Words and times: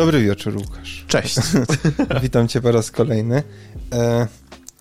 Dobry 0.00 0.22
wieczór, 0.22 0.56
Łukasz. 0.56 1.04
Cześć. 1.08 1.36
Witam 2.22 2.48
cię 2.48 2.60
po 2.60 2.72
raz 2.72 2.90
kolejny. 2.90 3.42
E, 3.92 4.26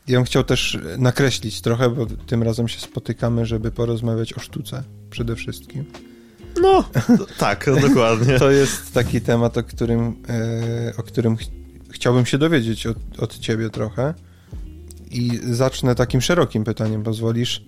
ja 0.07 0.17
bym 0.17 0.23
chciał 0.23 0.43
też 0.43 0.77
nakreślić 0.97 1.61
trochę, 1.61 1.89
bo 1.89 2.05
tym 2.05 2.43
razem 2.43 2.67
się 2.67 2.79
spotykamy, 2.79 3.45
żeby 3.45 3.71
porozmawiać 3.71 4.33
o 4.33 4.39
sztuce 4.39 4.83
przede 5.09 5.35
wszystkim. 5.35 5.85
No, 6.61 6.89
tak, 7.37 7.65
dokładnie. 7.87 8.39
To 8.39 8.51
jest 8.51 8.93
taki 8.93 9.21
temat, 9.21 9.57
o 9.57 9.63
którym, 9.63 10.15
e, 10.29 10.93
o 10.97 11.03
którym 11.03 11.37
ch 11.37 11.41
chciałbym 11.91 12.25
się 12.25 12.37
dowiedzieć 12.37 12.87
od, 12.87 12.97
od 13.17 13.39
ciebie 13.39 13.69
trochę. 13.69 14.13
I 15.11 15.39
zacznę 15.43 15.95
takim 15.95 16.21
szerokim 16.21 16.63
pytaniem, 16.63 17.03
pozwolisz. 17.03 17.63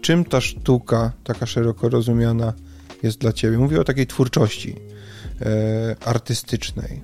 Czym 0.00 0.24
ta 0.24 0.40
sztuka, 0.40 1.12
taka 1.24 1.46
szeroko 1.46 1.88
rozumiana, 1.88 2.52
jest 3.02 3.18
dla 3.18 3.32
ciebie? 3.32 3.58
Mówię 3.58 3.80
o 3.80 3.84
takiej 3.84 4.06
twórczości 4.06 4.76
e, 5.40 5.96
artystycznej. 6.04 7.02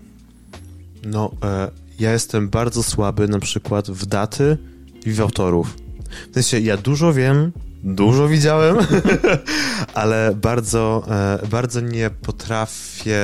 No, 1.05 1.31
e, 1.45 1.71
ja 2.01 2.13
jestem 2.13 2.49
bardzo 2.49 2.83
słaby 2.83 3.29
na 3.29 3.39
przykład 3.39 3.91
w 3.91 4.07
daty 4.07 4.59
i 5.07 5.13
w 5.13 5.21
autorów. 5.21 5.77
W 6.31 6.35
sensie, 6.35 6.61
ja 6.61 6.77
dużo 6.77 7.13
wiem, 7.13 7.53
dużo 7.83 8.29
widziałem, 8.29 8.77
ale 9.95 10.35
bardzo, 10.35 11.05
e, 11.43 11.47
bardzo 11.47 11.81
nie 11.81 12.11
potrafię 12.11 13.21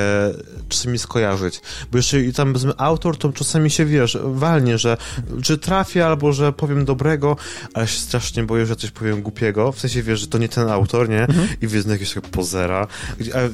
czasami 0.69 0.99
skojarzyć. 0.99 1.61
Bo 1.91 1.97
jeszcze 1.97 2.17
tam 2.35 2.53
powiedzmy 2.53 2.73
autor, 2.77 3.17
to 3.17 3.33
czasami 3.33 3.69
się 3.69 3.85
wiesz, 3.85 4.17
walnie, 4.23 4.77
że 4.77 4.97
czy 5.43 5.57
trafię, 5.57 6.05
albo 6.05 6.33
że 6.33 6.53
powiem 6.53 6.85
dobrego, 6.85 7.35
ale 7.73 7.87
się 7.87 7.99
strasznie 7.99 8.43
boję, 8.43 8.65
że 8.65 8.75
coś 8.75 8.91
powiem 8.91 9.21
głupiego. 9.21 9.71
W 9.71 9.79
sensie 9.79 10.03
wiesz, 10.03 10.19
że 10.19 10.27
to 10.27 10.37
nie 10.37 10.49
ten 10.49 10.69
autor, 10.69 11.09
nie? 11.09 11.21
Mhm. 11.21 11.47
I 11.61 11.67
wiesz, 11.67 11.85
jakiegoś 11.85 12.29
pozera. 12.31 12.87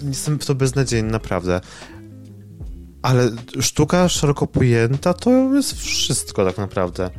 Jestem 0.08 0.40
w 0.40 0.46
to 0.46 0.56
beznadziejny, 0.56 1.12
naprawdę. 1.12 1.62
Ale 3.02 3.32
sztuka 3.60 4.10
szeroko 4.10 4.48
pojęta 4.48 5.14
to 5.14 5.30
jest 5.56 5.74
wszystko 5.74 6.46
tak 6.46 6.58
naprawdę. 6.58 7.10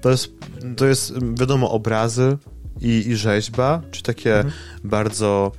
To 0.00 0.10
jest, 0.10 0.28
to 0.76 0.86
jest 0.86 1.12
wiadomo, 1.34 1.70
obrazy, 1.70 2.38
i, 2.80 3.08
i 3.08 3.16
rzeźba, 3.16 3.82
czy 3.90 4.02
takie 4.02 4.36
mhm. 4.36 4.54
bardzo, 4.84 5.52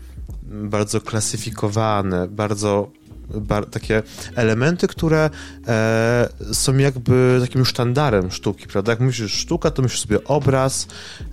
bardzo 0.44 1.02
klasyfikowane, 1.02 2.28
bardzo 2.28 2.92
Bar, 3.30 3.66
takie 3.66 4.04
elementy, 4.36 4.88
które 4.88 5.30
e, 5.68 6.30
są 6.54 6.78
jakby 6.78 7.40
takim 7.42 7.66
sztandarem 7.66 8.32
sztuki, 8.32 8.68
prawda? 8.68 8.92
Jak 8.92 9.00
myślisz 9.00 9.34
sztuka, 9.34 9.72
to 9.72 9.82
myślisz 9.82 10.02
sobie 10.02 10.24
obraz 10.24 10.88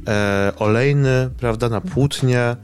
e, 0.08 0.52
olejny, 0.58 1.30
prawda, 1.38 1.68
na 1.68 1.80
płótnie, 1.80 2.56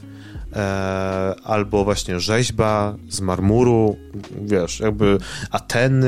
e, 0.53 1.34
albo 1.45 1.84
właśnie 1.84 2.20
rzeźba 2.20 2.97
z 3.08 3.20
marmuru, 3.20 3.97
wiesz, 4.42 4.80
jakby 4.80 5.19
Ateny, 5.51 6.06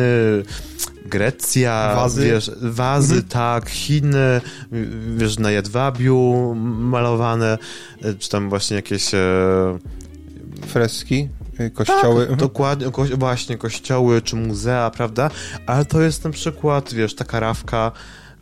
Grecja, 1.09 1.92
wazy, 1.97 2.25
wiesz, 2.25 2.51
wazy 2.62 3.14
mhm. 3.14 3.28
tak, 3.28 3.70
Chiny, 3.70 4.41
wiesz, 5.17 5.39
na 5.39 5.50
jedwabiu 5.50 6.55
malowane, 6.78 7.59
czy 8.19 8.28
tam 8.28 8.48
właśnie 8.48 8.77
jakieś... 8.77 9.15
E... 9.15 9.19
Freski? 10.67 11.28
E, 11.59 11.70
kościoły. 11.70 12.27
Tak, 12.27 12.37
dokładnie, 12.37 12.91
ko 12.91 13.05
właśnie, 13.05 13.59
kościoły 13.59 14.23
czy 14.23 14.37
muzea, 14.37 14.91
prawda? 14.91 15.31
Ale 15.67 15.84
to 15.84 16.00
jest 16.00 16.25
na 16.25 16.31
przykład, 16.31 16.95
wiesz, 16.95 17.15
taka 17.15 17.41
rawka, 17.41 17.93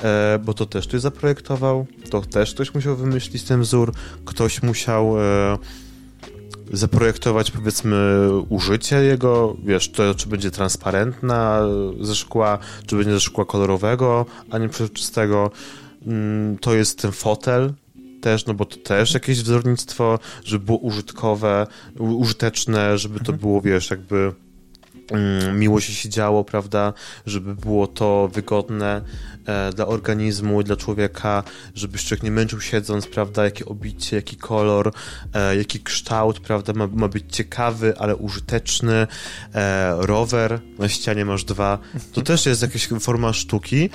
e, 0.02 0.38
bo 0.44 0.54
to 0.54 0.66
też 0.66 0.88
ktoś 0.88 1.00
zaprojektował, 1.00 1.86
to 2.10 2.20
też 2.20 2.54
ktoś 2.54 2.74
musiał 2.74 2.96
wymyślić 2.96 3.42
ten 3.42 3.60
wzór, 3.60 3.92
ktoś 4.24 4.62
musiał 4.62 5.20
e, 5.20 5.58
zaprojektować 6.72 7.50
powiedzmy 7.50 8.28
użycie 8.48 8.96
jego, 8.96 9.56
wiesz, 9.64 9.90
to 9.90 10.14
czy 10.14 10.28
będzie 10.28 10.50
transparentna 10.50 11.62
ze 12.00 12.14
szkła, 12.14 12.58
czy 12.86 12.96
będzie 12.96 13.12
ze 13.12 13.20
szkła 13.20 13.44
kolorowego, 13.44 14.26
a 14.50 14.58
nie 14.58 14.68
przezroczystego. 14.68 15.50
Mm, 16.06 16.58
to 16.58 16.74
jest 16.74 17.02
ten 17.02 17.12
fotel 17.12 17.72
też, 18.20 18.46
no 18.46 18.54
bo 18.54 18.64
to 18.64 18.76
też 18.76 19.14
jakieś 19.14 19.42
wzornictwo, 19.42 20.18
żeby 20.44 20.64
było 20.64 20.78
użytkowe, 20.78 21.66
użyteczne, 21.98 22.98
żeby 22.98 23.18
to 23.18 23.32
mhm. 23.32 23.38
było, 23.38 23.60
wiesz, 23.60 23.90
jakby 23.90 24.32
miło 25.54 25.80
się 25.80 25.92
siedziało, 25.92 26.44
prawda, 26.44 26.92
żeby 27.26 27.54
było 27.54 27.86
to 27.86 28.30
wygodne 28.32 29.02
e, 29.46 29.72
dla 29.72 29.86
organizmu, 29.86 30.62
dla 30.62 30.76
człowieka, 30.76 31.42
żeby 31.74 31.98
człowiek 31.98 32.22
nie 32.22 32.30
męczył 32.30 32.60
siedząc, 32.60 33.06
prawda, 33.06 33.44
jakie 33.44 33.64
obicie, 33.64 34.16
jaki 34.16 34.36
kolor, 34.36 34.92
e, 35.34 35.56
jaki 35.56 35.80
kształt, 35.80 36.40
prawda, 36.40 36.72
ma, 36.72 36.86
ma 36.86 37.08
być 37.08 37.24
ciekawy, 37.36 37.98
ale 37.98 38.16
użyteczny. 38.16 39.06
E, 39.54 39.94
rower, 39.98 40.60
na 40.78 40.88
ścianie 40.88 41.24
masz 41.24 41.44
dwa, 41.44 41.78
to 42.12 42.22
też 42.22 42.46
jest 42.46 42.62
jakaś 42.62 42.88
forma 43.00 43.32
sztuki, 43.32 43.90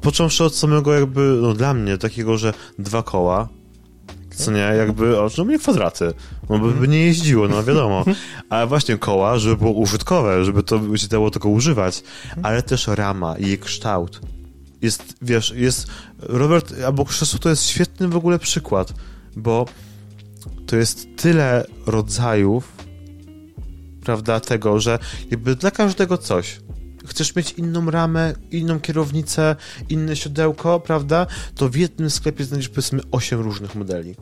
począwszy 0.00 0.44
od 0.44 0.56
samego 0.56 0.94
jakby, 0.94 1.38
no 1.42 1.54
dla 1.54 1.74
mnie, 1.74 1.98
takiego, 1.98 2.38
że 2.38 2.52
dwa 2.78 3.02
koła, 3.02 3.48
co 4.34 4.50
nie, 4.50 4.58
jakby, 4.58 5.16
no 5.38 5.44
mnie 5.44 5.58
kwadraty, 5.58 6.12
no 6.48 6.58
by, 6.58 6.88
nie 6.88 7.06
jeździło, 7.06 7.48
no 7.48 7.64
wiadomo, 7.64 8.04
ale 8.50 8.66
właśnie 8.66 8.98
koła, 8.98 9.38
żeby 9.38 9.56
było 9.56 9.72
użytkowe, 9.72 10.44
żeby 10.44 10.62
to 10.62 10.96
się 10.96 11.08
dało 11.08 11.30
tego 11.30 11.48
używać, 11.48 12.02
ale 12.42 12.62
też 12.62 12.86
rama 12.86 13.38
i 13.38 13.46
jej 13.46 13.58
kształt. 13.58 14.20
Jest, 14.82 15.14
wiesz, 15.22 15.52
jest, 15.56 15.86
Robert, 16.18 16.74
albo 16.86 17.04
krzesło 17.04 17.38
to 17.38 17.48
jest 17.48 17.66
świetny 17.66 18.08
w 18.08 18.16
ogóle 18.16 18.38
przykład, 18.38 18.92
bo 19.36 19.66
to 20.66 20.76
jest 20.76 21.06
tyle 21.16 21.66
rodzajów, 21.86 22.72
prawda, 24.04 24.40
tego, 24.40 24.80
że 24.80 24.98
jakby 25.30 25.56
dla 25.56 25.70
każdego 25.70 26.18
coś 26.18 26.60
chcesz 27.06 27.36
mieć 27.36 27.52
inną 27.52 27.90
ramę, 27.90 28.34
inną 28.50 28.80
kierownicę, 28.80 29.56
inne 29.88 30.16
siodełko, 30.16 30.80
prawda? 30.80 31.26
To 31.54 31.68
w 31.68 31.76
jednym 31.76 32.10
sklepie 32.10 32.44
znajdziesz 32.44 32.68
powiedzmy 32.68 33.00
8 33.10 33.40
różnych 33.40 33.74
modeli 33.74 34.14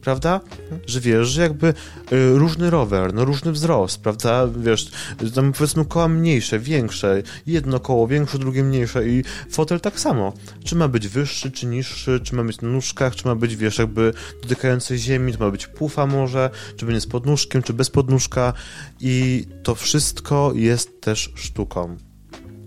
prawda? 0.00 0.40
Że 0.86 1.00
wiesz, 1.00 1.28
że 1.28 1.42
jakby 1.42 1.68
y, 2.12 2.38
różny 2.38 2.70
rower, 2.70 3.14
no 3.14 3.24
różny 3.24 3.52
wzrost, 3.52 4.00
prawda? 4.00 4.46
Wiesz, 4.46 4.90
tam 5.34 5.52
powiedzmy 5.52 5.84
koła 5.84 6.08
mniejsze, 6.08 6.58
większe, 6.58 7.22
jedno 7.46 7.80
koło 7.80 8.08
większe, 8.08 8.38
drugie 8.38 8.64
mniejsze 8.64 9.08
i 9.08 9.24
fotel 9.50 9.80
tak 9.80 10.00
samo. 10.00 10.32
Czy 10.64 10.76
ma 10.76 10.88
być 10.88 11.08
wyższy, 11.08 11.50
czy 11.50 11.66
niższy, 11.66 12.20
czy 12.22 12.34
ma 12.34 12.44
być 12.44 12.60
na 12.60 12.68
nóżkach, 12.68 13.16
czy 13.16 13.28
ma 13.28 13.34
być, 13.34 13.56
wiesz, 13.56 13.78
jakby 13.78 14.12
dotykający 14.42 14.98
ziemi, 14.98 15.32
czy 15.32 15.38
ma 15.38 15.50
być 15.50 15.66
pufa 15.66 16.06
może, 16.06 16.50
czy 16.76 16.86
będzie 16.86 17.00
z 17.00 17.06
podnóżkiem, 17.06 17.62
czy 17.62 17.72
bez 17.72 17.90
podnóżka 17.90 18.52
i 19.00 19.46
to 19.62 19.74
wszystko 19.74 20.52
jest 20.54 21.00
też 21.00 21.32
sztuką 21.34 22.09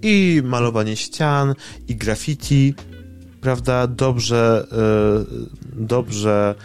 i 0.03 0.41
malowanie 0.43 0.95
ścian, 0.95 1.55
i 1.87 1.95
graffiti, 1.95 2.73
prawda, 3.41 3.87
dobrze, 3.87 4.67
yy, 4.71 5.47
dobrze 5.85 6.55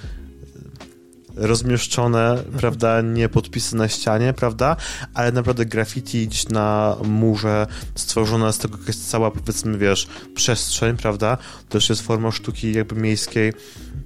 rozmieszczone, 1.39 2.43
prawda, 2.59 3.01
nie 3.01 3.29
podpisy 3.29 3.77
na 3.77 3.89
ścianie, 3.89 4.33
prawda, 4.33 4.77
ale 5.15 5.33
naprawdę 5.33 5.67
graffiti 5.67 6.27
gdzieś 6.27 6.49
na 6.49 6.97
murze 7.05 7.67
stworzona 7.95 8.53
z 8.53 8.59
tego 8.59 8.79
jakaś 8.79 8.97
cała, 8.97 9.31
powiedzmy, 9.31 9.79
wiesz, 9.79 10.09
przestrzeń, 10.35 10.97
prawda, 10.97 11.37
to 11.37 11.73
też 11.79 11.89
jest 11.89 12.03
forma 12.03 12.31
sztuki 12.31 12.73
jakby 12.73 12.97
miejskiej. 12.97 13.53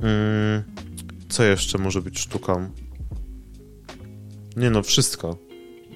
Mm, 0.01 0.63
co 1.29 1.45
jeszcze 1.45 1.79
może 1.79 2.03
być 2.03 2.19
sztuką? 2.19 2.71
Nie 4.57 4.71
no, 4.71 4.83
wszystko. 4.83 5.37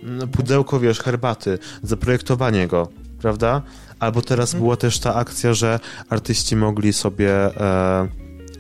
No, 0.02 0.26
pudełko, 0.26 0.80
wiesz, 0.80 1.00
herbaty, 1.00 1.58
zaprojektowanie 1.82 2.66
go, 2.66 2.88
prawda? 3.18 3.62
Albo 3.98 4.22
teraz 4.22 4.48
mhm. 4.48 4.64
była 4.64 4.76
też 4.76 4.98
ta 4.98 5.14
akcja, 5.14 5.54
że 5.54 5.80
artyści 6.08 6.56
mogli 6.56 6.92
sobie 6.92 7.30
e, 7.30 8.08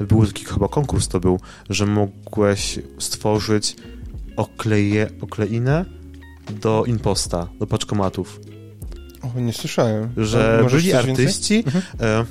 był 0.00 0.26
taki 0.26 0.44
chyba 0.44 0.68
konkurs 0.68 1.08
to 1.08 1.20
był, 1.20 1.40
że 1.70 1.86
mogłeś 1.86 2.78
stworzyć 2.98 3.76
okleje, 4.36 5.10
okleinę 5.20 5.84
do 6.60 6.84
imposta, 6.86 7.48
do 7.58 7.66
paczkomatów. 7.66 8.40
O, 9.22 9.40
nie 9.40 9.52
słyszałem. 9.52 10.12
Że 10.16 10.64
byli 10.70 10.92
artyści, 10.92 11.64
mhm. 11.66 11.84
e, 12.00 12.24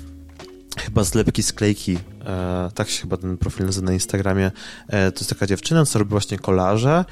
chyba 0.77 1.03
zlepki 1.03 1.43
sklejki, 1.43 1.97
e, 2.25 2.69
tak 2.75 2.89
się 2.89 3.01
chyba 3.01 3.17
ten 3.17 3.37
profil 3.37 3.65
nazywa 3.65 3.85
na 3.85 3.93
Instagramie, 3.93 4.51
e, 4.87 5.11
to 5.11 5.19
jest 5.19 5.29
taka 5.29 5.47
dziewczyna, 5.47 5.85
co 5.85 5.99
robi 5.99 6.11
właśnie 6.11 6.39
kolaże, 6.39 7.05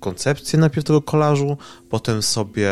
koncepcję 0.00 0.58
najpierw 0.58 0.86
tego 0.86 1.02
kolażu, 1.02 1.56
potem 1.90 2.22
sobie 2.22 2.70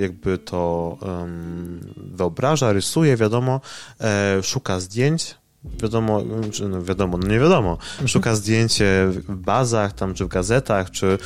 jakby 0.00 0.38
to 0.38 0.96
um, 1.02 1.94
wyobraża, 1.96 2.72
rysuje, 2.72 3.16
wiadomo, 3.16 3.60
e, 4.00 4.42
szuka 4.42 4.80
zdjęć, 4.80 5.34
wiadomo, 5.64 6.22
no 6.68 6.82
wiadomo, 6.82 7.18
no 7.18 7.28
nie 7.28 7.40
wiadomo, 7.40 7.72
mhm. 7.72 8.08
szuka 8.08 8.34
zdjęcie 8.34 9.06
w 9.08 9.34
bazach 9.34 9.92
tam, 9.92 10.14
czy 10.14 10.24
w 10.24 10.28
gazetach, 10.28 10.90
czy 10.90 11.18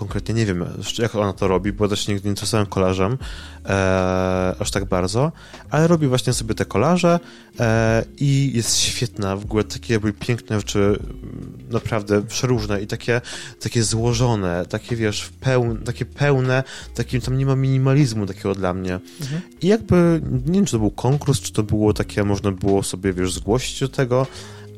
konkretnie 0.00 0.34
nie 0.34 0.46
wiem, 0.46 0.64
jak 0.98 1.14
ona 1.14 1.32
to 1.32 1.48
robi, 1.48 1.72
bo 1.72 1.88
też 1.88 2.08
nigdy 2.08 2.24
nie 2.24 2.30
interesowałem 2.30 2.66
kolarzem 2.66 3.18
e, 3.66 4.54
aż 4.58 4.70
tak 4.70 4.84
bardzo, 4.84 5.32
ale 5.70 5.86
robi 5.86 6.06
właśnie 6.06 6.32
sobie 6.32 6.54
te 6.54 6.64
kolarze 6.64 7.20
e, 7.60 8.04
i 8.18 8.52
jest 8.54 8.78
świetna, 8.78 9.36
w 9.36 9.44
ogóle 9.44 9.64
takie 9.64 9.92
jakby 9.94 10.12
piękne 10.12 10.60
rzeczy, 10.60 10.98
naprawdę 11.70 12.22
przeróżne 12.22 12.82
i 12.82 12.86
takie, 12.86 13.20
takie 13.60 13.82
złożone, 13.82 14.66
takie 14.68 14.96
wiesz, 14.96 15.30
pełne, 15.40 15.80
takie 15.80 16.04
pełne, 16.04 16.64
takim 16.94 17.20
tam 17.20 17.38
nie 17.38 17.46
ma 17.46 17.56
minimalizmu 17.56 18.26
takiego 18.26 18.54
dla 18.54 18.74
mnie. 18.74 19.00
Mhm. 19.20 19.40
I 19.62 19.66
jakby, 19.66 20.20
nie 20.46 20.52
wiem, 20.52 20.64
czy 20.64 20.72
to 20.72 20.78
był 20.78 20.90
konkurs, 20.90 21.40
czy 21.40 21.52
to 21.52 21.62
było 21.62 21.92
takie, 21.92 22.24
można 22.24 22.52
było 22.52 22.82
sobie, 22.82 23.12
wiesz, 23.12 23.32
zgłosić 23.34 23.80
do 23.80 23.88
tego, 23.88 24.26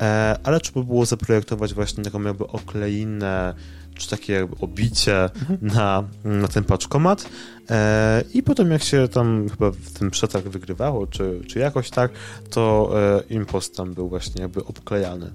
e, 0.01 0.39
ale 0.45 0.61
trzeba 0.61 0.83
było 0.83 1.07
zaprojektować 1.07 1.75
właśnie 1.75 2.05
taką 2.05 2.23
jakby 2.23 2.47
okleinę, 2.47 3.55
czy 3.94 4.11
takie 4.11 4.49
obicie 4.61 5.31
na, 5.62 6.05
na 6.25 6.49
ten 6.49 6.65
paczkomat 6.65 7.29
e, 7.71 8.25
i 8.35 8.43
potem 8.43 8.71
jak 8.71 8.83
się 8.83 9.09
tam 9.09 9.49
chyba 9.49 9.71
w 9.71 9.91
tym 9.99 10.11
przetarg 10.11 10.47
wygrywało, 10.47 11.06
czy, 11.06 11.41
czy 11.49 11.59
jakoś 11.59 11.91
tak, 11.91 12.11
to 12.50 12.93
e, 12.94 13.23
impost 13.35 13.77
tam 13.77 13.94
był 13.94 14.09
właśnie 14.09 14.43
jakby 14.43 14.65
obklejany. 14.65 15.33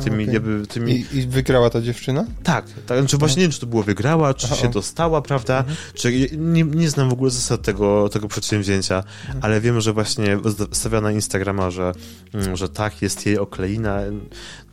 Tymi, 0.00 0.22
okay. 0.22 0.34
jakby, 0.34 0.66
tymi... 0.66 0.92
I, 0.92 1.16
I, 1.16 1.26
wygrała 1.26 1.70
ta 1.70 1.80
dziewczyna? 1.80 2.24
Tak, 2.42 2.64
tak 2.86 2.98
znaczy 2.98 3.16
właśnie 3.18 3.40
nie 3.40 3.44
wiem, 3.44 3.52
czy 3.52 3.60
to 3.60 3.66
było 3.66 3.82
wygrała, 3.82 4.34
czy 4.34 4.46
Aha. 4.46 4.56
się 4.56 4.70
dostała, 4.70 5.22
prawda? 5.22 5.58
Mhm. 5.58 5.76
Czy, 5.94 6.28
nie, 6.36 6.62
nie 6.62 6.90
znam 6.90 7.10
w 7.10 7.12
ogóle 7.12 7.30
zasad 7.30 7.62
tego, 7.62 8.08
tego 8.08 8.28
przedsięwzięcia, 8.28 8.96
mhm. 8.96 9.38
ale 9.42 9.60
wiem, 9.60 9.80
że 9.80 9.92
właśnie 9.92 10.38
stawia 10.72 11.00
na 11.00 11.12
Instagrama, 11.12 11.70
że, 11.70 11.92
mm, 12.34 12.56
że 12.56 12.68
tak, 12.68 13.02
jest 13.02 13.26
jej 13.26 13.38
okleina. 13.38 14.00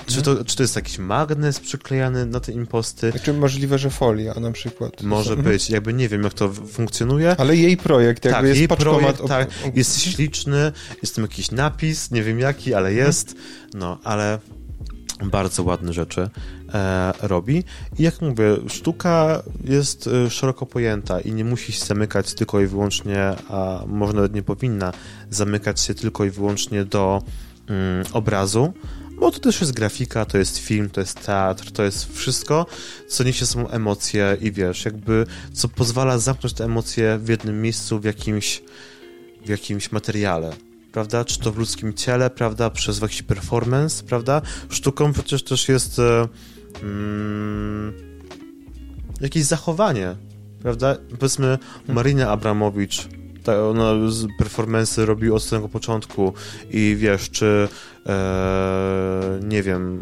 Czy, 0.06 0.22
to, 0.22 0.46
czy 0.46 0.56
to 0.56 0.64
jest 0.64 0.76
jakiś 0.76 0.98
magnes 0.98 1.60
przyklejany 1.60 2.26
na 2.26 2.40
te 2.40 2.52
imposty? 2.52 3.14
Czy 3.24 3.34
możliwe, 3.34 3.78
że 3.78 3.90
folia 3.90 4.34
na 4.34 4.52
przykład? 4.52 5.04
Może 5.04 5.34
mhm. 5.34 5.52
być, 5.52 5.70
jakby 5.70 5.94
nie 5.94 6.10
wiem, 6.10 6.24
jak 6.24 6.34
to 6.34 6.54
funkcjonuje. 6.54 7.36
Ale 7.38 7.56
jej 7.56 7.78
projekt, 7.78 8.26
jakby 8.26 8.40
tak, 8.40 8.46
jest 8.46 8.60
jej 8.60 8.68
projekt, 8.68 9.28
tak, 9.28 9.50
jest 9.76 10.02
śliczny, 10.02 10.72
jest 11.02 11.16
tam 11.16 11.24
jakiś 11.24 11.52
napis, 11.52 12.12
nie 12.12 12.24
wiem 12.24 12.40
jaki, 12.40 12.74
ale 12.74 12.94
jest, 12.94 13.36
no, 13.74 13.98
ale 14.04 14.40
bardzo 15.24 15.64
ładne 15.64 15.94
rzeczy 15.94 16.30
e, 16.74 17.14
robi. 17.22 17.64
I 18.00 18.04
jak 18.04 18.22
mówię, 18.22 18.58
sztuka 18.68 19.44
jest 19.64 20.08
e, 20.08 20.30
szeroko 20.30 20.66
pojęta 20.66 21.20
i 21.20 21.32
nie 21.32 21.46
musi 21.46 21.72
się 21.72 21.86
zamykać 21.86 22.34
tylko 22.34 22.62
i 22.62 22.68
wyłącznie, 22.68 23.36
a 23.50 23.84
może 23.88 24.14
nawet 24.14 24.34
nie 24.34 24.44
powinna 24.44 24.94
zamykać 25.30 25.80
się 25.80 25.94
tylko 25.94 26.26
i 26.26 26.30
wyłącznie 26.30 26.86
do 26.86 27.22
mm, 27.68 28.06
obrazu, 28.14 28.74
bo 29.20 29.32
to 29.32 29.40
też 29.40 29.62
jest 29.62 29.74
grafika, 29.74 30.26
to 30.26 30.38
jest 30.38 30.58
film, 30.58 30.90
to 30.90 31.02
jest 31.02 31.26
teatr, 31.26 31.72
to 31.72 31.84
jest 31.84 32.14
wszystko, 32.14 32.66
co 33.08 33.24
niesie 33.24 33.46
są 33.46 33.70
emocje 33.70 34.38
i 34.42 34.52
wiesz, 34.52 34.86
jakby, 34.86 35.26
co 35.54 35.68
pozwala 35.68 36.18
zamknąć 36.18 36.54
te 36.54 36.66
emocje 36.66 37.18
w 37.18 37.30
jednym 37.30 37.62
miejscu, 37.62 38.00
w 38.00 38.04
jakimś, 38.04 38.62
w 39.46 39.50
jakimś 39.50 39.92
materiale 39.92 40.69
prawda? 40.92 41.26
Czy 41.26 41.40
to 41.40 41.52
w 41.52 41.58
ludzkim 41.58 41.94
ciele, 41.94 42.30
prawda? 42.30 42.70
Przez 42.70 43.02
jakiś 43.02 43.22
performance, 43.22 44.04
prawda? 44.04 44.42
Sztuką 44.70 45.14
przecież 45.14 45.44
też 45.44 45.70
jest 45.70 46.00
e, 46.00 46.28
mm, 46.84 47.94
jakieś 49.22 49.44
zachowanie, 49.44 50.16
prawda? 50.62 50.96
Powiedzmy. 51.20 51.58
Marina 51.88 52.30
Abramowicz 52.30 53.19
tak, 53.50 53.58
ona 53.60 53.94
performance 54.38 55.06
robi 55.06 55.32
od 55.32 55.44
samego 55.44 55.70
początku 55.70 56.34
i 56.72 56.96
wiesz, 57.00 57.30
czy 57.30 57.68
e, 58.06 59.40
nie 59.44 59.64
wiem, 59.64 60.00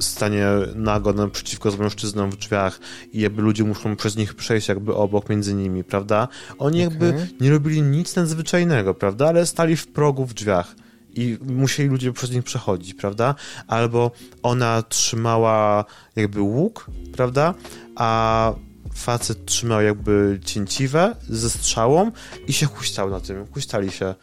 stanie 0.00 0.46
nago 0.74 1.12
naprzeciwko 1.12 1.70
z 1.70 1.78
mężczyzną 1.78 2.30
w 2.30 2.36
drzwiach 2.36 2.80
i 3.12 3.20
jakby 3.20 3.42
ludzie 3.42 3.64
muszą 3.64 3.96
przez 3.96 4.16
nich 4.16 4.34
przejść 4.34 4.68
jakby 4.68 4.94
obok 4.94 5.28
między 5.28 5.54
nimi, 5.54 5.84
prawda? 5.84 6.28
Oni 6.58 6.86
okay. 6.86 6.90
jakby 6.90 7.28
nie 7.40 7.50
robili 7.50 7.82
nic 7.82 8.16
nadzwyczajnego, 8.16 8.94
prawda? 8.94 9.28
Ale 9.28 9.46
stali 9.46 9.76
w 9.76 9.86
progu 9.86 10.26
w 10.26 10.34
drzwiach 10.34 10.74
i 11.14 11.38
musieli 11.46 11.88
ludzie 11.88 12.12
przez 12.12 12.30
nich 12.30 12.44
przechodzić, 12.44 12.94
prawda? 12.94 13.34
Albo 13.66 14.10
ona 14.42 14.82
trzymała 14.82 15.84
jakby 16.16 16.40
łuk, 16.40 16.86
prawda? 17.16 17.54
A 17.96 18.52
facet 18.98 19.46
trzymał 19.46 19.82
jakby 19.82 20.40
cięciwe 20.44 21.16
ze 21.28 21.50
strzałą 21.50 22.12
i 22.46 22.52
się 22.52 22.66
huśtał 22.66 23.10
na 23.10 23.20
tym, 23.20 23.46
huśtali 23.46 23.90
się. 23.90 24.14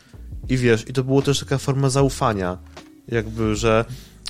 I 0.50 0.57
wiesz, 0.57 0.89
i 0.89 0.94
to 0.94 1.04
było 1.04 1.22
też 1.22 1.39
taka 1.39 1.57
forma 1.57 1.89
zaufania, 1.89 2.57
jakby, 3.07 3.56
że, 3.56 3.86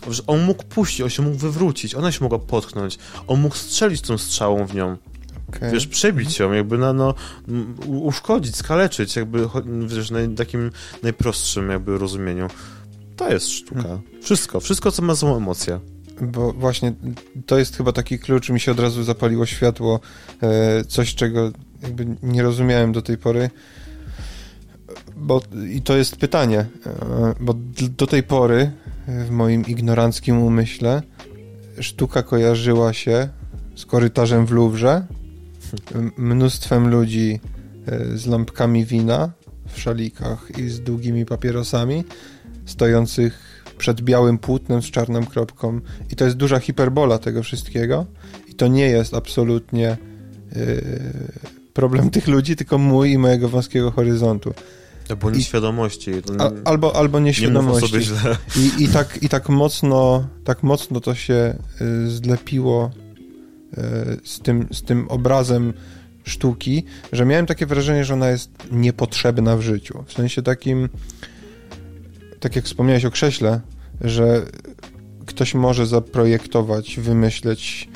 że 0.10 0.24
on 0.28 0.44
mógł 0.44 0.64
puścić, 0.64 1.02
on 1.02 1.10
się 1.10 1.24
mógł 1.24 1.38
wywrócić, 1.38 1.96
ona 1.96 2.12
się 2.12 2.24
mogła 2.24 2.40
potknąć, 2.40 2.98
on 3.28 3.42
mógł 3.42 3.56
strzelić 3.56 4.02
tą 4.02 4.18
strzałą 4.18 4.66
w 4.66 4.76
nią. 4.76 4.98
Okay. 5.50 5.72
Wiesz, 5.72 5.88
przebić 5.88 6.40
ją, 6.40 6.54
jakby 6.54 6.78
na, 6.78 6.94
no, 6.94 7.14
uszkodzić, 7.88 8.56
skaleczyć, 8.56 9.16
jakby, 9.16 9.50
wiesz, 9.88 10.12
na 10.12 10.20
takim 10.38 10.72
najprostszym 11.04 11.70
jakby 11.70 11.98
rozumieniu. 11.98 12.48
To 13.16 13.30
jest 13.30 13.50
sztuka. 13.50 13.82
Hmm. 13.82 14.02
Wszystko, 14.22 14.60
wszystko, 14.60 14.92
co 14.92 15.02
ma 15.02 15.16
złą 15.16 15.38
emocję 15.38 15.95
bo 16.22 16.54
właśnie 16.54 16.94
to 17.46 17.58
jest 17.58 17.78
chyba 17.78 17.92
taki 17.92 18.20
klucz, 18.20 18.50
mi 18.50 18.60
się 18.60 18.72
od 18.72 18.80
razu 18.80 19.04
zapaliło 19.04 19.46
światło, 19.46 20.00
e, 20.44 20.84
coś 20.86 21.16
czego 21.16 21.52
jakby 21.84 22.06
nie 22.24 22.44
rozumiałem 22.44 22.92
do 22.92 23.02
tej 23.02 23.18
pory. 23.18 23.50
Bo, 25.18 25.42
I 25.70 25.82
to 25.82 25.98
jest 25.98 26.16
pytanie, 26.16 26.60
e, 26.60 26.66
bo 27.40 27.56
do 27.98 28.08
tej 28.08 28.24
pory 28.24 28.72
w 29.08 29.30
moim 29.30 29.66
ignoranckim 29.66 30.40
umyśle 30.40 31.02
sztuka 31.80 32.24
kojarzyła 32.24 32.94
się 32.94 33.30
z 33.76 33.86
korytarzem 33.86 34.46
w 34.46 34.52
Louvre, 34.52 35.06
mnóstwem 36.18 36.90
ludzi 36.90 37.40
e, 37.88 38.18
z 38.18 38.26
lampkami 38.26 38.86
wina 38.86 39.32
w 39.68 39.80
szalikach 39.80 40.52
i 40.58 40.70
z 40.70 40.82
długimi 40.82 41.26
papierosami, 41.26 42.04
stojących 42.66 43.55
przed 43.78 44.02
białym 44.02 44.38
płótnem 44.38 44.82
z 44.82 44.86
czarną 44.86 45.26
kropką. 45.26 45.80
I 46.12 46.16
to 46.16 46.26
jest 46.26 46.38
duża 46.38 46.60
hiperbola 46.60 47.18
tego 47.18 47.44
wszystkiego. 47.44 48.06
I 48.48 48.54
to 48.54 48.68
nie 48.68 48.86
jest 48.86 49.14
absolutnie 49.14 49.98
yy, 50.56 50.84
problem 51.74 52.10
tych 52.10 52.28
ludzi, 52.28 52.56
tylko 52.56 52.78
mój 52.78 53.12
i 53.12 53.18
mojego 53.18 53.50
wąskiego 53.50 53.92
horyzontu. 53.92 54.54
Albo 55.10 55.32
nieświadomości. 55.32 56.12
A, 56.40 56.70
albo, 56.70 56.96
albo 56.96 57.20
nieświadomości. 57.20 57.96
I, 58.58 58.84
I, 58.84 58.88
tak, 58.88 59.24
I 59.24 59.30
tak 59.30 59.50
mocno 59.50 60.28
tak 60.44 60.64
mocno 60.64 61.00
to 61.00 61.16
się 61.16 61.56
y, 61.82 62.10
zlepiło 62.10 62.92
y, 63.74 63.82
z, 64.24 64.40
tym, 64.40 64.68
z 64.72 64.82
tym 64.82 65.08
obrazem 65.10 65.74
sztuki, 66.24 66.84
że 67.12 67.26
miałem 67.26 67.46
takie 67.46 67.66
wrażenie, 67.66 68.06
że 68.06 68.14
ona 68.14 68.30
jest 68.30 68.50
niepotrzebna 68.72 69.58
w 69.58 69.62
życiu. 69.62 70.04
W 70.08 70.14
sensie 70.14 70.42
takim 70.42 70.90
tak 72.40 72.56
jak 72.56 72.66
wspomniałeś 72.66 73.06
o 73.06 73.12
krześle, 73.12 73.62
że 74.02 74.46
ktoś 75.26 75.54
może 75.54 75.86
zaprojektować, 75.86 77.00
wymyśleć 77.00 77.90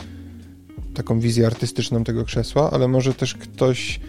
taką 0.94 1.20
wizję 1.20 1.48
artystyczną 1.48 2.04
tego 2.04 2.26
krzesła, 2.26 2.72
ale 2.72 2.88
może 2.88 3.14
też 3.14 3.36
ktoś 3.36 4.00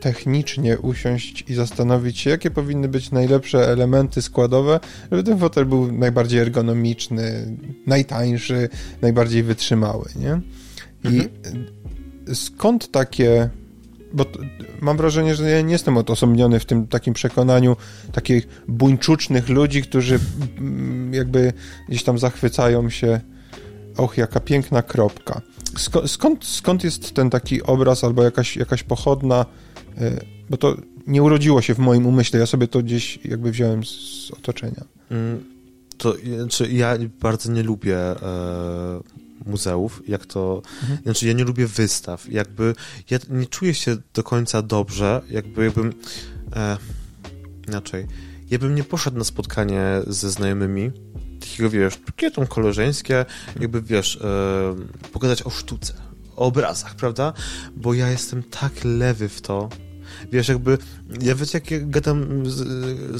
technicznie 0.00 0.78
usiąść 0.78 1.44
i 1.48 1.54
zastanowić 1.54 2.18
się, 2.18 2.30
jakie 2.30 2.50
powinny 2.50 2.88
być 2.88 3.10
najlepsze 3.10 3.68
elementy 3.68 4.22
składowe, 4.22 4.80
żeby 5.10 5.22
ten 5.22 5.38
fotel 5.38 5.66
był 5.66 5.92
najbardziej 5.92 6.40
ergonomiczny, 6.40 7.56
najtańszy, 7.86 8.68
najbardziej 9.02 9.42
wytrzymały, 9.42 10.08
nie? 10.16 10.40
I 11.12 11.16
mhm. 11.16 11.66
skąd 12.34 12.90
takie 12.90 13.50
bo 14.12 14.24
mam 14.80 14.96
wrażenie, 14.96 15.34
że 15.34 15.50
ja 15.50 15.60
nie 15.60 15.72
jestem 15.72 15.96
odosobniony 15.96 16.60
w 16.60 16.64
tym 16.64 16.86
takim 16.86 17.14
przekonaniu 17.14 17.76
takich 18.12 18.48
buńczucznych 18.68 19.48
ludzi, 19.48 19.82
którzy 19.82 20.18
mm, 20.58 21.14
jakby 21.14 21.52
gdzieś 21.88 22.02
tam 22.04 22.18
zachwycają 22.18 22.90
się 22.90 23.20
och, 23.96 24.18
jaka 24.18 24.40
piękna 24.40 24.82
kropka. 24.82 25.40
Skąd, 26.06 26.44
skąd 26.44 26.84
jest 26.84 27.14
ten 27.14 27.30
taki 27.30 27.62
obraz 27.62 28.04
albo 28.04 28.22
jakaś, 28.22 28.56
jakaś 28.56 28.82
pochodna, 28.82 29.46
e, 29.98 30.20
bo 30.50 30.56
to 30.56 30.76
nie 31.06 31.22
urodziło 31.22 31.62
się 31.62 31.74
w 31.74 31.78
moim 31.78 32.06
umyśle, 32.06 32.40
ja 32.40 32.46
sobie 32.46 32.68
to 32.68 32.82
gdzieś 32.82 33.18
jakby 33.24 33.50
wziąłem 33.50 33.84
z 33.84 34.30
otoczenia. 34.30 34.84
Mm, 35.10 35.44
to 35.98 36.14
znaczy 36.38 36.68
ja 36.72 36.96
bardzo 37.20 37.52
nie 37.52 37.62
lubię 37.62 37.98
e, 37.98 39.00
muzeów, 39.48 40.02
jak 40.08 40.26
to, 40.26 40.62
mhm. 40.82 40.98
znaczy 41.02 41.26
ja 41.26 41.32
nie 41.32 41.44
lubię 41.44 41.66
wystaw, 41.66 42.32
jakby 42.32 42.74
ja 43.10 43.18
nie 43.28 43.46
czuję 43.46 43.74
się 43.74 43.96
do 44.14 44.22
końca 44.22 44.62
dobrze, 44.62 45.22
jakby 45.30 45.64
jakbym, 45.64 45.94
e, 46.56 46.76
inaczej, 47.68 48.06
ja 48.50 48.58
bym 48.58 48.74
nie 48.74 48.84
poszedł 48.84 49.18
na 49.18 49.24
spotkanie 49.24 49.82
ze 50.06 50.30
znajomymi, 50.30 50.90
takiego, 51.40 51.70
wiesz, 51.70 51.98
tą 52.34 52.46
koleżeńskie, 52.46 53.24
jakby, 53.60 53.82
wiesz, 53.82 54.16
e, 54.16 55.10
pogadać 55.12 55.42
o 55.42 55.50
sztuce, 55.50 55.94
o 56.36 56.46
obrazach, 56.46 56.94
prawda? 56.94 57.32
Bo 57.76 57.94
ja 57.94 58.10
jestem 58.10 58.42
tak 58.42 58.72
lewy 58.84 59.28
w 59.28 59.40
to, 59.40 59.68
Wiesz, 60.32 60.48
jakby, 60.48 60.78
ja 61.20 61.34
wiecie, 61.34 61.58
jak 61.58 61.70
ja 61.70 61.78
gadam 61.80 62.50
z, 62.50 62.56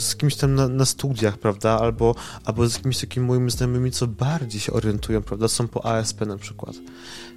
z 0.03 0.17
kimś 0.17 0.37
tam 0.37 0.55
na, 0.55 0.69
na, 0.69 0.85
studiach, 0.85 1.39
prawda, 1.39 1.79
albo, 1.79 2.15
albo 2.45 2.69
z 2.69 2.75
jakimiś 2.75 2.99
takimi 2.99 3.27
moimi 3.27 3.51
znajomymi, 3.51 3.91
co 3.91 4.07
bardziej 4.07 4.61
się 4.61 4.73
orientują, 4.73 5.23
prawda, 5.23 5.49
są 5.49 5.69
po 5.69 5.87
ASP 5.87 6.21
na 6.21 6.37
przykład, 6.37 6.77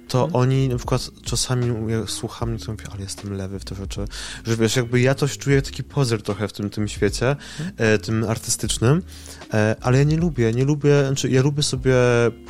to 0.08 0.18
hmm. 0.18 0.36
oni 0.36 0.68
na 0.68 0.76
przykład 0.76 1.10
czasami 1.22 1.90
jak 1.92 2.10
słucham 2.10 2.50
mnie, 2.50 2.58
to 2.58 2.72
mówię, 2.72 2.84
ale 2.92 3.00
jestem 3.00 3.32
lewy 3.32 3.58
w 3.58 3.64
te 3.64 3.74
rzeczy, 3.74 4.04
że 4.46 4.56
wiesz, 4.56 4.76
jakby 4.76 5.00
ja 5.00 5.14
to 5.14 5.28
czuję 5.28 5.62
taki 5.62 5.84
pozer 5.84 6.22
trochę 6.22 6.48
w 6.48 6.52
tym, 6.52 6.70
tym 6.70 6.88
świecie, 6.88 7.36
hmm. 7.58 7.74
e, 7.76 7.98
tym 7.98 8.24
artystycznym, 8.24 9.02
e, 9.54 9.76
ale 9.80 9.98
ja 9.98 10.04
nie 10.04 10.16
lubię, 10.16 10.52
nie 10.52 10.64
lubię, 10.64 11.06
znaczy 11.06 11.30
ja 11.30 11.42
lubię 11.42 11.62
sobie 11.62 11.94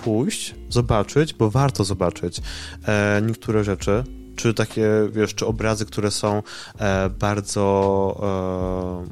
pójść, 0.05 0.55
zobaczyć, 0.69 1.35
bo 1.35 1.51
warto 1.51 1.85
zobaczyć 1.85 2.41
e, 2.87 3.23
niektóre 3.27 3.65
rzeczy, 3.65 4.05
czy 4.43 4.55
takie, 4.55 4.89
wiesz, 5.13 5.35
czy 5.35 5.47
obrazy, 5.47 5.87
które 5.87 6.11
są 6.11 6.43
e, 6.79 7.11
bardzo 7.11 9.05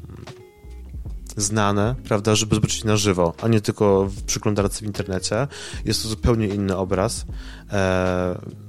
e, 1.37 1.41
znane, 1.41 1.95
prawda, 2.03 2.35
żeby 2.35 2.55
zobaczyć 2.55 2.83
na 2.83 2.97
żywo, 2.97 3.33
a 3.41 3.47
nie 3.47 3.61
tylko 3.61 4.05
w 4.05 4.23
przeglądarce 4.23 4.79
w 4.79 4.87
internecie. 4.87 5.47
Jest 5.85 6.03
to 6.03 6.09
zupełnie 6.09 6.47
inny 6.47 6.77
obraz, 6.77 7.25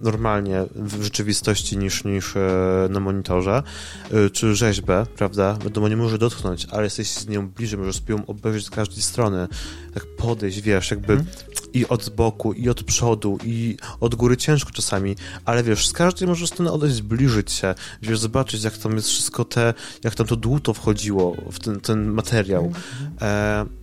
normalnie 0.02 0.64
w 0.74 1.02
rzeczywistości 1.02 1.78
niż, 1.78 2.04
niż 2.04 2.36
e, 2.36 2.88
na 2.90 3.00
monitorze, 3.00 3.62
e, 4.10 4.30
czy 4.30 4.54
rzeźbę, 4.54 5.06
prawda, 5.16 5.58
wiadomo, 5.64 5.88
nie 5.88 5.96
może 5.96 6.18
dotknąć, 6.18 6.66
ale 6.70 6.84
jesteś 6.84 7.10
z 7.10 7.28
nią 7.28 7.48
bliżej, 7.48 7.78
możesz 7.78 7.96
sobie 7.96 8.14
ją 8.14 8.26
obejrzeć 8.26 8.66
z 8.66 8.70
każdej 8.70 9.02
strony, 9.02 9.48
tak 9.94 10.06
podejść, 10.06 10.60
wiesz, 10.60 10.90
jakby 10.90 11.06
hmm. 11.06 11.26
i 11.72 11.86
od 11.88 12.10
boku, 12.10 12.52
i 12.52 12.68
od 12.68 12.82
przodu, 12.82 13.38
i 13.44 13.76
od 14.00 14.14
góry 14.14 14.36
ciężko 14.36 14.70
czasami, 14.70 15.16
ale 15.44 15.62
wiesz, 15.62 15.88
z 15.88 15.92
każdej 15.92 16.28
możesz 16.28 16.48
strony 16.48 16.72
odejść, 16.72 16.96
zbliżyć 16.96 17.52
się, 17.52 17.74
wiesz, 18.02 18.18
zobaczyć, 18.18 18.64
jak 18.64 18.78
tam 18.78 18.96
jest 18.96 19.08
wszystko 19.08 19.44
te, 19.44 19.74
jak 20.04 20.14
tam 20.14 20.26
to 20.26 20.36
dłuto 20.36 20.74
wchodziło 20.74 21.36
w 21.52 21.58
ten, 21.58 21.80
ten 21.80 22.04
materiał. 22.04 22.72
Hmm. 22.72 23.16
E, 23.20 23.81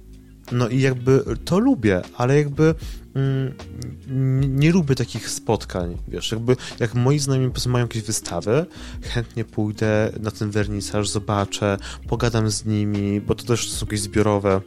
no 0.52 0.68
i 0.68 0.82
jakby 0.82 1.24
to 1.46 1.60
lubię, 1.60 2.02
ale 2.18 2.38
jakby 2.38 2.76
mm, 3.16 3.54
nie 4.60 4.72
lubię 4.72 4.96
takich 4.96 5.30
spotkań, 5.30 5.98
wiesz, 6.08 6.32
jakby 6.32 6.56
jak 6.80 6.96
moi 6.96 7.20
znajomi 7.20 7.52
mają 7.68 7.86
jakieś 7.86 8.04
wystawy, 8.04 8.66
chętnie 9.02 9.46
pójdę 9.46 10.12
na 10.20 10.32
ten 10.32 10.52
wernisaż, 10.52 11.10
zobaczę, 11.10 11.78
pogadam 12.08 12.52
z 12.52 12.66
nimi, 12.66 13.22
bo 13.22 13.36
to 13.36 13.44
też 13.44 13.72
są 13.72 13.86
jakieś 13.86 14.00
zbiorowe 14.00 14.62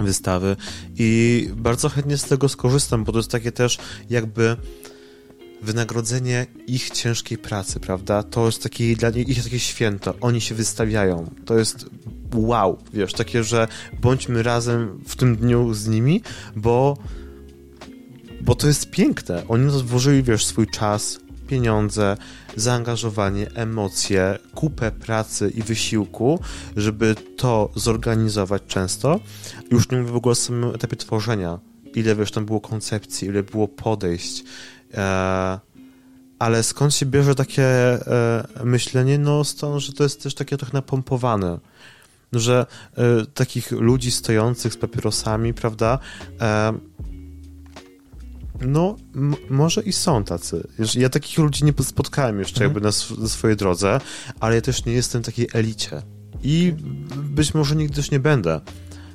wystawy 0.00 0.56
i 0.96 1.48
bardzo 1.56 1.88
chętnie 1.88 2.18
z 2.18 2.24
tego 2.24 2.48
skorzystam, 2.48 3.04
bo 3.04 3.12
to 3.12 3.18
jest 3.18 3.30
takie 3.30 3.52
też 3.52 3.78
jakby 4.10 4.56
wynagrodzenie 5.62 6.46
ich 6.66 6.90
ciężkiej 6.90 7.38
pracy, 7.38 7.80
prawda? 7.80 8.22
To 8.22 8.46
jest 8.46 8.62
takie 8.62 8.96
dla 8.96 9.10
nich 9.10 9.28
ich 9.28 9.44
takie 9.44 9.58
święto. 9.58 10.14
Oni 10.20 10.40
się 10.40 10.54
wystawiają. 10.54 11.30
To 11.44 11.58
jest 11.58 11.86
wow, 12.34 12.78
wiesz, 12.92 13.12
takie, 13.12 13.44
że 13.44 13.68
bądźmy 14.00 14.42
razem 14.42 15.00
w 15.06 15.16
tym 15.16 15.36
dniu 15.36 15.74
z 15.74 15.88
nimi, 15.88 16.22
bo 16.56 16.96
bo 18.40 18.54
to 18.54 18.66
jest 18.66 18.90
piękne. 18.90 19.42
Oni 19.48 19.82
włożyli, 19.82 20.22
wiesz, 20.22 20.44
swój 20.46 20.66
czas, 20.66 21.18
pieniądze, 21.48 22.16
zaangażowanie, 22.56 23.50
emocje, 23.54 24.38
kupę 24.54 24.90
pracy 24.90 25.52
i 25.54 25.62
wysiłku, 25.62 26.40
żeby 26.76 27.14
to 27.36 27.70
zorganizować 27.74 28.62
często. 28.66 29.20
Już 29.70 29.90
nie 29.90 29.98
mówię 29.98 30.12
w 30.12 30.16
ogóle 30.16 30.32
o 30.32 30.34
samym 30.34 30.74
etapie 30.74 30.96
tworzenia. 30.96 31.58
Ile, 31.94 32.16
wiesz, 32.16 32.30
tam 32.30 32.46
było 32.46 32.60
koncepcji, 32.60 33.28
ile 33.28 33.42
było 33.42 33.68
podejść. 33.68 34.44
E, 34.94 35.60
ale 36.38 36.62
skąd 36.62 36.94
się 36.94 37.06
bierze 37.06 37.34
takie 37.34 37.64
e, 37.64 38.44
myślenie? 38.64 39.18
No 39.18 39.44
stąd, 39.44 39.82
że 39.82 39.92
to 39.92 40.02
jest 40.02 40.22
też 40.22 40.34
takie 40.34 40.56
trochę 40.56 40.72
napompowane 40.72 41.58
że 42.32 42.66
y, 43.22 43.26
takich 43.26 43.70
ludzi 43.70 44.10
stojących 44.10 44.72
z 44.72 44.76
papierosami, 44.76 45.54
prawda, 45.54 45.98
e, 46.40 46.72
no, 48.60 48.96
może 49.50 49.82
i 49.82 49.92
są 49.92 50.24
tacy. 50.24 50.68
Ja 50.94 51.08
takich 51.08 51.38
ludzi 51.38 51.64
nie 51.64 51.72
spotkałem 51.82 52.38
jeszcze 52.38 52.64
mhm. 52.64 52.70
jakby 52.70 52.80
na, 52.80 53.22
na 53.22 53.28
swojej 53.28 53.56
drodze, 53.56 54.00
ale 54.40 54.54
ja 54.54 54.60
też 54.60 54.84
nie 54.84 54.92
jestem 54.92 55.22
w 55.22 55.26
takiej 55.26 55.48
elicie. 55.52 56.02
I 56.42 56.74
być 57.16 57.54
może 57.54 57.76
nigdy 57.76 57.96
też 57.96 58.10
nie 58.10 58.20
będę. 58.20 58.60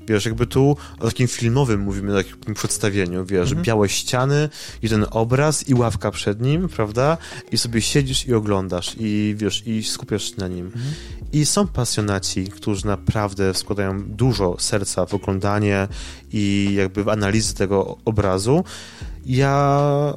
Wiesz, 0.07 0.25
jakby 0.25 0.47
tu 0.47 0.77
o 0.99 1.05
takim 1.05 1.27
filmowym 1.27 1.81
mówimy, 1.81 2.13
o 2.13 2.23
takim 2.23 2.53
przedstawieniu, 2.53 3.25
wiesz, 3.25 3.49
mhm. 3.49 3.63
białe 3.63 3.89
ściany 3.89 4.49
i 4.81 4.89
ten 4.89 5.05
obraz 5.11 5.69
i 5.69 5.73
ławka 5.73 6.11
przed 6.11 6.41
nim, 6.41 6.69
prawda? 6.69 7.17
I 7.51 7.57
sobie 7.57 7.81
siedzisz 7.81 8.27
i 8.27 8.33
oglądasz 8.33 8.95
i 8.99 9.35
wiesz, 9.37 9.67
i 9.67 9.83
skupiasz 9.83 10.23
się 10.23 10.35
na 10.37 10.47
nim. 10.47 10.65
Mhm. 10.65 10.93
I 11.33 11.45
są 11.45 11.67
pasjonaci, 11.67 12.47
którzy 12.47 12.87
naprawdę 12.87 13.53
składają 13.53 14.03
dużo 14.03 14.55
serca 14.59 15.05
w 15.05 15.13
oglądanie 15.13 15.87
i 16.31 16.73
jakby 16.77 17.03
w 17.03 17.09
analizy 17.09 17.55
tego 17.55 17.97
obrazu. 18.05 18.63
Ja 19.25 20.13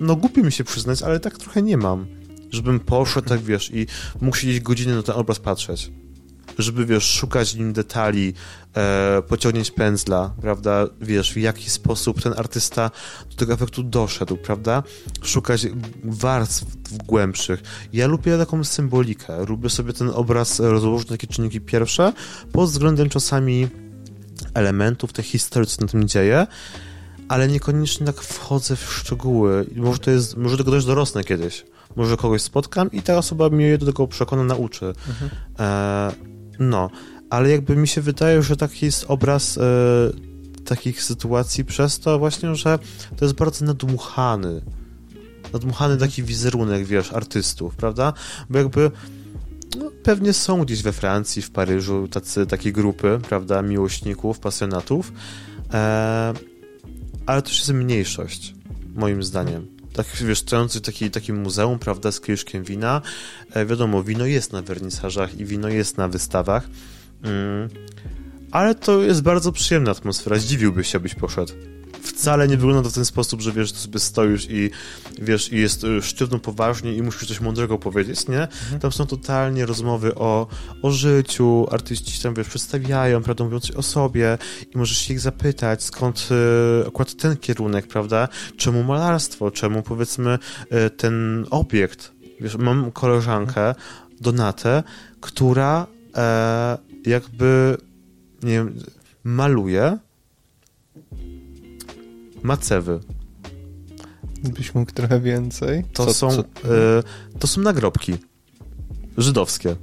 no 0.00 0.16
głupio 0.16 0.42
mi 0.42 0.52
się 0.52 0.64
przyznać, 0.64 1.02
ale 1.02 1.20
tak 1.20 1.38
trochę 1.38 1.62
nie 1.62 1.76
mam. 1.76 2.06
Żebym 2.50 2.80
poszedł, 2.80 3.28
tak 3.28 3.40
wiesz, 3.40 3.70
i 3.74 3.86
mógł 4.20 4.36
siedzieć 4.36 4.60
godzinę 4.60 4.94
na 4.94 5.02
ten 5.02 5.14
obraz 5.14 5.38
patrzeć 5.38 5.90
żeby, 6.58 6.86
wiesz, 6.86 7.04
szukać 7.04 7.54
nim 7.54 7.72
detali, 7.72 8.34
e, 8.76 9.22
pociągnąć 9.28 9.70
pędzla, 9.70 10.34
prawda, 10.40 10.86
wiesz, 11.00 11.32
w 11.32 11.36
jaki 11.36 11.70
sposób 11.70 12.22
ten 12.22 12.34
artysta 12.36 12.90
do 13.30 13.36
tego 13.36 13.52
efektu 13.52 13.82
doszedł, 13.82 14.36
prawda, 14.36 14.82
szukać 15.22 15.66
warstw 16.04 16.64
głębszych. 17.06 17.62
Ja 17.92 18.06
lubię 18.06 18.38
taką 18.38 18.64
symbolikę, 18.64 19.44
lubię 19.44 19.70
sobie 19.70 19.92
ten 19.92 20.10
obraz 20.14 20.60
rozłożyć 20.60 21.08
na 21.10 21.14
takie 21.16 21.26
czynniki 21.26 21.60
pierwsze, 21.60 22.12
pod 22.52 22.70
względem 22.70 23.08
czasami 23.08 23.68
elementów 24.54 25.12
tej 25.12 25.24
historii, 25.24 25.68
co 25.68 25.82
na 25.82 25.88
tym 25.88 26.08
dzieje, 26.08 26.46
ale 27.28 27.48
niekoniecznie 27.48 28.06
tak 28.06 28.16
wchodzę 28.16 28.76
w 28.76 28.92
szczegóły. 28.92 29.66
Może 29.76 29.98
to 29.98 30.10
jest, 30.10 30.36
może 30.36 30.56
tego 30.56 30.70
też 30.70 30.84
dorosnę 30.84 31.24
kiedyś. 31.24 31.64
Może 31.96 32.16
kogoś 32.16 32.42
spotkam 32.42 32.90
i 32.92 33.02
ta 33.02 33.16
osoba 33.16 33.48
mnie 33.48 33.78
do 33.78 33.86
tego 33.86 34.08
przekona, 34.08 34.44
nauczy. 34.44 34.86
Mhm. 35.08 35.30
E, 35.58 36.29
no, 36.60 36.90
ale 37.30 37.50
jakby 37.50 37.76
mi 37.76 37.88
się 37.88 38.00
wydaje, 38.00 38.42
że 38.42 38.56
taki 38.56 38.86
jest 38.86 39.04
obraz 39.08 39.58
e, 39.58 39.62
takich 40.64 41.02
sytuacji 41.02 41.64
przez 41.64 41.98
to 41.98 42.18
właśnie, 42.18 42.54
że 42.54 42.78
to 43.16 43.24
jest 43.24 43.34
bardzo 43.34 43.64
nadmuchany. 43.64 44.62
Nadmuchany 45.52 45.96
taki 45.96 46.22
wizerunek, 46.22 46.84
wiesz, 46.84 47.12
artystów, 47.12 47.76
prawda? 47.76 48.12
Bo 48.50 48.58
jakby 48.58 48.90
no, 49.78 49.90
pewnie 50.02 50.32
są 50.32 50.64
gdzieś 50.64 50.82
we 50.82 50.92
Francji, 50.92 51.42
w 51.42 51.50
Paryżu 51.50 52.08
tacy, 52.08 52.46
takie 52.46 52.72
grupy, 52.72 53.18
prawda, 53.28 53.62
miłośników, 53.62 54.38
pasjonatów, 54.38 55.12
e, 55.72 56.34
ale 57.26 57.42
też 57.42 57.58
jest 57.58 57.72
mniejszość, 57.72 58.54
moim 58.94 59.22
zdaniem 59.22 59.79
tak 60.04 60.26
wiesz, 60.26 60.38
stojący 60.38 60.80
taki, 60.80 61.10
takim 61.10 61.42
muzeum, 61.42 61.78
prawda, 61.78 62.12
z 62.12 62.20
kieliszkiem 62.20 62.64
wina. 62.64 63.02
E, 63.54 63.66
wiadomo, 63.66 64.02
wino 64.02 64.26
jest 64.26 64.52
na 64.52 64.62
wernisażach 64.62 65.38
i 65.40 65.44
wino 65.44 65.68
jest 65.68 65.96
na 65.96 66.08
wystawach, 66.08 66.68
mm, 67.22 67.68
ale 68.50 68.74
to 68.74 69.02
jest 69.02 69.22
bardzo 69.22 69.52
przyjemna 69.52 69.90
atmosfera. 69.90 70.38
Zdziwiłbyś 70.38 70.92
się, 70.92 70.98
abyś 70.98 71.14
poszedł 71.14 71.52
wcale 72.02 72.48
nie 72.48 72.56
wygląda 72.56 72.82
to 72.82 72.90
w 72.90 72.94
ten 72.94 73.04
sposób, 73.04 73.40
że 73.40 73.52
wiesz, 73.52 73.72
ty 73.72 73.78
sobie 73.78 73.98
stoisz 73.98 74.50
i 74.50 74.70
wiesz, 75.18 75.52
i 75.52 75.56
jest 75.56 75.84
y, 75.84 76.02
sztywno 76.02 76.38
poważnie 76.38 76.94
i 76.94 77.02
musisz 77.02 77.28
coś 77.28 77.40
mądrego 77.40 77.78
powiedzieć, 77.78 78.28
nie? 78.28 78.42
Mhm. 78.42 78.80
Tam 78.80 78.92
są 78.92 79.06
totalnie 79.06 79.66
rozmowy 79.66 80.14
o, 80.14 80.46
o 80.82 80.90
życiu, 80.90 81.66
artyści 81.70 82.22
tam, 82.22 82.34
wiesz, 82.34 82.48
przedstawiają, 82.48 83.22
prawda, 83.22 83.44
mówią 83.44 83.60
coś 83.60 83.70
o 83.70 83.82
sobie 83.82 84.38
i 84.74 84.78
możesz 84.78 84.98
się 84.98 85.14
ich 85.14 85.20
zapytać, 85.20 85.84
skąd 85.84 86.28
y, 86.82 86.88
akurat 86.88 87.14
ten 87.14 87.36
kierunek, 87.36 87.86
prawda? 87.86 88.28
Czemu 88.56 88.82
malarstwo? 88.82 89.50
Czemu, 89.50 89.82
powiedzmy, 89.82 90.38
y, 90.86 90.90
ten 90.90 91.46
obiekt? 91.50 92.12
Wiesz, 92.40 92.56
mam 92.56 92.92
koleżankę, 92.92 93.74
Donatę, 94.20 94.82
która 95.20 95.86
e, 96.16 96.78
jakby, 97.06 97.76
nie 98.42 98.52
wiem, 98.52 98.74
maluje 99.24 99.98
macewy. 102.42 103.00
Byś 104.42 104.74
mógł 104.74 104.92
trochę 104.92 105.20
więcej? 105.20 105.84
To, 105.92 106.06
co, 106.06 106.14
są, 106.14 106.30
co? 106.30 106.40
E, 106.40 107.02
to 107.38 107.46
są 107.46 107.60
nagrobki 107.60 108.14
żydowskie. 109.16 109.76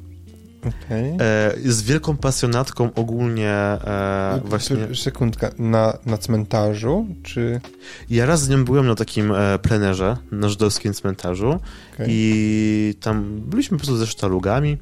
Okay. 0.60 1.18
E, 1.20 1.54
z 1.66 1.82
wielką 1.82 2.18
pasjonatką 2.18 2.94
ogólnie 2.96 3.52
e, 3.52 4.42
właśnie... 4.46 4.78
Sekundka, 4.96 5.52
na, 5.60 5.98
na 6.06 6.18
cmentarzu, 6.18 7.08
czy... 7.24 7.62
Ja 8.10 8.26
raz 8.26 8.42
z 8.42 8.50
nią 8.50 8.66
byłem 8.66 8.88
na 8.88 8.96
takim 8.96 9.32
e, 9.32 9.60
plenerze, 9.60 10.18
na 10.32 10.50
żydowskim 10.50 10.94
cmentarzu 10.94 11.60
okay. 11.94 12.08
i 12.10 12.96
tam 13.00 13.42
byliśmy 13.42 13.78
po 13.78 13.84
prostu 13.84 13.98
ze 13.98 14.08
sztalugami, 14.08 14.78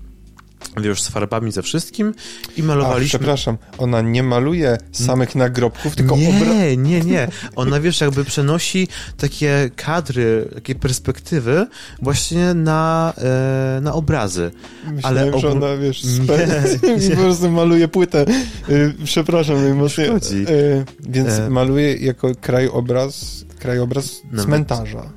wiesz, 0.81 1.01
z 1.01 1.07
farbami 1.07 1.51
ze 1.51 1.62
wszystkim 1.62 2.13
i 2.57 2.63
malowaliśmy... 2.63 3.17
A, 3.17 3.19
przepraszam, 3.19 3.57
ona 3.77 4.01
nie 4.01 4.24
maluje 4.24 4.77
samych 4.91 5.36
nagrobków, 5.36 5.95
tylko 5.95 6.15
Nie, 6.17 6.29
obra- 6.29 6.77
nie, 6.77 7.01
nie. 7.01 7.27
Ona, 7.55 7.79
wiesz, 7.79 8.01
jakby 8.01 8.24
przenosi 8.25 8.88
takie 9.17 9.69
kadry, 9.75 10.50
takie 10.55 10.75
perspektywy 10.75 11.67
właśnie 12.01 12.53
na, 12.53 13.13
e, 13.17 13.79
na 13.81 13.93
obrazy. 13.93 14.51
Myślałem, 14.91 15.17
ale 15.34 15.39
że 15.39 15.48
ogól- 15.48 15.51
ona, 15.63 15.77
wiesz, 15.77 16.03
Nie, 16.03 17.00
nie. 17.10 17.10
po 17.15 17.22
prostu 17.22 17.51
maluje 17.51 17.88
płytę. 17.88 18.25
Y, 18.69 18.93
przepraszam 19.05 19.63
najmocniej. 19.63 20.10
Y, 20.50 20.86
więc 21.00 21.29
E. 21.29 21.50
maluje 21.50 21.95
jako 21.98 22.31
krajobraz, 22.41 23.45
krajobraz 23.60 24.22
Nawet- 24.31 24.45
cmentarza. 24.45 25.10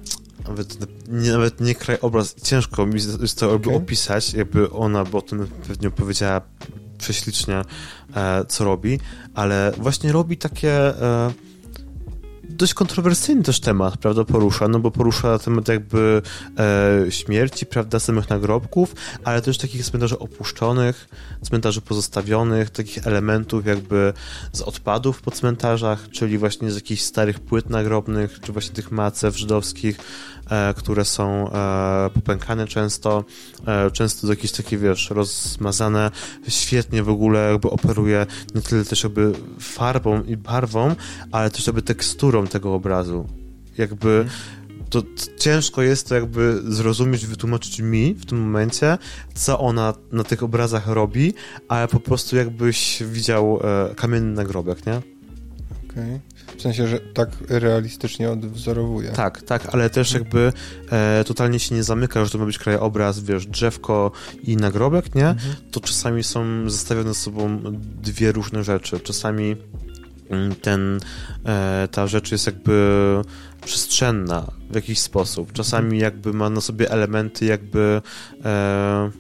Nawet 0.48 0.78
nie, 1.08 1.32
nawet 1.32 1.60
nie 1.60 1.74
krajobraz. 1.74 2.34
Ciężko 2.34 2.86
mi 2.86 3.00
jest 3.20 3.38
to 3.38 3.52
Okej. 3.52 3.74
opisać, 3.74 4.34
jakby 4.34 4.70
ona, 4.70 5.04
bo 5.04 5.18
o 5.18 5.22
tym 5.22 5.46
pewnie 5.68 5.90
powiedziała 5.90 6.40
prześlicznie, 6.98 7.62
e, 8.16 8.44
co 8.48 8.64
robi, 8.64 9.00
ale 9.34 9.72
właśnie 9.76 10.12
robi 10.12 10.36
takie 10.36 10.72
e, 11.02 11.32
dość 12.58 12.74
kontrowersyjny 12.74 13.42
też 13.42 13.60
temat, 13.60 13.96
prawda, 13.96 14.24
porusza, 14.24 14.68
no 14.68 14.78
bo 14.78 14.90
porusza 14.90 15.38
temat 15.38 15.68
jakby 15.68 16.22
e, 16.58 17.12
śmierci, 17.12 17.66
prawda, 17.66 18.00
samych 18.00 18.30
nagrobków, 18.30 18.94
ale 19.24 19.42
też 19.42 19.58
takich 19.58 19.84
cmentarzy 19.84 20.18
opuszczonych, 20.18 21.08
cmentarzy 21.42 21.80
pozostawionych, 21.80 22.70
takich 22.70 23.06
elementów 23.06 23.66
jakby 23.66 24.12
z 24.52 24.60
odpadów 24.60 25.22
po 25.22 25.30
cmentarzach, 25.30 26.08
czyli 26.10 26.38
właśnie 26.38 26.70
z 26.70 26.74
jakichś 26.74 27.02
starych 27.02 27.40
płyt 27.40 27.70
nagrobnych, 27.70 28.40
czy 28.40 28.52
właśnie 28.52 28.74
tych 28.74 28.92
macew 28.92 29.38
żydowskich, 29.38 29.98
które 30.76 31.04
są 31.04 31.50
e, 31.52 32.10
popękane 32.14 32.66
często, 32.66 33.24
e, 33.66 33.90
często 33.90 34.26
z 34.26 34.30
jakieś 34.30 34.52
takie, 34.52 34.78
wiesz, 34.78 35.10
rozmazane, 35.10 36.10
świetnie 36.48 37.02
w 37.02 37.08
ogóle 37.08 37.50
jakby 37.50 37.70
operuje 37.70 38.26
nie 38.54 38.60
tyle 38.60 38.84
też 38.84 39.02
jakby 39.02 39.32
farbą 39.60 40.22
i 40.22 40.36
barwą, 40.36 40.94
ale 41.32 41.50
też 41.50 41.66
jakby 41.66 41.82
teksturą 41.82 42.46
tego 42.46 42.74
obrazu. 42.74 43.26
Jakby 43.78 44.24
to 44.90 45.02
t- 45.02 45.08
ciężko 45.38 45.82
jest 45.82 46.08
to 46.08 46.14
jakby 46.14 46.62
zrozumieć, 46.64 47.26
wytłumaczyć 47.26 47.80
mi 47.80 48.14
w 48.14 48.26
tym 48.26 48.40
momencie, 48.40 48.98
co 49.34 49.58
ona 49.60 49.94
na 50.12 50.24
tych 50.24 50.42
obrazach 50.42 50.86
robi, 50.86 51.34
ale 51.68 51.88
po 51.88 52.00
prostu 52.00 52.36
jakbyś 52.36 53.02
widział 53.02 53.60
e, 53.90 53.94
kamienny 53.94 54.32
nagrobek, 54.32 54.86
nie? 54.86 54.96
Okej. 55.90 56.20
W 56.56 56.62
sensie, 56.62 56.88
że 56.88 57.00
tak 57.00 57.28
realistycznie 57.48 58.30
odwzorowuje. 58.30 59.10
Tak, 59.10 59.42
tak, 59.42 59.74
ale 59.74 59.90
też 59.90 60.12
jakby 60.12 60.52
e, 60.90 61.24
totalnie 61.24 61.58
się 61.58 61.74
nie 61.74 61.82
zamyka, 61.82 62.24
że 62.24 62.30
to 62.30 62.38
ma 62.38 62.46
być 62.46 62.58
krajobraz, 62.58 63.20
wiesz, 63.20 63.46
drzewko 63.46 64.10
i 64.42 64.56
nagrobek, 64.56 65.14
nie? 65.14 65.28
Mhm. 65.28 65.54
To 65.70 65.80
czasami 65.80 66.24
są 66.24 66.70
zestawione 66.70 67.08
ze 67.08 67.20
sobą 67.20 67.60
dwie 68.02 68.32
różne 68.32 68.64
rzeczy. 68.64 69.00
Czasami 69.00 69.56
mm, 70.30 70.54
ten, 70.54 71.00
e, 71.44 71.88
ta 71.90 72.06
rzecz 72.06 72.32
jest 72.32 72.46
jakby 72.46 73.22
przestrzenna 73.64 74.46
w 74.70 74.74
jakiś 74.74 74.98
sposób. 74.98 75.52
Czasami 75.52 75.98
jakby 75.98 76.32
ma 76.32 76.50
na 76.50 76.60
sobie 76.60 76.90
elementy 76.90 77.44
jakby 77.44 78.02
e, 78.44 79.10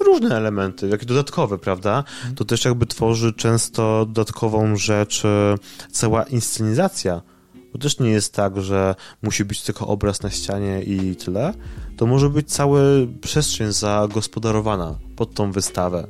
różne 0.00 0.36
elementy, 0.36 0.88
jakieś 0.88 1.06
dodatkowe, 1.06 1.58
prawda? 1.58 2.04
To 2.36 2.44
też 2.44 2.64
jakby 2.64 2.86
tworzy 2.86 3.32
często 3.32 4.06
dodatkową 4.06 4.76
rzecz 4.76 5.24
e, 5.24 5.54
cała 5.90 6.22
inscenizacja. 6.22 7.22
Bo 7.72 7.78
też 7.78 7.98
nie 7.98 8.10
jest 8.10 8.34
tak, 8.34 8.60
że 8.60 8.94
musi 9.22 9.44
być 9.44 9.62
tylko 9.62 9.86
obraz 9.86 10.22
na 10.22 10.30
ścianie 10.30 10.82
i 10.82 11.16
tyle. 11.16 11.54
To 11.96 12.06
może 12.06 12.30
być 12.30 12.52
cała 12.52 12.80
przestrzeń 13.20 13.72
zagospodarowana 13.72 14.98
pod 15.16 15.34
tą 15.34 15.52
wystawę. 15.52 16.06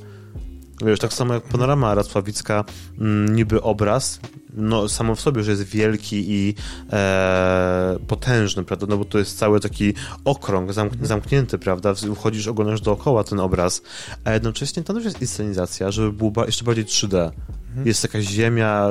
Wiesz, 0.85 0.99
tak 0.99 1.13
samo 1.13 1.35
jak 1.35 1.43
panorama 1.43 1.95
Racławicka, 1.95 2.65
mm, 3.01 3.35
niby 3.37 3.63
obraz, 3.63 4.21
no 4.55 4.89
samo 4.89 5.15
w 5.15 5.21
sobie, 5.21 5.43
że 5.43 5.51
jest 5.51 5.63
wielki 5.63 6.25
i 6.29 6.55
e, 6.93 7.97
potężny, 8.07 8.65
prawda, 8.65 8.87
no 8.89 8.97
bo 8.97 9.05
to 9.05 9.19
jest 9.19 9.39
cały 9.39 9.61
taki 9.61 9.95
okrąg 10.25 10.73
zamk 10.73 10.93
zamknięty, 11.03 11.59
prawda, 11.59 11.95
wchodzisz, 12.15 12.47
oglądasz 12.47 12.81
dookoła 12.81 13.25
ten 13.25 13.41
obraz, 13.41 13.83
a 14.25 14.33
jednocześnie 14.33 14.83
tam 14.83 14.97
też 14.97 15.05
jest 15.05 15.21
inscenizacja, 15.21 15.91
żeby 15.91 16.13
było 16.13 16.31
ba 16.31 16.47
jeszcze 16.47 16.65
bardziej 16.65 16.85
3D. 16.85 17.31
Jest 17.85 18.03
jakaś 18.03 18.25
ziemia, 18.25 18.89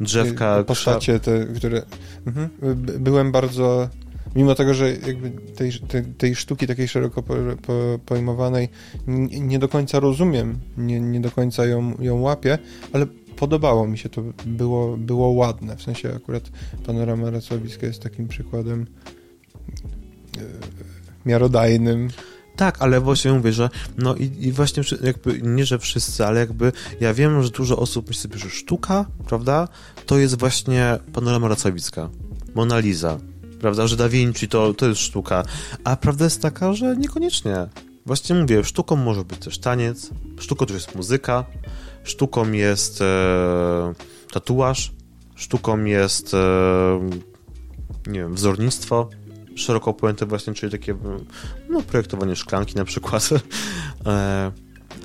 y, 0.00 0.04
drzewka, 0.04 0.58
Y, 0.60 0.64
Postacie 0.64 1.20
te, 1.20 1.46
które... 1.46 1.82
Mhm. 2.26 2.48
By- 2.76 2.98
Byłem 2.98 3.32
bardzo... 3.32 3.88
Mimo 4.36 4.54
tego, 4.54 4.74
że 4.74 4.90
jakby 4.92 5.30
tej, 5.30 5.72
tej, 5.72 6.04
tej 6.04 6.36
sztuki 6.36 6.66
takiej 6.66 6.88
szeroko 6.88 7.22
po, 7.22 7.34
po, 7.66 7.98
pojmowanej 8.06 8.68
nie, 9.06 9.40
nie 9.40 9.58
do 9.58 9.68
końca 9.68 10.00
rozumiem, 10.00 10.58
nie, 10.76 11.00
nie 11.00 11.20
do 11.20 11.30
końca 11.30 11.66
ją, 11.66 11.94
ją 12.00 12.20
łapię, 12.20 12.58
ale 12.92 13.06
podobało 13.36 13.86
mi 13.86 13.98
się 13.98 14.08
to, 14.08 14.22
było, 14.46 14.96
było 14.96 15.28
ładne. 15.28 15.76
W 15.76 15.82
sensie 15.82 16.14
akurat 16.16 16.42
panorama 16.86 17.30
Racławicka 17.30 17.86
jest 17.86 18.02
takim 18.02 18.28
przykładem 18.28 18.86
e, 20.38 20.40
miarodajnym. 21.26 22.08
Tak, 22.56 22.82
ale 22.82 23.00
właśnie 23.00 23.32
mówię, 23.32 23.52
że 23.52 23.70
no 23.98 24.14
i, 24.14 24.30
i 24.40 24.52
właśnie 24.52 24.82
jakby, 25.02 25.42
nie 25.42 25.66
że 25.66 25.78
wszyscy, 25.78 26.26
ale 26.26 26.40
jakby 26.40 26.72
ja 27.00 27.14
wiem, 27.14 27.42
że 27.42 27.50
dużo 27.50 27.76
osób 27.76 28.08
myśli 28.08 28.22
sobie, 28.22 28.38
że 28.38 28.50
sztuka, 28.50 29.06
prawda, 29.26 29.68
to 30.06 30.18
jest 30.18 30.38
właśnie 30.38 30.98
panorama 31.12 31.48
Racławicka, 31.48 32.10
Mona 32.54 32.78
Lisa, 32.78 33.18
prawda, 33.60 33.86
że 33.86 33.96
Da 33.96 34.08
Vinci 34.08 34.48
to, 34.48 34.74
to 34.74 34.88
jest 34.88 35.00
sztuka, 35.00 35.42
a 35.84 35.96
prawda 35.96 36.24
jest 36.24 36.42
taka, 36.42 36.72
że 36.72 36.96
niekoniecznie. 36.96 37.66
Właśnie 38.06 38.36
mówię, 38.36 38.64
sztuką 38.64 38.96
może 38.96 39.24
być 39.24 39.38
też 39.38 39.58
taniec, 39.58 40.10
sztuką 40.38 40.66
to 40.66 40.74
jest 40.74 40.94
muzyka, 40.94 41.44
sztuką 42.04 42.52
jest 42.52 43.02
e, 43.02 43.94
tatuaż, 44.32 44.92
sztuką 45.34 45.84
jest 45.84 46.34
e, 46.34 47.10
nie 48.06 48.18
wiem, 48.20 48.34
wzornictwo, 48.34 49.08
szeroko 49.54 49.94
pojęte 49.94 50.26
właśnie, 50.26 50.54
czyli 50.54 50.72
takie 50.72 50.94
no, 51.68 51.82
projektowanie 51.82 52.36
szklanki 52.36 52.76
na 52.76 52.84
przykład, 52.84 53.28
e, 54.06 54.52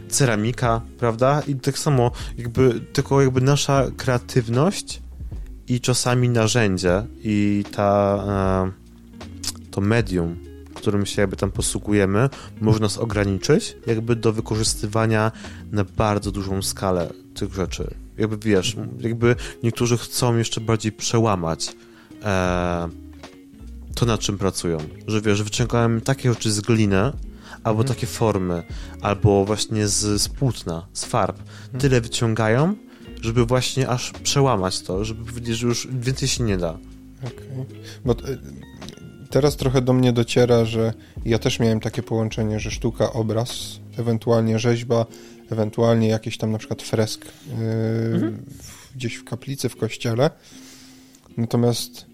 ceramika, 0.07 0.81
prawda? 0.97 1.41
I 1.47 1.55
tak 1.55 1.77
samo 1.77 2.11
jakby, 2.37 2.79
tylko 2.93 3.21
jakby 3.21 3.41
nasza 3.41 3.85
kreatywność 3.97 5.01
i 5.67 5.81
czasami 5.81 6.29
narzędzie 6.29 7.03
i 7.23 7.63
ta, 7.71 8.17
e, 8.67 9.71
to 9.71 9.81
medium, 9.81 10.35
którym 10.73 11.05
się 11.05 11.21
jakby 11.21 11.35
tam 11.35 11.51
posługujemy, 11.51 12.29
może 12.61 12.79
nas 12.79 12.97
ograniczyć 12.97 13.77
jakby 13.87 14.15
do 14.15 14.33
wykorzystywania 14.33 15.31
na 15.71 15.83
bardzo 15.83 16.31
dużą 16.31 16.61
skalę 16.61 17.13
tych 17.33 17.53
rzeczy. 17.53 17.93
Jakby 18.17 18.37
wiesz, 18.37 18.75
jakby 18.99 19.35
niektórzy 19.63 19.97
chcą 19.97 20.37
jeszcze 20.37 20.61
bardziej 20.61 20.91
przełamać 20.91 21.75
e, 22.23 22.89
to, 23.95 24.05
nad 24.05 24.19
czym 24.19 24.37
pracują. 24.37 24.77
Że 25.07 25.21
wiesz, 25.21 25.43
wyciągałem 25.43 26.01
takie 26.01 26.29
rzeczy 26.33 26.51
z 26.51 26.61
gliny, 26.61 27.11
albo 27.63 27.81
Mhm. 27.81 27.87
takie 27.87 28.07
formy, 28.07 28.63
albo 29.01 29.45
właśnie 29.45 29.87
z, 29.87 30.21
z 30.21 30.29
płótna, 30.29 30.87
z 30.93 31.05
farb. 31.05 31.37
Tyle 31.79 32.01
wyciągają, 32.01 32.75
żeby 33.21 33.45
właśnie 33.45 33.89
aż 33.89 34.11
przełamać 34.11 34.81
to, 34.81 35.05
żeby 35.05 35.25
powiedzieć, 35.25 35.57
że 35.57 35.67
już 35.67 35.87
więcej 35.91 36.27
się 36.27 36.43
nie 36.43 36.57
da. 36.57 36.77
Okej. 37.23 37.77
Bo 38.05 38.13
e, 38.13 38.15
teraz 39.29 39.55
trochę 39.55 39.81
do 39.81 39.93
mnie 39.93 40.13
dociera, 40.13 40.65
że 40.65 40.93
ja 41.25 41.39
też 41.39 41.59
miałem 41.59 41.79
takie 41.79 42.03
połączenie, 42.03 42.59
że 42.59 42.71
sztuka, 42.71 43.13
obraz, 43.13 43.79
ewentualnie 43.97 44.59
rzeźba, 44.59 45.05
ewentualnie 45.51 46.07
jakiś 46.07 46.37
tam 46.37 46.51
na 46.51 46.57
przykład 46.57 46.81
fresk 46.81 47.25
yy, 47.25 47.31
w, 48.61 48.95
gdzieś 48.95 49.15
w 49.15 49.23
kaplicy, 49.23 49.69
w 49.69 49.75
kościele. 49.75 50.29
Natomiast 51.37 52.05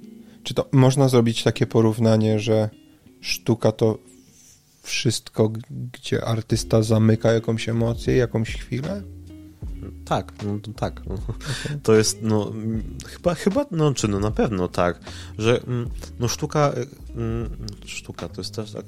czy 0.44 0.54
to 0.54 0.70
można 0.72 1.10
zrobić 1.10 1.44
takie 1.44 1.68
porównanie, 1.68 2.40
że 2.40 2.70
sztuka 3.22 3.72
to 3.72 3.98
wszystko, 4.84 5.52
gdzie 5.94 6.26
artysta 6.26 6.84
zamyka 6.84 7.32
jakąś 7.32 7.70
emocję, 7.70 8.16
jakąś 8.16 8.56
chwilę? 8.56 9.02
Tak, 10.06 10.34
no 10.45 10.60
to 10.60 10.71
tak. 10.74 11.02
To 11.84 11.95
jest, 11.95 12.19
no, 12.21 12.52
chyba, 13.08 13.36
chyba, 13.36 13.65
no, 13.71 13.93
czy 13.93 14.08
no 14.08 14.19
na 14.19 14.32
pewno 14.32 14.67
tak, 14.67 15.00
że, 15.38 15.62
mm, 15.63 15.89
no, 16.19 16.28
sztuka, 16.28 16.74
y, 16.78 16.88
mm, 17.15 17.50
sztuka 17.86 18.30
to 18.30 18.41
jest 18.41 18.56
też 18.56 18.71
tak, 18.71 18.86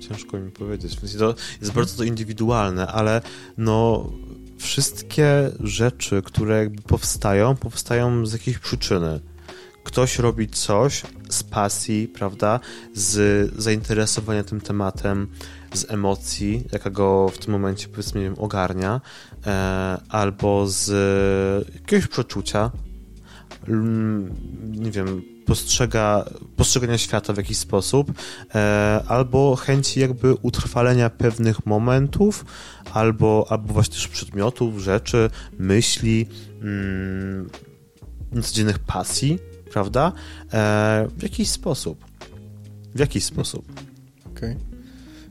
ciężko 0.00 0.38
mi 0.38 0.50
powiedzieć, 0.50 0.96
w 0.96 1.00
sensie 1.00 1.18
to 1.18 1.34
jest 1.60 1.72
bardzo 1.72 1.96
to 1.96 2.04
indywidualne, 2.04 2.86
ale, 2.86 3.22
no, 3.58 4.10
wszystkie 4.58 5.50
rzeczy, 5.60 6.22
które 6.22 6.58
jakby 6.58 6.82
powstają, 6.82 7.56
powstają 7.56 8.26
z 8.26 8.32
jakiejś 8.32 8.58
przyczyny. 8.58 9.20
Ktoś 9.84 10.18
robi 10.18 10.48
coś 10.48 11.02
z 11.28 11.42
pasji, 11.42 12.08
prawda, 12.08 12.60
z 12.94 13.50
zainteresowania 13.56 14.44
tym 14.44 14.60
tematem, 14.60 15.28
z 15.72 15.90
emocji, 15.90 16.64
jaka 16.72 16.90
go 16.90 17.28
w 17.28 17.38
tym 17.38 17.52
momencie, 17.52 17.88
powiedzmy, 17.88 18.32
ogarnia, 18.38 19.00
e, 19.29 19.29
albo 20.08 20.66
z 20.66 20.90
jakiegoś 21.74 22.06
przeczucia 22.06 22.70
mm, 23.68 24.34
nie 24.72 24.90
wiem, 24.90 25.22
postrzega, 25.46 26.24
postrzegania 26.56 26.98
świata 26.98 27.32
w 27.32 27.36
jakiś 27.36 27.56
sposób, 27.56 28.12
e, 28.54 29.02
albo 29.08 29.56
chęci 29.56 30.00
jakby 30.00 30.34
utrwalenia 30.34 31.10
pewnych 31.10 31.66
momentów, 31.66 32.44
albo, 32.92 33.46
albo 33.50 33.72
właśnie 33.72 33.94
też 33.94 34.08
przedmiotów, 34.08 34.78
rzeczy, 34.78 35.30
myśli, 35.58 36.26
mm, 36.62 37.50
codziennych 38.42 38.78
pasji, 38.78 39.38
prawda? 39.72 40.12
E, 40.52 41.08
w 41.16 41.22
jakiś 41.22 41.50
sposób. 41.50 42.04
W 42.94 42.98
jakiś 42.98 43.24
sposób. 43.24 43.72
Okej. 44.26 44.56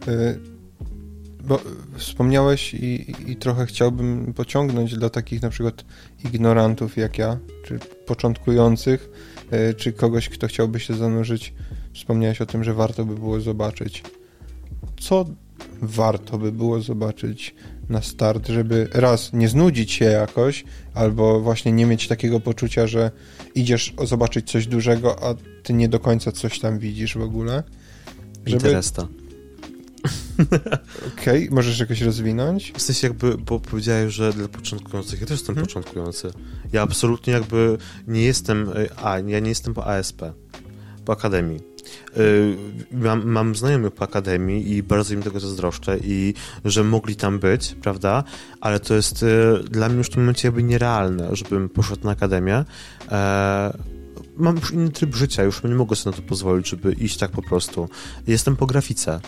Okay. 0.01 0.58
Bo 1.49 1.59
wspomniałeś 1.97 2.73
i, 2.73 3.15
i 3.27 3.35
trochę 3.35 3.65
chciałbym 3.65 4.33
pociągnąć 4.33 4.95
dla 4.95 5.09
takich 5.09 5.41
na 5.41 5.49
przykład 5.49 5.85
ignorantów 6.25 6.97
jak 6.97 7.17
ja, 7.17 7.37
czy 7.65 7.79
początkujących, 8.05 9.09
e, 9.51 9.73
czy 9.73 9.93
kogoś, 9.93 10.29
kto 10.29 10.47
chciałby 10.47 10.79
się 10.79 10.93
zanurzyć. 10.93 11.53
Wspomniałeś 11.93 12.41
o 12.41 12.45
tym, 12.45 12.63
że 12.63 12.73
warto 12.73 13.05
by 13.05 13.15
było 13.15 13.41
zobaczyć. 13.41 14.03
Co 14.99 15.25
warto 15.81 16.37
by 16.37 16.51
było 16.51 16.81
zobaczyć 16.81 17.55
na 17.89 18.01
start, 18.01 18.47
żeby 18.47 18.87
raz 18.93 19.33
nie 19.33 19.49
znudzić 19.49 19.91
się 19.91 20.05
jakoś, 20.05 20.63
albo 20.93 21.39
właśnie 21.39 21.71
nie 21.71 21.85
mieć 21.85 22.07
takiego 22.07 22.39
poczucia, 22.39 22.87
że 22.87 23.11
idziesz 23.55 23.93
zobaczyć 24.03 24.51
coś 24.51 24.67
dużego, 24.67 25.23
a 25.23 25.35
ty 25.63 25.73
nie 25.73 25.89
do 25.89 25.99
końca 25.99 26.31
coś 26.31 26.59
tam 26.59 26.79
widzisz 26.79 27.17
w 27.17 27.21
ogóle. 27.21 27.63
Żeby... 28.45 28.67
Interesta. 28.67 29.07
Okej, 31.13 31.43
okay, 31.43 31.55
możesz 31.55 31.79
jakoś 31.79 32.01
rozwinąć? 32.01 32.73
W 32.77 32.81
sensie 32.81 33.07
jakby, 33.07 33.37
bo 33.37 33.59
powiedziałeś, 33.59 34.13
że 34.13 34.33
dla 34.33 34.47
początkujących, 34.47 35.21
ja 35.21 35.27
też 35.27 35.37
jestem 35.37 35.55
hmm. 35.55 35.67
początkujący. 35.67 36.31
Ja 36.73 36.81
absolutnie 36.81 37.33
jakby 37.33 37.77
nie 38.07 38.21
jestem, 38.21 38.69
a 39.03 39.19
ja 39.19 39.39
nie 39.39 39.49
jestem 39.49 39.73
po 39.73 39.87
ASP, 39.87 40.21
po 41.05 41.13
Akademii. 41.13 41.69
Y, 42.17 42.57
mam, 42.91 43.25
mam 43.25 43.55
znajomych 43.55 43.93
po 43.93 44.03
akademii 44.03 44.71
i 44.71 44.83
bardzo 44.83 45.13
im 45.13 45.23
tego 45.23 45.39
zazdroszczę 45.39 45.97
i 46.03 46.33
że 46.65 46.83
mogli 46.83 47.15
tam 47.15 47.39
być, 47.39 47.75
prawda? 47.81 48.23
Ale 48.61 48.79
to 48.79 48.93
jest 48.95 49.23
y, 49.23 49.63
dla 49.69 49.89
mnie 49.89 49.97
już 49.97 50.07
w 50.07 50.09
tym 50.09 50.21
momencie 50.21 50.47
jakby 50.47 50.63
nierealne, 50.63 51.35
żebym 51.35 51.69
poszedł 51.69 52.05
na 52.05 52.11
akademię. 52.11 52.65
E, 53.11 53.77
mam 54.37 54.55
już 54.55 54.71
inny 54.71 54.89
tryb 54.89 55.15
życia, 55.15 55.43
już 55.43 55.63
nie 55.63 55.69
mogę 55.69 55.95
sobie 55.95 56.15
na 56.15 56.21
to 56.21 56.29
pozwolić, 56.29 56.69
żeby 56.69 56.93
iść 56.93 57.17
tak 57.17 57.31
po 57.31 57.41
prostu. 57.41 57.89
Jestem 58.27 58.55
po 58.55 58.65
grafice. 58.65 59.19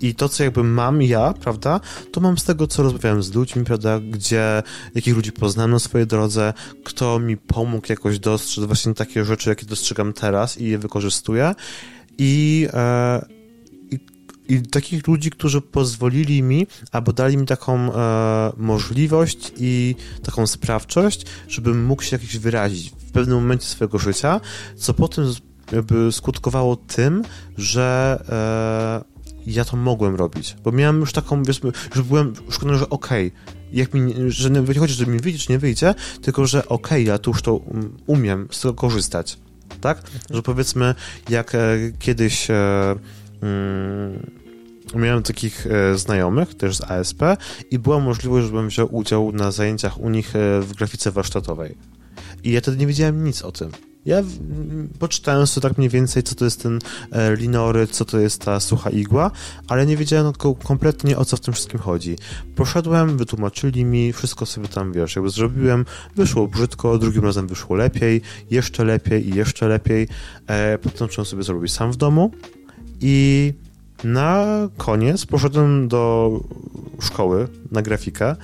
I 0.00 0.14
to, 0.14 0.28
co 0.28 0.44
jakby 0.44 0.64
mam 0.64 1.02
ja, 1.02 1.34
prawda, 1.40 1.80
to 2.12 2.20
mam 2.20 2.38
z 2.38 2.44
tego, 2.44 2.66
co 2.66 2.82
rozmawiałem 2.82 3.22
z 3.22 3.34
ludźmi, 3.34 3.64
prawda, 3.64 4.00
gdzie, 4.00 4.62
jakich 4.94 5.16
ludzi 5.16 5.32
poznałem 5.32 5.70
na 5.70 5.78
swojej 5.78 6.06
drodze, 6.06 6.52
kto 6.84 7.18
mi 7.18 7.36
pomógł 7.36 7.86
jakoś 7.88 8.18
dostrzec 8.18 8.64
właśnie 8.64 8.94
takie 8.94 9.24
rzeczy, 9.24 9.48
jakie 9.48 9.66
dostrzegam 9.66 10.12
teraz 10.12 10.58
i 10.58 10.64
je 10.64 10.78
wykorzystuję. 10.78 11.54
I, 12.18 12.68
e, 12.72 13.26
i, 13.90 13.98
i 14.48 14.62
takich 14.62 15.06
ludzi, 15.06 15.30
którzy 15.30 15.60
pozwolili 15.60 16.42
mi, 16.42 16.66
albo 16.92 17.12
dali 17.12 17.36
mi 17.36 17.46
taką 17.46 17.94
e, 17.94 18.52
możliwość 18.56 19.52
i 19.56 19.96
taką 20.22 20.46
sprawczość, 20.46 21.26
żebym 21.48 21.84
mógł 21.84 22.02
się 22.02 22.16
jakiś 22.16 22.38
wyrazić 22.38 22.90
w 22.90 23.12
pewnym 23.12 23.36
momencie 23.36 23.66
swojego 23.66 23.98
życia, 23.98 24.40
co 24.76 24.94
potem 24.94 25.24
jakby 25.72 26.12
skutkowało 26.12 26.76
tym, 26.76 27.22
że 27.56 28.18
e, 29.08 29.14
ja 29.46 29.64
to 29.64 29.76
mogłem 29.76 30.14
robić, 30.14 30.56
bo 30.64 30.72
miałem 30.72 31.00
już 31.00 31.12
taką, 31.12 31.42
wiesz, 31.42 31.60
że 31.94 32.02
byłem 32.02 32.32
przekonany, 32.48 32.78
że 32.78 32.88
okej, 32.88 33.26
okay, 33.26 33.54
jak 33.72 33.94
mi, 33.94 34.14
że 34.28 34.50
nie 34.50 34.74
chodzi, 34.74 34.94
że 34.94 35.06
mi 35.06 35.20
wyjdzie, 35.20 35.38
czy 35.38 35.52
nie 35.52 35.58
wyjdzie, 35.58 35.94
tylko, 36.22 36.46
że 36.46 36.68
okej, 36.68 36.74
okay, 36.76 37.02
ja 37.02 37.18
tu 37.18 37.30
już 37.30 37.42
to 37.42 37.54
um, 37.54 37.96
umiem 38.06 38.48
z 38.50 38.60
tego 38.60 38.74
korzystać, 38.74 39.38
tak? 39.80 40.02
Że 40.30 40.42
powiedzmy, 40.42 40.94
jak 41.28 41.54
e, 41.54 41.78
kiedyś 41.98 42.50
e, 42.50 42.54
mm, 43.42 44.30
miałem 44.94 45.22
takich 45.22 45.66
e, 45.66 45.98
znajomych, 45.98 46.54
też 46.54 46.76
z 46.76 46.80
ASP 46.90 47.22
i 47.70 47.78
była 47.78 47.98
możliwość, 47.98 48.46
żebym 48.46 48.68
wziął 48.68 48.94
udział 48.96 49.32
na 49.32 49.50
zajęciach 49.50 50.00
u 50.00 50.10
nich 50.10 50.36
e, 50.36 50.60
w 50.60 50.72
grafice 50.72 51.10
warsztatowej. 51.10 51.76
I 52.44 52.52
ja 52.52 52.60
wtedy 52.60 52.76
nie 52.76 52.86
wiedziałem 52.86 53.24
nic 53.24 53.42
o 53.42 53.52
tym. 53.52 53.70
Ja 54.06 54.22
poczytałem 54.98 55.46
sobie 55.46 55.62
tak 55.62 55.78
mniej 55.78 55.90
więcej, 55.90 56.22
co 56.22 56.34
to 56.34 56.44
jest 56.44 56.62
ten 56.62 56.78
e, 57.12 57.36
linory, 57.36 57.86
co 57.86 58.04
to 58.04 58.18
jest 58.18 58.40
ta 58.40 58.60
sucha 58.60 58.90
igła, 58.90 59.30
ale 59.68 59.86
nie 59.86 59.96
wiedziałem 59.96 60.32
kompletnie 60.64 61.18
o 61.18 61.24
co 61.24 61.36
w 61.36 61.40
tym 61.40 61.54
wszystkim 61.54 61.80
chodzi. 61.80 62.16
Poszedłem, 62.56 63.16
wytłumaczyli 63.16 63.84
mi, 63.84 64.12
wszystko 64.12 64.46
sobie 64.46 64.68
tam, 64.68 64.92
wiesz, 64.92 65.16
jakby 65.16 65.30
zrobiłem, 65.30 65.84
wyszło 66.16 66.48
brzydko, 66.48 66.98
drugim 66.98 67.24
razem 67.24 67.46
wyszło 67.46 67.76
lepiej, 67.76 68.20
jeszcze 68.50 68.84
lepiej 68.84 69.28
i 69.28 69.34
jeszcze 69.34 69.68
lepiej. 69.68 70.08
E, 70.46 70.78
potem 70.78 71.08
trzeba 71.08 71.24
sobie 71.24 71.42
zrobić 71.42 71.72
sam 71.72 71.92
w 71.92 71.96
domu 71.96 72.30
i 73.00 73.52
na 74.04 74.46
koniec 74.76 75.26
poszedłem 75.26 75.88
do 75.88 76.30
szkoły 77.00 77.48
na 77.70 77.82
grafikę 77.82 78.36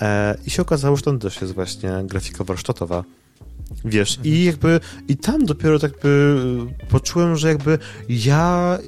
e, 0.00 0.36
i 0.46 0.50
się 0.50 0.62
okazało, 0.62 0.96
że 0.96 1.02
tam 1.02 1.18
też 1.18 1.40
jest 1.40 1.54
właśnie 1.54 1.90
grafika 2.04 2.44
warsztatowa. 2.44 3.04
Wiesz, 3.84 4.16
mhm. 4.16 4.34
i 4.34 4.44
jakby, 4.44 4.80
i 5.08 5.16
tam 5.16 5.46
dopiero 5.46 5.78
tak 5.78 5.92
by 6.02 6.36
poczułem, 6.88 7.36
że 7.36 7.48
jakby 7.48 7.78
ja 8.08 8.78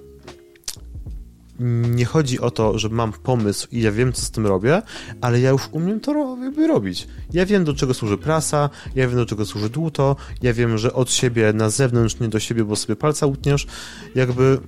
nie 1.91 2.05
chodzi 2.05 2.41
o 2.41 2.51
to, 2.51 2.79
że 2.79 2.89
mam 2.89 3.13
pomysł 3.13 3.69
i 3.73 3.81
ja 3.81 3.93
wiem, 3.93 4.13
co 4.13 4.23
z 4.23 4.31
tym 4.31 4.47
robię, 4.47 4.83
ale 5.21 5.41
ja 5.41 5.51
już 5.51 5.69
umiem 5.73 6.01
to 6.01 6.37
jakby 6.43 6.67
robić. 6.67 7.09
Ja 7.33 7.47
wiem, 7.47 7.65
do 7.65 7.75
czego 7.75 7.95
służy 7.95 8.19
prasa, 8.19 8.71
ja 8.95 9.09
wiem, 9.09 9.17
do 9.17 9.27
czego 9.27 9.47
służy 9.47 9.71
dłuto, 9.71 10.17
ja 10.43 10.53
wiem, 10.53 10.79
że 10.79 10.93
od 10.93 11.13
siebie 11.13 11.53
na 11.53 11.71
zewnątrz, 11.71 12.21
nie 12.21 12.29
do 12.29 12.41
siebie, 12.41 12.65
bo 12.65 12.77
sobie 12.77 12.97
palca 12.97 13.27
utniesz, 13.27 13.67
jakby... 14.15 14.59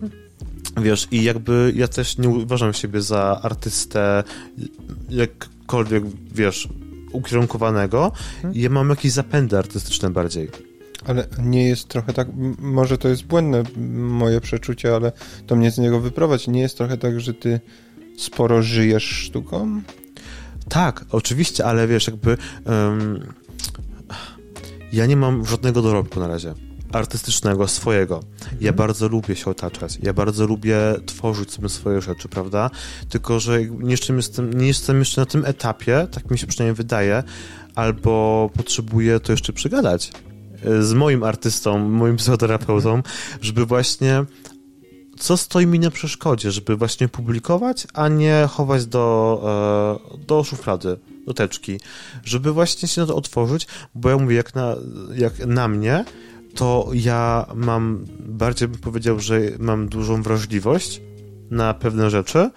Wiesz, 0.83 1.09
i 1.11 1.23
jakby 1.23 1.73
ja 1.77 1.89
też 1.89 2.19
nie 2.19 2.29
uważam 2.29 2.73
siebie 2.73 3.01
za 3.01 3.41
artystę 3.43 4.25
jakkolwiek, 5.11 6.05
wiesz, 6.35 6.69
ukierunkowanego 7.13 8.13
hmm. 8.43 8.55
i 8.55 8.63
ja 8.63 8.71
mam 8.71 8.91
jakieś 8.91 9.13
zapędy 9.13 9.59
artystyczne 9.59 10.11
bardziej. 10.11 10.51
Ale 11.07 11.27
nie 11.39 11.69
jest 11.69 11.89
trochę 11.89 12.13
tak, 12.13 12.29
może 12.59 12.99
to 12.99 13.09
jest 13.09 13.25
błędne 13.25 13.63
moje 13.97 14.41
przeczucie, 14.41 14.95
ale 14.95 15.13
to 15.47 15.57
mnie 15.57 15.71
z 15.71 15.79
niego 15.79 16.01
wyprowadzi. 16.01 16.51
Nie 16.51 16.61
jest 16.61 16.77
trochę 16.79 16.99
tak, 16.99 17.21
że 17.21 17.35
ty 17.35 17.61
sporo 18.17 18.63
żyjesz 18.63 19.05
sztuką? 19.05 19.83
Tak, 20.69 21.05
oczywiście, 21.11 21.65
ale 21.65 21.89
wiesz, 21.89 22.07
jakby 22.07 22.37
um, 22.67 23.21
ja 24.93 25.07
nie 25.07 25.17
mam 25.17 25.47
żadnego 25.47 25.83
dorobku 25.83 26.21
na 26.21 26.29
razie 26.29 26.55
artystycznego, 26.93 27.69
swojego. 27.69 28.21
Ja 28.43 28.71
mhm. 28.71 28.75
bardzo 28.75 29.09
lubię 29.09 29.37
się 29.37 29.51
otaczać, 29.51 29.99
ja 30.03 30.13
bardzo 30.13 30.47
lubię 30.47 30.77
tworzyć 31.07 31.53
sobie 31.53 31.69
swoje 31.69 32.01
rzeczy, 32.01 32.29
prawda? 32.29 32.71
Tylko, 33.09 33.41
że 33.41 33.65
nie 33.65 33.91
jestem, 33.91 34.55
nie 34.55 34.67
jestem 34.67 34.99
jeszcze 34.99 35.21
na 35.21 35.27
tym 35.27 35.45
etapie, 35.45 36.07
tak 36.11 36.31
mi 36.31 36.39
się 36.39 36.47
przynajmniej 36.47 36.75
wydaje, 36.75 37.23
albo 37.75 38.51
potrzebuję 38.57 39.21
to 39.21 39.33
jeszcze 39.33 39.53
przegadać 39.53 40.13
e, 40.65 40.83
z 40.83 40.93
moim 40.93 41.23
artystą, 41.23 41.79
moim 41.79 42.17
psychoterapeutą, 42.17 43.03
żeby 43.41 43.67
właśnie 43.67 44.25
co 45.19 45.37
stoi 45.37 45.67
mi 45.67 45.79
na 45.79 45.91
przeszkodzie, 45.91 46.51
żeby 46.51 46.77
właśnie 46.77 47.09
publikować, 47.09 47.87
a 47.95 48.09
nie 48.09 48.49
chować 48.51 48.87
do, 48.87 49.41
e, 50.15 50.27
do 50.27 50.45
szuflady, 50.45 50.99
do 51.27 51.35
teczki, 51.35 51.81
żeby 52.25 52.53
właśnie 52.53 52.89
się 52.89 53.01
na 53.01 53.07
to 53.07 53.17
otworzyć, 53.17 53.67
bo 53.95 54.11
ja 54.11 54.19
mówię, 54.19 54.37
jak 54.37 54.55
na, 54.55 54.77
jak 55.15 55.47
na 55.47 55.69
mnie, 55.69 56.05
to 56.55 56.91
ja 56.95 57.47
mam, 57.55 58.05
bardziej 58.19 58.69
bym 58.69 58.81
powiedział, 58.81 59.21
że 59.21 59.41
mam 59.59 59.89
dużą 59.89 60.23
wrażliwość 60.23 61.01
na 61.51 61.75
pewne 61.75 62.11
rzeczy, 62.11 62.51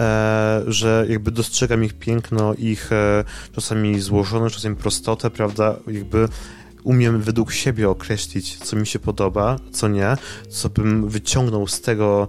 e, 0.00 0.62
że 0.66 1.06
jakby 1.08 1.30
dostrzegam 1.30 1.84
ich 1.84 1.98
piękno, 1.98 2.54
ich 2.54 2.92
e, 2.92 3.24
czasami 3.52 4.00
złożone, 4.00 4.50
czasami 4.50 4.76
prostotę, 4.76 5.30
prawda, 5.30 5.76
jakby 5.86 6.28
umiem 6.84 7.20
według 7.20 7.52
siebie 7.52 7.90
określić, 7.90 8.58
co 8.58 8.76
mi 8.76 8.86
się 8.86 8.98
podoba, 8.98 9.56
co 9.72 9.88
nie, 9.88 10.16
co 10.48 10.68
bym 10.68 11.08
wyciągnął 11.08 11.66
z 11.66 11.80
tego 11.80 12.28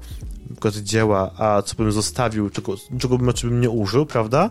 dzieła, 0.82 1.32
a 1.38 1.62
co 1.62 1.75
bym 1.75 1.91
zostawił, 1.91 2.49
czego, 2.49 2.75
czego 2.99 3.17
bym, 3.17 3.34
czy 3.34 3.47
bym 3.47 3.62
nie 3.62 3.69
użył, 3.69 4.05
prawda, 4.05 4.49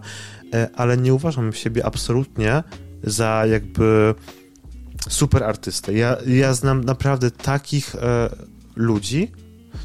e, 0.55 0.69
ale 0.77 0.97
nie 0.97 1.15
uważam 1.15 1.53
siebie 1.53 1.87
absolutnie 1.87 2.63
za 3.03 3.47
jakby 3.47 4.15
super 5.09 5.45
artystę. 5.45 5.93
Ja, 5.93 6.17
ja 6.27 6.55
znam 6.55 6.85
naprawdę 6.85 7.31
takich 7.31 7.95
e, 7.95 8.31
ludzi, 8.77 9.33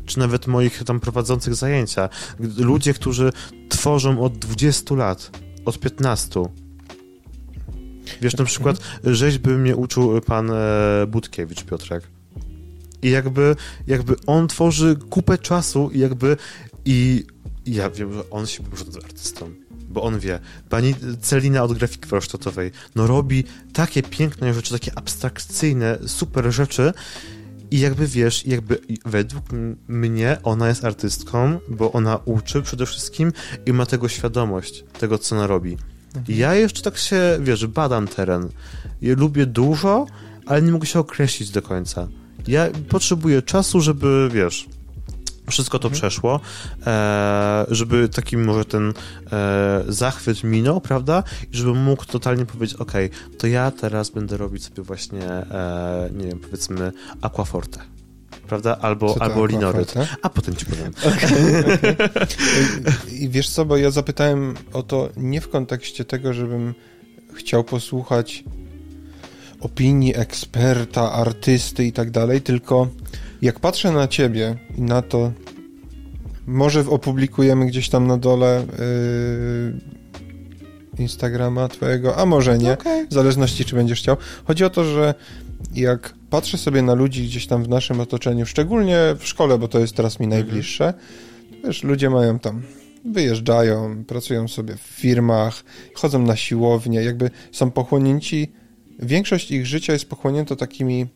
czy 0.06 0.20
nawet 0.20 0.48
moich 0.48 0.84
tam 0.84 1.00
prowadzących 1.00 1.56
zajęcia. 1.56 2.10
Ludzie, 2.58 2.94
którzy 2.94 3.32
tworzą 3.70 4.22
od 4.22 4.38
20 4.38 4.96
lat, 4.96 5.32
od 5.66 5.80
15. 5.80 6.44
Wiesz, 8.22 8.38
na 8.38 8.46
przykład 8.46 8.78
rzeźby 9.04 9.50
mnie 9.50 9.76
uczył 9.76 10.22
pan 10.22 10.52
e, 10.52 10.56
Budkiewicz, 11.08 11.64
Piotrek. 11.64 12.08
I 13.02 13.10
jakby, 13.10 13.56
jakby 13.88 14.16
on 14.26 14.48
tworzy 14.48 14.96
kupę 15.10 15.38
czasu 15.38 15.90
i 15.94 16.00
jakby 16.00 16.38
i 16.86 17.26
ja 17.66 17.90
wiem, 17.90 18.14
że 18.14 18.30
on 18.30 18.48
się 18.48 18.64
był 18.64 19.04
artystą 19.04 19.63
bo 19.94 20.04
on 20.04 20.20
wie. 20.20 20.40
Pani 20.70 20.96
Celina 21.22 21.64
od 21.64 21.74
grafiki 21.74 22.10
warsztatowej, 22.10 22.72
no 22.96 23.08
robi 23.08 23.44
takie 23.74 24.04
piękne 24.04 24.54
rzeczy, 24.54 24.74
takie 24.74 24.92
abstrakcyjne, 24.98 25.98
super 26.08 26.52
rzeczy 26.52 26.94
i 27.72 27.80
jakby 27.80 28.08
wiesz, 28.08 28.46
jakby 28.46 28.80
według 29.06 29.46
mnie 29.88 30.38
ona 30.44 30.68
jest 30.68 30.86
artystką, 30.86 31.60
bo 31.70 31.92
ona 31.92 32.20
uczy 32.26 32.62
przede 32.62 32.86
wszystkim 32.86 33.32
i 33.66 33.74
ma 33.74 33.86
tego 33.86 34.10
świadomość, 34.10 34.84
tego 35.00 35.18
co 35.18 35.36
ona 35.36 35.48
robi. 35.48 35.78
Mhm. 36.16 36.40
Ja 36.40 36.56
jeszcze 36.56 36.82
tak 36.82 36.98
się, 36.98 37.22
wiesz, 37.42 37.68
badam 37.68 38.08
teren. 38.08 38.50
Ja 39.02 39.16
lubię 39.18 39.46
dużo, 39.46 40.06
ale 40.46 40.62
nie 40.62 40.72
mogę 40.72 40.86
się 40.86 41.00
określić 41.00 41.50
do 41.50 41.62
końca. 41.62 42.08
Ja 42.48 42.70
potrzebuję 42.90 43.42
czasu, 43.42 43.82
żeby, 43.82 44.30
wiesz, 44.34 44.68
wszystko 45.50 45.80
to 45.80 45.88
mhm. 45.88 46.00
przeszło, 46.00 46.40
e, 46.88 47.66
żeby 47.68 48.10
taki 48.10 48.38
może 48.38 48.66
ten 48.66 48.94
e, 49.32 49.84
zachwyt 49.88 50.44
minął, 50.44 50.82
prawda? 50.82 51.24
I 51.54 51.58
żeby 51.58 51.74
mógł 51.74 52.06
totalnie 52.06 52.46
powiedzieć, 52.46 52.78
ok, 52.78 52.92
to 53.38 53.48
ja 53.48 53.72
teraz 53.72 54.10
będę 54.10 54.38
robić 54.38 54.64
sobie 54.64 54.84
właśnie, 54.84 55.26
e, 55.26 56.10
nie 56.14 56.28
wiem, 56.28 56.40
powiedzmy 56.40 56.92
aquaforte 57.22 57.80
prawda? 58.48 58.78
Albo, 58.82 59.16
albo 59.20 59.46
linoryt. 59.46 59.94
A 60.22 60.30
potem 60.30 60.56
ci 60.56 60.66
powiem. 60.66 60.94
Okay, 61.00 61.64
okay. 61.66 61.98
I 63.12 63.30
wiesz 63.30 63.50
co, 63.50 63.66
bo 63.66 63.78
ja 63.78 63.92
zapytałem 63.92 64.54
o 64.74 64.84
to 64.84 65.10
nie 65.18 65.42
w 65.42 65.50
kontekście 65.50 66.06
tego, 66.06 66.34
żebym 66.34 66.74
chciał 67.34 67.64
posłuchać 67.64 68.44
opinii 69.60 70.16
eksperta, 70.16 71.12
artysty 71.12 71.86
i 71.86 71.92
tak 71.92 72.12
dalej, 72.12 72.42
tylko 72.42 72.88
jak 73.44 73.60
patrzę 73.60 73.92
na 73.92 74.08
ciebie 74.08 74.56
i 74.78 74.82
na 74.82 75.02
to, 75.02 75.32
może 76.48 76.90
opublikujemy 76.90 77.66
gdzieś 77.66 77.90
tam 77.90 78.08
na 78.08 78.18
dole 78.18 78.66
yy, 80.98 81.02
Instagrama 81.04 81.68
twojego, 81.68 82.18
a 82.18 82.26
może 82.26 82.58
nie, 82.58 82.74
okay. 82.74 83.08
w 83.08 83.14
zależności 83.14 83.66
czy 83.66 83.76
będziesz 83.76 84.00
chciał. 84.00 84.18
Chodzi 84.46 84.64
o 84.64 84.70
to, 84.70 84.84
że 84.84 85.14
jak 85.74 86.14
patrzę 86.30 86.58
sobie 86.58 86.82
na 86.82 86.94
ludzi 86.94 87.24
gdzieś 87.24 87.48
tam 87.48 87.64
w 87.64 87.70
naszym 87.70 88.00
otoczeniu, 88.00 88.46
szczególnie 88.46 89.00
w 89.20 89.28
szkole, 89.28 89.58
bo 89.58 89.68
to 89.68 89.80
jest 89.80 89.96
teraz 89.96 90.20
mi 90.20 90.26
mhm. 90.26 90.42
najbliższe, 90.42 90.94
wiesz, 91.64 91.84
ludzie 91.84 92.10
mają 92.10 92.40
tam 92.40 92.62
wyjeżdżają, 93.06 94.04
pracują 94.06 94.48
sobie 94.48 94.76
w 94.76 94.82
firmach, 94.82 95.64
chodzą 95.94 96.20
na 96.20 96.36
siłownię, 96.36 97.04
jakby 97.04 97.30
są 97.52 97.72
pochłonięci, 97.72 98.52
większość 99.00 99.52
ich 99.52 99.66
życia 99.66 99.94
jest 99.94 100.10
pochłonięta 100.10 100.56
takimi 100.56 101.08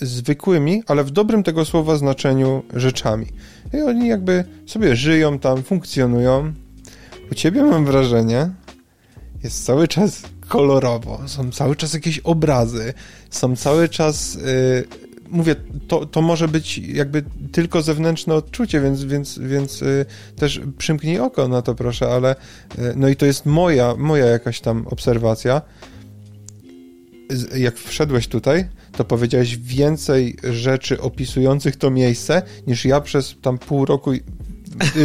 zwykłymi, 0.00 0.82
ale 0.86 1.04
w 1.04 1.10
dobrym 1.10 1.42
tego 1.42 1.64
słowa 1.64 1.96
znaczeniu 1.96 2.62
rzeczami. 2.74 3.26
I 3.74 3.82
oni 3.82 4.08
jakby 4.08 4.44
sobie 4.66 4.96
żyją 4.96 5.38
tam, 5.38 5.62
funkcjonują. 5.62 6.52
U 7.32 7.34
ciebie 7.34 7.62
mam 7.62 7.84
wrażenie, 7.84 8.50
jest 9.44 9.64
cały 9.64 9.88
czas 9.88 10.22
kolorowo, 10.48 11.20
są 11.26 11.50
cały 11.50 11.76
czas 11.76 11.94
jakieś 11.94 12.18
obrazy, 12.18 12.94
są 13.30 13.56
cały 13.56 13.88
czas. 13.88 14.34
Yy, 14.34 14.84
mówię, 15.28 15.56
to, 15.88 16.06
to 16.06 16.22
może 16.22 16.48
być 16.48 16.78
jakby 16.78 17.24
tylko 17.52 17.82
zewnętrzne 17.82 18.34
odczucie, 18.34 18.80
więc, 18.80 19.04
więc, 19.04 19.38
więc 19.38 19.80
yy, 19.80 20.06
też 20.36 20.60
przymknij 20.78 21.18
oko 21.18 21.48
na 21.48 21.62
to, 21.62 21.74
proszę, 21.74 22.08
ale 22.08 22.36
yy, 22.78 22.92
no 22.96 23.08
i 23.08 23.16
to 23.16 23.26
jest 23.26 23.46
moja, 23.46 23.94
moja 23.94 24.26
jakaś 24.26 24.60
tam 24.60 24.86
obserwacja. 24.86 25.62
Jak 27.56 27.78
wszedłeś 27.78 28.28
tutaj, 28.28 28.68
to 28.92 29.04
powiedziałeś 29.04 29.56
więcej 29.56 30.36
rzeczy 30.52 31.00
opisujących 31.00 31.76
to 31.76 31.90
miejsce, 31.90 32.42
niż 32.66 32.84
ja 32.84 33.00
przez 33.00 33.34
tam 33.42 33.58
pół 33.58 33.84
roku 33.84 34.12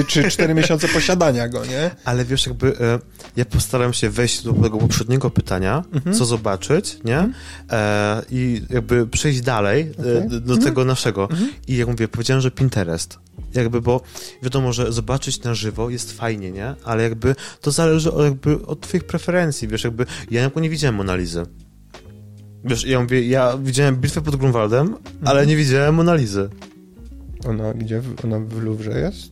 czy 0.08 0.30
cztery 0.30 0.54
miesiące 0.54 0.88
posiadania 0.88 1.48
go, 1.50 1.66
nie? 1.66 1.92
Ale 2.06 2.26
wiesz, 2.26 2.46
jakby 2.46 2.80
e, 2.80 3.00
ja 3.36 3.46
postaram 3.46 3.94
się 3.94 4.10
wejść 4.10 4.44
do 4.44 4.54
tego 4.54 4.78
poprzedniego 4.78 5.30
pytania, 5.30 5.84
mhm. 5.94 6.16
co 6.16 6.26
zobaczyć, 6.26 6.98
nie? 7.04 7.18
Mhm. 7.18 7.34
E, 7.72 8.22
I 8.32 8.62
jakby 8.70 9.08
przejść 9.08 9.42
dalej 9.42 9.82
e, 9.82 10.18
okay. 10.18 10.30
do 10.30 10.38
mhm. 10.38 10.62
tego 10.62 10.86
naszego. 10.86 11.30
Mhm. 11.30 11.50
I 11.68 11.78
jak 11.78 11.88
mówię, 11.88 12.08
powiedziałem, 12.08 12.42
że 12.42 12.52
Pinterest. 12.52 13.20
Jakby, 13.54 13.82
bo 13.82 14.02
wiadomo, 14.44 14.74
że 14.74 14.92
zobaczyć 14.92 15.44
na 15.44 15.54
żywo 15.54 15.90
jest 15.90 16.12
fajnie, 16.12 16.52
nie? 16.52 16.76
Ale 16.84 17.04
jakby 17.04 17.36
to 17.62 17.72
zależy 17.72 18.12
od, 18.12 18.24
jakby 18.24 18.66
od 18.66 18.82
twoich 18.82 19.04
preferencji, 19.04 19.68
wiesz, 19.68 19.84
jakby 19.84 20.06
ja 20.32 20.52
nie 20.56 20.70
widziałem 20.70 20.96
Monalizy. 20.96 21.46
Wiesz, 22.66 22.86
ja 22.86 23.02
mówię, 23.02 23.28
ja 23.28 23.58
widziałem 23.58 23.96
bitwę 23.96 24.22
pod 24.22 24.36
Grunwaldem, 24.36 24.88
mhm. 24.88 25.04
ale 25.24 25.48
nie 25.48 25.58
widziałem 25.58 25.96
Monalizy. 25.96 26.50
Ona 27.46 27.74
gdzie? 27.74 28.02
Ona 28.24 28.40
w 28.40 28.64
Louvre 28.64 29.00
jest? 29.00 29.32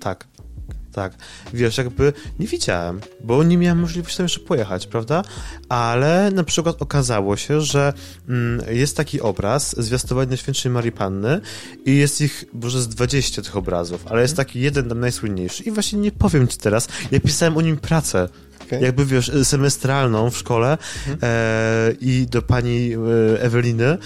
Tak. 0.00 0.26
Tak. 0.92 1.12
Wiesz, 1.54 1.78
jakby 1.78 2.12
nie 2.38 2.46
widziałem, 2.46 3.00
bo 3.24 3.44
nie 3.44 3.58
miałem 3.58 3.78
możliwości 3.78 4.16
tam 4.16 4.24
jeszcze 4.24 4.40
pojechać, 4.40 4.86
prawda? 4.86 5.22
Ale 5.68 6.30
na 6.30 6.44
przykład 6.44 6.82
okazało 6.82 7.36
się, 7.36 7.60
że 7.60 7.92
mm, 8.28 8.74
jest 8.74 8.96
taki 8.96 9.20
obraz 9.20 9.84
zwiastowania 9.84 10.36
Świętszej 10.36 10.72
Marii 10.72 10.92
Panny 10.92 11.40
i 11.84 11.96
jest 11.96 12.20
ich, 12.20 12.44
może 12.52 12.82
z 12.82 12.88
20 12.88 13.42
tych 13.42 13.56
obrazów, 13.56 14.06
ale 14.06 14.22
jest 14.22 14.36
taki 14.36 14.60
jeden 14.60 14.88
tam 14.88 15.00
najsłynniejszy 15.00 15.62
i 15.62 15.70
właśnie 15.70 15.98
nie 15.98 16.12
powiem 16.12 16.48
ci 16.48 16.58
teraz, 16.58 16.88
ja 17.10 17.20
pisałem 17.20 17.56
o 17.56 17.60
nim 17.60 17.76
pracę 17.76 18.28
Okay. 18.68 18.80
Jakby 18.80 19.06
wiesz, 19.06 19.32
semestralną 19.44 20.30
w 20.30 20.36
szkole 20.36 20.78
mhm. 21.08 21.18
e, 21.22 21.92
i 22.00 22.26
do 22.30 22.42
pani 22.42 22.92
e, 22.92 23.42
Eweliny 23.42 23.98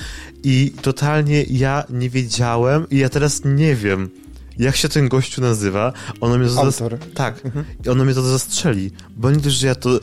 i 0.45 0.73
totalnie 0.83 1.43
ja 1.43 1.85
nie 1.91 2.11
wiedziałem 2.11 2.87
i 2.91 2.99
ja 2.99 3.09
teraz 3.09 3.41
nie 3.45 3.75
wiem, 3.75 4.11
jak 4.59 4.77
się 4.77 4.89
ten 4.89 5.09
gościu 5.09 5.41
nazywa, 5.41 5.93
ono 6.21 6.39
mnie 6.39 6.49
to 6.49 6.61
Autor. 6.61 6.99
Tak, 7.15 7.45
mhm. 7.45 7.65
i 7.87 7.89
ono 7.89 8.05
mnie 8.05 8.15
to 8.15 8.23
zastrzeli, 8.23 8.91
bo 9.17 9.31
nie 9.31 9.37
dość, 9.37 9.57
że 9.57 9.67
ja 9.67 9.75
to 9.75 9.97
y, 9.97 10.01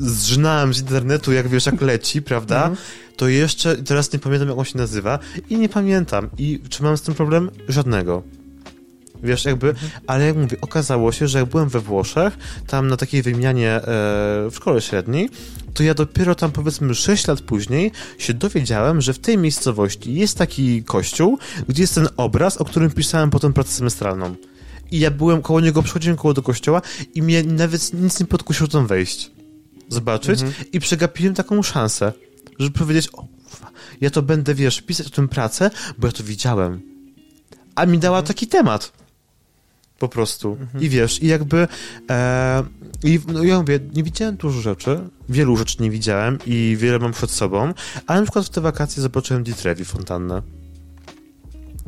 zżynałem 0.00 0.74
z 0.74 0.80
internetu, 0.80 1.32
jak 1.32 1.48
wiesz, 1.48 1.66
jak 1.66 1.80
leci, 1.80 2.22
prawda, 2.22 2.56
mhm. 2.56 2.76
to 3.16 3.28
jeszcze 3.28 3.76
teraz 3.76 4.12
nie 4.12 4.18
pamiętam, 4.18 4.48
jak 4.48 4.58
on 4.58 4.64
się 4.64 4.78
nazywa 4.78 5.18
i 5.50 5.58
nie 5.58 5.68
pamiętam. 5.68 6.28
I 6.38 6.60
czy 6.68 6.82
mam 6.82 6.96
z 6.96 7.02
tym 7.02 7.14
problem? 7.14 7.50
Żadnego. 7.68 8.22
Wiesz, 9.22 9.44
jakby, 9.44 9.74
ale 10.06 10.26
jak 10.26 10.36
mówię, 10.36 10.56
okazało 10.60 11.12
się, 11.12 11.28
że 11.28 11.38
jak 11.38 11.48
byłem 11.48 11.68
we 11.68 11.80
Włoszech, 11.80 12.38
tam 12.66 12.88
na 12.88 12.96
takiej 12.96 13.22
wymianie 13.22 13.70
e, 13.70 13.82
w 14.50 14.52
szkole 14.54 14.80
średniej, 14.80 15.30
to 15.74 15.82
ja 15.82 15.94
dopiero 15.94 16.34
tam 16.34 16.52
powiedzmy 16.52 16.94
6 16.94 17.26
lat 17.26 17.40
później 17.40 17.92
się 18.18 18.34
dowiedziałem, 18.34 19.00
że 19.00 19.12
w 19.12 19.18
tej 19.18 19.38
miejscowości 19.38 20.14
jest 20.14 20.38
taki 20.38 20.84
kościół, 20.84 21.38
gdzie 21.68 21.82
jest 21.82 21.94
ten 21.94 22.08
obraz, 22.16 22.56
o 22.56 22.64
którym 22.64 22.90
pisałem 22.90 23.30
potem 23.30 23.52
pracę 23.52 23.70
semestralną. 23.70 24.34
I 24.90 25.00
ja 25.00 25.10
byłem 25.10 25.42
koło 25.42 25.60
niego, 25.60 25.82
przychodziłem 25.82 26.16
koło 26.16 26.34
do 26.34 26.42
kościoła 26.42 26.82
i 27.14 27.22
mnie 27.22 27.42
nawet 27.42 27.92
nic 27.94 28.20
nie 28.20 28.26
podkusiło 28.26 28.68
tam 28.68 28.86
wejść. 28.86 29.30
Zobaczyć 29.88 30.42
mhm. 30.42 30.64
i 30.72 30.80
przegapiłem 30.80 31.34
taką 31.34 31.62
szansę, 31.62 32.12
żeby 32.58 32.78
powiedzieć, 32.78 33.08
o 33.12 33.24
ja 34.00 34.10
to 34.10 34.22
będę, 34.22 34.54
wiesz, 34.54 34.82
pisać 34.82 35.06
o 35.06 35.10
tym 35.10 35.28
pracę, 35.28 35.70
bo 35.98 36.06
ja 36.06 36.12
to 36.12 36.24
widziałem. 36.24 36.80
A 37.74 37.86
mi 37.86 37.98
dała 37.98 38.18
mhm. 38.18 38.26
taki 38.26 38.46
temat 38.46 38.92
po 40.00 40.08
prostu. 40.08 40.56
Mhm. 40.60 40.84
I 40.84 40.88
wiesz, 40.88 41.22
i 41.22 41.26
jakby 41.26 41.68
e, 42.10 42.62
i 43.04 43.20
no, 43.32 43.42
ja 43.42 43.58
mówię, 43.60 43.80
nie 43.94 44.02
widziałem 44.02 44.36
dużo 44.36 44.60
rzeczy, 44.60 45.00
wielu 45.28 45.56
rzeczy 45.56 45.76
nie 45.80 45.90
widziałem 45.90 46.38
i 46.46 46.76
wiele 46.80 46.98
mam 46.98 47.12
przed 47.12 47.30
sobą, 47.30 47.74
ale 48.06 48.20
na 48.20 48.26
przykład 48.26 48.46
w 48.46 48.48
te 48.48 48.60
wakacje 48.60 49.02
zobaczyłem 49.02 49.42
Di 49.42 49.54
Trevi 49.54 49.84
fontannę. 49.84 50.42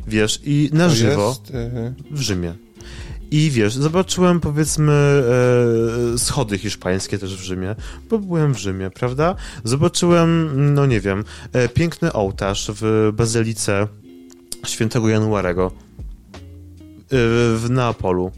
Wiesz, 0.07 0.41
i 0.45 0.71
na 0.73 0.89
to 0.89 0.95
żywo 0.95 1.29
jest, 1.29 1.55
y... 1.55 1.95
w 2.11 2.21
Rzymie. 2.21 2.55
I 3.31 3.51
wiesz, 3.51 3.75
zobaczyłem 3.75 4.41
powiedzmy 4.41 4.93
e, 6.15 6.19
schody 6.19 6.59
hiszpańskie 6.59 7.19
też 7.19 7.37
w 7.37 7.41
Rzymie, 7.41 7.75
bo 8.11 8.19
byłem 8.19 8.55
w 8.55 8.59
Rzymie, 8.59 8.91
prawda? 8.91 9.35
Zobaczyłem, 9.65 10.51
no 10.75 10.87
nie 10.87 11.01
wiem, 11.01 11.25
e, 11.53 11.69
piękny 11.69 12.13
ołtarz 12.13 12.71
w 12.75 13.13
bazylice 13.15 13.89
świętego 14.67 15.09
Januarego 15.09 15.73
w 17.57 17.67
Neapolu. 17.71 18.33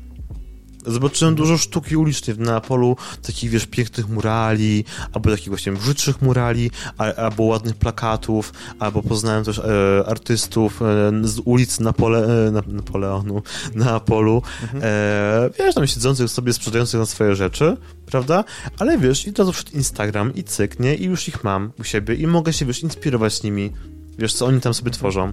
Zobaczyłem 0.86 1.34
dużo 1.34 1.58
sztuki 1.58 1.96
ulicznej 1.96 2.36
w 2.36 2.38
Neapolu, 2.38 2.96
takich, 3.22 3.50
wiesz, 3.50 3.66
pięknych 3.66 4.08
murali, 4.08 4.84
albo 5.12 5.30
takich 5.30 5.48
właśnie 5.48 5.72
brzydszych 5.72 6.22
murali, 6.22 6.70
albo 7.16 7.42
ładnych 7.42 7.76
plakatów, 7.76 8.52
albo 8.78 9.02
poznałem 9.02 9.44
też 9.44 9.58
e, 9.58 9.62
artystów 10.06 10.82
e, 10.82 10.84
z 11.22 11.40
ulic 11.44 11.80
Napole, 11.80 12.46
e, 12.48 12.50
Napoleonu, 12.66 13.42
Neapolu, 13.74 14.42
mhm. 14.62 14.82
e, 14.84 15.50
wiesz, 15.58 15.74
tam 15.74 15.86
siedzących 15.86 16.30
sobie, 16.30 16.52
sprzedających 16.52 17.00
na 17.00 17.06
swoje 17.06 17.34
rzeczy, 17.34 17.76
prawda? 18.06 18.44
Ale 18.78 18.98
wiesz, 18.98 19.26
i 19.26 19.32
to 19.32 19.52
przed 19.52 19.74
Instagram 19.74 20.34
i 20.34 20.44
cyknie 20.44 20.94
i 20.94 21.04
już 21.04 21.28
ich 21.28 21.44
mam 21.44 21.72
u 21.78 21.84
siebie 21.84 22.14
i 22.14 22.26
mogę 22.26 22.52
się, 22.52 22.66
wiesz, 22.66 22.82
inspirować 22.82 23.42
nimi, 23.42 23.72
wiesz, 24.18 24.34
co 24.34 24.46
oni 24.46 24.60
tam 24.60 24.74
sobie 24.74 24.90
tworzą. 24.90 25.32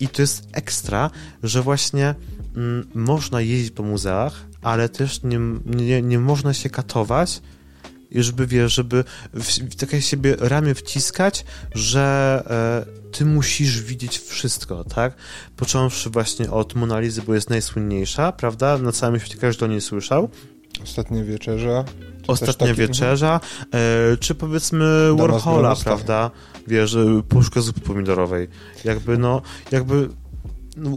I 0.00 0.08
to 0.08 0.22
jest 0.22 0.48
ekstra, 0.52 1.10
że 1.42 1.62
właśnie 1.62 2.14
można 2.94 3.40
jeździć 3.40 3.70
po 3.70 3.82
muzeach, 3.82 4.46
ale 4.62 4.88
też 4.88 5.22
nie, 5.22 5.40
nie, 5.66 6.02
nie 6.02 6.18
można 6.18 6.54
się 6.54 6.70
katować 6.70 7.42
i 8.10 8.22
żeby, 8.22 8.46
wiesz, 8.46 8.74
żeby 8.74 9.04
w, 9.34 9.44
w 9.44 9.76
takie 9.76 10.02
siebie 10.02 10.36
ramię 10.38 10.74
wciskać, 10.74 11.44
że 11.74 12.42
e, 12.86 13.10
ty 13.12 13.24
musisz 13.24 13.82
widzieć 13.82 14.18
wszystko, 14.18 14.84
tak? 14.84 15.14
Począwszy 15.56 16.10
właśnie 16.10 16.50
od 16.50 16.74
Monalizy, 16.74 17.22
bo 17.22 17.34
jest 17.34 17.50
najsłynniejsza, 17.50 18.32
prawda? 18.32 18.78
Na 18.78 18.92
całym 18.92 19.20
świecie 19.20 19.38
każdy 19.38 19.64
o 19.64 19.68
niej 19.68 19.80
słyszał. 19.80 20.28
Ostatnia 20.82 21.24
wieczerza. 21.24 21.84
Ostatnia 22.26 22.66
taki... 22.66 22.80
wieczerza, 22.80 23.40
e, 23.74 24.16
czy 24.16 24.34
powiedzmy 24.34 25.16
Warhola, 25.16 25.76
prawda? 25.76 26.30
Wiesz, 26.66 26.96
puszka 27.28 27.60
zupy 27.60 27.80
pomidorowej. 27.80 28.48
Jakby, 28.84 29.18
no, 29.18 29.42
jakby 29.72 30.08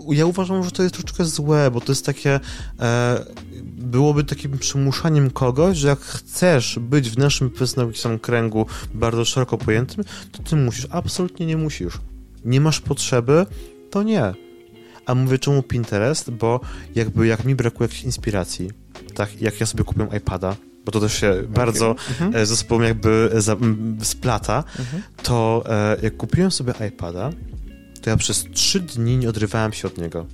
ja 0.09 0.25
uważam, 0.25 0.63
że 0.63 0.71
to 0.71 0.83
jest 0.83 0.95
troszeczkę 0.95 1.25
złe, 1.25 1.71
bo 1.71 1.81
to 1.81 1.91
jest 1.91 2.05
takie 2.05 2.39
e, 2.79 3.25
byłoby 3.63 4.23
takim 4.23 4.57
przymuszaniem 4.57 5.31
kogoś, 5.31 5.77
że 5.77 5.87
jak 5.87 5.99
chcesz 5.99 6.79
być 6.79 7.09
w 7.09 7.17
naszym 7.17 7.51
tam 8.03 8.19
kręgu 8.19 8.65
bardzo 8.93 9.25
szeroko 9.25 9.57
pojętym, 9.57 10.03
to 10.31 10.43
ty 10.43 10.55
musisz. 10.55 10.87
Absolutnie 10.89 11.45
nie 11.45 11.57
musisz. 11.57 11.93
Nie 12.45 12.61
masz 12.61 12.79
potrzeby, 12.79 13.45
to 13.89 14.03
nie. 14.03 14.33
A 15.05 15.15
mówię 15.15 15.39
czemu 15.39 15.63
Pinterest, 15.63 16.29
bo 16.29 16.59
jakby 16.95 17.27
jak 17.27 17.45
mi 17.45 17.55
brakuje 17.55 17.85
jakiejś 17.87 18.03
inspiracji, 18.03 18.69
tak 19.13 19.41
jak 19.41 19.59
ja 19.59 19.65
sobie 19.65 19.83
kupiłem 19.83 20.09
iPada, 20.17 20.55
bo 20.85 20.91
to 20.91 20.99
też 20.99 21.13
się 21.13 21.31
okay. 21.31 21.47
bardzo 21.47 21.95
mhm. 22.09 22.35
E, 22.35 22.45
ze 22.45 22.57
sobą 22.57 22.81
jakby 22.81 23.29
splata, 24.01 24.63
mhm. 24.79 25.03
to 25.23 25.63
e, 25.69 25.97
jak 26.01 26.17
kupiłem 26.17 26.51
sobie 26.51 26.73
iPada, 26.87 27.29
to 28.01 28.09
ja 28.09 28.17
przez 28.17 28.45
trzy 28.53 28.79
dni 28.79 29.17
nie 29.17 29.29
odrywałem 29.29 29.73
się 29.73 29.87
od 29.87 29.97
niego. 29.97 30.25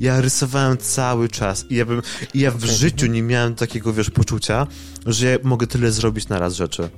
Ja 0.00 0.20
rysowałem 0.20 0.78
cały 0.78 1.28
czas 1.28 1.66
i 1.70 1.74
ja, 1.74 1.84
bym, 1.84 2.02
i 2.34 2.40
ja 2.40 2.50
w 2.50 2.64
życiu 2.64 3.06
nie 3.06 3.22
miałem 3.22 3.54
takiego, 3.54 3.92
wiesz, 3.92 4.10
poczucia, 4.10 4.66
że 5.06 5.26
ja 5.26 5.38
mogę 5.42 5.66
tyle 5.66 5.92
zrobić 5.92 6.28
na 6.28 6.38
raz 6.38 6.54
rzeczy. 6.54 6.88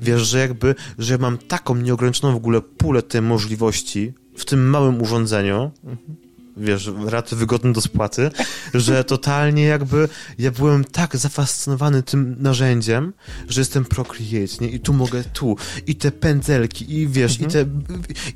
Wiesz, 0.00 0.22
że 0.22 0.38
jakby, 0.38 0.74
że 0.98 1.14
ja 1.14 1.18
mam 1.18 1.38
taką 1.38 1.76
nieograniczoną 1.76 2.32
w 2.32 2.36
ogóle 2.36 2.60
pulę 2.60 3.02
tej 3.02 3.22
możliwości 3.22 4.12
w 4.36 4.44
tym 4.44 4.70
małym 4.70 5.02
urządzeniu, 5.02 5.70
mhm 5.84 6.23
wiesz, 6.56 6.90
raty 7.06 7.36
wygodne 7.36 7.72
do 7.72 7.80
spłaty, 7.80 8.30
że 8.74 9.04
totalnie 9.04 9.64
jakby 9.64 10.08
ja 10.38 10.50
byłem 10.50 10.84
tak 10.84 11.16
zafascynowany 11.16 12.02
tym 12.02 12.36
narzędziem, 12.38 13.12
że 13.48 13.60
jestem 13.60 13.84
Procreate, 13.84 14.54
nie? 14.60 14.68
I 14.68 14.80
tu 14.80 14.92
mogę 14.92 15.24
tu, 15.24 15.56
i 15.86 15.96
te 15.96 16.10
pędzelki, 16.10 16.94
i 16.94 17.08
wiesz, 17.08 17.40
mhm. 17.40 17.50
i 17.50 17.52
te, 17.52 17.66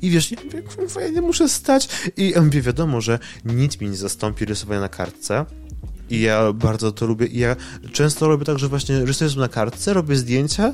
i 0.01 0.09
wiesz, 0.09 0.33
mówię, 0.77 1.01
ja 1.01 1.09
nie 1.09 1.21
muszę 1.21 1.49
stać 1.49 1.89
i 2.17 2.29
ja 2.29 2.41
mówię, 2.41 2.61
wiadomo, 2.61 3.01
że 3.01 3.19
nic 3.45 3.81
mi 3.81 3.89
nie 3.89 3.97
zastąpi 3.97 4.45
rysowania 4.45 4.81
na 4.81 4.89
kartce, 4.89 5.45
i 6.09 6.21
ja 6.21 6.53
bardzo 6.53 6.91
to 6.91 7.05
lubię. 7.05 7.25
I 7.25 7.39
ja 7.39 7.55
często 7.91 8.27
robię 8.27 8.45
tak, 8.45 8.59
że 8.59 8.67
właśnie 8.67 9.05
rysuję 9.05 9.29
na 9.37 9.47
kartce, 9.47 9.93
robię 9.93 10.15
zdjęcia 10.15 10.73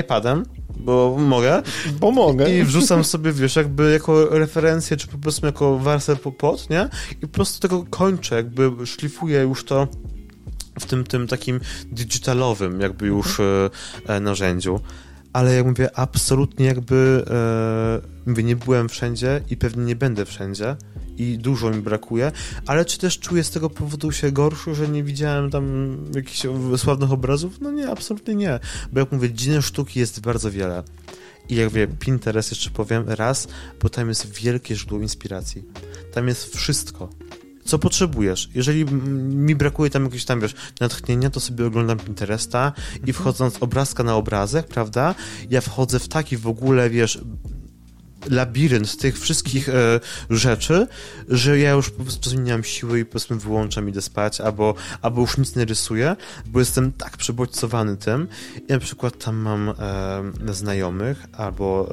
iPadem, 0.00 0.44
bo 0.76 1.16
mogę. 1.18 1.62
Bo 2.00 2.10
mogę. 2.10 2.58
I 2.58 2.64
wrzucam 2.64 3.04
sobie, 3.04 3.32
wiesz, 3.32 3.56
jakby 3.56 3.92
jako 3.92 4.38
referencję, 4.38 4.96
czy 4.96 5.08
po 5.08 5.18
prostu 5.18 5.46
jako 5.46 5.78
wersję 5.78 6.16
pod, 6.16 6.70
nie? 6.70 6.88
I 7.12 7.16
po 7.16 7.28
prostu 7.28 7.60
tego 7.60 7.84
kończę, 7.90 8.34
jakby 8.34 8.86
szlifuję 8.86 9.40
już 9.40 9.64
to 9.64 9.88
w 10.80 10.86
tym, 10.86 11.04
tym 11.04 11.26
takim 11.26 11.60
digitalowym 11.92 12.80
jakby 12.80 13.06
już 13.06 13.40
mhm. 13.40 13.70
e, 14.06 14.20
narzędziu. 14.20 14.80
Ale 15.32 15.54
jak 15.54 15.66
mówię, 15.66 15.98
absolutnie 15.98 16.66
jakby 16.66 17.24
e, 17.30 18.30
mówię, 18.30 18.42
nie 18.42 18.56
byłem 18.56 18.88
wszędzie 18.88 19.40
i 19.50 19.56
pewnie 19.56 19.84
nie 19.84 19.96
będę 19.96 20.24
wszędzie 20.24 20.76
i 21.18 21.38
dużo 21.38 21.70
mi 21.70 21.82
brakuje, 21.82 22.32
ale 22.66 22.84
czy 22.84 22.98
też 22.98 23.18
czuję 23.18 23.44
z 23.44 23.50
tego 23.50 23.70
powodu 23.70 24.12
się 24.12 24.32
gorszy, 24.32 24.74
że 24.74 24.88
nie 24.88 25.02
widziałem 25.02 25.50
tam 25.50 25.96
jakichś 26.14 26.42
sławnych 26.76 27.12
obrazów? 27.12 27.60
No 27.60 27.70
nie, 27.70 27.90
absolutnie 27.90 28.34
nie, 28.34 28.60
bo 28.92 29.00
jak 29.00 29.12
mówię, 29.12 29.32
dzieł 29.32 29.62
sztuki 29.62 30.00
jest 30.00 30.20
bardzo 30.20 30.50
wiele. 30.50 30.82
I 31.48 31.54
jak 31.54 31.70
wie, 31.70 31.88
Pinterest 31.88 32.50
jeszcze 32.50 32.70
powiem 32.70 33.04
raz, 33.06 33.48
bo 33.82 33.88
tam 33.88 34.08
jest 34.08 34.32
wielkie 34.32 34.76
źródło 34.76 34.98
inspiracji. 34.98 35.64
Tam 36.12 36.28
jest 36.28 36.56
wszystko. 36.56 37.08
Co 37.64 37.78
potrzebujesz? 37.78 38.48
Jeżeli 38.54 38.84
mi 38.84 39.54
brakuje 39.54 39.90
tam 39.90 40.04
jakiegoś 40.04 40.24
tam, 40.24 40.40
wiesz, 40.40 40.54
natchnienia, 40.80 41.30
to 41.30 41.40
sobie 41.40 41.66
oglądam 41.66 41.98
Pinteresta 41.98 42.72
i 42.94 42.96
mhm. 42.96 43.12
wchodząc 43.12 43.62
obrazka 43.62 44.02
na 44.02 44.16
obrazek, 44.16 44.66
prawda, 44.66 45.14
ja 45.50 45.60
wchodzę 45.60 45.98
w 45.98 46.08
taki 46.08 46.36
w 46.36 46.46
ogóle, 46.46 46.90
wiesz, 46.90 47.20
labirynt 48.30 48.96
tych 48.96 49.20
wszystkich 49.20 49.68
e, 49.68 50.00
rzeczy, 50.30 50.86
że 51.28 51.58
ja 51.58 51.70
już 51.70 51.90
po 51.90 52.02
prostu 52.02 52.40
nie 52.40 52.52
mam 52.52 52.64
siły 52.64 53.00
i 53.00 53.04
po 53.04 53.10
prostu 53.10 53.38
wyłączam, 53.38 53.88
idę 53.88 54.02
spać, 54.02 54.40
albo, 54.40 54.74
albo 55.02 55.20
już 55.20 55.38
nic 55.38 55.56
nie 55.56 55.64
rysuję, 55.64 56.16
bo 56.46 56.58
jestem 56.58 56.92
tak 56.92 57.16
przebodźcowany 57.16 57.96
tym. 57.96 58.28
I 58.68 58.72
na 58.72 58.78
przykład 58.78 59.24
tam 59.24 59.36
mam 59.36 59.68
e, 60.48 60.54
znajomych, 60.54 61.26
albo 61.32 61.88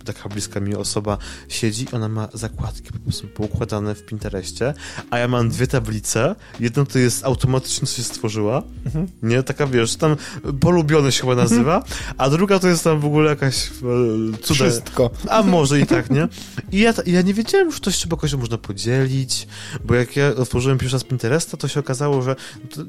e, 0.00 0.04
taka 0.04 0.28
bliska 0.28 0.60
mi 0.60 0.74
osoba 0.74 1.18
siedzi, 1.48 1.86
ona 1.92 2.08
ma 2.08 2.28
zakładki 2.34 2.92
po 2.92 2.98
prostu 2.98 3.26
poukładane 3.28 3.94
w 3.94 4.04
Pinterestie, 4.06 4.74
a 5.10 5.18
ja 5.18 5.28
mam 5.28 5.48
dwie 5.48 5.66
tablice. 5.66 6.34
Jedną 6.60 6.86
to 6.86 6.98
jest 6.98 7.24
automatycznie 7.24 7.88
się 7.88 8.02
stworzyła, 8.02 8.62
mhm. 8.84 9.06
nie? 9.22 9.42
Taka, 9.42 9.66
wiesz, 9.66 9.96
tam 9.96 10.16
polubione 10.60 11.12
się 11.12 11.20
chyba 11.20 11.34
nazywa, 11.34 11.84
a 12.18 12.30
druga 12.30 12.58
to 12.58 12.68
jest 12.68 12.84
tam 12.84 13.00
w 13.00 13.04
ogóle 13.04 13.30
jakaś 13.30 13.66
e, 13.66 14.38
cuda 14.42 14.61
wszystko. 14.70 15.10
A 15.30 15.42
może 15.42 15.80
i 15.80 15.86
tak, 15.86 16.10
nie? 16.10 16.28
I 16.72 16.78
ja, 16.78 16.94
ja 17.06 17.22
nie 17.22 17.34
wiedziałem, 17.34 17.72
że 17.72 17.80
to 17.80 17.90
jeszcze 17.90 18.08
jakoś 18.08 18.34
można 18.34 18.58
podzielić, 18.58 19.46
bo 19.84 19.94
jak 19.94 20.16
ja 20.16 20.28
otworzyłem 20.28 20.78
pierwszy 20.78 20.96
raz 20.96 21.04
Pinteresta, 21.04 21.56
to 21.56 21.68
się 21.68 21.80
okazało, 21.80 22.22
że 22.22 22.36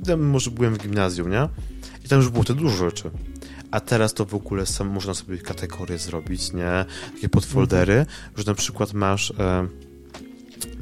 ja 0.07 0.17
może 0.17 0.51
byłem 0.51 0.75
w 0.75 0.77
gimnazjum, 0.77 1.29
nie? 1.29 1.49
I 2.05 2.07
tam 2.07 2.19
już 2.19 2.29
było 2.29 2.43
te 2.43 2.53
dużo 2.53 2.77
rzeczy. 2.77 3.11
A 3.71 3.79
teraz 3.79 4.13
to 4.13 4.25
w 4.25 4.35
ogóle 4.35 4.65
sam 4.65 4.87
można 4.87 5.13
sobie 5.13 5.37
kategorie 5.37 5.97
zrobić, 5.97 6.53
nie? 6.53 6.85
Takie 7.15 7.29
podfoldery, 7.29 7.93
mhm. 7.93 8.17
że 8.37 8.43
na 8.45 8.53
przykład 8.53 8.93
masz... 8.93 9.31
E, 9.31 9.67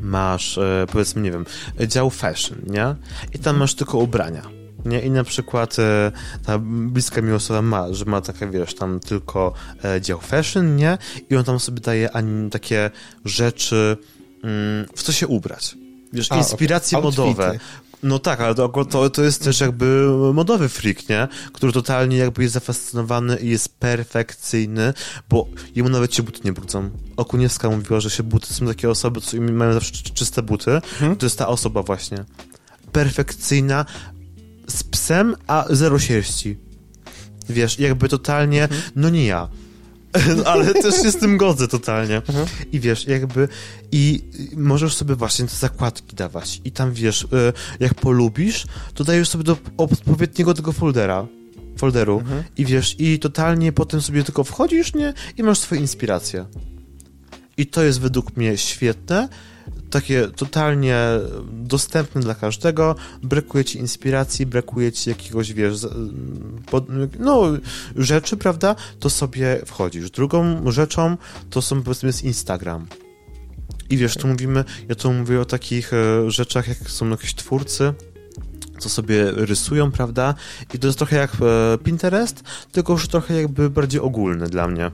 masz, 0.01 0.58
e, 0.58 0.86
powiedzmy, 0.91 1.21
nie 1.21 1.32
wiem, 1.32 1.45
dział 1.88 2.10
fashion, 2.10 2.58
nie? 2.67 2.95
I 3.34 3.39
tam 3.39 3.58
masz 3.58 3.75
tylko 3.75 3.97
ubrania 3.97 4.61
nie? 4.85 5.01
I 5.01 5.09
na 5.09 5.23
przykład 5.23 5.79
e, 5.79 6.11
ta 6.45 6.59
bliska 6.59 7.21
mi 7.21 7.31
osoba 7.31 7.61
ma, 7.61 7.93
że 7.93 8.05
ma 8.05 8.21
takie, 8.21 8.47
wiesz, 8.47 8.75
tam 8.75 8.99
tylko 8.99 9.53
e, 9.83 10.01
dział 10.01 10.21
fashion, 10.21 10.75
nie? 10.75 10.97
I 11.29 11.35
on 11.35 11.43
tam 11.43 11.59
sobie 11.59 11.81
daje 11.81 12.11
ani 12.11 12.49
takie 12.49 12.91
rzeczy, 13.25 13.97
mm, 14.43 14.85
w 14.95 15.03
co 15.03 15.11
się 15.11 15.27
ubrać. 15.27 15.77
Wiesz, 16.13 16.31
A, 16.31 16.37
inspiracje 16.37 16.97
okay. 16.97 17.11
modowe. 17.11 17.59
No 18.03 18.19
tak, 18.19 18.41
ale 18.41 18.55
to, 18.55 18.85
to, 18.85 19.09
to 19.09 19.23
jest 19.23 19.43
też 19.43 19.59
jakby 19.59 20.07
modowy 20.33 20.69
freak, 20.69 21.09
nie? 21.09 21.27
Który 21.53 21.73
totalnie 21.73 22.17
jakby 22.17 22.41
jest 22.41 22.53
zafascynowany 22.53 23.37
i 23.37 23.49
jest 23.49 23.79
perfekcyjny, 23.79 24.93
bo 25.29 25.47
jemu 25.75 25.89
nawet 25.89 26.15
się 26.15 26.23
buty 26.23 26.39
nie 26.45 26.53
brudzą. 26.53 26.89
Okuniewska 27.17 27.69
mówiła, 27.69 27.99
że 27.99 28.09
się 28.09 28.23
buty 28.23 28.53
są 28.53 28.67
takie 28.67 28.89
osoby, 28.89 29.21
co 29.21 29.41
mają 29.41 29.73
zawsze 29.73 29.91
czyste 29.91 30.41
buty. 30.41 30.81
Hmm? 30.99 31.17
To 31.17 31.25
jest 31.25 31.37
ta 31.37 31.47
osoba 31.47 31.83
właśnie. 31.83 32.25
Perfekcyjna, 32.91 33.85
a 35.47 35.65
zero 35.69 36.00
sierści. 36.00 36.58
Wiesz, 37.50 37.80
jakby 37.80 38.10
totalnie, 38.10 38.63
mhm. 38.63 38.82
no 38.95 39.10
nie 39.10 39.26
ja. 39.26 39.50
ale 40.45 40.74
też 40.74 40.95
się 40.95 41.12
z 41.12 41.17
tym 41.17 41.38
godzę 41.38 41.67
totalnie. 41.67 42.15
Mhm. 42.15 42.47
I 42.71 42.80
wiesz, 42.80 43.08
jakby 43.08 43.47
i 43.91 44.24
możesz 44.58 44.95
sobie 44.95 45.15
właśnie 45.15 45.45
te 45.45 45.56
zakładki 45.56 46.15
dawać 46.15 46.62
i 46.65 46.71
tam 46.71 46.93
wiesz, 46.93 47.21
y, 47.24 47.28
jak 47.80 47.93
polubisz, 47.93 48.65
to 48.93 49.04
dajesz 49.04 49.30
sobie 49.30 49.43
do 49.43 49.58
odpowiedniego 49.78 50.54
tego 50.54 50.71
foldera 50.71 51.28
folderu 51.78 52.19
mhm. 52.19 52.43
i 52.58 52.65
wiesz, 52.65 52.95
i 53.00 53.19
totalnie 53.19 53.71
potem 53.71 54.02
sobie 54.02 54.24
tylko 54.24 54.43
wchodzisz, 54.43 54.93
nie? 54.93 55.13
I 55.38 55.43
masz 55.43 55.60
swoje 55.60 55.82
inspiracje. 55.82 56.45
I 57.58 57.67
to 57.67 57.84
jest 57.84 58.00
według 58.00 58.38
mnie 58.38 58.58
świetne, 58.58 59.30
takie 59.91 60.27
totalnie 60.27 60.97
dostępne 61.51 62.21
dla 62.21 62.36
każdego, 62.36 62.95
brakuje 63.23 63.65
ci 63.65 63.80
inspiracji, 63.80 64.45
brakuje 64.45 64.91
ci 64.91 65.10
jakiegoś, 65.10 65.54
wiesz, 65.54 65.88
no, 67.19 67.43
rzeczy, 67.95 68.38
prawda, 68.38 68.75
to 68.99 69.10
sobie 69.10 69.62
wchodzisz. 69.65 70.12
Drugą 70.12 70.71
rzeczą 70.71 71.17
to 71.49 71.62
są, 71.62 71.84
powiedzmy, 71.84 72.08
jest 72.08 72.23
Instagram. 72.23 72.88
I 73.89 73.97
wiesz, 73.97 74.15
tu 74.17 74.27
mówimy, 74.27 74.65
ja 74.89 74.95
tu 74.95 75.13
mówię 75.13 75.41
o 75.41 75.45
takich 75.45 75.93
e, 75.93 76.32
rzeczach, 76.32 76.67
jak 76.67 76.77
są 76.77 77.10
jakieś 77.10 77.36
twórcy, 77.36 77.93
co 78.80 78.89
sobie 78.89 79.32
rysują, 79.32 79.91
prawda? 79.91 80.36
I 80.73 80.80
to 80.80 80.88
jest 80.88 80.97
trochę 80.97 81.15
jak 81.15 81.32
e, 81.41 81.77
Pinterest, 81.77 82.43
tylko 82.71 82.93
już 82.93 83.08
trochę 83.08 83.41
jakby 83.41 83.69
bardziej 83.69 84.01
ogólny 84.01 84.49
dla 84.49 84.67
mnie. 84.67 84.91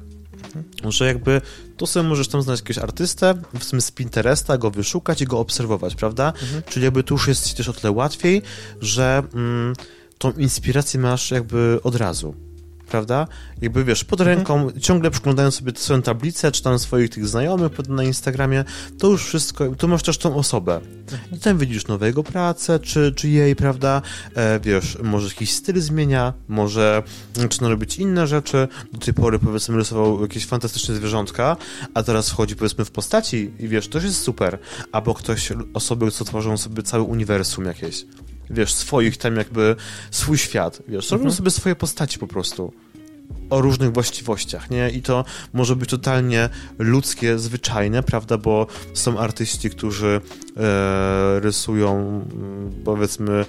Że 0.90 1.08
jakby 1.08 1.42
to 1.78 1.88
sobie 1.88 2.10
możesz 2.10 2.28
tam 2.28 2.42
znaleźć 2.42 2.64
jakiegoś 2.64 2.84
artystę, 2.84 3.34
w 3.60 3.64
sumie 3.64 3.82
z 3.82 3.92
Pinteresta, 3.92 4.58
go 4.58 4.72
wyszukać 4.72 5.22
i 5.22 5.26
go 5.26 5.40
obserwować, 5.40 5.96
prawda? 5.96 6.34
Mhm. 6.42 6.64
Czyli 6.70 6.84
jakby 6.86 7.04
tu 7.04 7.14
już 7.14 7.28
jest 7.28 7.48
ci 7.48 7.56
też 7.56 7.70
o 7.70 7.74
tyle 7.74 7.92
łatwiej, 7.92 8.42
że 8.82 9.24
mm, 9.34 9.74
tą 10.18 10.32
inspirację 10.32 11.00
masz 11.00 11.32
jakby 11.32 11.80
od 11.84 11.96
razu 11.96 12.47
prawda? 12.88 13.28
Jakby 13.62 13.84
wiesz, 13.84 14.04
pod 14.04 14.22
mhm. 14.22 14.38
ręką, 14.38 14.56
mhm. 14.56 14.82
ciągle 14.82 15.12
przyglądając 15.12 15.56
sobie 15.56 15.72
swoją 15.76 16.02
tablicę, 16.02 16.52
czy 16.52 16.64
tam 16.64 16.80
swoich 16.80 17.10
tych 17.10 17.28
znajomych 17.28 17.90
na 17.90 18.04
Instagramie, 18.04 18.64
to 19.00 19.08
już 19.08 19.26
wszystko, 19.26 19.76
tu 19.76 19.88
masz 19.88 20.04
też 20.04 20.18
tą 20.18 20.36
osobę. 20.36 20.76
Mhm. 20.76 21.22
I 21.32 21.40
tam 21.40 21.58
widzisz 21.58 21.88
nowego 21.88 22.24
pracę, 22.24 22.80
czy, 22.80 23.14
czy 23.16 23.30
jej, 23.30 23.56
prawda? 23.56 24.02
E, 24.36 24.60
wiesz, 24.60 24.98
może 25.04 25.28
jakiś 25.28 25.52
styl 25.52 25.82
zmienia, 25.82 26.34
może 26.48 27.04
zaczyna 27.34 27.70
robić 27.70 27.98
inne 27.98 28.28
rzeczy. 28.28 28.68
Do 28.94 29.00
tej 29.00 29.14
pory, 29.14 29.40
powiedzmy, 29.40 29.78
rysował 29.78 30.22
jakieś 30.22 30.46
fantastyczne 30.46 30.96
zwierzątka, 30.96 31.58
a 31.94 32.04
teraz 32.04 32.30
wchodzi, 32.30 32.56
powiedzmy, 32.56 32.86
w 32.86 32.92
postaci 32.92 33.52
i 33.60 33.68
wiesz, 33.68 33.88
to 33.88 34.00
jest 34.00 34.22
super. 34.22 34.60
Albo 34.92 35.14
ktoś, 35.14 35.50
osoby, 35.74 36.12
co 36.12 36.26
tworzą 36.26 36.58
sobie 36.58 36.84
cały 36.84 37.04
uniwersum 37.04 37.66
jakieś 37.66 38.06
wiesz, 38.50 38.74
swoich 38.74 39.18
tam 39.18 39.36
jakby, 39.36 39.76
swój 40.12 40.38
świat, 40.38 40.82
wiesz, 40.88 41.12
robią 41.12 41.22
Mhm. 41.24 41.36
sobie 41.36 41.52
swoje 41.52 41.76
postaci 41.76 42.20
po 42.20 42.28
prostu 42.28 42.74
o 43.50 43.62
różnych 43.62 43.94
właściwościach, 43.94 44.70
nie? 44.70 44.90
I 44.90 45.02
to 45.02 45.26
może 45.54 45.76
być 45.76 45.90
totalnie 45.90 46.50
ludzkie, 46.80 47.40
zwyczajne, 47.40 48.04
prawda? 48.04 48.38
Bo 48.38 48.68
są 48.94 49.20
artyści, 49.20 49.70
którzy 49.70 50.22
e, 50.58 51.40
rysują, 51.40 51.98
mm, 52.34 52.72
powiedzmy, 52.86 53.46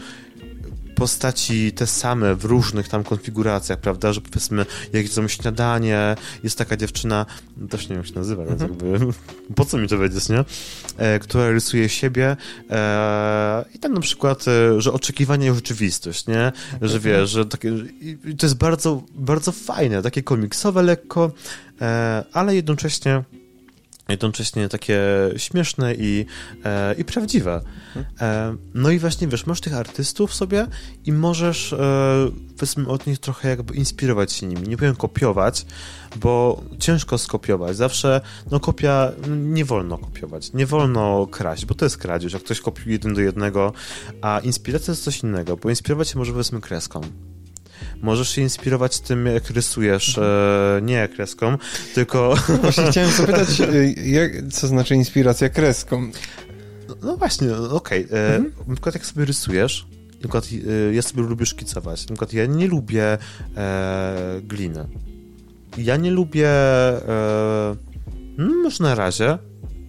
postaci 0.98 1.72
te 1.72 1.86
same 1.86 2.34
w 2.34 2.44
różnych 2.44 2.88
tam 2.88 3.04
konfiguracjach, 3.04 3.78
prawda, 3.78 4.12
że 4.12 4.20
powiedzmy 4.20 4.66
jak 4.92 5.02
jedzą 5.02 5.28
śniadanie, 5.28 6.16
jest 6.44 6.58
taka 6.58 6.76
dziewczyna, 6.76 7.26
też 7.70 7.82
nie 7.82 7.88
wiem 7.88 7.98
jak 7.98 8.06
się 8.06 8.14
nazywa, 8.14 8.44
więc 8.44 8.62
Mhm. 8.62 8.92
jakby, 8.92 9.12
po 9.56 9.64
co 9.64 9.78
mi 9.78 9.88
to 9.88 9.98
wiedzieć, 9.98 10.28
nie? 10.28 10.44
E, 10.96 11.18
która 11.18 11.50
rysuje 11.50 11.88
siebie 11.88 12.36
e, 12.70 13.64
i 13.74 13.78
tam 13.78 13.92
na 13.94 14.00
przykład, 14.00 14.44
e, 14.48 14.80
że 14.80 14.92
oczekiwanie 14.92 15.50
i 15.50 15.54
rzeczywistość, 15.54 16.26
nie? 16.26 16.52
Że 16.82 17.00
wiesz, 17.00 17.30
że 17.30 17.46
takie, 17.46 17.72
to 18.38 18.46
jest 18.46 18.56
bardzo, 18.58 19.02
bardzo 19.14 19.52
fajne, 19.52 20.02
takie 20.02 20.22
komiksowe 20.22 20.82
lekko, 20.82 21.32
e, 21.80 22.24
ale 22.32 22.54
jednocześnie 22.56 23.22
jednocześnie 24.08 24.68
takie 24.68 25.00
śmieszne 25.36 25.94
i, 25.94 26.26
e, 26.64 26.94
i 26.94 27.04
prawdziwe. 27.04 27.60
E, 28.20 28.56
no 28.74 28.90
i 28.90 28.98
właśnie, 28.98 29.28
wiesz, 29.28 29.46
masz 29.46 29.60
tych 29.60 29.74
artystów 29.74 30.34
sobie 30.34 30.66
i 31.04 31.12
możesz, 31.12 31.72
e, 31.72 31.76
powiedzmy, 32.58 32.88
od 32.88 33.06
nich 33.06 33.18
trochę 33.18 33.48
jakby 33.48 33.74
inspirować 33.74 34.32
się 34.32 34.46
nimi. 34.46 34.68
Nie 34.68 34.76
powiem 34.76 34.96
kopiować, 34.96 35.66
bo 36.16 36.62
ciężko 36.78 37.18
skopiować. 37.18 37.76
Zawsze, 37.76 38.20
no 38.50 38.60
kopia, 38.60 39.12
nie 39.28 39.64
wolno 39.64 39.98
kopiować, 39.98 40.52
nie 40.52 40.66
wolno 40.66 41.26
kraść, 41.26 41.66
bo 41.66 41.74
to 41.74 41.84
jest 41.84 41.96
kradzież, 41.96 42.32
jak 42.32 42.42
ktoś 42.42 42.60
kopiuje 42.60 42.92
jeden 42.92 43.14
do 43.14 43.20
jednego, 43.20 43.72
a 44.22 44.40
inspiracja 44.40 44.92
jest 44.92 45.04
coś 45.04 45.22
innego, 45.22 45.56
bo 45.56 45.70
inspirować 45.70 46.08
się 46.08 46.18
może, 46.18 46.32
powiedzmy, 46.32 46.60
kreską. 46.60 47.00
Możesz 48.02 48.28
się 48.30 48.42
inspirować 48.42 49.00
tym, 49.00 49.26
jak 49.26 49.50
rysujesz, 49.50 50.18
e, 50.18 50.80
nie 50.82 51.08
kreską, 51.08 51.58
tylko... 51.94 52.34
Właśnie 52.62 52.90
chciałem 52.90 53.10
zapytać, 53.10 53.60
y, 53.60 53.94
jak, 54.04 54.32
co 54.52 54.66
znaczy 54.66 54.94
inspiracja 54.94 55.48
kreską? 55.48 56.10
No, 56.88 56.94
no 57.02 57.16
właśnie, 57.16 57.56
okej. 57.56 58.06
e, 58.12 58.42
Na 58.66 58.74
przykład 58.74 58.94
jak 58.94 59.06
sobie 59.06 59.24
rysujesz, 59.24 59.86
na 60.12 60.18
przykład 60.18 60.48
e, 60.90 60.94
ja 60.94 61.02
sobie 61.02 61.22
lubię 61.22 61.46
szkicować, 61.46 62.00
na 62.02 62.06
przykład 62.06 62.32
ja 62.32 62.46
nie 62.46 62.66
lubię 62.66 63.18
e, 63.56 64.40
gliny. 64.42 64.88
Ja 65.78 65.96
nie 65.96 66.10
lubię, 66.10 66.48
e, 66.48 67.76
no 68.38 68.54
może 68.62 68.84
na 68.84 68.94
razie, 68.94 69.38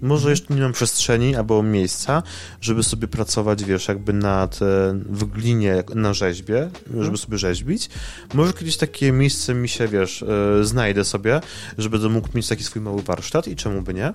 może 0.02 0.30
jeszcze 0.30 0.54
nie 0.54 0.62
mam 0.62 0.74
przestrzeni 0.74 1.36
albo 1.36 1.64
miejsca, 1.64 2.24
żeby 2.62 2.84
sobie 2.84 3.08
pracować, 3.08 3.64
wiesz, 3.64 3.88
jakby 3.88 4.14
nad, 4.14 4.56
e, 4.56 4.94
w 5.10 5.26
glinie 5.26 5.84
na 5.96 6.14
rzeźbie, 6.14 6.70
żeby 7.00 7.18
sobie 7.18 7.38
rzeźbić. 7.38 7.90
Może 8.34 8.54
kiedyś 8.54 8.78
takie 8.78 9.12
miejsce 9.12 9.54
mi 9.54 9.70
się, 9.70 9.88
wiesz, 9.88 10.24
e, 10.24 10.64
znajdę 10.64 11.06
sobie, 11.06 11.42
żeby 11.78 12.10
mógł 12.10 12.30
mieć 12.36 12.48
taki 12.48 12.64
swój 12.64 12.82
mały 12.82 13.02
warsztat 13.02 13.48
i 13.48 13.56
czemu 13.56 13.82
by 13.82 13.94
nie? 13.94 14.14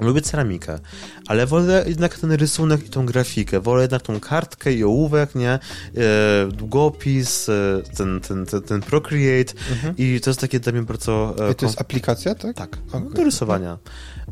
Lubię 0.00 0.22
ceramikę, 0.22 0.78
ale 1.26 1.46
wolę 1.46 1.84
jednak 1.86 2.18
ten 2.18 2.32
rysunek 2.32 2.86
i 2.86 2.90
tą 2.90 3.06
grafikę. 3.06 3.60
Wolę 3.60 3.82
jednak 3.82 4.02
tą 4.02 4.20
kartkę 4.20 4.72
i 4.72 4.84
ołówek, 4.84 5.34
nie? 5.34 5.50
E, 5.50 5.58
długopis, 6.52 7.48
e, 7.48 7.82
ten, 7.96 8.20
ten, 8.20 8.46
ten, 8.46 8.62
ten 8.62 8.80
Procreate 8.80 9.54
i 9.98 10.20
to 10.20 10.30
jest 10.30 10.40
takie 10.40 10.60
dla 10.60 10.72
mnie 10.72 10.82
bardzo... 10.82 11.34
e, 11.48 11.52
I 11.52 11.54
to 11.54 11.66
jest 11.66 11.80
aplikacja, 11.80 12.34
tak? 12.34 12.56
tak, 12.56 12.78
Okej. 12.92 13.10
do 13.14 13.24
rysowania. 13.24 13.78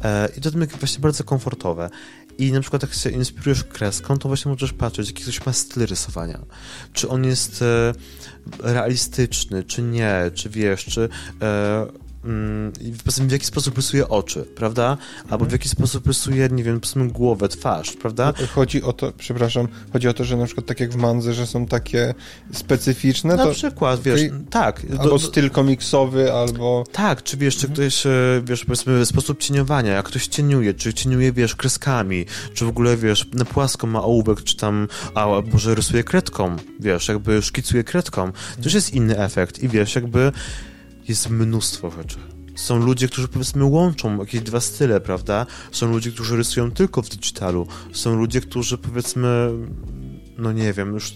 E, 0.04 0.28
I 0.36 0.40
to 0.40 0.50
jest 0.60 0.76
właśnie 0.76 1.00
bardzo 1.00 1.24
komfortowe. 1.24 1.90
I 2.38 2.52
na 2.52 2.60
przykład 2.60 2.82
jak 2.82 2.94
się 2.94 3.10
inspirujesz 3.10 3.64
kreską, 3.64 4.18
to 4.18 4.28
właśnie 4.28 4.50
możesz 4.50 4.72
patrzeć, 4.72 5.06
jaki 5.06 5.22
ktoś 5.22 5.46
ma 5.46 5.52
styl 5.52 5.86
rysowania. 5.86 6.40
Czy 6.92 7.08
on 7.08 7.24
jest 7.24 7.62
e, 7.62 7.92
realistyczny, 8.58 9.64
czy 9.64 9.82
nie, 9.82 10.30
czy 10.34 10.50
wiesz, 10.50 10.84
czy 10.84 11.08
e, 11.42 11.86
i 12.80 12.92
powiedzmy, 13.04 13.26
w 13.26 13.32
jaki 13.32 13.46
sposób 13.46 13.76
rysuje 13.76 14.08
oczy, 14.08 14.44
prawda? 14.56 14.96
Albo 15.30 15.44
w 15.44 15.52
jaki 15.52 15.68
sposób 15.68 16.06
rysuje, 16.06 16.48
nie 16.52 16.64
wiem, 16.64 16.80
powiedzmy 16.80 17.08
głowę, 17.08 17.48
twarz, 17.48 17.92
prawda? 17.92 18.32
Chodzi 18.54 18.82
o 18.82 18.92
to, 18.92 19.12
przepraszam, 19.18 19.68
chodzi 19.92 20.08
o 20.08 20.12
to, 20.12 20.24
że 20.24 20.36
na 20.36 20.46
przykład 20.46 20.66
tak 20.66 20.80
jak 20.80 20.90
w 20.90 20.96
Mandze, 20.96 21.34
że 21.34 21.46
są 21.46 21.66
takie 21.66 22.14
specyficzne, 22.52 23.36
na 23.36 23.44
to 23.44 23.52
przykład, 23.52 24.02
wiesz, 24.02 24.20
tak. 24.50 24.82
albo 24.90 25.18
do- 25.18 25.18
styl 25.18 25.50
komiksowy, 25.50 26.32
albo... 26.32 26.84
Tak, 26.92 27.22
czy 27.22 27.36
wiesz, 27.36 27.56
czy 27.56 27.68
ktoś, 27.68 28.06
e, 28.06 28.10
wiesz, 28.44 28.64
powiedzmy, 28.64 29.06
sposób 29.06 29.38
cieniowania, 29.38 29.92
jak 29.92 30.06
ktoś 30.06 30.26
cieniuje, 30.26 30.74
czy 30.74 30.94
cieniuje, 30.94 31.32
wiesz, 31.32 31.56
kreskami, 31.56 32.26
czy 32.54 32.64
w 32.64 32.68
ogóle, 32.68 32.96
wiesz, 32.96 33.26
na 33.32 33.44
płasko 33.44 33.86
ma 33.86 34.02
ołówek, 34.02 34.42
czy 34.44 34.56
tam, 34.56 34.88
a 35.14 35.26
może 35.52 35.74
rysuje 35.74 36.04
kredką, 36.04 36.56
wiesz, 36.80 37.08
jakby 37.08 37.42
szkicuje 37.42 37.84
kredką, 37.84 38.32
to 38.32 38.64
już 38.64 38.74
jest 38.74 38.94
inny 38.94 39.18
efekt 39.18 39.62
i 39.62 39.68
wiesz, 39.68 39.94
jakby 39.94 40.32
jest 41.10 41.30
mnóstwo 41.30 41.90
rzeczy. 41.90 42.18
Są 42.54 42.78
ludzie, 42.78 43.08
którzy 43.08 43.28
powiedzmy 43.28 43.64
łączą 43.64 44.18
jakieś 44.18 44.40
dwa 44.40 44.60
style, 44.60 45.00
prawda? 45.00 45.46
Są 45.72 45.90
ludzie, 45.90 46.12
którzy 46.12 46.36
rysują 46.36 46.70
tylko 46.70 47.02
w 47.02 47.08
digitalu. 47.08 47.66
Są 47.92 48.16
ludzie, 48.16 48.40
którzy 48.40 48.78
powiedzmy, 48.78 49.50
no 50.38 50.52
nie 50.52 50.72
wiem, 50.72 50.94
już 50.94 51.14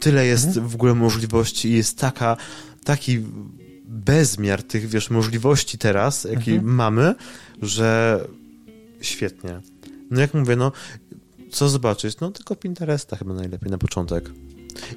tyle 0.00 0.26
jest 0.26 0.58
w 0.58 0.74
ogóle 0.74 0.94
możliwości 0.94 1.68
i 1.68 1.72
jest 1.72 1.98
taka, 1.98 2.36
taki 2.84 3.18
bezmiar 3.84 4.62
tych, 4.62 4.88
wiesz, 4.88 5.10
możliwości 5.10 5.78
teraz, 5.78 6.24
jakie 6.24 6.62
mamy, 6.62 7.14
że 7.62 8.20
świetnie. 9.00 9.60
No 10.10 10.20
jak 10.20 10.34
mówię, 10.34 10.56
no 10.56 10.72
co 11.50 11.68
zobaczyć? 11.68 12.20
No 12.20 12.30
tylko 12.30 12.56
Pinteresta 12.56 13.16
chyba 13.16 13.34
najlepiej 13.34 13.70
na 13.70 13.78
początek. 13.78 14.30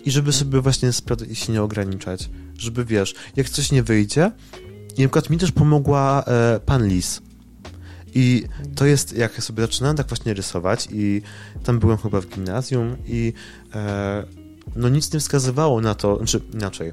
I 0.06 0.12
żeby 0.12 0.34
sobie 0.34 0.62
właśnie 0.62 0.94
sprawdzać 0.94 1.30
i 1.30 1.36
się 1.36 1.54
nie 1.54 1.62
ograniczać. 1.62 2.30
Żeby, 2.58 2.86
wiesz, 2.86 3.16
jak 3.36 3.50
coś 3.50 3.72
nie 3.72 3.84
wyjdzie, 3.84 4.32
i 4.98 5.02
na 5.02 5.08
przykład 5.08 5.30
mi 5.30 5.38
też 5.38 5.52
pomogła 5.52 6.24
e, 6.28 6.60
pan 6.66 6.88
Lis. 6.88 7.22
I 8.16 8.44
to 8.76 8.86
jest, 8.86 9.18
jak 9.18 9.44
sobie 9.44 9.62
zaczynałem 9.62 9.98
tak 9.98 10.08
właśnie 10.08 10.34
rysować 10.34 10.88
i 10.92 11.22
tam 11.64 11.80
byłem 11.80 11.98
chyba 11.98 12.22
w 12.22 12.28
gimnazjum 12.28 12.96
i 13.08 13.34
e, 13.76 14.24
no 14.76 14.90
nic 14.90 15.14
nie 15.14 15.20
wskazywało 15.20 15.82
na 15.82 15.96
to, 15.96 16.18
znaczy 16.18 16.42
inaczej, 16.54 16.92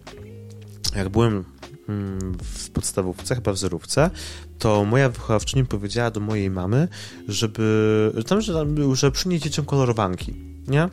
jak 0.96 1.08
byłem 1.08 1.44
mm, 1.88 2.38
w 2.42 2.70
podstawówce, 2.70 3.34
chyba 3.34 3.52
w 3.52 3.58
zerówce, 3.58 4.10
to 4.58 4.84
moja 4.84 5.08
wychowawczyni 5.08 5.64
powiedziała 5.64 6.10
do 6.10 6.20
mojej 6.20 6.50
mamy, 6.50 6.88
żeby, 7.28 8.12
że 8.14 8.24
tam, 8.24 8.40
że, 8.40 8.52
tam, 8.52 8.94
że 8.94 9.10
przynieść 9.10 9.44
dzieciom 9.44 9.64
kolorowanki, 9.64 10.34
nie? 10.68 10.88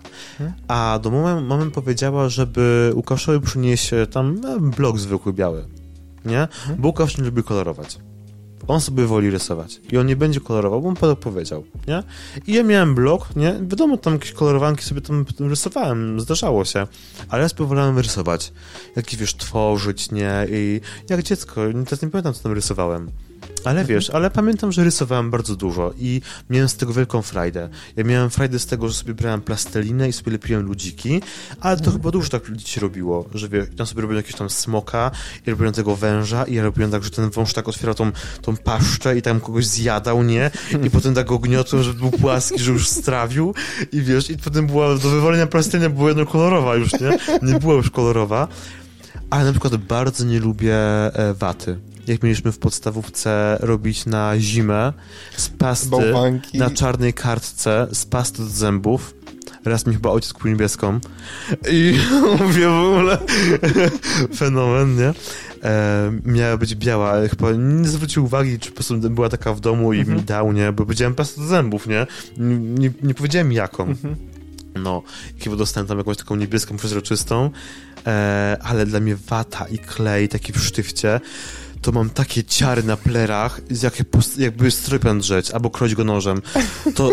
A 0.67 0.99
do 1.03 1.11
mamy, 1.11 1.41
mamy 1.41 1.71
powiedziała, 1.71 2.29
żeby 2.29 2.91
Łukaszowi 2.95 3.45
przynieść 3.45 3.93
e, 3.93 4.07
tam 4.07 4.41
e, 4.45 4.59
blok 4.59 4.99
zwykły 4.99 5.33
biały, 5.33 5.65
nie? 6.25 6.47
Bo 6.77 6.87
Łukasz 6.87 7.17
nie 7.17 7.23
lubi 7.23 7.43
kolorować. 7.43 7.99
On 8.67 8.81
sobie 8.81 9.05
woli 9.05 9.29
rysować. 9.29 9.81
I 9.91 9.97
on 9.97 10.07
nie 10.07 10.15
będzie 10.15 10.39
kolorował, 10.39 10.81
bo 10.81 10.89
on 10.89 11.15
powiedział, 11.15 11.63
nie? 11.87 12.03
I 12.47 12.53
ja 12.53 12.63
miałem 12.63 12.95
blok, 12.95 13.35
nie? 13.35 13.53
Wiadomo, 13.53 13.97
tam 13.97 14.13
jakieś 14.13 14.31
kolorowanki 14.31 14.83
sobie 14.83 15.01
tam 15.01 15.25
rysowałem, 15.39 16.19
zdarzało 16.19 16.65
się. 16.65 16.87
Ale 17.29 17.43
ja 17.43 17.49
sobie 17.49 17.65
wolałem 17.65 17.97
rysować. 17.97 18.53
Jakieś, 18.95 19.19
wiesz, 19.19 19.35
tworzyć, 19.35 20.11
nie? 20.11 20.47
I 20.49 20.81
jak 21.09 21.23
dziecko, 21.23 21.61
teraz 21.85 22.01
nie 22.01 22.09
pamiętam, 22.09 22.33
co 22.33 22.43
tam 22.43 22.51
rysowałem. 22.51 23.11
Ale 23.67 23.85
wiesz, 23.85 24.09
ale 24.09 24.29
pamiętam, 24.29 24.71
że 24.71 24.83
rysowałem 24.83 25.31
bardzo 25.31 25.55
dużo 25.55 25.93
i 25.99 26.21
miałem 26.49 26.69
z 26.69 26.75
tego 26.75 26.93
wielką 26.93 27.21
frajdę. 27.21 27.69
Ja 27.95 28.03
miałem 28.03 28.29
frajdę 28.29 28.59
z 28.59 28.65
tego, 28.65 28.87
że 28.87 28.93
sobie 28.93 29.13
brałem 29.13 29.41
plastelinę 29.41 30.09
i 30.09 30.13
sobie 30.13 30.31
lepiłem 30.31 30.63
ludziki, 30.63 31.21
ale 31.61 31.77
to 31.77 31.91
chyba 31.91 32.11
dużo 32.11 32.29
tak 32.29 32.47
ludzi 32.47 32.67
się 32.67 32.81
robiło, 32.81 33.29
że 33.33 33.49
wie, 33.49 33.67
tam 33.67 33.87
sobie 33.87 34.01
robiłem 34.01 34.17
jakiegoś 34.17 34.39
tam 34.39 34.49
smoka 34.49 35.11
i 35.47 35.49
robiłem 35.49 35.73
tego 35.73 35.95
węża 35.95 36.43
i 36.43 36.55
ja 36.55 36.63
robiłem 36.63 36.91
tak, 36.91 37.03
że 37.03 37.09
ten 37.09 37.29
wąż 37.29 37.53
tak 37.53 37.67
otwierał 37.67 37.95
tą, 37.95 38.11
tą 38.41 38.57
paszczę 38.57 39.17
i 39.17 39.21
tam 39.21 39.39
kogoś 39.39 39.65
zjadał, 39.65 40.23
nie? 40.23 40.51
I 40.83 40.89
potem 40.89 41.13
tak 41.13 41.27
go 41.27 41.39
gniotłem, 41.39 41.83
żeby 41.83 41.99
był 41.99 42.11
płaski, 42.11 42.59
że 42.59 42.71
już 42.71 42.89
strawił 42.89 43.53
i 43.91 44.01
wiesz, 44.01 44.29
i 44.29 44.37
potem 44.37 44.67
była 44.67 44.97
do 44.97 45.09
wywalenia 45.09 45.47
plastelina 45.47 45.89
była 45.89 46.09
jednokolorowa 46.09 46.75
już, 46.75 46.91
nie? 46.93 47.17
Nie 47.41 47.59
była 47.59 47.73
już 47.73 47.89
kolorowa. 47.89 48.47
Ale 49.29 49.45
na 49.45 49.51
przykład 49.51 49.75
bardzo 49.75 50.25
nie 50.25 50.39
lubię 50.39 50.75
e, 50.75 51.33
waty. 51.33 51.77
Jak 52.07 52.23
mieliśmy 52.23 52.51
w 52.51 52.59
podstawówce 52.59 53.57
robić 53.59 54.05
na 54.05 54.39
zimę 54.39 54.93
z 55.37 55.49
pasty 55.49 55.89
Bałwanki. 55.89 56.57
na 56.57 56.69
czarnej 56.69 57.13
kartce 57.13 57.87
z 57.91 58.05
pasty 58.05 58.37
do 58.37 58.49
zębów. 58.49 59.13
Raz 59.65 59.85
mi 59.85 59.93
chyba 59.93 60.09
ojciec 60.09 60.33
kupił 60.33 60.51
niebieską. 60.51 60.99
I 61.71 61.99
mówię 62.39 62.67
w 62.67 62.85
ogóle 62.85 63.17
fenomen, 64.37 64.95
nie? 64.95 65.13
E, 65.63 66.11
miała 66.25 66.57
być 66.57 66.75
biała, 66.75 67.11
ale 67.11 67.29
chyba 67.29 67.51
nie 67.51 67.87
zwrócił 67.87 68.25
uwagi, 68.25 68.59
czy 68.59 68.69
po 68.69 68.75
prostu 68.75 68.99
była 68.99 69.29
taka 69.29 69.53
w 69.53 69.59
domu 69.59 69.93
i 69.93 70.05
mi 70.05 70.21
dał, 70.21 70.53
nie? 70.53 70.71
Bo 70.71 70.83
powiedziałem 70.83 71.15
pastę 71.15 71.41
do 71.41 71.47
zębów, 71.47 71.87
nie? 71.87 72.07
Nie, 72.37 72.91
nie, 73.03 73.13
powiedziałem 73.13 73.51
jaką. 73.51 73.95
No, 74.75 75.03
i 75.37 75.43
chyba 75.43 75.55
dostałem 75.55 75.87
tam 75.87 75.97
jakąś 75.97 76.17
taką 76.17 76.35
niebieską, 76.35 76.77
przezroczystą, 76.77 77.49
e, 78.07 78.57
ale 78.63 78.85
dla 78.85 78.99
mnie 78.99 79.15
wata 79.15 79.65
i 79.67 79.79
klej 79.79 80.29
taki 80.29 80.53
w 80.53 80.63
sztywcie, 80.63 81.19
to 81.81 81.91
mam 81.91 82.09
takie 82.09 82.43
ciary 82.43 82.83
na 82.83 82.97
plerach, 82.97 83.61
jak, 83.83 83.93
jakby 84.37 84.71
strypian 84.71 85.19
drzeć, 85.19 85.51
albo 85.51 85.69
kroć 85.69 85.95
go 85.95 86.03
nożem. 86.03 86.41
To 86.95 87.11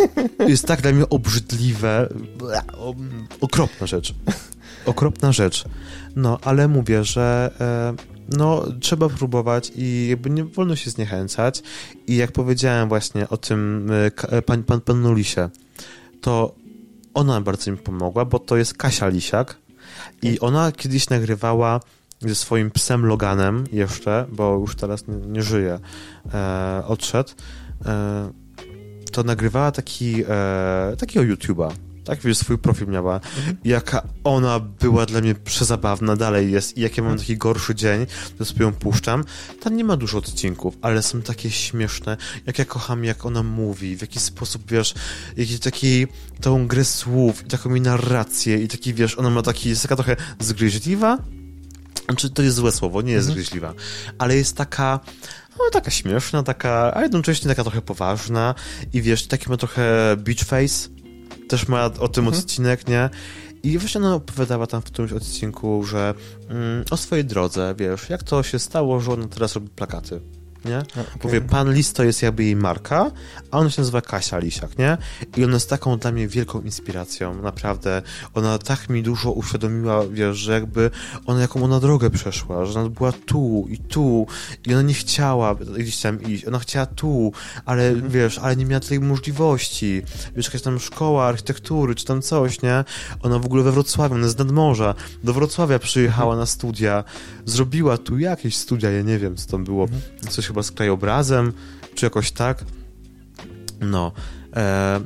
jest 0.49 0.67
tak 0.67 0.83
dla 0.83 0.93
mnie 0.93 1.09
obrzydliwe. 1.09 2.09
Okropna 3.41 3.87
rzecz. 3.87 4.15
Okropna 4.87 5.33
rzecz. 5.33 5.65
No, 6.17 6.39
ale 6.43 6.69
mówię, 6.69 7.05
że 7.05 7.51
e, 7.61 7.95
no, 8.29 8.65
trzeba 8.81 9.09
próbować 9.09 9.73
i 9.77 10.07
jakby 10.11 10.31
nie 10.31 10.45
wolno 10.45 10.77
się 10.77 10.91
zniechęcać. 10.91 11.63
I 12.07 12.17
jak 12.17 12.33
powiedziałem 12.33 12.89
właśnie 12.89 13.29
o 13.29 13.37
tym 13.37 13.91
e, 13.91 14.33
e, 14.33 14.43
pan, 14.43 14.63
pan, 14.63 14.81
pan 14.81 15.03
Nulisie, 15.03 15.51
to 16.21 16.55
ona 17.15 17.41
bardzo 17.41 17.71
mi 17.71 17.77
pomogła, 17.77 18.25
bo 18.25 18.39
to 18.39 18.57
jest 18.57 18.75
Kasia 18.75 19.09
Lisiak 19.09 19.57
i 20.23 20.41
ona 20.41 20.73
kiedyś 20.73 21.09
nagrywała 21.09 21.81
ze 22.21 22.35
swoim 22.35 22.71
psem 22.71 23.07
Loganem 23.07 23.65
jeszcze, 23.73 24.27
bo 24.33 24.59
już 24.59 24.77
teraz 24.77 25.09
nie, 25.09 25.17
nie 25.17 25.43
żyje, 25.43 25.79
e, 26.35 26.83
odszedł, 26.87 27.31
e, 27.87 28.31
to 29.13 29.23
nagrywała 29.23 29.73
taki, 29.73 30.25
e, 30.29 30.97
takiego 30.99 31.35
YouTube'a 31.35 31.71
tak, 32.05 32.21
wiesz, 32.21 32.39
swój 32.39 32.59
profil 32.59 32.89
miała. 32.89 33.15
Mhm. 33.15 33.57
Jaka 33.65 34.03
ona 34.25 34.61
była 34.61 35.07
dla 35.07 35.21
mnie 35.21 35.35
przezabawna, 35.35 36.17
dalej 36.17 36.53
jest. 36.53 36.79
I 36.79 36.81
jak 36.81 36.97
ja 36.97 37.03
mam 37.03 37.19
taki 37.19 37.37
gorszy 37.37 37.75
dzień, 37.75 38.07
to 38.39 38.45
sobie 38.45 38.65
ją 38.65 38.73
puszczam. 38.73 39.25
Tam 39.61 39.77
nie 39.77 39.85
ma 39.85 39.97
dużo 39.97 40.19
odcinków, 40.19 40.79
ale 40.83 41.03
są 41.03 41.23
takie 41.23 41.51
śmieszne. 41.51 42.17
Jak 42.47 42.59
ja 42.59 42.65
kocham, 42.65 43.05
jak 43.05 43.27
ona 43.27 43.43
mówi, 43.43 43.97
w 43.97 44.01
jaki 44.01 44.21
sposób, 44.21 44.71
wiesz, 44.71 44.95
jakiś 45.37 45.61
taki, 45.61 46.07
tą 46.41 46.67
grę 46.67 46.85
słów, 46.85 47.47
i 47.47 47.49
taką 47.49 47.71
mi 47.71 47.81
narrację, 47.81 48.59
i 48.59 48.69
taki, 48.69 48.95
wiesz, 48.95 49.19
ona 49.19 49.31
ma 49.31 49.43
taki, 49.43 49.69
jest 49.69 49.83
taka 49.83 49.97
trochę 49.97 50.17
zgryźliwa. 50.41 51.19
Znaczy, 52.05 52.31
to 52.31 52.43
jest 52.43 52.57
złe 52.57 52.73
słowo, 52.73 53.03
nie 53.03 53.13
jest 53.13 53.29
mhm. 53.29 53.45
zgryźliwa, 53.45 53.75
ale 54.19 54.37
jest 54.37 54.57
taka, 54.57 55.01
no, 55.59 55.65
taka 55.73 55.91
śmieszna, 55.91 56.43
taka, 56.43 56.93
a 56.95 57.03
jednocześnie 57.03 57.49
taka 57.49 57.63
trochę 57.63 57.83
poważna 57.83 58.55
i 58.93 59.03
wiesz, 59.03 59.27
taki 59.27 59.51
ma 59.51 59.57
trochę 59.57 60.17
beach 60.17 60.45
face, 60.45 60.89
też 61.49 61.69
ma 61.69 61.85
o 61.85 62.09
tym 62.09 62.25
mhm. 62.25 62.43
odcinek, 62.43 62.89
nie? 62.89 63.11
I 63.63 63.79
właśnie 63.79 64.01
ona 64.01 64.15
opowiadała 64.15 64.67
tam 64.67 64.83
w 64.83 64.85
którymś 64.85 65.13
odcinku, 65.13 65.85
że 65.85 66.15
mm, 66.49 66.85
o 66.91 66.97
swojej 66.97 67.25
drodze, 67.25 67.75
wiesz, 67.79 68.09
jak 68.09 68.23
to 68.23 68.43
się 68.43 68.59
stało, 68.59 69.01
że 69.01 69.13
ona 69.13 69.29
teraz 69.29 69.55
robi 69.55 69.69
plakaty 69.69 70.21
nie? 70.65 70.79
Okay. 70.79 71.05
Mówię, 71.25 71.41
pan 71.41 71.73
Lis 71.73 71.93
to 71.93 72.05
jest 72.05 72.23
jakby 72.23 72.45
jej 72.45 72.57
marka, 72.57 73.11
a 73.51 73.59
ona 73.59 73.71
się 73.71 73.81
nazywa 73.81 74.01
Kasia 74.01 74.39
Lisiak, 74.39 74.79
nie? 74.79 74.99
I 75.37 75.45
ona 75.45 75.55
jest 75.55 75.71
taką 75.71 75.99
dla 75.99 76.13
mnie 76.13 76.29
wielką 76.29 76.61
inspiracją, 76.61 77.43
naprawdę. 77.43 78.03
Ona 78.35 78.59
tak 78.59 78.89
mi 78.89 79.03
dużo 79.03 79.33
uświadomiła, 79.33 80.07
wiesz, 80.07 80.37
że 80.37 80.53
jakby 80.53 80.91
ona 81.27 81.41
jaką 81.41 81.65
ona 81.65 81.81
drogę 81.81 82.11
przeszła, 82.11 82.65
że 82.65 82.81
ona 82.81 82.89
była 82.89 83.13
tu 83.13 83.67
i 83.69 83.79
tu 83.79 84.27
i 84.67 84.73
ona 84.73 84.83
nie 84.83 84.95
chciała 84.95 85.55
gdzieś 85.55 86.01
tam 86.01 86.23
iść, 86.23 86.45
ona 86.45 86.59
chciała 86.59 86.87
tu, 86.87 87.33
ale 87.65 87.89
mm 87.89 88.01
-hmm. 88.01 88.11
wiesz, 88.11 88.39
ale 88.39 88.57
nie 88.57 88.67
miała 88.67 88.81
tej 88.81 89.01
możliwości. 89.01 90.03
Wiesz, 90.37 90.47
jakaś 90.47 90.63
tam 90.63 90.81
szkoła 90.81 91.27
architektury, 91.27 91.95
czy 91.95 92.05
tam 92.05 92.23
coś, 92.23 92.63
nie? 92.63 92.85
Ona 93.23 93.39
w 93.39 93.47
ogóle 93.47 93.63
we 93.63 93.73
Wrocławiu, 93.73 94.15
ona 94.15 94.25
jest 94.25 94.37
z 94.37 94.39
nadmorza, 94.39 94.95
do 95.25 95.33
Wrocławia 95.33 95.79
przyjechała 95.79 96.35
mm 96.35 96.37
-hmm. 96.37 96.41
na 96.41 96.47
studia, 96.47 97.05
zrobiła 97.45 97.99
tu 97.99 98.19
jakieś 98.19 98.57
studia, 98.57 98.91
ja 98.91 99.03
nie 99.03 99.19
wiem, 99.19 99.37
co 99.37 99.51
tam 99.51 99.65
było, 99.65 99.87
-hmm. 99.87 100.29
coś 100.29 100.47
chyba 100.47 100.63
z 100.63 100.71
krajobrazem, 100.73 101.53
czy 101.95 102.07
jakoś 102.07 102.33
tak. 102.33 102.65
No. 103.81 104.13
E, 104.57 105.01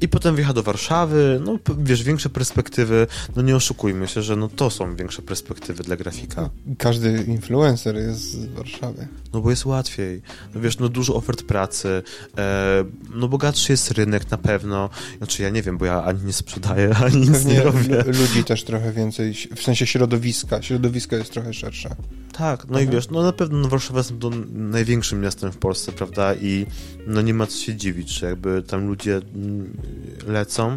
i 0.00 0.08
potem 0.08 0.36
wjechał 0.36 0.54
do 0.54 0.62
Warszawy, 0.62 1.40
no 1.44 1.58
wiesz, 1.78 2.02
większe 2.02 2.28
perspektywy, 2.28 3.06
no 3.36 3.42
nie 3.42 3.56
oszukujmy 3.56 4.08
się, 4.08 4.22
że 4.22 4.36
no 4.36 4.48
to 4.48 4.70
są 4.70 4.96
większe 4.96 5.22
perspektywy 5.22 5.82
dla 5.82 5.96
grafika. 5.96 6.50
Każdy 6.78 7.24
influencer 7.28 7.96
jest 7.96 8.20
z 8.20 8.46
Warszawy. 8.46 9.08
No 9.32 9.40
bo 9.40 9.50
jest 9.50 9.66
łatwiej. 9.66 10.22
No 10.54 10.60
wiesz, 10.60 10.78
no 10.78 10.88
dużo 10.88 11.14
ofert 11.14 11.42
pracy, 11.42 12.02
e, 12.38 12.84
no 13.14 13.28
bogatszy 13.28 13.72
jest 13.72 13.90
rynek 13.90 14.30
na 14.30 14.38
pewno. 14.38 14.90
Znaczy 15.18 15.42
ja 15.42 15.50
nie 15.50 15.62
wiem, 15.62 15.78
bo 15.78 15.84
ja 15.84 16.04
ani 16.04 16.24
nie 16.24 16.32
sprzedaję, 16.32 16.94
ani 17.04 17.16
nic 17.16 17.44
nie 17.44 17.62
robię. 17.62 18.04
ludzi 18.06 18.44
też 18.44 18.64
trochę 18.64 18.92
więcej, 18.92 19.34
w 19.56 19.62
sensie 19.62 19.86
środowiska. 19.86 20.62
Środowisko 20.62 21.16
jest 21.16 21.32
trochę 21.32 21.54
szersze. 21.54 21.96
Tak, 22.32 22.64
no 22.64 22.78
mhm. 22.78 22.88
i 22.88 22.92
wiesz, 22.92 23.10
no 23.10 23.22
na 23.22 23.32
pewno 23.32 23.58
no 23.58 23.68
Warszawa 23.68 23.98
jest 23.98 24.12
to 24.20 24.30
największym 24.52 25.20
miastem 25.20 25.52
w 25.52 25.56
Polsce, 25.56 25.92
prawda? 25.92 26.34
I 26.34 26.66
no 27.06 27.22
nie 27.22 27.34
ma 27.34 27.46
co 27.46 27.58
się 27.58 27.74
dziwić, 27.74 28.10
że 28.10 28.26
jakby 28.26 28.62
tam 28.62 28.86
ludzie 28.86 29.20
mm, 29.34 29.76
lecą. 30.26 30.76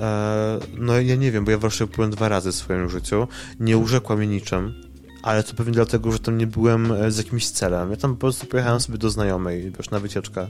E, 0.00 0.58
no 0.78 1.00
ja 1.00 1.16
nie 1.16 1.32
wiem, 1.32 1.44
bo 1.44 1.50
ja 1.50 1.58
w 1.58 1.60
Warszawie 1.60 1.92
byłem 1.94 2.10
dwa 2.10 2.28
razy 2.28 2.52
w 2.52 2.54
swoim 2.54 2.88
życiu. 2.88 3.28
Nie 3.60 3.78
urzekła 3.78 4.16
mnie 4.16 4.26
niczym, 4.26 4.74
ale 5.22 5.42
to 5.42 5.54
pewnie 5.54 5.72
dlatego, 5.72 6.12
że 6.12 6.18
tam 6.18 6.38
nie 6.38 6.46
byłem 6.46 6.92
e, 6.92 7.10
z 7.10 7.18
jakimś 7.18 7.50
celem. 7.50 7.90
Ja 7.90 7.96
tam 7.96 8.14
po 8.14 8.20
prostu 8.20 8.46
pojechałem 8.46 8.80
sobie 8.80 8.98
do 8.98 9.10
znajomej, 9.10 9.72
wiesz, 9.78 9.90
na 9.90 10.00
wycieczkę. 10.00 10.48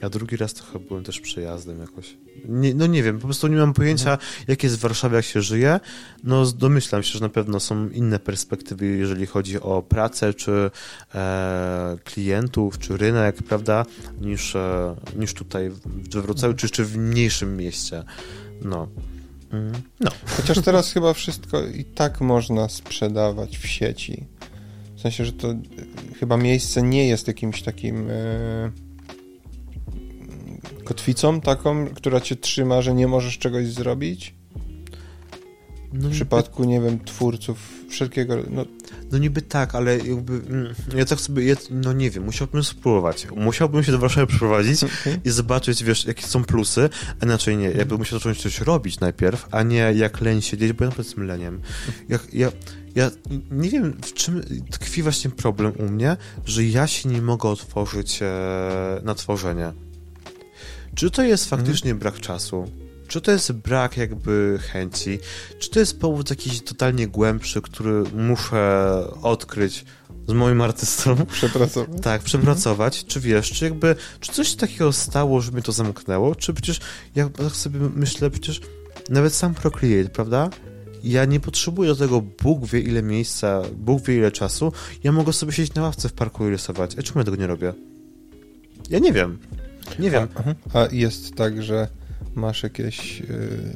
E, 0.00 0.02
ja 0.02 0.10
drugi 0.10 0.36
raz 0.36 0.54
chyba 0.60 0.84
byłem 0.84 1.04
też 1.04 1.20
przejazdem 1.20 1.80
jakoś. 1.80 2.16
Nie, 2.48 2.74
no 2.74 2.86
nie 2.86 3.02
wiem, 3.02 3.18
po 3.18 3.24
prostu 3.24 3.46
nie 3.46 3.56
mam 3.56 3.74
pojęcia, 3.74 4.18
jak 4.48 4.62
jest 4.62 4.76
w 4.76 4.80
Warszawie, 4.80 5.16
jak 5.16 5.24
się 5.24 5.42
żyje. 5.42 5.80
No 6.24 6.46
domyślam 6.46 7.02
się, 7.02 7.12
że 7.12 7.20
na 7.20 7.28
pewno 7.28 7.60
są 7.60 7.88
inne 7.88 8.18
perspektywy, 8.18 8.86
jeżeli 8.86 9.26
chodzi 9.26 9.60
o 9.60 9.82
pracę, 9.82 10.34
czy 10.34 10.70
e, 11.14 11.96
klientów, 12.04 12.78
czy 12.78 12.96
rynek, 12.96 13.36
prawda, 13.36 13.86
niż, 14.20 14.56
e, 14.56 14.96
niż 15.16 15.34
tutaj 15.34 15.70
we 16.12 16.22
Wrocławiu, 16.22 16.54
czy 16.54 16.66
jeszcze 16.66 16.84
w 16.84 16.96
mniejszym 16.96 17.56
mieście. 17.56 18.02
No. 18.62 18.88
Mm, 19.52 19.72
no. 20.00 20.10
Chociaż 20.36 20.58
teraz 20.64 20.92
chyba 20.92 21.12
wszystko 21.12 21.66
i 21.66 21.84
tak 21.84 22.20
można 22.20 22.68
sprzedawać 22.68 23.58
w 23.58 23.66
sieci. 23.66 24.26
W 24.96 25.00
sensie, 25.00 25.24
że 25.24 25.32
to 25.32 25.54
chyba 26.20 26.36
miejsce 26.36 26.82
nie 26.82 27.08
jest 27.08 27.28
jakimś 27.28 27.62
takim... 27.62 28.10
E 28.10 28.89
kotwicą 30.90 31.40
taką, 31.40 31.86
która 31.86 32.20
cię 32.20 32.36
trzyma, 32.36 32.82
że 32.82 32.94
nie 32.94 33.06
możesz 33.06 33.38
czegoś 33.38 33.66
zrobić? 33.66 34.34
No 35.92 36.08
w 36.08 36.12
przypadku, 36.12 36.64
nie 36.64 36.80
wiem, 36.80 37.04
twórców 37.04 37.58
wszelkiego... 37.88 38.36
No, 38.50 38.64
no 39.12 39.18
niby 39.18 39.42
tak, 39.42 39.74
ale 39.74 39.98
jakby 39.98 40.32
mm, 40.32 40.74
ja 40.96 41.04
tak 41.04 41.20
sobie, 41.20 41.44
ja, 41.44 41.54
no 41.70 41.92
nie 41.92 42.10
wiem, 42.10 42.24
musiałbym 42.24 42.64
spróbować. 42.64 43.26
Musiałbym 43.36 43.84
się 43.84 43.92
do 43.92 43.98
Warszawy 43.98 44.26
przeprowadzić 44.26 44.84
okay. 44.84 45.20
i 45.24 45.30
zobaczyć, 45.30 45.84
wiesz, 45.84 46.04
jakie 46.04 46.26
są 46.26 46.44
plusy, 46.44 46.88
a 47.20 47.24
inaczej 47.24 47.56
nie, 47.56 47.70
jakby 47.70 47.98
musiał 47.98 48.18
zacząć 48.18 48.42
coś 48.42 48.60
robić 48.60 49.00
najpierw, 49.00 49.48
a 49.50 49.62
nie 49.62 49.92
jak 49.94 50.20
leń 50.20 50.42
siedzieć, 50.42 50.72
bo 50.72 50.84
ja 50.84 50.88
naprawdę 50.88 51.08
jestem 51.08 51.26
leniem. 51.26 51.60
Jak, 52.08 52.34
ja, 52.34 52.52
ja 52.94 53.10
nie 53.50 53.70
wiem, 53.70 53.96
w 54.02 54.12
czym 54.12 54.42
tkwi 54.70 55.02
właśnie 55.02 55.30
problem 55.30 55.72
u 55.78 55.88
mnie, 55.88 56.16
że 56.44 56.64
ja 56.64 56.86
się 56.86 57.08
nie 57.08 57.22
mogę 57.22 57.48
otworzyć 57.48 58.22
e, 58.22 59.00
na 59.04 59.14
tworzenie. 59.14 59.72
Czy 60.94 61.10
to 61.10 61.22
jest 61.22 61.48
faktycznie 61.48 61.90
mhm. 61.90 61.98
brak 61.98 62.20
czasu? 62.20 62.64
Czy 63.08 63.20
to 63.20 63.30
jest 63.30 63.52
brak 63.52 63.96
jakby 63.96 64.58
chęci? 64.72 65.18
Czy 65.58 65.70
to 65.70 65.80
jest 65.80 66.00
powód 66.00 66.30
jakiś 66.30 66.60
totalnie 66.60 67.08
głębszy, 67.08 67.62
który 67.62 68.02
muszę 68.02 69.04
odkryć 69.22 69.84
z 70.28 70.32
moim 70.32 70.60
artystą? 70.60 71.16
Przepracować. 71.32 72.02
Tak, 72.02 72.22
przepracować. 72.22 72.94
Mhm. 72.94 73.10
Czy 73.10 73.20
wiesz, 73.20 73.50
czy 73.50 73.64
jakby, 73.64 73.96
czy 74.20 74.32
coś 74.32 74.54
takiego 74.54 74.92
stało, 74.92 75.40
że 75.40 75.52
mnie 75.52 75.62
to 75.62 75.72
zamknęło? 75.72 76.34
Czy 76.34 76.54
przecież, 76.54 76.80
ja 77.14 77.28
tak 77.28 77.52
sobie 77.52 77.80
myślę, 77.94 78.30
przecież 78.30 78.60
nawet 79.08 79.34
sam 79.34 79.54
Procreate, 79.54 80.10
prawda? 80.10 80.50
Ja 81.04 81.24
nie 81.24 81.40
potrzebuję 81.40 81.88
do 81.88 81.96
tego 81.96 82.22
Bóg 82.42 82.66
wie 82.66 82.80
ile 82.80 83.02
miejsca, 83.02 83.62
Bóg 83.76 84.02
wie 84.02 84.16
ile 84.16 84.32
czasu. 84.32 84.72
Ja 85.04 85.12
mogę 85.12 85.32
sobie 85.32 85.52
siedzieć 85.52 85.74
na 85.74 85.82
ławce 85.82 86.08
w 86.08 86.12
parku 86.12 86.46
i 86.46 86.50
rysować. 86.50 86.98
A 86.98 87.02
czemu 87.02 87.18
ja 87.18 87.24
tego 87.24 87.36
nie 87.36 87.46
robię? 87.46 87.74
Ja 88.90 88.98
nie 88.98 89.12
wiem. 89.12 89.38
Nie 89.98 90.10
wiem. 90.10 90.28
A, 90.74 90.78
a 90.78 90.88
jest 90.92 91.34
tak, 91.34 91.62
że 91.62 91.88
masz 92.34 92.62
jakieś, 92.62 93.20
yy, 93.20 93.74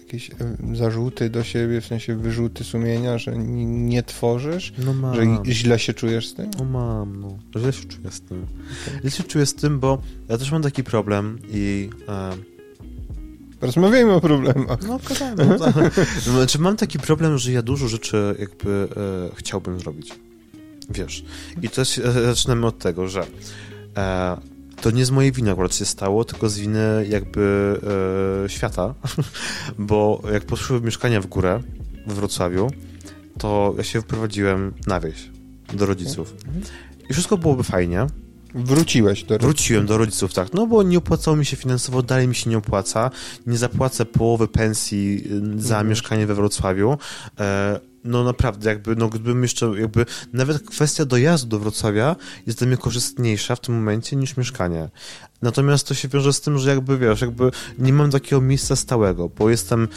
jakieś 0.00 0.28
yy, 0.28 0.76
zarzuty 0.76 1.30
do 1.30 1.44
siebie, 1.44 1.80
w 1.80 1.86
sensie 1.86 2.16
wyrzuty 2.16 2.64
sumienia, 2.64 3.18
że 3.18 3.32
nie, 3.36 4.02
tworzysz? 4.02 4.72
No 4.78 4.94
mam. 4.94 5.14
Że 5.14 5.52
źle 5.52 5.78
się 5.78 5.94
czujesz 5.94 6.28
z 6.28 6.34
tym? 6.34 6.50
No 6.58 6.64
mam, 6.64 7.20
no. 7.20 7.38
Źle 7.60 7.72
się 7.72 7.84
czuję 7.84 8.10
z 8.10 8.20
tym. 8.20 8.46
Okay. 8.86 9.00
Źle 9.00 9.10
się 9.10 9.22
czuję 9.22 9.46
z 9.46 9.54
tym, 9.54 9.80
bo 9.80 10.02
ja 10.28 10.38
też 10.38 10.52
mam 10.52 10.62
taki 10.62 10.84
problem 10.84 11.38
i... 11.50 11.90
E... 12.08 12.50
Porozmawiajmy 13.60 14.12
o 14.12 14.20
problemach. 14.20 14.78
No, 14.88 15.00
gadajmy. 15.08 15.58
No, 16.26 16.32
znaczy, 16.32 16.58
mam 16.58 16.76
taki 16.76 16.98
problem, 16.98 17.38
że 17.38 17.52
ja 17.52 17.62
dużo 17.62 17.88
rzeczy 17.88 18.34
jakby 18.38 18.88
e, 18.96 19.36
chciałbym 19.36 19.80
zrobić. 19.80 20.14
Wiesz. 20.90 21.24
I 21.62 21.68
też 21.68 21.98
e, 21.98 22.12
zaczynamy 22.12 22.66
od 22.66 22.78
tego, 22.78 23.08
że 23.08 23.26
e, 23.96 24.36
to 24.80 24.90
nie 24.90 25.04
z 25.04 25.10
mojej 25.10 25.32
winy 25.32 25.50
akurat 25.50 25.74
się 25.74 25.84
stało, 25.84 26.24
tylko 26.24 26.48
z 26.48 26.58
winy 26.58 27.06
jakby 27.08 27.76
e, 28.44 28.48
świata, 28.48 28.94
bo 29.78 30.22
jak 30.32 30.44
poszły 30.44 30.80
mieszkania 30.80 31.20
w 31.20 31.26
górę 31.26 31.60
w 32.06 32.14
Wrocławiu, 32.14 32.70
to 33.38 33.74
ja 33.76 33.84
się 33.84 34.00
wyprowadziłem 34.00 34.72
na 34.86 35.00
wieś 35.00 35.30
do 35.72 35.86
rodziców. 35.86 36.34
I 37.10 37.12
wszystko 37.12 37.38
byłoby 37.38 37.64
fajnie. 37.64 38.06
Wróciłeś 38.54 39.22
do 39.24 39.34
rodziców? 39.34 39.54
Wróciłem 39.54 39.86
do 39.86 39.98
rodziców, 39.98 40.34
tak. 40.34 40.52
No 40.54 40.66
bo 40.66 40.82
nie 40.82 40.98
opłacało 40.98 41.36
mi 41.36 41.46
się 41.46 41.56
finansowo, 41.56 42.02
dalej 42.02 42.28
mi 42.28 42.34
się 42.34 42.50
nie 42.50 42.58
opłaca. 42.58 43.10
Nie 43.46 43.58
zapłacę 43.58 44.04
połowy 44.06 44.48
pensji 44.48 45.24
y, 45.56 45.62
za 45.62 45.74
mhm. 45.74 45.88
mieszkanie 45.88 46.26
we 46.26 46.34
Wrocławiu. 46.34 46.98
E, 47.40 47.80
no 48.04 48.24
naprawdę, 48.24 48.70
jakby, 48.70 48.96
no 48.96 49.08
gdybym 49.08 49.42
jeszcze, 49.42 49.66
jakby, 49.66 50.06
nawet 50.32 50.62
kwestia 50.62 51.04
dojazdu 51.04 51.48
do 51.48 51.58
Wrocławia 51.58 52.16
jest 52.46 52.58
dla 52.58 52.66
mnie 52.66 52.76
korzystniejsza 52.76 53.56
w 53.56 53.60
tym 53.60 53.74
momencie 53.74 54.16
niż 54.16 54.36
mieszkanie. 54.36 54.88
Natomiast 55.42 55.88
to 55.88 55.94
się 55.94 56.08
wiąże 56.08 56.32
z 56.32 56.40
tym, 56.40 56.58
że 56.58 56.70
jakby, 56.70 56.98
wiesz, 56.98 57.20
jakby 57.20 57.50
nie 57.78 57.92
mam 57.92 58.10
takiego 58.10 58.40
miejsca 58.40 58.76
stałego, 58.76 59.28
bo 59.28 59.50
jestem 59.50 59.88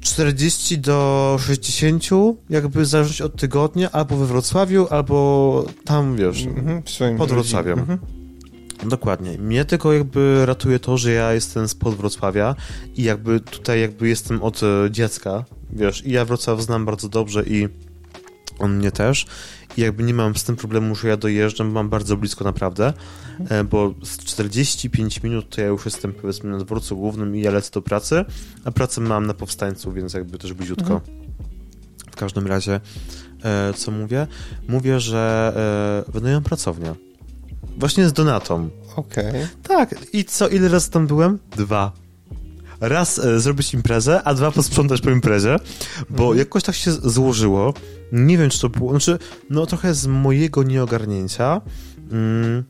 40 0.00 0.78
do 0.78 1.36
60, 1.40 2.04
jakby 2.50 2.86
zależeć 2.86 3.20
od 3.20 3.36
tygodnia, 3.36 3.90
albo 3.90 4.16
we 4.16 4.26
Wrocławiu, 4.26 4.86
albo 4.90 5.66
tam, 5.84 6.16
wiesz, 6.16 6.46
Mhm, 6.46 6.82
pod. 7.18 7.28
Wrocławiem. 7.30 7.78
Mhm. 7.78 7.98
Dokładnie. 8.86 9.38
Mnie 9.38 9.64
tylko 9.64 9.92
jakby 9.92 10.46
ratuje 10.46 10.78
to, 10.78 10.98
że 10.98 11.12
ja 11.12 11.32
jestem 11.32 11.68
spod 11.68 11.94
Wrocławia 11.94 12.54
i 12.96 13.02
jakby 13.02 13.40
tutaj 13.40 13.80
jakby 13.80 14.08
jestem 14.08 14.42
od 14.42 14.62
e, 14.62 14.90
dziecka, 14.90 15.44
wiesz, 15.72 16.06
i 16.06 16.10
ja 16.10 16.24
Wrocław 16.24 16.62
znam 16.62 16.84
bardzo 16.84 17.08
dobrze 17.08 17.42
i 17.46 17.68
on 18.58 18.76
mnie 18.76 18.90
też. 18.90 19.26
I 19.76 19.80
jakby 19.80 20.02
nie 20.02 20.14
mam 20.14 20.36
z 20.36 20.44
tym 20.44 20.56
problemu, 20.56 20.94
że 20.94 21.08
ja 21.08 21.16
dojeżdżam, 21.16 21.70
mam 21.70 21.88
bardzo 21.88 22.16
blisko 22.16 22.44
naprawdę, 22.44 22.92
e, 23.48 23.64
bo 23.64 23.94
z 24.02 24.18
45 24.18 25.22
minut 25.22 25.54
to 25.54 25.60
ja 25.60 25.66
już 25.66 25.84
jestem 25.84 26.12
powiedzmy 26.12 26.50
na 26.50 26.58
dworcu 26.58 26.96
głównym 26.96 27.36
i 27.36 27.40
ja 27.40 27.50
lecę 27.50 27.70
do 27.70 27.82
pracy, 27.82 28.24
a 28.64 28.70
pracę 28.70 29.00
mam 29.00 29.26
na 29.26 29.34
powstańcu, 29.34 29.92
więc 29.92 30.14
jakby 30.14 30.38
też 30.38 30.52
bliziutko. 30.52 31.00
W 32.10 32.16
każdym 32.16 32.46
razie, 32.46 32.80
e, 33.44 33.72
co 33.76 33.90
mówię? 33.90 34.26
Mówię, 34.68 35.00
że 35.00 35.52
e, 36.08 36.12
wynająłem 36.12 36.44
pracownię. 36.44 36.94
Właśnie 37.78 38.08
z 38.08 38.12
Donatą. 38.12 38.68
Okej. 38.96 39.46
Tak, 39.62 39.94
i 40.12 40.24
co, 40.24 40.48
ile 40.48 40.68
razy 40.68 40.90
tam 40.90 41.06
byłem? 41.06 41.38
Dwa. 41.56 41.92
Raz 42.80 43.18
e, 43.18 43.40
zrobić 43.40 43.74
imprezę, 43.74 44.22
a 44.24 44.34
dwa 44.34 44.50
posprzątać 44.50 45.00
po 45.00 45.10
imprezie, 45.10 45.56
bo 46.10 46.22
Mhm. 46.22 46.38
jakoś 46.38 46.62
tak 46.62 46.74
się 46.74 46.92
złożyło. 46.92 47.74
Nie 48.12 48.38
wiem, 48.38 48.50
czy 48.50 48.60
to 48.60 48.68
było, 48.68 48.90
znaczy, 48.90 49.18
no 49.50 49.66
trochę 49.66 49.94
z 49.94 50.06
mojego 50.06 50.62
nieogarnięcia, 50.62 51.60
mm, 52.12 52.64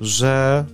że 0.00 0.64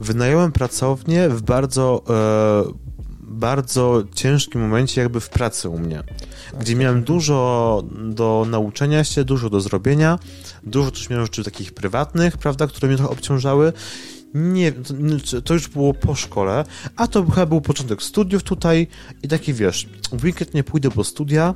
wynająłem 0.00 0.52
pracownię 0.52 1.28
w 1.28 1.42
bardzo, 1.42 2.02
e, 2.10 2.72
bardzo 3.20 4.02
ciężkim 4.14 4.60
momencie 4.60 5.00
jakby 5.00 5.20
w 5.20 5.28
pracy 5.28 5.68
u 5.68 5.78
mnie, 5.78 6.02
gdzie 6.60 6.76
miałem 6.76 7.02
dużo 7.02 7.82
do 8.08 8.46
nauczenia 8.50 9.04
się, 9.04 9.24
dużo 9.24 9.50
do 9.50 9.60
zrobienia, 9.60 10.18
dużo 10.62 10.90
też 10.90 11.10
miałem 11.10 11.26
rzeczy 11.26 11.44
takich 11.44 11.74
prywatnych, 11.74 12.38
prawda, 12.38 12.66
które 12.66 12.88
mnie 12.88 12.96
trochę 12.96 13.12
obciążały. 13.12 13.72
Nie, 14.34 14.72
to, 15.44 15.54
już 15.54 15.68
było 15.68 15.94
po 15.94 16.14
szkole, 16.14 16.64
a 16.96 17.06
to 17.06 17.24
chyba 17.26 17.46
był 17.46 17.60
początek 17.60 18.02
studiów 18.02 18.42
tutaj 18.42 18.86
i 19.22 19.28
taki 19.28 19.52
wiesz, 19.54 19.88
w 20.12 20.24
weekend 20.24 20.54
nie 20.54 20.64
pójdę 20.64 20.90
po 20.90 21.04
studia, 21.04 21.54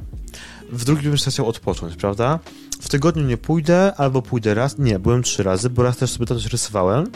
w 0.72 0.84
drugim 0.84 1.10
bym 1.10 1.18
chciał 1.30 1.48
odpocząć, 1.48 1.96
prawda? 1.96 2.38
W 2.80 2.88
tygodniu 2.88 3.22
nie 3.22 3.36
pójdę, 3.36 3.94
albo 3.96 4.22
pójdę 4.22 4.54
raz, 4.54 4.78
nie, 4.78 4.98
byłem 4.98 5.22
trzy 5.22 5.42
razy, 5.42 5.70
bo 5.70 5.82
raz 5.82 5.96
też 5.96 6.10
sobie 6.10 6.26
to 6.26 6.34
coś 6.34 6.46
rysowałem, 6.46 7.06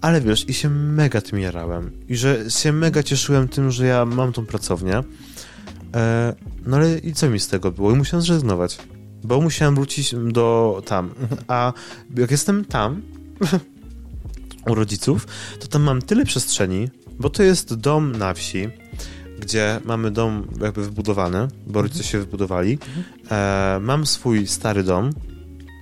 ale 0.00 0.20
wiesz, 0.20 0.48
i 0.48 0.54
się 0.54 0.70
mega 0.70 1.20
tym 1.20 1.38
jarałem. 1.38 1.90
I 2.08 2.16
że 2.16 2.50
się 2.50 2.72
mega 2.72 3.02
cieszyłem 3.02 3.48
tym, 3.48 3.70
że 3.70 3.86
ja 3.86 4.04
mam 4.04 4.32
tą 4.32 4.46
pracownię. 4.46 5.02
E, 5.94 6.34
no 6.66 6.76
ale 6.76 6.98
i 6.98 7.12
co 7.12 7.30
mi 7.30 7.40
z 7.40 7.48
tego 7.48 7.72
było? 7.72 7.92
I 7.92 7.94
musiałem 7.94 8.22
zrezygnować. 8.22 8.78
Bo 9.24 9.40
musiałem 9.40 9.74
wrócić 9.74 10.14
do 10.32 10.82
tam. 10.86 11.10
A 11.48 11.72
jak 12.16 12.30
jestem 12.30 12.64
tam, 12.64 13.02
u 14.70 14.74
rodziców, 14.74 15.26
to 15.60 15.66
tam 15.66 15.82
mam 15.82 16.02
tyle 16.02 16.24
przestrzeni, 16.24 16.88
bo 17.18 17.30
to 17.30 17.42
jest 17.42 17.74
dom 17.74 18.12
na 18.12 18.34
wsi, 18.34 18.68
gdzie 19.40 19.80
mamy 19.84 20.10
dom 20.10 20.46
jakby 20.60 20.84
wybudowany, 20.84 21.48
bo 21.66 21.82
rodzice 21.82 22.04
się 22.04 22.18
wybudowali. 22.18 22.78
E, 23.30 23.78
mam 23.82 24.06
swój 24.06 24.46
stary 24.46 24.82
dom, 24.82 25.10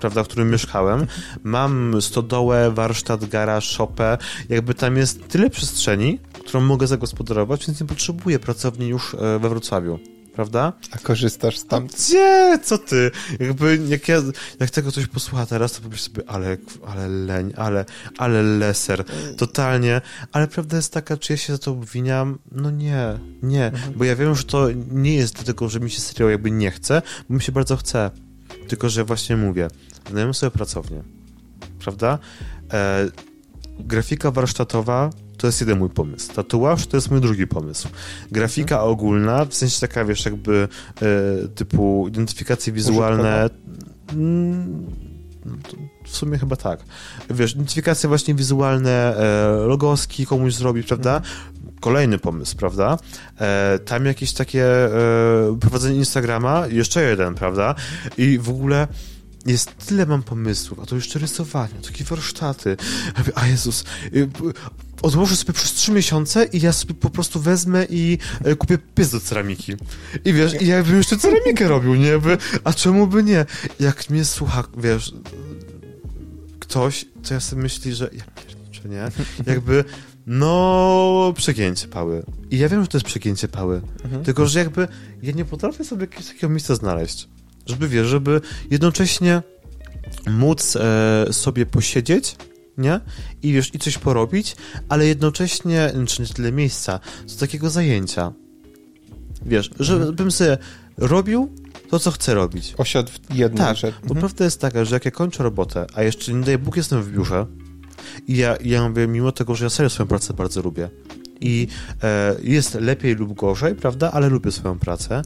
prawda, 0.00 0.24
w 0.24 0.28
którym 0.28 0.50
mieszkałem. 0.50 1.06
Mam 1.44 2.02
stodołę, 2.02 2.70
warsztat, 2.70 3.24
garaż, 3.24 3.68
szopę. 3.68 4.18
Jakby 4.48 4.74
tam 4.74 4.96
jest 4.96 5.28
tyle 5.28 5.50
przestrzeni, 5.50 6.18
którą 6.32 6.60
mogę 6.60 6.86
zagospodarować, 6.86 7.66
więc 7.66 7.80
nie 7.80 7.86
potrzebuję 7.86 8.38
pracowni 8.38 8.88
już 8.88 9.14
e, 9.14 9.38
we 9.38 9.48
Wrocławiu. 9.48 10.13
Prawda? 10.34 10.72
A 10.90 10.98
korzystasz 10.98 11.58
z 11.58 11.66
tam? 11.66 11.86
Gdzie? 11.86 12.58
Co 12.62 12.78
ty? 12.78 13.10
Jakby, 13.40 13.78
jak 13.88 14.08
ja, 14.08 14.22
jak 14.60 14.70
tego 14.70 14.90
ktoś 14.90 15.06
posłucha 15.06 15.46
teraz, 15.46 15.72
to 15.72 15.80
powiesz 15.80 16.02
sobie, 16.02 16.22
ale, 16.26 16.56
ale 16.86 17.08
leń, 17.08 17.52
ale, 17.56 17.84
ale 18.18 18.42
leser, 18.42 19.04
totalnie. 19.36 20.00
Ale 20.32 20.48
prawda 20.48 20.76
jest 20.76 20.92
taka, 20.92 21.16
czy 21.16 21.32
ja 21.32 21.36
się 21.36 21.52
za 21.52 21.58
to 21.58 21.70
obwiniam? 21.70 22.38
No 22.52 22.70
nie, 22.70 23.18
nie, 23.42 23.72
bo 23.96 24.04
ja 24.04 24.16
wiem, 24.16 24.34
że 24.34 24.44
to 24.44 24.68
nie 24.90 25.14
jest 25.14 25.34
dlatego, 25.34 25.68
że 25.68 25.80
mi 25.80 25.90
się 25.90 26.00
serio 26.00 26.28
jakby 26.28 26.50
nie 26.50 26.70
chce, 26.70 27.02
bo 27.28 27.34
mi 27.34 27.42
się 27.42 27.52
bardzo 27.52 27.76
chce. 27.76 28.10
Tylko, 28.68 28.88
że 28.88 29.04
właśnie 29.04 29.36
mówię, 29.36 29.68
wynajmę 30.08 30.34
sobie 30.34 30.50
pracownię, 30.50 31.02
prawda? 31.78 32.18
E, 32.72 33.08
grafika 33.78 34.30
warsztatowa 34.30 35.10
to 35.36 35.46
jest 35.46 35.60
jeden 35.60 35.78
mój 35.78 35.90
pomysł. 35.90 36.32
Tatuaż 36.32 36.86
to 36.86 36.96
jest 36.96 37.10
mój 37.10 37.20
drugi 37.20 37.46
pomysł. 37.46 37.88
Grafika 38.32 38.82
ogólna, 38.82 39.44
w 39.44 39.54
sensie 39.54 39.80
taka, 39.80 40.04
wiesz, 40.04 40.24
jakby 40.24 40.68
e, 41.02 41.48
typu 41.48 42.08
identyfikacje 42.08 42.72
wizualne. 42.72 43.50
Mm, 44.12 44.86
w 46.04 46.16
sumie 46.16 46.38
chyba 46.38 46.56
tak. 46.56 46.80
Wiesz, 47.30 47.54
identyfikacje 47.54 48.08
właśnie 48.08 48.34
wizualne, 48.34 49.16
e, 49.16 49.48
logoski 49.66 50.26
komuś 50.26 50.54
zrobić, 50.54 50.86
prawda? 50.86 51.20
Kolejny 51.80 52.18
pomysł, 52.18 52.56
prawda? 52.56 52.98
E, 53.40 53.78
tam 53.78 54.06
jakieś 54.06 54.32
takie 54.32 54.66
e, 54.66 54.90
prowadzenie 55.60 55.96
Instagrama, 55.96 56.66
jeszcze 56.66 57.02
jeden, 57.02 57.34
prawda? 57.34 57.74
I 58.18 58.38
w 58.38 58.48
ogóle 58.48 58.88
jest 59.46 59.86
tyle 59.86 60.06
mam 60.06 60.22
pomysłów, 60.22 60.80
a 60.80 60.86
to 60.86 60.94
jeszcze 60.96 61.18
rysowanie, 61.18 61.74
takie 61.86 62.04
warsztaty. 62.04 62.76
A 63.34 63.46
Jezus, 63.46 63.84
y, 64.14 64.28
odłożę 65.02 65.36
sobie 65.36 65.52
przez 65.52 65.72
trzy 65.72 65.92
miesiące 65.92 66.44
i 66.44 66.60
ja 66.60 66.72
sobie 66.72 66.94
po 66.94 67.10
prostu 67.10 67.40
wezmę 67.40 67.86
i 67.90 68.18
e, 68.44 68.56
kupię 68.56 68.78
pies 68.94 69.10
do 69.10 69.20
ceramiki. 69.20 69.72
I 70.24 70.32
wiesz, 70.32 70.62
i 70.62 70.66
ja 70.66 70.82
bym 70.82 70.96
jeszcze 70.96 71.16
ceramikę 71.16 71.68
robił, 71.68 71.94
nie? 71.94 72.18
By, 72.18 72.38
a 72.64 72.72
czemu 72.72 73.06
by 73.06 73.22
nie? 73.22 73.46
Jak 73.80 74.10
mnie 74.10 74.24
słucha, 74.24 74.64
wiesz, 74.76 75.14
ktoś, 76.58 77.04
to 77.28 77.34
ja 77.34 77.40
sobie 77.40 77.62
myśli, 77.62 77.94
że 77.94 78.10
ja 78.12 78.24
pierniczę, 78.24 78.88
nie? 78.88 79.10
Jakby, 79.52 79.84
no, 80.26 81.32
przegięcie 81.36 81.88
pały. 81.88 82.22
I 82.50 82.58
ja 82.58 82.68
wiem, 82.68 82.82
że 82.82 82.88
to 82.88 82.98
jest 82.98 83.06
przegięcie 83.06 83.48
pały. 83.48 83.80
Tylko, 84.24 84.46
że 84.46 84.58
jakby 84.58 84.88
ja 85.22 85.32
nie 85.32 85.44
potrafię 85.44 85.84
sobie 85.84 86.00
jakiegoś 86.00 86.26
takiego 86.26 86.48
miejsca 86.48 86.74
znaleźć. 86.74 87.28
Żeby, 87.66 87.88
wiesz, 87.88 88.06
żeby 88.06 88.40
jednocześnie 88.70 89.42
móc 90.26 90.76
e, 90.76 91.26
sobie 91.32 91.66
posiedzieć, 91.66 92.36
nie? 92.78 93.00
I 93.42 93.52
wiesz, 93.52 93.74
i 93.74 93.78
coś 93.78 93.98
porobić, 93.98 94.56
ale 94.88 95.06
jednocześnie, 95.06 95.92
czy 96.06 96.22
nie 96.22 96.28
tyle 96.28 96.52
miejsca, 96.52 97.00
co 97.26 97.38
takiego 97.38 97.70
zajęcia. 97.70 98.32
Wiesz, 99.46 99.70
żebym 99.80 100.30
sobie 100.30 100.58
robił 100.96 101.52
to, 101.90 101.98
co 101.98 102.10
chcę 102.10 102.34
robić. 102.34 102.74
Osiadł 102.78 103.10
w 103.30 103.34
jednej 103.34 103.58
Tak, 103.66 103.76
rzeczy. 103.76 103.94
bo 104.06 104.14
prawda 104.14 104.44
jest 104.44 104.60
taka, 104.60 104.84
że 104.84 104.96
jak 104.96 105.04
ja 105.04 105.10
kończę 105.10 105.42
robotę, 105.42 105.86
a 105.94 106.02
jeszcze 106.02 106.32
nie 106.32 106.44
daj 106.44 106.58
Bóg 106.58 106.76
jestem 106.76 107.02
w 107.02 107.12
biurze 107.12 107.46
i 108.26 108.36
ja, 108.36 108.56
ja 108.64 108.88
mówię, 108.88 109.06
mimo 109.06 109.32
tego, 109.32 109.54
że 109.54 109.64
ja 109.64 109.70
serio 109.70 109.90
swoją 109.90 110.06
pracę 110.06 110.34
bardzo 110.34 110.62
lubię 110.62 110.88
i 111.40 111.68
e, 112.02 112.36
jest 112.42 112.74
lepiej 112.74 113.14
lub 113.14 113.34
gorzej, 113.34 113.74
prawda, 113.74 114.12
ale 114.12 114.28
lubię 114.28 114.52
swoją 114.52 114.78
pracę 114.78 115.22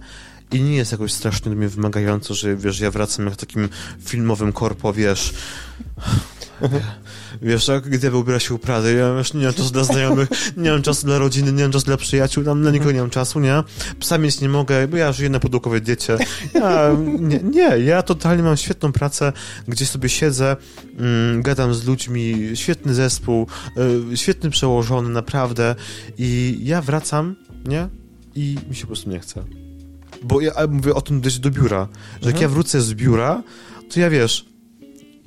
i 0.52 0.60
nie 0.60 0.76
jest 0.76 0.92
jakoś 0.92 1.12
strasznie 1.12 1.50
do 1.50 1.56
mnie 1.56 1.68
wymagająco, 1.68 2.34
że 2.34 2.56
wiesz, 2.56 2.80
ja 2.80 2.90
wracam 2.90 3.26
jak 3.26 3.36
takim 3.36 3.68
filmowym 4.00 4.52
korpo, 4.52 4.92
wiesz, 4.92 5.34
Wiesz, 7.42 7.68
jak 7.68 7.88
gdy 7.88 8.16
ubiera 8.16 8.40
się 8.40 8.54
u 8.54 8.58
Prady, 8.58 8.94
ja 8.94 9.08
już 9.08 9.34
nie 9.34 9.44
mam 9.44 9.54
czasu 9.54 9.72
dla 9.72 9.84
znajomych, 9.84 10.28
nie 10.56 10.70
mam 10.70 10.82
czasu 10.82 11.06
dla 11.06 11.18
rodziny, 11.18 11.52
nie 11.52 11.62
mam 11.62 11.72
czasu 11.72 11.86
dla 11.86 11.96
przyjaciół, 11.96 12.44
tam 12.44 12.62
dla 12.62 12.70
nikogo 12.70 12.92
nie 12.92 13.00
mam 13.00 13.10
czasu, 13.10 13.40
nie? 13.40 13.62
Psa 14.00 14.18
mieć 14.18 14.40
nie 14.40 14.48
mogę, 14.48 14.88
bo 14.88 14.96
ja 14.96 15.12
żyję 15.12 15.30
na 15.30 15.40
pudełkowej 15.40 15.82
diecie. 15.82 16.18
Ja, 16.54 16.90
nie, 17.18 17.38
nie, 17.38 17.78
ja 17.78 18.02
totalnie 18.02 18.42
mam 18.42 18.56
świetną 18.56 18.92
pracę, 18.92 19.32
gdzie 19.68 19.86
sobie 19.86 20.08
siedzę, 20.08 20.56
mm, 20.98 21.42
gadam 21.42 21.74
z 21.74 21.84
ludźmi, 21.84 22.50
świetny 22.54 22.94
zespół, 22.94 23.46
y, 24.12 24.16
świetny 24.16 24.50
przełożony, 24.50 25.08
naprawdę. 25.08 25.74
I 26.18 26.58
ja 26.62 26.82
wracam, 26.82 27.36
nie? 27.64 27.88
I 28.34 28.56
mi 28.68 28.76
się 28.76 28.80
po 28.80 28.86
prostu 28.86 29.10
nie 29.10 29.20
chce. 29.20 29.44
Bo 30.22 30.40
ja 30.40 30.52
mówię 30.68 30.94
o 30.94 31.00
tym 31.00 31.20
gdzieś 31.20 31.38
do 31.38 31.50
biura, 31.50 31.88
że 32.22 32.30
jak 32.30 32.40
ja 32.40 32.48
wrócę 32.48 32.80
z 32.80 32.94
biura, 32.94 33.42
to 33.90 34.00
ja 34.00 34.10
wiesz, 34.10 34.46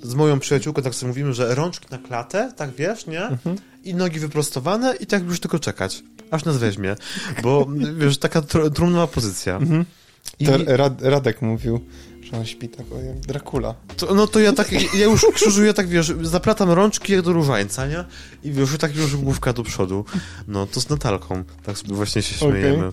z 0.03 0.13
moją 0.15 0.39
przyjaciółką 0.39 0.81
tak 0.81 0.95
sobie 0.95 1.07
mówimy, 1.07 1.33
że 1.33 1.55
rączki 1.55 1.87
na 1.91 1.97
klatę, 1.97 2.51
tak 2.55 2.71
wiesz, 2.71 3.07
nie? 3.07 3.37
I 3.83 3.95
nogi 3.95 4.19
wyprostowane 4.19 4.95
i 4.95 5.05
tak 5.05 5.23
już 5.23 5.39
tylko 5.39 5.59
czekać, 5.59 6.03
aż 6.31 6.45
nas 6.45 6.57
weźmie. 6.57 6.95
Bo 7.43 7.67
wiesz, 7.99 8.17
taka 8.17 8.41
tr 8.41 8.71
trumnowa 8.73 9.07
pozycja. 9.07 9.59
I 10.39 10.45
To 10.45 10.51
Rad, 10.65 11.01
Radek 11.01 11.41
mówił, 11.41 11.79
że 12.21 12.37
on 12.37 12.45
śpi 12.45 12.69
tak 12.69 12.85
jak 13.05 13.19
Dracula. 13.19 13.75
to, 13.97 14.13
no 14.15 14.27
to 14.27 14.39
ja 14.39 14.53
tak, 14.53 14.71
ja 14.71 15.05
już 15.05 15.25
krzyżuję, 15.33 15.73
tak 15.73 15.87
wiesz, 15.87 16.13
zaplatam 16.21 16.69
rączki 16.69 17.13
jak 17.13 17.21
do 17.21 17.33
różańca, 17.33 17.87
nie? 17.87 18.03
I 18.43 18.51
wiesz, 18.51 18.77
tak 18.79 18.95
już 18.95 19.15
główka 19.15 19.53
do 19.53 19.63
przodu. 19.63 20.05
No, 20.47 20.67
to 20.67 20.81
z 20.81 20.89
Natalką, 20.89 21.43
tak 21.63 21.77
sobie 21.77 21.95
właśnie 21.95 22.21
się 22.21 22.35
śmiejemy. 22.35 22.91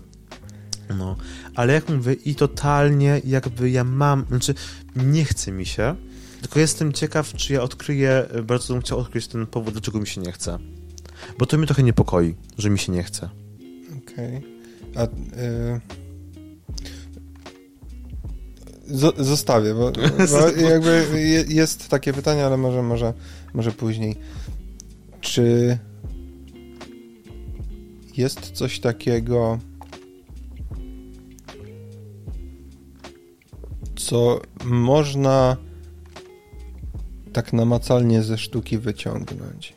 No, 0.99 1.17
ale 1.55 1.73
jak 1.73 1.89
mówię, 1.89 2.13
i 2.13 2.35
totalnie 2.35 3.21
jakby 3.25 3.71
ja 3.71 3.85
mam, 3.85 4.25
znaczy 4.29 4.55
nie 4.97 5.25
chce 5.25 5.53
mi 5.53 5.67
się, 5.67 5.95
tylko 6.41 6.61
jestem 6.61 6.93
ciekaw, 6.93 7.33
czy 7.33 7.53
ja 7.53 7.63
odkryję, 7.63 8.27
bardzo 8.45 8.75
bym 8.75 8.83
chciał 8.83 8.99
odkryć 8.99 9.27
ten 9.27 9.47
powód, 9.47 9.75
dlaczego 9.75 10.01
mi 10.01 10.07
się 10.07 10.21
nie 10.21 10.33
chce. 10.33 10.59
Bo 11.39 11.47
to 11.47 11.59
mnie 11.59 11.67
trochę 11.67 11.83
niepokoi, 11.83 12.35
że 12.59 12.71
mi 12.71 12.79
się 12.79 12.93
nie 12.93 13.03
chce. 13.03 13.29
Okej. 13.99 14.37
Okay. 14.37 15.03
A... 15.03 15.05
Y 15.41 15.81
zostawię, 19.19 19.75
bo, 19.75 19.93
bo 20.33 20.63
jakby 20.63 21.07
jest 21.49 21.89
takie 21.89 22.13
pytanie, 22.13 22.47
ale 22.47 22.57
może, 22.57 22.83
może, 22.83 23.15
może 23.55 23.73
później. 23.73 24.17
Czy 25.21 25.79
jest 28.17 28.41
coś 28.41 28.81
takiego, 28.81 29.59
co 33.97 34.41
można 34.65 35.57
tak 37.33 37.53
namacalnie 37.53 38.23
ze 38.23 38.39
sztuki 38.39 38.79
wyciągnąć? 38.79 39.75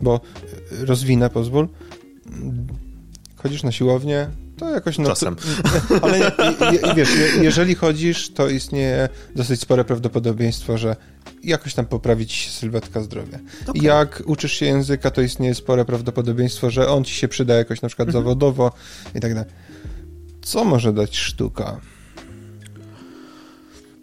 Bo 0.00 0.20
rozwinę, 0.70 1.30
pozwól. 1.30 1.68
Chodzisz 3.36 3.62
na 3.62 3.72
siłownię, 3.72 4.28
to 4.60 4.70
jakoś... 4.70 4.98
No, 4.98 5.08
Czasem. 5.08 5.36
ale 6.02 6.18
je, 6.18 6.32
je, 6.72 6.94
wiesz, 6.94 7.16
je, 7.16 7.44
jeżeli 7.44 7.74
chodzisz, 7.74 8.30
to 8.30 8.48
istnieje 8.48 9.08
dosyć 9.36 9.60
spore 9.60 9.84
prawdopodobieństwo, 9.84 10.78
że 10.78 10.96
jakoś 11.44 11.74
tam 11.74 11.86
poprawi 11.86 12.26
ci 12.26 12.36
się 12.36 12.50
sylwetka 12.50 13.00
zdrowia. 13.02 13.38
Okay. 13.66 13.82
Jak 13.82 14.22
uczysz 14.26 14.52
się 14.52 14.66
języka, 14.66 15.10
to 15.10 15.22
istnieje 15.22 15.54
spore 15.54 15.84
prawdopodobieństwo, 15.84 16.70
że 16.70 16.88
on 16.88 17.04
ci 17.04 17.14
się 17.14 17.28
przyda 17.28 17.54
jakoś 17.54 17.82
na 17.82 17.88
przykład 17.88 18.08
mhm. 18.08 18.24
zawodowo 18.24 18.72
i 19.14 19.20
tak 19.20 19.34
dalej. 19.34 19.50
Co 20.42 20.64
może 20.64 20.92
dać 20.92 21.16
sztuka? 21.16 21.80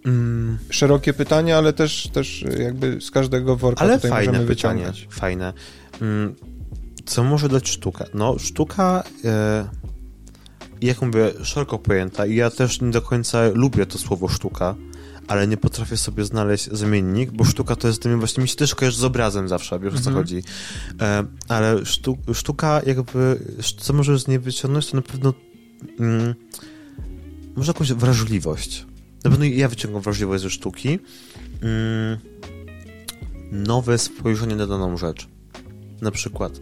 Mm. 0.07 0.57
Szerokie 0.69 1.13
pytanie, 1.13 1.57
ale 1.57 1.73
też, 1.73 2.09
też 2.13 2.45
jakby 2.59 3.01
z 3.01 3.11
każdego 3.11 3.55
worka 3.55 3.81
ale 3.81 3.95
tutaj 3.95 4.11
fajne 4.11 4.31
możemy 4.31 4.47
pytanie, 4.47 4.83
wyciągnąć. 4.83 5.07
Fajne. 5.11 5.53
Mm. 6.01 6.35
Co 7.05 7.23
może 7.23 7.49
dać 7.49 7.69
sztuka? 7.69 8.05
No, 8.13 8.39
sztuka... 8.39 9.03
E, 9.25 9.67
jak 10.81 11.01
mówię, 11.01 11.31
szeroko 11.43 11.79
pojęta 11.79 12.25
i 12.25 12.35
ja 12.35 12.49
też 12.49 12.81
nie 12.81 12.91
do 12.91 13.01
końca 13.01 13.49
lubię 13.53 13.85
to 13.85 13.97
słowo 13.97 14.27
sztuka, 14.27 14.75
ale 15.27 15.47
nie 15.47 15.57
potrafię 15.57 15.97
sobie 15.97 16.25
znaleźć 16.25 16.69
zamiennik, 16.71 17.31
bo 17.31 17.43
sztuka 17.43 17.75
to 17.75 17.87
jest, 17.87 18.07
właśnie 18.07 18.41
mi 18.41 18.49
się 18.49 18.55
też 18.55 18.75
kojarzy 18.75 18.97
z 18.97 19.03
obrazem 19.03 19.47
zawsze, 19.47 19.79
wiesz 19.79 19.93
o 19.93 19.99
co 19.99 20.09
mhm. 20.09 20.15
chodzi. 20.15 20.43
E, 21.01 21.25
ale 21.47 21.85
sztu, 21.85 22.17
sztuka 22.33 22.81
jakby, 22.85 23.39
co 23.79 23.93
możesz 23.93 24.21
z 24.21 24.27
niej 24.27 24.39
wyciągnąć, 24.39 24.87
to 24.87 24.97
na 24.97 25.03
pewno 25.03 25.33
mm, 25.99 26.35
może 27.55 27.69
jakąś 27.69 27.93
wrażliwość. 27.93 28.85
Na 29.27 29.31
pewno 29.31 29.45
ja 29.45 29.67
wyciągam 29.67 30.01
wrażliwość 30.01 30.43
ze 30.43 30.49
sztuki. 30.49 30.99
Mm, 31.61 32.17
nowe 33.51 33.97
spojrzenie 33.97 34.55
na 34.55 34.67
daną 34.67 34.97
rzecz. 34.97 35.27
Na 36.01 36.11
przykład 36.11 36.59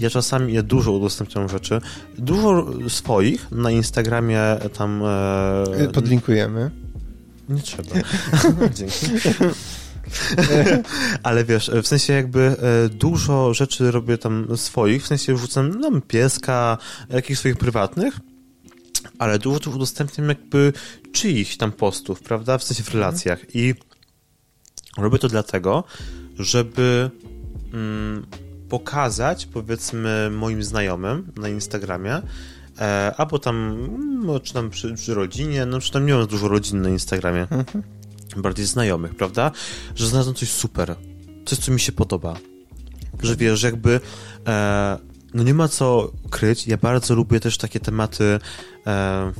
ja 0.00 0.10
czasami, 0.10 0.52
ja 0.54 0.62
dużo 0.62 0.92
udostępniam 0.92 1.48
rzeczy, 1.48 1.80
dużo 2.18 2.66
swoich 2.88 3.50
na 3.50 3.70
Instagramie 3.70 4.40
tam... 4.74 5.02
E... 5.04 5.88
Podlinkujemy. 5.92 6.70
Nie 7.48 7.62
trzeba. 7.62 7.90
Dzięki. 8.76 9.06
Ale 11.22 11.44
wiesz, 11.44 11.70
w 11.82 11.86
sensie 11.86 12.12
jakby 12.12 12.40
e, 12.40 12.88
dużo 12.88 13.54
rzeczy 13.54 13.90
robię 13.90 14.18
tam 14.18 14.46
swoich, 14.56 15.02
w 15.02 15.06
sensie 15.06 15.34
wrzucam 15.34 15.82
tam 15.82 16.02
pieska, 16.02 16.78
jakichś 17.10 17.38
swoich 17.40 17.56
prywatnych, 17.56 18.20
ale 19.18 19.38
dużo 19.38 19.58
też 19.58 19.74
udostępniam 19.74 20.28
jakby 20.28 20.72
czyichś 21.12 21.56
tam 21.56 21.72
postów, 21.72 22.20
prawda, 22.22 22.58
w 22.58 22.64
sensie 22.64 22.82
w 22.82 22.94
relacjach. 22.94 23.54
I 23.54 23.74
robię 24.96 25.18
to 25.18 25.28
dlatego, 25.28 25.84
żeby 26.38 27.10
mm, 27.72 28.26
pokazać, 28.68 29.46
powiedzmy, 29.46 30.30
moim 30.30 30.62
znajomym 30.62 31.32
na 31.36 31.48
Instagramie, 31.48 32.22
e, 32.78 33.14
albo 33.16 33.38
tam, 33.38 33.88
no, 34.26 34.40
czy 34.40 34.54
tam 34.54 34.70
przy, 34.70 34.94
przy, 34.94 35.14
rodzinie, 35.14 35.66
no 35.66 35.80
czy 35.80 35.92
tam 35.92 36.06
nie 36.06 36.14
mam 36.14 36.26
dużo 36.26 36.48
rodzin 36.48 36.82
na 36.82 36.88
Instagramie, 36.88 37.40
mhm. 37.50 37.84
bardziej 38.36 38.66
znajomych, 38.66 39.14
prawda, 39.14 39.50
że 39.96 40.06
znalazłem 40.06 40.36
coś 40.36 40.50
super, 40.50 40.96
coś, 41.46 41.58
co 41.58 41.72
mi 41.72 41.80
się 41.80 41.92
podoba. 41.92 42.36
Że 43.22 43.36
wiesz, 43.36 43.62
jakby 43.62 44.00
e, 44.46 45.09
no 45.34 45.42
nie 45.42 45.54
ma 45.54 45.68
co 45.68 46.12
kryć, 46.30 46.66
ja 46.66 46.76
bardzo 46.76 47.14
lubię 47.14 47.40
też 47.40 47.58
takie 47.58 47.80
tematy 47.80 48.38
e, 48.86 49.32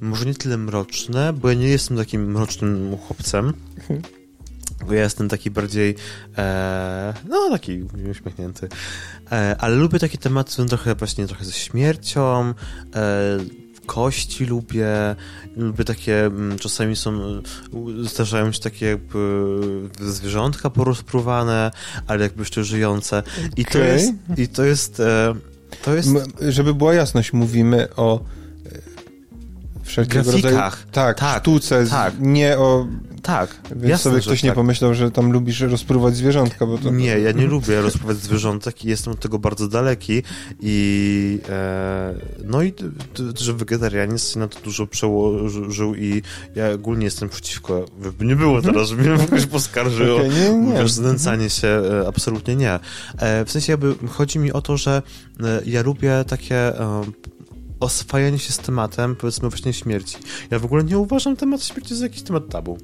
może 0.00 0.26
nie 0.26 0.34
tyle 0.34 0.58
mroczne, 0.58 1.32
bo 1.32 1.48
ja 1.48 1.54
nie 1.54 1.68
jestem 1.68 1.96
takim 1.96 2.30
mrocznym 2.32 2.96
chłopcem, 2.96 3.52
mhm. 3.78 4.02
Bo 4.86 4.94
ja 4.94 5.02
jestem 5.02 5.28
taki 5.28 5.50
bardziej, 5.50 5.94
e, 6.38 7.14
no 7.28 7.50
taki 7.50 7.82
uśmiechnięty. 8.10 8.68
E, 9.32 9.56
ale 9.58 9.76
lubię 9.76 9.98
takie 9.98 10.18
tematy 10.18 10.66
trochę 10.66 10.94
właśnie 10.94 11.26
trochę 11.26 11.44
ze 11.44 11.52
śmiercią, 11.52 12.54
e, 12.94 13.38
kości 13.86 14.46
lubię, 14.46 15.16
lubię 15.56 15.84
takie, 15.84 16.24
mm, 16.24 16.58
czasami 16.58 16.96
są, 16.96 17.42
zdarzają 18.02 18.52
się 18.52 18.60
takie 18.60 18.86
jakby 18.86 19.50
zwierzątka 20.00 20.70
porozpruwane, 20.70 21.70
ale 22.06 22.22
jakby 22.22 22.42
jeszcze 22.42 22.64
żyjące. 22.64 23.22
I 23.56 23.62
okay. 23.62 23.72
to 23.72 23.78
jest, 23.78 24.12
i 24.36 24.48
to 24.48 24.64
jest, 24.64 25.00
e, 25.00 25.34
to 25.84 25.94
jest... 25.94 26.08
Żeby 26.48 26.74
była 26.74 26.94
jasność, 26.94 27.32
mówimy 27.32 27.88
o 27.96 28.20
e, 28.20 28.22
wszelkiego 29.82 30.24
Grafikach. 30.24 30.52
rodzaju... 30.52 30.74
Tak, 30.92 31.18
tak 31.18 31.42
sztuce, 31.42 31.86
tak. 31.86 32.14
nie 32.20 32.58
o 32.58 32.86
tak. 33.22 33.60
Więc 33.70 33.82
jasne, 33.88 34.10
sobie 34.10 34.22
ktoś 34.22 34.42
nie 34.42 34.48
tak. 34.48 34.56
pomyślał, 34.56 34.94
że 34.94 35.10
tam 35.10 35.32
lubisz 35.32 35.60
rozpruwać 35.60 36.16
zwierzątka, 36.16 36.66
bo 36.66 36.78
to... 36.78 36.90
Nie, 36.90 37.18
ja 37.18 37.32
nie 37.32 37.46
lubię 37.46 37.80
rozpruwać 37.80 38.16
zwierzątek 38.16 38.84
i 38.84 38.88
jestem 38.88 39.12
od 39.12 39.20
tego 39.20 39.38
bardzo 39.38 39.68
daleki 39.68 40.22
i 40.60 41.38
e, 41.48 42.14
no 42.44 42.62
i 42.62 42.72
że 43.34 43.52
wegetarianizm 43.52 44.40
na 44.40 44.48
to 44.48 44.60
dużo 44.60 44.86
przełożył 44.86 45.94
i 45.94 46.22
ja 46.54 46.70
ogólnie 46.70 47.04
jestem 47.04 47.28
przeciwko, 47.28 47.86
by 48.18 48.24
nie 48.24 48.36
było 48.36 48.62
teraz, 48.62 48.88
żeby 48.88 49.02
mnie 49.02 49.26
ktoś 49.26 49.46
poskarżył 49.46 50.16
okay, 50.16 50.28
nie, 50.28 50.52
nie. 50.52 50.72
Wiesz, 50.72 50.92
znęcanie 50.92 51.50
się, 51.50 51.68
e, 51.68 52.08
absolutnie 52.08 52.56
nie. 52.56 52.78
E, 53.18 53.44
w 53.44 53.50
sensie 53.50 53.72
jakby 53.72 53.94
chodzi 54.08 54.38
mi 54.38 54.52
o 54.52 54.62
to, 54.62 54.76
że 54.76 55.02
e, 55.40 55.62
ja 55.66 55.82
lubię 55.82 56.24
takie 56.28 56.56
e, 56.56 57.02
oswajanie 57.80 58.38
się 58.38 58.52
z 58.52 58.58
tematem, 58.58 59.16
powiedzmy 59.16 59.48
właśnie 59.48 59.72
śmierci. 59.72 60.16
Ja 60.50 60.58
w 60.58 60.64
ogóle 60.64 60.84
nie 60.84 60.98
uważam 60.98 61.36
temat 61.36 61.64
śmierci 61.64 61.96
za 61.96 62.04
jakiś 62.04 62.22
temat 62.22 62.48
tabu. 62.48 62.78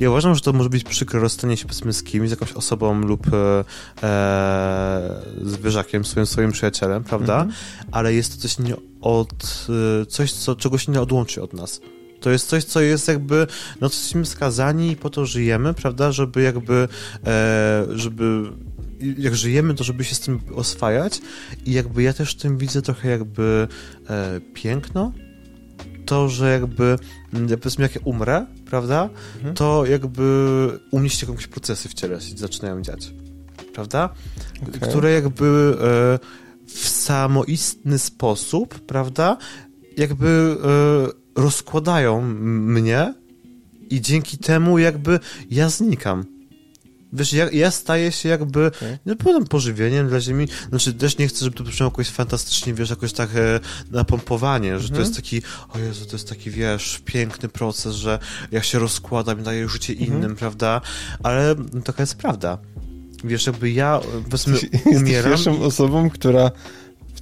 Ja 0.00 0.10
uważam, 0.10 0.34
że 0.34 0.40
to 0.40 0.52
może 0.52 0.70
być 0.70 0.84
przykre 0.84 1.20
rozstanie 1.20 1.56
się 1.56 1.66
powiedzmy 1.66 1.92
z 1.92 2.02
kimś, 2.02 2.28
z 2.28 2.30
jakąś 2.30 2.52
osobą 2.52 3.00
lub 3.00 3.26
e, 3.34 3.64
e, 4.02 5.22
zwierzakiem, 5.42 6.04
swoim, 6.04 6.26
swoim 6.26 6.52
przyjacielem, 6.52 7.04
prawda? 7.04 7.34
Mhm. 7.34 7.52
Ale 7.92 8.14
jest 8.14 8.34
to 8.34 8.42
coś 8.42 8.58
nie 8.58 8.76
od, 9.00 9.66
e, 10.02 10.06
coś, 10.06 10.32
co, 10.32 10.56
czego 10.56 10.78
się 10.78 10.92
nie 10.92 11.00
odłączy 11.00 11.42
od 11.42 11.52
nas. 11.52 11.80
To 12.20 12.30
jest 12.30 12.48
coś, 12.48 12.64
co 12.64 12.80
jest 12.80 13.08
jakby, 13.08 13.46
no 13.80 13.88
to 13.88 13.94
jesteśmy 13.94 14.26
skazani 14.26 14.90
i 14.90 14.96
po 14.96 15.10
to 15.10 15.26
żyjemy, 15.26 15.74
prawda, 15.74 16.12
żeby 16.12 16.42
jakby, 16.42 16.88
e, 17.26 17.86
żeby 17.94 18.52
jak 19.18 19.36
żyjemy, 19.36 19.74
to 19.74 19.84
żeby 19.84 20.04
się 20.04 20.14
z 20.14 20.20
tym 20.20 20.40
oswajać 20.54 21.20
i 21.66 21.72
jakby 21.72 22.02
ja 22.02 22.12
też 22.12 22.32
w 22.32 22.40
tym 22.40 22.58
widzę 22.58 22.82
trochę 22.82 23.08
jakby 23.08 23.68
e, 24.10 24.40
piękno, 24.54 25.12
to, 26.06 26.28
że 26.28 26.52
jakby, 26.52 26.98
mm, 27.32 27.48
powiedzmy, 27.48 27.82
jak 27.82 27.94
ja 27.94 28.00
umrę, 28.04 28.46
prawda, 28.64 29.08
mhm. 29.36 29.54
to 29.54 29.86
jakby 29.86 30.68
u 30.90 30.98
mnie 30.98 31.10
się 31.10 31.26
jakieś 31.26 31.46
procesy 31.46 31.88
w 31.88 31.94
ciele 31.94 32.18
zaczynają 32.36 32.82
dziać, 32.82 33.12
prawda, 33.74 34.14
okay. 34.62 34.88
które 34.88 35.12
jakby 35.12 35.76
e, 35.80 36.18
w 36.66 36.88
samoistny 36.88 37.98
sposób, 37.98 38.80
prawda, 38.80 39.36
jakby 39.96 40.56
e, 41.36 41.40
rozkładają 41.40 42.22
mnie 42.22 43.14
i 43.90 44.00
dzięki 44.00 44.38
temu 44.38 44.78
jakby 44.78 45.20
ja 45.50 45.68
znikam. 45.68 46.35
Wiesz, 47.12 47.32
ja, 47.32 47.50
ja 47.50 47.70
staję 47.70 48.12
się 48.12 48.28
jakby, 48.28 48.66
okay. 48.66 48.98
nie 49.06 49.16
powiem 49.16 49.44
pożywieniem 49.44 50.08
dla 50.08 50.20
ziemi, 50.20 50.48
znaczy 50.68 50.94
też 50.94 51.18
nie 51.18 51.28
chcę, 51.28 51.44
żeby 51.44 51.56
to 51.56 51.64
brzmiało 51.64 51.92
jakoś 51.92 52.08
fantastycznie, 52.08 52.74
wiesz, 52.74 52.90
jakoś 52.90 53.12
tak 53.12 53.30
e, 53.36 53.60
napompowanie, 53.90 54.78
że 54.78 54.88
to 54.88 54.94
mhm. 54.94 55.04
jest 55.04 55.16
taki, 55.16 55.42
o 55.68 55.78
Jezu, 55.78 56.06
to 56.06 56.12
jest 56.12 56.28
taki, 56.28 56.50
wiesz, 56.50 57.00
piękny 57.04 57.48
proces, 57.48 57.94
że 57.94 58.18
ja 58.52 58.62
się 58.62 58.78
rozkładam 58.78 59.40
i 59.40 59.42
daję 59.42 59.68
życie 59.68 59.92
mhm. 59.92 60.12
innym, 60.12 60.36
prawda, 60.36 60.80
ale 61.22 61.54
taka 61.84 62.02
jest 62.02 62.14
prawda. 62.14 62.58
Wiesz, 63.24 63.46
jakby 63.46 63.70
ja, 63.70 64.00
powiedzmy, 64.24 64.58
umieram... 64.84 65.06
Jesteś 65.06 65.22
pierwszą 65.24 65.62
osobą, 65.62 66.10
która 66.10 66.50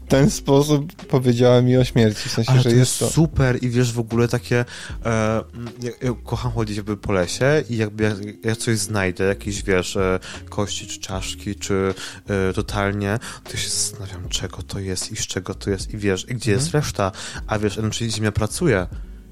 ten 0.08 0.30
sposób 0.30 0.92
powiedziała 1.06 1.62
mi 1.62 1.76
o 1.76 1.84
śmierci, 1.84 2.28
w 2.28 2.32
sensie, 2.32 2.52
Ale 2.52 2.62
że 2.62 2.70
to 2.70 2.76
jest 2.76 2.98
to... 2.98 3.08
super 3.10 3.58
i 3.62 3.68
wiesz, 3.70 3.92
w 3.92 3.98
ogóle 3.98 4.28
takie 4.28 4.64
e, 5.04 5.44
ja, 5.82 5.90
ja 6.02 6.14
kocham 6.24 6.52
chodzić 6.52 6.76
jakby 6.76 6.96
po 6.96 7.12
lesie 7.12 7.62
i 7.70 7.76
jakby 7.76 8.04
jak 8.04 8.14
ja 8.44 8.56
coś 8.56 8.78
znajdę, 8.78 9.24
jakieś 9.24 9.62
wiesz, 9.62 9.96
e, 9.96 10.18
kości 10.48 10.86
czy 10.86 11.00
czaszki, 11.00 11.54
czy 11.56 11.94
e, 12.28 12.52
totalnie, 12.52 13.18
to 13.50 13.56
się 13.56 13.68
zastanawiam, 13.68 14.28
czego 14.28 14.62
to 14.62 14.78
jest 14.78 15.12
i 15.12 15.16
z 15.16 15.26
czego 15.26 15.54
to 15.54 15.70
jest 15.70 15.94
i 15.94 15.98
wiesz, 15.98 16.22
i 16.22 16.34
gdzie 16.34 16.52
Mhm. 16.52 16.58
jest 16.60 16.74
reszta, 16.74 17.12
a 17.46 17.58
wiesz, 17.58 17.78
czyli 17.90 18.10
ziemia 18.12 18.32
pracuje, 18.32 18.86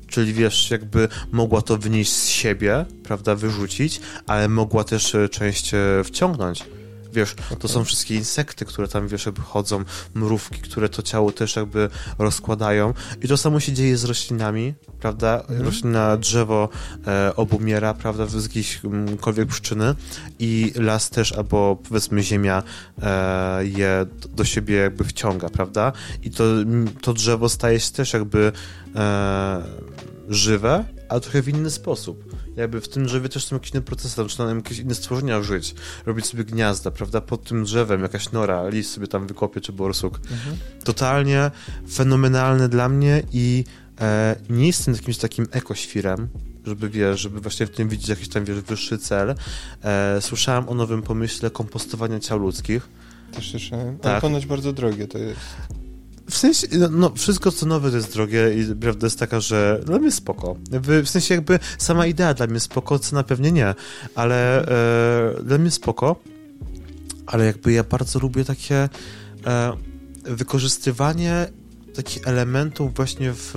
czyli 0.07 0.33
wiesz, 0.33 0.71
jakby 0.71 1.09
mogła 1.33 1.63
to 1.63 1.79
wynieść 1.79 2.13
z 2.13 2.29
siebie, 2.29 2.85
prawda, 3.05 3.35
wyrzucić, 3.35 4.01
ale 4.27 4.49
mogła 4.49 4.85
też 4.85 5.15
e, 5.15 5.29
część 5.29 5.75
e, 5.75 5.79
wciągnąć. 6.05 6.65
Wiesz, 7.13 7.35
to 7.59 7.69
są 7.69 7.85
wszystkie 7.85 8.15
insekty, 8.15 8.65
które 8.65 8.89
tam, 8.89 9.09
wiesz, 9.09 9.27
jakby 9.27 9.43
chodzą, 9.43 9.85
mrówki, 10.15 10.61
które 10.61 10.89
to 10.89 11.03
ciało 11.03 11.33
też 11.33 11.57
jakby 11.57 11.89
rozkładają. 12.19 12.95
I 13.23 13.29
to 13.29 13.37
samo 13.37 13.61
się 13.61 13.73
dzieje 13.73 13.97
z 13.97 14.05
roślinami, 14.05 14.75
prawda? 15.01 15.41
Mhm. 15.41 15.63
Roślina, 15.63 16.17
drzewo 16.17 16.69
e, 17.07 17.37
obumiera, 17.37 17.95
prawda, 17.95 18.27
z 18.27 18.45
jakiejśkolwiek 18.45 19.49
przyczyny 19.49 19.95
i 20.39 20.73
las 20.77 21.11
też, 21.11 21.33
albo 21.33 21.77
powiedzmy 21.89 22.23
ziemia 22.23 22.63
e, 23.03 23.67
je 23.67 24.07
do 24.29 24.45
siebie 24.45 24.77
jakby 24.77 25.05
wciąga, 25.05 25.49
prawda? 25.49 25.93
I 26.23 26.31
to, 26.31 26.45
to 27.01 27.13
drzewo 27.13 27.49
staje 27.49 27.81
się 27.81 27.93
też 27.93 28.13
jakby 28.13 28.53
e, 28.97 29.63
żywe, 30.29 30.85
ale 31.13 31.21
trochę 31.21 31.43
w 31.43 31.49
inny 31.49 31.71
sposób. 31.71 32.37
Jakby 32.57 32.81
w 32.81 32.89
tym 32.89 33.05
drzewie 33.07 33.29
też 33.29 33.45
są 33.45 33.57
jakieś 33.57 33.71
inne 33.71 33.83
procesy, 33.83 34.17
tam 34.17 34.29
zaczynają 34.29 34.57
jakieś 34.57 34.79
inne 34.79 34.95
stworzenia 34.95 35.43
żyć, 35.43 35.75
robić 36.07 36.27
sobie 36.27 36.45
gniazda, 36.45 36.91
prawda? 36.91 37.21
Pod 37.21 37.45
tym 37.45 37.65
drzewem 37.65 38.03
jakaś 38.03 38.33
nora, 38.33 38.69
lis 38.69 38.91
sobie 38.91 39.07
tam 39.07 39.27
wykopie, 39.27 39.61
czy 39.61 39.73
borsuk. 39.73 40.21
Mhm. 40.31 40.57
Totalnie 40.85 41.51
fenomenalne 41.93 42.69
dla 42.69 42.89
mnie 42.89 43.23
i 43.33 43.65
e, 44.01 44.37
nie 44.51 44.67
jestem 44.67 44.95
jakimś 44.95 45.19
takim 45.19 45.47
ekoświrem, 45.51 46.29
żeby 46.67 46.89
wiesz, 46.89 47.21
żeby 47.21 47.41
właśnie 47.41 47.67
w 47.67 47.71
tym 47.71 47.89
widzieć 47.89 48.09
jakiś 48.09 48.29
tam 48.29 48.45
wiesz, 48.45 48.61
wyższy 48.61 48.99
cel. 48.99 49.35
E, 49.85 50.19
słyszałem 50.21 50.69
o 50.69 50.75
nowym 50.75 51.03
pomyśle 51.03 51.51
kompostowania 51.51 52.21
ciał 52.21 52.39
ludzkich. 52.39 52.89
Też 53.33 53.51
słyszałem. 53.51 53.89
Ale 53.89 53.99
Tak. 54.01 54.21
ponoć 54.21 54.47
bardzo 54.47 54.73
drogie 54.73 55.09
to 55.09 55.19
jest. 55.19 55.41
W 56.33 56.37
sensie, 56.37 56.67
no, 56.79 56.89
no 56.89 57.13
wszystko 57.15 57.53
co 57.53 57.67
nowe 57.67 57.91
to 57.91 57.97
jest 57.97 58.13
drogie 58.13 58.55
i 58.55 58.75
prawda 58.75 59.07
jest 59.07 59.19
taka, 59.19 59.41
że 59.41 59.81
dla 59.87 59.99
mnie 59.99 60.13
spoko. 60.13 60.57
W, 60.71 61.09
sensie 61.09 61.35
jakby 61.35 61.59
sama 61.79 62.07
idea 62.07 62.35
dla 62.35 62.47
mnie 62.47 62.61
spoko, 62.61 62.99
cena 62.99 63.23
pewnie 63.23 63.53
nie, 63.53 63.75
ale 64.15 64.67
e, 65.39 65.43
dla 65.43 65.59
mnie 65.59 65.71
spoko, 65.71 66.17
ale 67.27 67.45
jakby 67.47 67.73
ja 67.73 67.85
bardzo 67.85 68.19
lubię 68.19 68.45
takie 68.45 68.89
e, 69.47 69.73
wykorzystywanie 70.25 71.47
takich 71.95 72.29
elementów 72.29 72.95
właśnie, 72.95 73.33
w, 73.33 73.55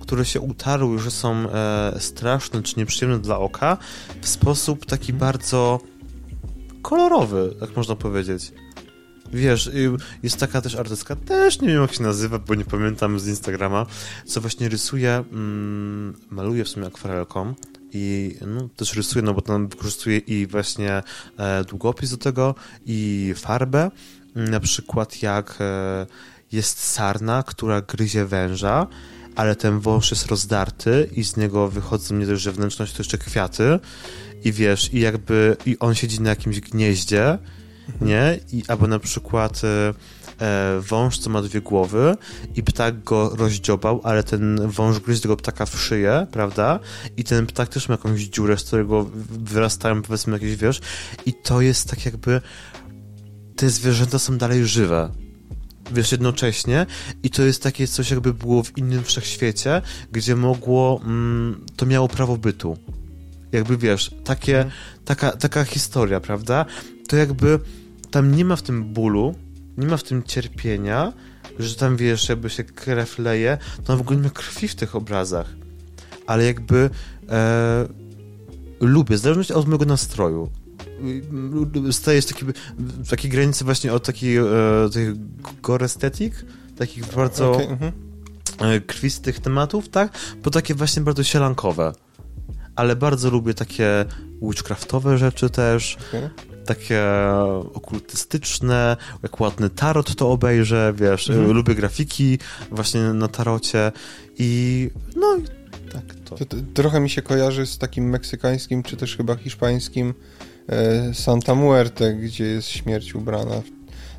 które 0.00 0.24
się 0.24 0.40
utarły, 0.40 0.98
że 0.98 1.10
są 1.10 1.50
e, 1.50 1.94
straszne 1.98 2.62
czy 2.62 2.74
nieprzyjemne 2.76 3.18
dla 3.18 3.38
oka, 3.38 3.78
w 4.22 4.28
sposób 4.28 4.86
taki 4.86 5.12
bardzo 5.12 5.80
kolorowy, 6.82 7.54
tak 7.60 7.76
można 7.76 7.96
powiedzieć. 7.96 8.52
Wiesz, 9.32 9.66
y, 9.66 9.92
jest 10.22 10.36
taka 10.36 10.60
też 10.60 10.74
artystka, 10.74 11.16
też 11.16 11.60
nie 11.60 11.68
wiem 11.68 11.82
jak 11.82 11.94
się 11.94 12.02
nazywa, 12.02 12.38
bo 12.38 12.54
nie 12.54 12.64
pamiętam 12.64 13.20
z 13.20 13.28
Instagrama, 13.28 13.86
co 14.26 14.40
właśnie 14.40 14.68
rysuje, 14.68 15.24
mm, 15.32 16.16
maluje 16.30 16.64
w 16.64 16.68
sumie 16.68 16.86
akwarelką 16.86 17.54
i 17.92 18.36
no, 18.46 18.68
też 18.76 18.94
rysuje, 18.94 19.22
no 19.22 19.34
bo 19.34 19.40
tam 19.40 19.68
wykorzystuje 19.68 20.18
i 20.18 20.46
właśnie 20.46 21.02
e, 21.38 21.64
długopis 21.64 22.10
do 22.10 22.16
tego 22.16 22.54
i 22.86 23.32
farbę, 23.36 23.90
na 24.34 24.60
przykład 24.60 25.22
jak 25.22 25.56
e, 25.60 26.06
jest 26.52 26.78
sarna, 26.78 27.42
która 27.42 27.80
gryzie 27.80 28.24
węża, 28.24 28.86
ale 29.36 29.56
ten 29.56 29.80
wąż 29.80 30.10
jest 30.10 30.26
rozdarty 30.26 31.10
i 31.16 31.24
z 31.24 31.36
niego 31.36 31.68
wychodzą 31.68 32.14
nie 32.14 32.26
dość, 32.26 32.42
że 32.42 32.52
wnętrzność, 32.52 32.92
to 32.92 33.00
jeszcze 33.00 33.18
kwiaty. 33.18 33.78
I 34.44 34.52
wiesz, 34.52 34.94
i 34.94 35.00
jakby 35.00 35.56
i 35.66 35.78
on 35.78 35.94
siedzi 35.94 36.20
na 36.20 36.30
jakimś 36.30 36.60
gnieździe, 36.60 37.38
nie? 38.00 38.40
I, 38.52 38.62
albo 38.68 38.86
na 38.86 38.98
przykład 38.98 39.62
e, 39.64 39.94
e, 40.44 40.80
wąż, 40.80 41.18
co 41.18 41.30
ma 41.30 41.42
dwie 41.42 41.60
głowy 41.60 42.16
i 42.56 42.62
ptak 42.62 43.04
go 43.04 43.36
rozdziobał, 43.36 44.00
ale 44.04 44.22
ten 44.22 44.68
wąż 44.68 45.00
gryź 45.00 45.20
tego 45.20 45.36
ptaka 45.36 45.66
w 45.66 45.80
szyję, 45.80 46.26
prawda? 46.32 46.78
I 47.16 47.24
ten 47.24 47.46
ptak 47.46 47.68
też 47.68 47.88
ma 47.88 47.92
jakąś 47.94 48.20
dziurę, 48.20 48.58
z 48.58 48.64
którego 48.64 49.10
wyrastają 49.30 50.02
powiedzmy 50.02 50.32
jakieś, 50.32 50.56
wiesz, 50.56 50.80
i 51.26 51.34
to 51.34 51.60
jest 51.60 51.90
tak 51.90 52.04
jakby 52.04 52.40
te 53.56 53.70
zwierzęta 53.70 54.18
są 54.18 54.38
dalej 54.38 54.66
żywe. 54.66 55.10
Wiesz, 55.92 56.12
jednocześnie 56.12 56.86
i 57.22 57.30
to 57.30 57.42
jest 57.42 57.62
takie 57.62 57.86
coś, 57.88 58.10
jakby 58.10 58.34
było 58.34 58.62
w 58.62 58.78
innym 58.78 59.04
wszechświecie, 59.04 59.82
gdzie 60.12 60.36
mogło, 60.36 61.00
mm, 61.04 61.66
to 61.76 61.86
miało 61.86 62.08
prawo 62.08 62.36
bytu. 62.36 62.76
Jakby 63.52 63.76
wiesz, 63.76 64.10
takie, 64.24 64.56
Mhm. 64.56 64.72
taka, 65.04 65.32
taka 65.32 65.64
historia, 65.64 66.20
prawda? 66.20 66.66
To 67.12 67.16
jakby 67.16 67.58
tam 68.10 68.34
nie 68.34 68.44
ma 68.44 68.56
w 68.56 68.62
tym 68.62 68.84
bólu, 68.84 69.34
nie 69.76 69.86
ma 69.86 69.96
w 69.96 70.02
tym 70.02 70.22
cierpienia, 70.22 71.12
że 71.58 71.74
tam 71.74 71.96
wiesz, 71.96 72.28
jakby 72.28 72.50
się 72.50 72.64
krew 72.64 73.18
leje, 73.18 73.58
to 73.84 73.96
w 73.96 74.00
ogóle 74.00 74.16
nie 74.16 74.22
ma 74.22 74.30
krwi 74.30 74.68
w 74.68 74.74
tych 74.74 74.96
obrazach. 74.96 75.46
Ale 76.26 76.44
jakby 76.44 76.90
e, 77.28 77.88
lubię, 78.80 79.16
w 79.16 79.18
zależności 79.18 79.52
od 79.52 79.66
mojego 79.66 79.84
nastroju. 79.84 80.50
Staję 81.90 82.22
w 82.22 82.26
takiej, 82.26 82.48
takiej 83.10 83.30
granicy 83.30 83.64
właśnie 83.64 83.92
od 83.92 84.06
takiej 84.06 84.36
e, 84.36 84.44
tych 84.92 85.14
gore 85.62 85.84
aesthetic, 85.84 86.34
takich 86.78 87.14
bardzo 87.14 87.52
Okej, 87.52 87.66
mhm. 87.66 87.92
e, 88.58 88.80
krwistych 88.80 89.40
tematów, 89.40 89.88
tak? 89.88 90.12
Po 90.42 90.50
takie 90.50 90.74
właśnie 90.74 91.02
bardzo 91.02 91.22
sielankowe. 91.22 91.92
Ale 92.76 92.96
bardzo 92.96 93.30
lubię 93.30 93.54
takie 93.54 94.04
witchcraftowe 94.42 95.18
rzeczy 95.18 95.50
też, 95.50 95.98
Okej. 96.08 96.51
Takie 96.66 97.02
okultystyczne, 97.74 98.96
jak 99.22 99.40
ładny 99.40 99.70
tarot 99.70 100.14
to 100.14 100.30
obejrzę, 100.30 100.92
wiesz, 100.96 101.30
Mhm. 101.30 101.50
lubię 101.52 101.74
grafiki 101.74 102.38
właśnie 102.70 103.00
na 103.00 103.28
tarocie 103.28 103.92
i 104.38 104.90
no 105.16 105.36
i 105.36 105.44
tak 105.92 106.14
to. 106.24 106.36
To, 106.36 106.44
to, 106.44 106.56
trochę 106.74 107.00
mi 107.00 107.10
się 107.10 107.22
kojarzy 107.22 107.66
z 107.66 107.78
takim 107.78 108.08
meksykańskim, 108.10 108.82
czy 108.82 108.96
też 108.96 109.16
chyba 109.16 109.36
hiszpańskim 109.36 110.14
e, 110.68 111.14
Santa 111.14 111.54
Muerte, 111.54 112.14
gdzie 112.14 112.44
jest 112.44 112.68
śmierć 112.68 113.14
ubrana 113.14 113.62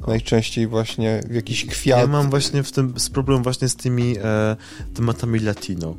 najczęściej 0.08 0.68
właśnie 0.68 1.22
w 1.30 1.36
jakiś 1.36 1.66
kwiat. 1.66 2.00
Ja 2.00 2.08
mam 2.08 2.30
właśnie 2.30 2.64
w 2.64 2.72
tym 2.72 2.94
z 3.00 3.10
problem 3.10 3.44
właśnie 3.44 3.70
z 3.70 3.76
tymi 3.76 4.16
e, 4.24 4.56
tematami 4.94 5.40
latino. 5.40 5.96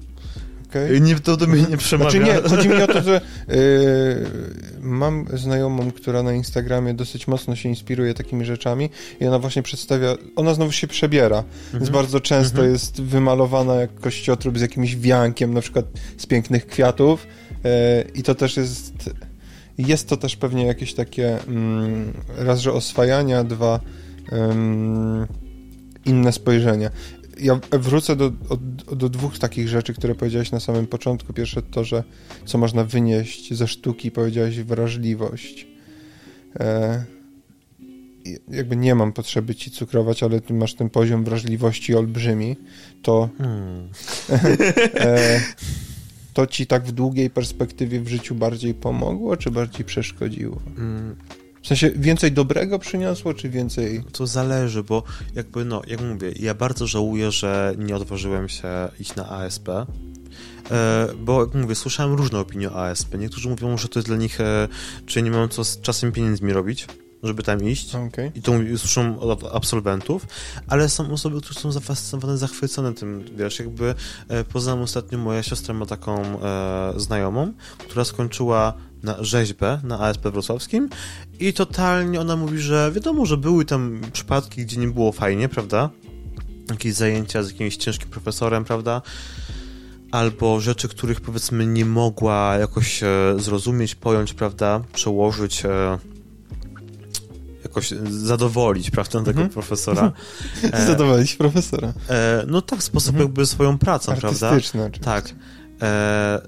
Okej? 0.77 1.03
Nie, 1.03 1.15
to 1.15 1.37
do 1.37 1.47
mnie 1.47 1.63
nie 1.71 1.77
przemawia. 1.77 2.11
Znaczy 2.11 2.27
nie, 2.27 2.35
chodzi 2.57 2.69
mi 2.69 2.83
o 2.83 2.87
to, 2.87 3.03
że 3.03 3.17
e, 3.17 3.55
mam 4.81 5.27
znajomą, 5.35 5.91
która 5.91 6.23
na 6.23 6.33
Instagramie 6.33 6.95
dosyć 6.95 7.29
mocno 7.29 7.57
się 7.57 7.69
inspiruje 7.69 8.15
takimi 8.15 8.45
rzeczami 8.45 8.91
i 9.21 9.27
ona 9.27 9.39
właśnie 9.39 9.63
przedstawia, 9.63 10.15
ona 10.37 10.55
znowu 10.55 10.73
się 10.73 10.87
przebiera, 10.87 11.45
więc 11.73 11.75
Mhm. 11.75 11.93
bardzo 11.93 12.21
często 12.21 12.57
Mhm. 12.57 12.73
jest 12.73 13.03
wymalowana 13.03 13.75
jak 13.75 13.95
kościotrup 13.95 14.59
z 14.59 14.61
jakimś 14.61 14.97
wiankiem, 14.97 15.55
na 15.55 15.61
przykład 15.61 15.85
z 16.17 16.27
pięknych 16.27 16.67
kwiatów 16.67 17.27
e, 17.65 18.05
i 18.15 18.23
to 18.23 18.35
też 18.35 18.57
jest 18.57 19.11
jest 19.79 20.09
to 20.09 20.17
też 20.17 20.37
pewnie 20.37 20.67
jakieś 20.67 20.95
takie 20.95 21.39
mm, 21.49 22.13
raz, 22.39 22.61
że 22.61 22.73
oswajania, 22.73 23.45
dwa 23.45 23.81
em, 24.33 25.27
inne 26.05 26.33
spojrzenie. 26.33 26.91
Ja 27.41 27.61
wrócę 27.73 28.17
do, 28.17 28.33
od- 28.49 28.95
do 28.97 29.09
dwóch 29.09 29.39
takich 29.39 29.69
rzeczy, 29.69 29.95
które 29.95 30.15
powiedziałeś 30.15 30.53
na 30.53 30.61
samym 30.61 30.87
początku. 30.87 31.33
Pierwsze 31.33 31.63
to, 31.63 31.85
że 31.85 32.05
co 32.47 32.59
można 32.59 32.85
wynieść 32.85 33.55
ze 33.55 33.69
sztuki, 33.69 34.11
powiedziałeś 34.11 34.61
wrażliwość. 34.61 35.67
E, 36.61 37.05
jakby 38.49 38.77
nie 38.77 38.95
mam 38.95 39.13
potrzeby 39.13 39.55
ci 39.55 39.71
cukrować, 39.71 40.23
ale 40.23 40.41
ty 40.41 40.55
masz 40.55 40.75
ten 40.75 40.91
poziom 40.91 41.25
wrażliwości 41.25 41.95
olbrzymi, 41.95 42.57
to 43.03 43.29
Hmm. 43.39 43.89
e, 44.95 45.41
to 46.33 46.47
ci 46.47 46.67
tak 46.67 46.85
w 46.85 46.93
długiej 46.93 47.31
perspektywie 47.31 48.01
w 48.01 48.09
życiu 48.09 48.35
bardziej 48.35 48.75
pomogło, 48.75 49.37
czy 49.37 49.51
bardziej 49.51 49.85
przeszkodziło? 49.85 50.61
Mm, 50.79 51.17
W 51.65 51.67
sensie 51.67 51.91
więcej 51.91 52.33
dobrego 52.33 52.79
przyniosło, 52.79 53.35
czy 53.35 53.51
więcej... 53.51 54.05
To 54.13 54.27
zależy, 54.27 54.83
bo 54.83 55.03
jakby, 55.35 55.65
no, 55.65 55.83
jak 55.87 56.01
mówię, 56.01 56.33
ja 56.41 56.55
bardzo 56.55 56.87
żałuję, 56.87 57.31
że 57.31 57.75
nie 57.79 57.97
odważyłem 57.97 58.49
się 58.49 58.69
iść 59.01 59.17
na 59.17 59.29
ASP. 59.31 59.69
E, 59.69 59.87
bo 61.19 61.41
jak 61.41 61.55
mówię, 61.55 61.75
słyszałem 61.75 62.15
różne 62.15 62.39
opinie 62.39 62.71
o 62.71 62.85
ASP. 62.85 63.15
Niektórzy 63.19 63.49
mówią, 63.49 63.79
że 63.79 63.89
to 63.89 63.99
jest 63.99 64.09
dla 64.09 64.17
nich, 64.17 64.41
e, 64.41 64.69
czy 65.07 65.23
nie 65.23 65.31
mają 65.31 65.49
co 65.49 65.65
z 65.65 65.81
czasem 65.81 66.13
pieniędzmi 66.13 66.53
robić, 66.53 66.87
żeby 67.23 67.43
tam 67.43 67.65
iść. 67.65 67.95
Okej. 67.95 68.33
I 68.35 68.43
to 68.43 68.53
słyszą 68.77 69.21
od 69.21 69.55
absolwentów, 69.55 70.27
ale 70.69 70.89
są 70.89 71.13
osoby, 71.13 71.41
które 71.41 71.61
są 71.61 71.73
zafascynowane, 71.73 72.39
zachwycone 72.39 72.95
tym, 72.95 73.25
wiesz, 73.37 73.59
jakby 73.59 73.95
e, 74.29 74.45
poznałem 74.45 74.83
ostatnio, 74.83 75.19
moja 75.19 75.43
siostra 75.43 75.75
ma 75.75 75.87
taką 75.87 76.23
e, 76.23 76.93
znajomą, 76.97 77.53
która 77.79 78.05
skończyła 78.05 78.75
na 79.05 79.25
rzeźbę 79.25 79.81
na 79.85 80.01
ASP 80.01 80.23
wrocławskim 80.23 80.89
i 81.41 81.53
totalnie 81.53 82.21
ona 82.21 82.37
mówi, 82.37 82.59
że 82.59 82.93
wiadomo, 82.95 83.27
że 83.27 83.37
były 83.37 83.65
tam 83.65 84.01
przypadki, 84.13 84.65
gdzie 84.65 84.77
nie 84.77 84.89
było 84.89 85.13
fajnie, 85.13 85.49
prawda? 85.49 85.91
jakieś 86.71 86.95
zajęcia 86.95 87.43
z 87.43 87.51
jakimś 87.51 87.77
ciężkim 87.77 88.11
profesorem, 88.11 88.65
prawda? 88.65 89.03
Albo 90.11 90.61
rzeczy, 90.61 90.89
których 90.89 91.21
powiedzmy 91.21 91.67
nie 91.67 91.85
mogła 91.85 92.57
jakoś 92.61 93.03
e, 93.03 93.07
zrozumieć, 93.39 93.95
pojąć, 93.95 94.35
prawda? 94.35 94.81
Przełożyć, 94.93 95.65
e, 95.65 95.99
jakoś 97.65 97.91
zadowolić, 98.11 98.91
prawda, 98.91 99.19
tego 99.19 99.31
mhm. 99.31 99.49
profesora. 99.49 100.13
E, 100.73 100.87
zadowolić 100.87 101.35
profesora. 101.35 101.93
E, 102.09 102.45
no 102.47 102.63
tak, 102.63 102.83
sposób 102.83 103.09
mhm. 103.09 103.25
jakby 103.25 103.47
swoją 103.47 103.79
pracą, 103.79 104.17
prawda? 104.17 104.49
Oczywiście. 104.49 104.91
Tak. 105.03 105.35
E, 105.83 106.41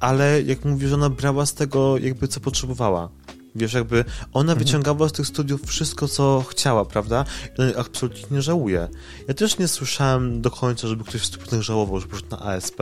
ale 0.00 0.42
jak 0.42 0.64
mówisz, 0.64 0.92
ona 0.92 1.10
brała 1.10 1.46
z 1.46 1.54
tego 1.54 1.98
jakby 1.98 2.28
co 2.28 2.40
potrzebowała. 2.40 3.08
Wiesz, 3.54 3.72
jakby 3.72 4.04
ona 4.32 4.52
mhm. 4.52 4.58
wyciągała 4.58 5.08
z 5.08 5.12
tych 5.12 5.26
studiów 5.26 5.66
wszystko, 5.66 6.08
co 6.08 6.44
chciała, 6.48 6.84
prawda? 6.84 7.24
I 7.58 7.76
absolutnie 7.76 8.22
nie 8.30 8.42
żałuje. 8.42 8.88
Ja 9.28 9.34
też 9.34 9.58
nie 9.58 9.68
słyszałem 9.68 10.42
do 10.42 10.50
końca, 10.50 10.88
żeby 10.88 11.04
ktoś 11.04 11.20
w 11.20 11.30
100% 11.30 11.60
żałował, 11.60 12.00
że 12.00 12.06
poszedł 12.06 12.30
na 12.30 12.40
ASP, 12.40 12.80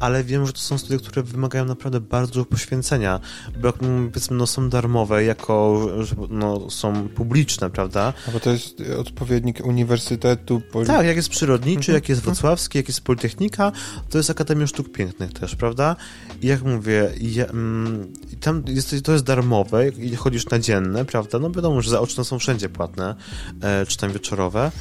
ale 0.00 0.24
wiem, 0.24 0.46
że 0.46 0.52
to 0.52 0.58
są 0.58 0.78
studia, 0.78 0.98
które 0.98 1.22
wymagają 1.22 1.64
naprawdę 1.64 2.00
bardzo 2.00 2.44
poświęcenia, 2.44 3.20
bo 3.60 3.66
jak 3.66 3.76
powiedzmy, 3.76 4.36
no, 4.36 4.46
są 4.46 4.68
darmowe, 4.68 5.24
jako, 5.24 5.88
że 6.04 6.16
no, 6.30 6.70
są 6.70 7.08
publiczne, 7.08 7.70
prawda? 7.70 8.12
A 8.28 8.30
bo 8.30 8.40
to 8.40 8.50
jest 8.50 8.82
odpowiednik 8.98 9.66
uniwersytetu. 9.66 10.60
Poli... 10.72 10.86
Tak, 10.86 11.06
jak 11.06 11.16
jest 11.16 11.28
przyrodniczy, 11.28 11.78
mhm. 11.78 11.94
jak 11.94 12.08
jest 12.08 12.22
wrocławski, 12.22 12.78
jak 12.78 12.88
jest 12.88 13.00
Politechnika, 13.00 13.72
to 14.10 14.18
jest 14.18 14.30
Akademia 14.30 14.66
Sztuk 14.66 14.92
Pięknych 14.92 15.32
też, 15.32 15.56
prawda? 15.56 15.96
I 16.42 16.46
jak 16.46 16.62
mówię, 16.62 17.10
ja, 17.20 17.44
mm, 17.44 18.12
tam 18.40 18.62
jest, 18.66 18.94
to 19.04 19.12
jest 19.12 19.24
darmowe, 19.24 19.91
i 19.98 20.16
chodzisz 20.16 20.50
na 20.50 20.58
dzienne, 20.58 21.04
prawda? 21.04 21.38
No 21.38 21.50
wiadomo, 21.50 21.82
że 21.82 21.90
zaoczne 21.90 22.24
są 22.24 22.38
wszędzie 22.38 22.68
płatne, 22.68 23.14
e, 23.62 23.86
czy 23.86 23.98
tam 23.98 24.12
wieczorowe. 24.12 24.72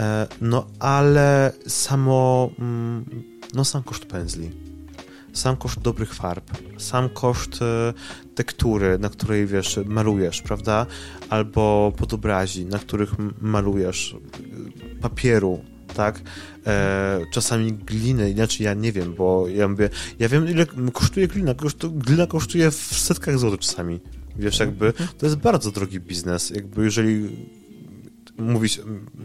E, 0.00 0.26
no 0.40 0.66
ale 0.78 1.52
samo, 1.66 2.50
mm, 2.58 3.04
no 3.54 3.64
sam 3.64 3.82
koszt 3.82 4.06
pędzli, 4.06 4.50
sam 5.32 5.56
koszt 5.56 5.80
dobrych 5.80 6.14
farb, 6.14 6.50
sam 6.78 7.08
koszt 7.08 7.62
e, 7.62 7.92
tektury, 8.34 8.98
na 8.98 9.08
której, 9.08 9.46
wiesz, 9.46 9.80
malujesz, 9.86 10.42
prawda? 10.42 10.86
Albo 11.30 11.92
podobrazi, 11.96 12.66
na 12.66 12.78
których 12.78 13.12
malujesz, 13.40 14.16
papieru, 15.00 15.60
tak? 15.94 16.20
E, 16.66 17.20
czasami 17.32 17.72
gliny, 17.72 18.30
inaczej 18.30 18.64
ja 18.64 18.74
nie 18.74 18.92
wiem, 18.92 19.14
bo 19.14 19.48
ja 19.48 19.68
mówię, 19.68 19.90
ja 20.18 20.28
wiem 20.28 20.48
ile 20.48 20.66
kosztuje 20.92 21.28
glina, 21.28 21.54
glina 21.92 22.26
kosztuje 22.26 22.70
w 22.70 22.76
setkach 22.76 23.38
złotych 23.38 23.60
czasami, 23.60 24.00
Wiesz, 24.38 24.58
jakby 24.58 24.92
to 25.18 25.26
jest 25.26 25.36
bardzo 25.36 25.70
drogi 25.70 26.00
biznes. 26.00 26.50
Jakby 26.50 26.84
jeżeli 26.84 27.28
mówić, 28.38 28.80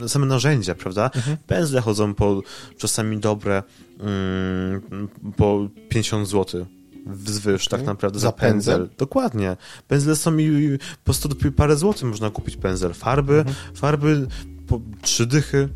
same 0.08 0.26
narzędzia, 0.26 0.76
prawda? 0.76 1.12
Mhm. 1.16 1.38
Pędzle 1.48 1.82
chodzą 1.82 2.14
po 2.14 2.42
czasami 2.78 3.18
dobre 3.18 3.64
mm, 4.00 5.08
po 5.38 5.68
50 5.90 6.28
zł 6.28 6.66
wzwyż 7.06 7.68
okay. 7.68 7.80
tak 7.80 7.88
naprawdę 7.88 8.20
za, 8.20 8.28
za 8.28 8.32
pędzel. 8.32 8.78
pędzel. 8.80 8.98
Dokładnie. 8.98 9.58
Pędzle 9.88 10.16
są 10.16 10.38
i 10.38 10.78
po 10.80 11.04
prostu 11.04 11.30
parę 11.56 11.78
złotych 11.78 12.04
można 12.04 12.30
kupić 12.30 12.56
pędzel. 12.56 12.94
Farby, 12.94 13.38
mhm. 13.38 13.56
farby 13.76 14.28
po 14.68 14.82
trzy 15.02 15.26
dychy 15.26 15.70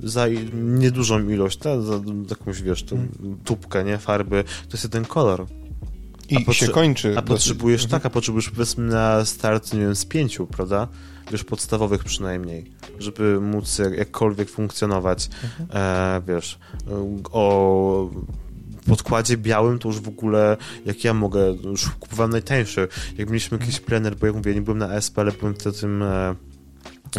za 0.00 0.26
niedużą 0.52 1.28
ilość, 1.28 1.58
ta, 1.58 1.80
za 1.80 2.00
jakąś, 2.30 2.62
wiesz, 2.62 2.84
tą 2.84 2.96
mhm. 2.96 3.36
tubkę, 3.44 3.84
nie? 3.84 3.98
Farby. 3.98 4.44
To 4.44 4.72
jest 4.72 4.84
jeden 4.84 5.04
kolor. 5.04 5.46
I 6.30 6.44
a 6.48 6.52
się 6.52 6.68
kończy. 6.68 7.14
A 7.16 7.22
potrzebujesz, 7.22 7.84
mhm. 7.84 8.00
tak, 8.00 8.06
a 8.06 8.10
potrzebujesz 8.10 8.50
powiedzmy 8.50 8.84
na 8.84 9.24
start, 9.24 9.72
nie 9.72 9.80
wiem, 9.80 9.96
z 9.96 10.04
pięciu, 10.04 10.46
prawda? 10.46 10.88
Wiesz, 11.32 11.44
podstawowych 11.44 12.04
przynajmniej, 12.04 12.70
żeby 12.98 13.40
móc 13.40 13.78
jak, 13.78 13.98
jakkolwiek 13.98 14.50
funkcjonować. 14.50 15.30
Mhm. 15.44 15.68
E, 15.72 16.22
wiesz, 16.26 16.58
o 17.32 18.10
podkładzie 18.86 19.36
białym 19.36 19.78
to 19.78 19.88
już 19.88 20.00
w 20.00 20.08
ogóle, 20.08 20.56
jak 20.86 21.04
ja 21.04 21.14
mogę, 21.14 21.54
już 21.64 21.90
kupowałem 21.90 22.32
najtańszy. 22.32 22.88
Jak 23.18 23.28
mieliśmy 23.28 23.58
jakiś 23.58 23.74
mhm. 23.74 23.86
plener, 23.86 24.16
bo 24.16 24.26
jak 24.26 24.36
mówię, 24.36 24.54
nie 24.54 24.62
byłem 24.62 24.78
na 24.78 25.00
SP, 25.04 25.14
ale 25.18 25.32
byłem 25.32 25.54
w 25.54 25.80
tym 25.80 26.02
e, 26.02 26.34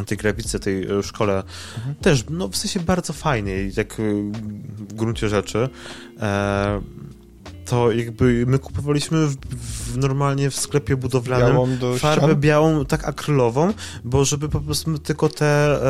tej 0.06 0.18
grafice, 0.18 0.60
tej 0.60 0.84
e, 0.84 1.04
szkole 1.04 1.44
mhm. 1.78 1.96
też, 1.96 2.26
no 2.30 2.48
w 2.48 2.58
sensie 2.58 2.80
bardzo 2.80 3.14
fajnie, 3.14 3.72
tak 3.76 3.94
w 4.78 4.94
gruncie 4.94 5.30
rzeczy. 5.30 5.70
E, 6.20 6.82
to 7.72 7.92
jakby 7.92 8.46
my 8.48 8.60
kupowaliśmy 8.60 9.28
w, 9.28 9.36
w 9.36 9.98
normalnie 9.98 10.50
w 10.50 10.56
sklepie 10.56 10.98
budowlanym 10.98 11.54
białą 11.54 11.68
farbę 11.98 12.28
ścian? 12.28 12.40
białą, 12.40 12.86
tak 12.86 13.08
akrylową, 13.08 13.74
bo 14.04 14.26
żeby 14.26 14.50
po 14.50 14.62
prostu 14.62 15.00
tylko 15.00 15.30
te, 15.30 15.82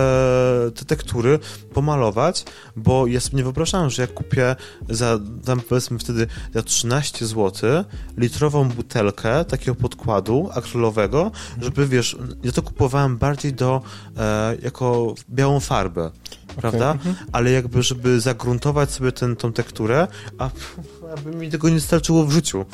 e, 0.68 0.72
te 0.72 0.86
tektury 0.86 1.40
pomalować, 1.74 2.46
bo 2.76 3.08
ja 3.08 3.20
sobie 3.20 3.38
nie 3.38 3.44
wyobrażałem, 3.44 3.90
że 3.90 4.02
jak 4.02 4.14
kupię 4.14 4.56
za, 4.90 5.20
tam 5.46 5.62
powiedzmy 5.62 6.00
wtedy 6.00 6.28
za 6.54 6.64
13 6.64 7.26
zł 7.26 7.84
litrową 8.18 8.70
butelkę 8.70 9.46
takiego 9.46 9.76
podkładu 9.76 10.50
akrylowego, 10.54 11.32
żeby 11.62 11.88
wiesz, 11.88 12.18
ja 12.44 12.52
to 12.52 12.62
kupowałem 12.62 13.18
bardziej 13.18 13.54
do, 13.54 13.82
e, 14.18 14.56
jako 14.62 15.16
białą 15.30 15.60
farbę 15.60 16.12
prawda? 16.56 16.92
Okay. 16.92 17.10
Mhm. 17.10 17.28
Ale 17.32 17.52
jakby, 17.52 17.84
żeby 17.84 18.22
zagruntować 18.22 18.92
sobie 18.92 19.12
ten, 19.12 19.36
tą 19.36 19.54
tekturę, 19.54 20.08
a 20.38 20.50
aby 21.14 21.36
mi 21.36 21.50
tego 21.50 21.70
nie 21.74 21.80
starczyło 21.80 22.26
w 22.26 22.32
życiu. 22.32 22.66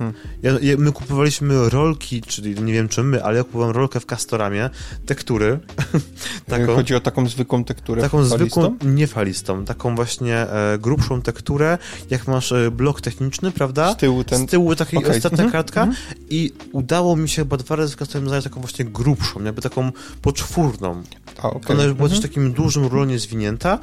Mhm. 0.00 0.12
Ja, 0.42 0.52
ja, 0.62 0.76
my 0.78 0.92
kupowaliśmy 0.92 1.68
rolki, 1.70 2.22
czyli 2.22 2.60
nie 2.60 2.72
wiem 2.72 2.88
czy 2.88 3.02
my, 3.02 3.24
ale 3.24 3.36
ja 3.36 3.44
kupowałem 3.44 3.76
rolkę 3.76 4.00
w 4.00 4.06
Castoramie, 4.06 4.70
tektury. 5.06 5.58
taką, 6.48 6.74
Chodzi 6.74 6.94
o 6.94 7.00
taką 7.00 7.28
zwykłą 7.28 7.64
tekturę 7.64 8.02
Taką 8.02 8.24
zwykłą, 8.24 8.76
nie 8.84 9.06
falistą, 9.06 9.64
taką 9.64 9.94
właśnie 9.94 10.36
e, 10.36 10.78
grubszą 10.78 11.22
tekturę, 11.22 11.78
jak 12.10 12.28
masz 12.28 12.52
e, 12.52 12.70
blok 12.70 13.00
techniczny, 13.00 13.50
prawda? 13.50 13.92
Z 13.92 13.96
tyłu 13.96 14.24
ten... 14.24 14.48
Z 14.48 14.50
tyłu 14.50 14.76
taka 14.76 14.98
okay. 14.98 15.16
ostatnia 15.16 15.44
mhm. 15.44 15.52
kartka 15.52 15.82
mhm. 15.82 16.06
i 16.30 16.52
udało 16.72 17.16
mi 17.16 17.28
się 17.28 17.42
chyba 17.42 17.56
dwa 17.56 17.76
razy 17.76 17.92
w 17.92 17.96
Castoramie 17.96 18.28
znaleźć 18.28 18.48
taką 18.48 18.60
właśnie 18.60 18.84
grubszą, 18.84 19.44
jakby 19.44 19.62
taką 19.62 19.92
poczwórną. 20.22 21.02
A, 21.42 21.50
okay. 21.50 21.76
Ona 21.76 21.84
już 21.84 21.92
była 21.92 22.08
też 22.08 22.20
takim 22.20 22.52
dużym 22.52 22.86
rulonie 22.86 23.18
zwinięta, 23.18 23.78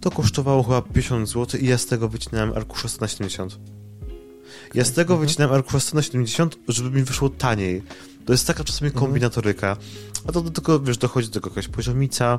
to 0.00 0.10
kosztowało 0.10 0.62
chyba 0.62 0.82
50 0.82 1.28
zł 1.28 1.60
i 1.60 1.66
ja 1.66 1.78
z 1.78 1.86
tego 1.86 2.08
wycinałem 2.08 2.52
arkusze 2.52 2.88
170. 2.88 3.58
Ja 4.76 4.84
z 4.84 4.92
tego 4.92 5.14
mhm. 5.14 5.28
wycinałem 5.28 5.54
arkusza 5.54 5.80
170, 5.80 6.58
żeby 6.68 6.90
mi 6.90 7.02
wyszło 7.02 7.28
taniej. 7.28 7.82
To 8.24 8.32
jest 8.32 8.46
taka 8.46 8.64
czasami 8.64 8.88
mhm. 8.88 9.04
kombinatoryka. 9.06 9.76
A 10.28 10.32
to 10.32 10.40
do 10.40 10.50
tego, 10.50 10.80
wiesz, 10.80 10.98
dochodzi 10.98 11.28
do 11.28 11.34
tego 11.34 11.50
jakaś 11.50 11.68
poziomica, 11.68 12.38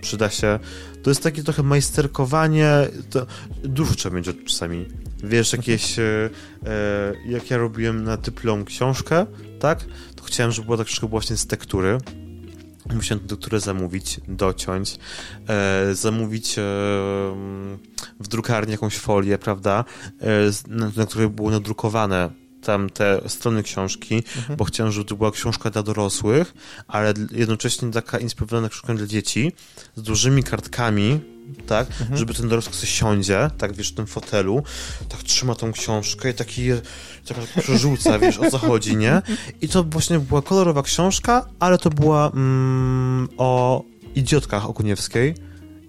przyda 0.00 0.30
się. 0.30 0.58
To 1.02 1.10
jest 1.10 1.22
takie 1.22 1.42
trochę 1.42 1.62
majsterkowanie, 1.62 2.70
to 3.10 3.26
dużo 3.64 3.94
trzeba 3.94 4.16
mieć 4.16 4.26
czasami. 4.46 4.86
Wiesz, 5.24 5.52
jakieś, 5.52 5.98
e, 5.98 6.30
e, 6.66 7.14
jak 7.26 7.50
ja 7.50 7.56
robiłem 7.56 8.04
na 8.04 8.16
dyplom 8.16 8.64
książkę, 8.64 9.26
tak, 9.58 9.84
to 10.16 10.24
chciałem, 10.24 10.52
żeby 10.52 10.64
była 10.64 10.78
tak 10.78 10.86
troszkę 10.86 11.06
właśnie 11.08 11.36
z 11.36 11.46
tektury, 11.46 11.98
musiałem 12.94 13.24
które 13.36 13.60
zamówić, 13.60 14.20
dociąć, 14.28 14.98
e, 15.48 15.94
zamówić 15.94 16.58
e, 16.58 16.62
w 18.20 18.28
drukarni 18.28 18.72
jakąś 18.72 18.98
folię, 18.98 19.38
prawda, 19.38 19.84
e, 20.20 20.26
na, 20.68 20.90
na 20.96 21.06
której 21.06 21.28
było 21.28 21.50
nadrukowane 21.50 22.30
tam 22.62 22.90
te 22.90 23.20
strony 23.28 23.62
książki, 23.62 24.14
mhm. 24.14 24.56
bo 24.56 24.64
chciałem, 24.64 24.92
żeby 24.92 25.04
to 25.04 25.16
była 25.16 25.30
książka 25.30 25.70
dla 25.70 25.82
dorosłych, 25.82 26.54
ale 26.88 27.14
jednocześnie 27.30 27.90
taka 27.90 28.18
inspirowana 28.18 28.68
książka 28.68 28.94
dla 28.94 29.06
dzieci, 29.06 29.52
z 29.96 30.02
dużymi 30.02 30.42
kartkami, 30.42 31.20
tak, 31.66 31.88
mhm. 32.00 32.16
żeby 32.16 32.34
ten 32.34 32.48
dorosły 32.48 32.72
sobie 32.72 32.86
siądzie, 32.86 33.50
tak, 33.58 33.72
wiesz, 33.72 33.92
w 33.92 33.94
tym 33.94 34.06
fotelu, 34.06 34.62
tak 35.08 35.22
trzyma 35.22 35.54
tą 35.54 35.72
książkę 35.72 36.30
i 36.30 36.34
taki, 36.34 36.68
tak 37.28 37.62
przerzuca, 37.62 38.18
wiesz, 38.18 38.38
o 38.38 38.50
co 38.50 38.58
chodzi, 38.58 38.96
nie? 38.96 39.22
I 39.60 39.68
to 39.68 39.84
właśnie 39.84 40.18
była 40.18 40.42
kolorowa 40.42 40.82
książka, 40.82 41.46
ale 41.58 41.78
to 41.78 41.90
była 41.90 42.30
mm, 42.34 43.28
o 43.36 43.82
idiotkach 44.14 44.66
Okuniewskiej, 44.66 45.34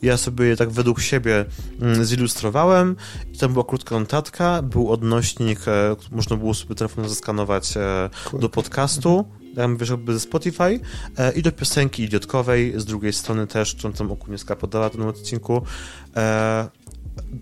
ja 0.02 0.18
sobie 0.18 0.46
je 0.46 0.56
tak 0.56 0.70
według 0.70 1.02
siebie 1.02 1.46
mm, 1.82 2.06
zilustrowałem. 2.06 2.96
I 3.34 3.38
tam 3.38 3.54
była 3.54 3.66
krótka 3.66 4.00
notatka, 4.00 4.62
był 4.62 4.92
odnośnik, 4.92 5.60
e, 5.68 5.96
można 6.12 6.36
było 6.36 6.54
sobie 6.54 6.76
telefon 6.76 7.10
zaskanować 7.10 7.78
e, 7.78 8.10
do 8.40 8.50
podcastu, 8.50 9.26
tam 9.56 9.78
wiesz, 9.78 9.90
jakby 9.90 10.14
ze 10.14 10.20
Spotify 10.20 10.80
e, 11.18 11.32
i 11.32 11.42
do 11.42 11.52
piosenki 11.52 12.04
idiotkowej, 12.04 12.74
z 12.78 12.86
drugiej 12.86 13.14
strony 13.14 13.48
też, 13.48 13.76
którą 13.76 13.94
tam 13.94 14.12
Okuniewska 14.12 14.56
podała 14.56 14.90
w 14.90 14.92
tym 14.92 15.08
odcinku. 15.08 15.62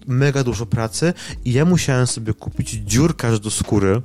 mega 0.07 0.43
dużo 0.43 0.65
pracy. 0.65 1.13
I 1.45 1.53
ja 1.53 1.65
musiałem 1.65 2.07
sobie 2.07 2.33
kupić 2.33 2.69
dziurkarz 2.69 3.39
do 3.39 3.51
skóry, 3.51 4.01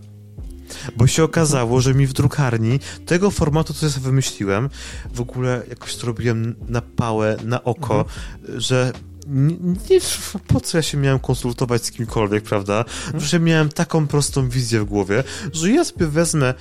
bo 0.97 1.07
się 1.07 1.25
okazało, 1.25 1.81
że 1.81 1.95
mi 1.95 2.07
w 2.07 2.13
drukarni 2.13 2.81
tego 3.07 3.31
formatu, 3.31 3.75
co 3.75 3.87
ja 3.87 3.93
sobie 3.93 4.07
wymyśliłem, 4.07 4.69
w 5.15 5.21
ogóle 5.21 5.63
jakoś 5.69 5.97
to 5.97 6.07
robiłem 6.07 6.55
na 6.69 6.81
pałę, 6.81 7.37
na 7.45 7.65
oko, 7.65 7.99
mhm. 7.99 8.61
że 8.61 8.93
nie, 9.27 9.57
nie, 9.91 10.01
po 10.47 10.61
co 10.61 10.79
ja 10.79 10.83
się 10.83 10.99
miałem 10.99 11.19
konsultować 11.19 11.85
z 11.85 11.91
kimkolwiek, 11.91 12.45
prawda? 12.45 12.79
Mhm. 13.07 13.25
Że 13.25 13.41
miałem 13.41 13.69
taką 13.69 14.07
prostą 14.07 14.49
wizję 14.49 14.81
w 14.81 14.85
głowie, 14.85 15.25
że 15.53 15.71
ja 15.71 15.85
sobie 15.85 16.07
wezmę 16.07 16.55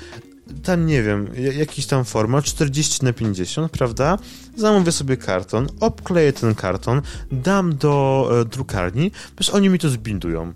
tam 0.63 0.85
nie 0.85 1.03
wiem, 1.03 1.27
jakiś 1.57 1.85
tam 1.85 2.05
format 2.05 2.45
40 2.45 3.05
na 3.05 3.13
50, 3.13 3.71
prawda? 3.71 4.17
Zamówię 4.55 4.91
sobie 4.91 5.17
karton, 5.17 5.67
obkleję 5.79 6.33
ten 6.33 6.55
karton, 6.55 7.01
dam 7.31 7.75
do 7.75 8.29
e, 8.41 8.45
drukarni, 8.45 9.11
przecież 9.35 9.55
oni 9.55 9.69
mi 9.69 9.79
to 9.79 9.89
zbindują. 9.89 10.53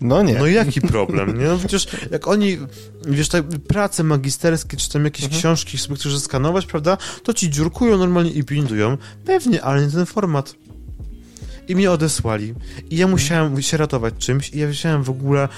No 0.00 0.22
nie. 0.22 0.34
No 0.34 0.46
jaki 0.46 0.80
problem, 0.80 1.38
nie? 1.38 1.44
No 1.44 1.58
przecież 1.58 1.86
jak 2.10 2.28
oni, 2.28 2.58
wiesz, 3.06 3.28
te 3.28 3.42
prace 3.42 4.04
magisterskie, 4.04 4.76
czy 4.76 4.90
tam 4.90 5.04
jakieś 5.04 5.24
mhm. 5.24 5.40
książki 5.40 5.78
sobie 5.78 5.96
chcesz 5.96 6.18
skanować, 6.18 6.66
prawda, 6.66 6.96
to 7.22 7.34
ci 7.34 7.50
dziurkują 7.50 7.98
normalnie 7.98 8.30
i 8.30 8.44
bindują. 8.44 8.96
Pewnie, 9.24 9.62
ale 9.62 9.86
nie 9.86 9.92
ten 9.92 10.06
format. 10.06 10.54
I 11.68 11.76
mnie 11.76 11.90
odesłali. 11.90 12.54
I 12.90 12.96
ja 12.96 13.06
musiałem 13.06 13.62
się 13.62 13.76
ratować 13.76 14.14
czymś 14.18 14.50
i 14.50 14.58
ja 14.58 14.66
musiałem 14.66 15.02
w 15.02 15.10
ogóle 15.10 15.48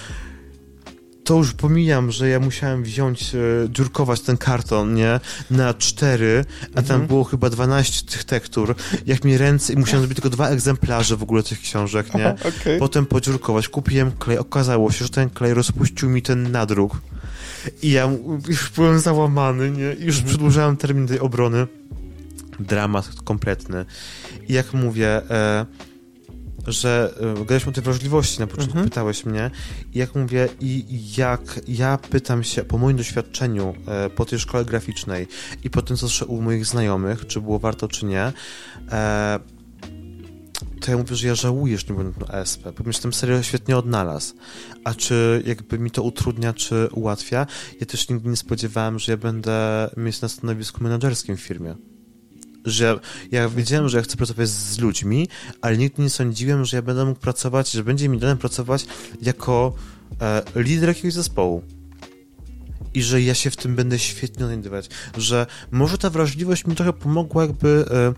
to 1.30 1.36
już 1.36 1.52
pomijam, 1.52 2.10
że 2.10 2.28
ja 2.28 2.40
musiałem 2.40 2.82
wziąć, 2.82 3.34
e, 3.34 3.38
dziurkować 3.68 4.20
ten 4.20 4.36
karton, 4.36 4.94
nie, 4.94 5.20
na 5.50 5.74
cztery, 5.74 6.44
a 6.70 6.74
tam 6.74 6.82
mhm. 6.82 7.06
było 7.06 7.24
chyba 7.24 7.50
12 7.50 8.06
tych 8.06 8.24
tektur, 8.24 8.74
jak 9.06 9.24
mi 9.24 9.38
ręce, 9.38 9.72
i 9.72 9.76
musiałem 9.76 10.00
zrobić 10.00 10.16
tylko 10.16 10.30
dwa 10.30 10.48
egzemplarze 10.48 11.16
w 11.16 11.22
ogóle 11.22 11.42
tych 11.42 11.60
książek, 11.60 12.14
nie, 12.14 12.26
Aha, 12.26 12.48
okay. 12.48 12.78
potem 12.78 13.06
podziurkować, 13.06 13.68
kupiłem 13.68 14.12
klej, 14.12 14.38
okazało 14.38 14.92
się, 14.92 15.04
że 15.04 15.10
ten 15.10 15.30
klej 15.30 15.54
rozpuścił 15.54 16.10
mi 16.10 16.22
ten 16.22 16.52
nadruk. 16.52 17.00
I 17.82 17.90
ja 17.90 18.10
już 18.48 18.70
byłem 18.70 19.00
załamany, 19.00 19.70
nie, 19.70 19.92
I 19.92 20.04
już 20.04 20.16
mhm. 20.16 20.26
przedłużałem 20.26 20.76
termin 20.76 21.06
tej 21.06 21.20
obrony, 21.20 21.66
dramat 22.60 23.08
kompletny. 23.24 23.84
I 24.48 24.52
jak 24.52 24.74
mówię, 24.74 25.30
e, 25.30 25.66
że 26.66 27.14
y, 27.20 27.34
gadaliśmy 27.34 27.70
o 27.70 27.74
tej 27.74 27.84
wrażliwości 27.84 28.40
na 28.40 28.46
początku, 28.46 28.72
mhm. 28.72 28.88
pytałeś 28.88 29.24
mnie 29.24 29.50
i 29.94 29.98
jak 29.98 30.14
mówię, 30.14 30.48
i 30.60 30.84
jak 31.16 31.60
ja 31.68 31.98
pytam 31.98 32.44
się 32.44 32.64
po 32.64 32.78
moim 32.78 32.96
doświadczeniu 32.96 33.74
e, 33.86 34.10
po 34.10 34.24
tej 34.24 34.38
szkole 34.38 34.64
graficznej 34.64 35.28
i 35.64 35.70
po 35.70 35.82
tym, 35.82 35.96
co 35.96 36.08
słyszę 36.08 36.26
u 36.26 36.42
moich 36.42 36.66
znajomych, 36.66 37.26
czy 37.26 37.40
było 37.40 37.58
warto, 37.58 37.88
czy 37.88 38.06
nie, 38.06 38.32
e, 38.92 39.40
to 40.80 40.90
ja 40.90 40.96
mówię, 40.96 41.16
że 41.16 41.28
ja 41.28 41.34
żałuję, 41.34 41.78
że 41.78 41.84
nie 41.88 41.94
byłem 41.94 42.14
na 42.28 42.34
ESP, 42.34 42.64
bo 42.64 42.84
bym 42.84 42.92
się 42.92 43.00
tam 43.00 43.12
serio 43.12 43.42
świetnie 43.42 43.76
odnalazł. 43.76 44.34
A 44.84 44.94
czy 44.94 45.42
jakby 45.46 45.78
mi 45.78 45.90
to 45.90 46.02
utrudnia, 46.02 46.52
czy 46.52 46.88
ułatwia? 46.92 47.46
Ja 47.80 47.86
też 47.86 48.08
nigdy 48.08 48.28
nie 48.28 48.36
spodziewałem, 48.36 48.98
że 48.98 49.12
ja 49.12 49.16
będę 49.16 49.90
mieć 49.96 50.20
na 50.20 50.28
stanowisku 50.28 50.84
menedżerskim 50.84 51.36
w 51.36 51.40
firmie 51.40 51.89
że 52.64 53.00
ja 53.30 53.48
wiedziałem, 53.48 53.88
że 53.88 53.96
ja 53.96 54.02
chcę 54.02 54.16
pracować 54.16 54.48
z 54.48 54.78
ludźmi, 54.78 55.28
ale 55.60 55.78
nigdy 55.78 56.02
nie 56.02 56.10
sądziłem, 56.10 56.64
że 56.64 56.76
ja 56.76 56.82
będę 56.82 57.04
mógł 57.04 57.20
pracować, 57.20 57.70
że 57.70 57.84
będzie 57.84 58.08
mi 58.08 58.18
dane 58.18 58.36
pracować 58.36 58.86
jako 59.22 59.72
e, 60.20 60.42
lider 60.56 60.88
jakiegoś 60.88 61.12
zespołu. 61.12 61.62
I 62.94 63.02
że 63.02 63.22
ja 63.22 63.34
się 63.34 63.50
w 63.50 63.56
tym 63.56 63.76
będę 63.76 63.98
świetnie 63.98 64.44
odnajdywać. 64.44 64.88
Że 65.16 65.46
może 65.70 65.98
ta 65.98 66.10
wrażliwość 66.10 66.66
mi 66.66 66.74
trochę 66.74 66.92
pomogła 66.92 67.42
jakby 67.42 67.84
e, 67.90 68.14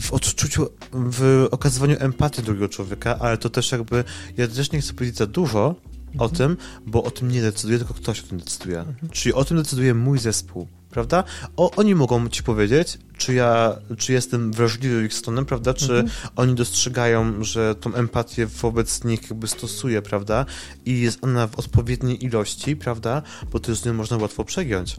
w 0.00 0.12
odczuciu, 0.12 0.68
w 0.92 1.48
okazywaniu 1.50 1.96
empatii 1.98 2.42
drugiego 2.42 2.68
człowieka, 2.68 3.18
ale 3.18 3.38
to 3.38 3.50
też 3.50 3.72
jakby, 3.72 4.04
ja 4.36 4.48
też 4.48 4.72
nie 4.72 4.80
chcę 4.80 4.94
powiedzieć 4.94 5.16
za 5.16 5.26
dużo 5.26 5.74
mhm. 6.12 6.20
o 6.20 6.28
tym, 6.28 6.56
bo 6.86 7.02
o 7.02 7.10
tym 7.10 7.30
nie 7.30 7.42
decyduje, 7.42 7.78
tylko 7.78 7.94
ktoś 7.94 8.20
o 8.20 8.26
tym 8.26 8.38
decyduje. 8.38 8.78
Mhm. 8.78 9.08
Czyli 9.08 9.34
o 9.34 9.44
tym 9.44 9.56
decyduje 9.56 9.94
mój 9.94 10.18
zespół 10.18 10.68
prawda? 10.90 11.24
O, 11.56 11.70
oni 11.70 11.94
mogą 11.94 12.28
ci 12.28 12.42
powiedzieć, 12.42 12.98
czy 13.18 13.34
ja, 13.34 13.76
czy 13.98 14.12
jestem 14.12 14.52
wrażliwy 14.52 15.04
ich 15.04 15.14
stroną, 15.14 15.44
prawda? 15.44 15.74
Czy 15.74 15.92
mhm. 15.92 16.08
oni 16.36 16.54
dostrzegają, 16.54 17.44
że 17.44 17.74
tą 17.74 17.94
empatię 17.94 18.46
wobec 18.46 19.04
nich 19.04 19.30
jakby 19.30 19.48
stosuję, 19.48 20.02
prawda? 20.02 20.46
I 20.86 21.00
jest 21.00 21.24
ona 21.24 21.46
w 21.46 21.58
odpowiedniej 21.58 22.24
ilości, 22.24 22.76
prawda? 22.76 23.22
Bo 23.52 23.60
to 23.60 23.74
z 23.74 23.84
nią 23.84 23.94
można 23.94 24.16
łatwo 24.16 24.44
przegiąć, 24.44 24.96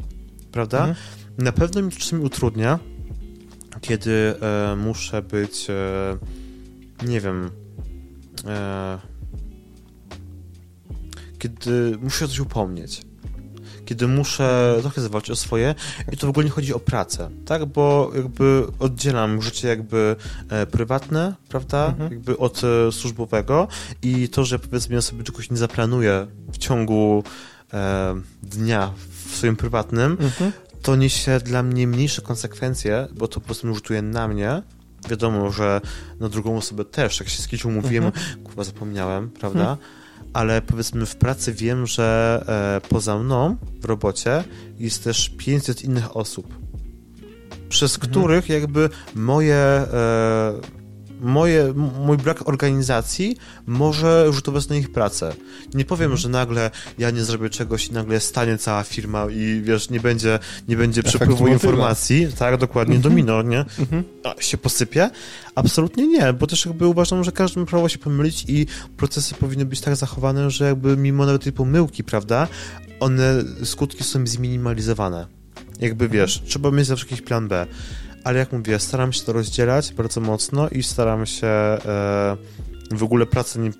prawda? 0.52 0.78
Mhm. 0.78 0.96
Na 1.38 1.52
pewno 1.52 1.82
mi 1.82 1.92
to 1.92 1.98
czasami 1.98 2.24
utrudnia, 2.24 2.80
kiedy 3.82 4.36
e, 4.42 4.76
muszę 4.76 5.22
być, 5.22 5.68
e, 5.70 6.18
nie 7.08 7.22
wiem, 7.22 7.52
e, 8.46 9.00
kiedy 11.40 11.98
muszę 12.02 12.28
coś 12.28 12.40
upomnieć 12.40 13.11
kiedy 13.86 14.08
muszę 14.08 14.78
trochę 14.82 15.02
zawalczyć 15.02 15.32
o 15.32 15.36
swoje 15.36 15.76
i 16.12 16.18
to 16.18 16.28
w 16.28 16.30
ogóle 16.30 16.46
nie 16.46 16.52
chodzi 16.52 16.74
o 16.74 16.80
pracę, 16.80 17.30
tak, 17.46 17.66
bo 17.66 18.12
jakby 18.16 18.64
oddzielam 18.80 19.42
życie 19.42 19.68
jakby 19.68 20.16
e, 20.50 20.66
prywatne, 20.66 21.34
prawda, 21.50 21.88
mhm. 21.88 22.12
jakby 22.12 22.38
od 22.38 22.62
e, 22.64 22.92
służbowego 22.92 23.68
i 24.02 24.30
to, 24.30 24.46
że 24.46 24.60
powiedzmy 24.60 25.02
sobie 25.02 25.24
czegoś 25.24 25.50
nie 25.50 25.58
zaplanuję 25.58 26.28
w 26.52 26.58
ciągu 26.58 27.24
e, 27.74 28.22
dnia 28.44 28.92
w 29.26 29.36
swoim 29.36 29.56
prywatnym, 29.56 30.18
mhm. 30.20 30.52
to 30.82 30.96
niesie 30.96 31.40
dla 31.40 31.64
mnie 31.64 31.88
mniejsze 31.88 32.22
konsekwencje, 32.22 33.08
bo 33.14 33.28
to 33.28 33.40
po 33.40 33.46
prostu 33.46 33.76
rzutuje 33.76 34.02
na 34.02 34.28
mnie, 34.28 34.62
wiadomo, 35.10 35.52
że 35.52 35.82
na 36.20 36.30
drugą 36.30 36.58
osobę 36.58 36.86
też, 36.86 37.20
jak 37.20 37.30
się 37.30 37.42
z 37.42 37.48
kimś 37.48 37.66
umówiłem, 37.66 38.06
mhm. 38.06 38.44
kurwa 38.44 38.64
zapomniałem, 38.64 39.30
prawda, 39.30 39.72
mhm 39.72 40.01
ale 40.34 40.62
powiedzmy 40.62 41.06
w 41.06 41.16
pracy 41.16 41.54
wiem, 41.54 41.88
że 41.88 42.44
e, 42.84 42.90
poza 42.90 43.18
mną 43.20 43.58
w 43.82 43.86
robocie 43.86 44.44
jest 44.80 45.04
też 45.04 45.30
500 45.38 45.84
innych 45.84 46.18
osób, 46.18 46.58
przez 47.70 47.96
mhm. 47.96 48.12
których 48.12 48.50
jakby 48.50 48.90
moje 49.16 49.56
e, 49.56 50.81
moje, 51.22 51.74
mój 52.06 52.18
brak 52.18 52.50
organizacji 52.50 53.38
może 53.66 54.34
rzutować 54.34 54.68
na 54.70 54.76
ich 54.76 54.92
pracę. 54.92 55.34
Nie 55.74 55.86
powiem, 55.86 56.06
mhm. 56.06 56.18
że 56.18 56.30
nagle 56.30 56.72
ja 56.98 57.12
nie 57.12 57.24
zrobię 57.24 57.50
czegoś 57.50 57.88
i 57.88 57.94
nagle 57.94 58.20
stanie 58.20 58.58
cała 58.58 58.84
firma 58.84 59.28
i 59.32 59.62
wiesz, 59.64 59.90
nie 59.90 60.00
będzie, 60.00 60.40
nie 60.68 60.78
będzie 60.78 61.04
przepływu 61.04 61.48
informacji, 61.48 62.28
tak, 62.38 62.58
dokładnie, 62.58 62.96
mhm. 62.96 63.14
domino, 63.14 63.42
nie? 63.42 63.66
Mhm. 63.80 64.04
A, 64.24 64.42
się 64.42 64.58
posypie? 64.58 65.10
Absolutnie 65.56 66.08
nie, 66.08 66.34
bo 66.34 66.48
też 66.48 66.66
jakby 66.66 66.88
uważam, 66.88 67.24
że 67.24 67.32
każdy 67.32 67.60
ma 67.60 67.66
prawo 67.66 67.90
się 67.90 67.98
pomylić 67.98 68.46
i 68.48 68.66
procesy 68.98 69.36
powinny 69.36 69.66
być 69.66 69.82
tak 69.82 69.96
zachowane, 69.96 70.52
że 70.52 70.66
jakby 70.66 70.98
mimo 70.98 71.26
nawet 71.26 71.44
tej 71.44 71.54
pomyłki, 71.54 72.04
prawda, 72.04 72.48
one, 73.00 73.44
skutki 73.64 74.04
są 74.04 74.28
zminimalizowane. 74.28 75.28
Jakby 75.80 76.10
wiesz, 76.10 76.42
trzeba 76.46 76.72
mieć 76.72 76.88
zawsze 76.88 77.06
jakiś 77.06 77.22
plan 77.22 77.48
B 77.48 77.68
ale 78.24 78.40
jak 78.40 78.52
mówię, 78.52 78.80
staram 78.80 79.14
się 79.14 79.24
to 79.24 79.34
rozdzielać 79.34 79.94
bardzo 79.94 80.22
mocno 80.22 80.70
i 80.70 80.84
staram 80.84 81.26
się 81.26 81.48
e, 81.48 82.38
w 82.92 83.04
ogóle 83.04 83.26
pracy 83.26 83.60
nie, 83.60 83.72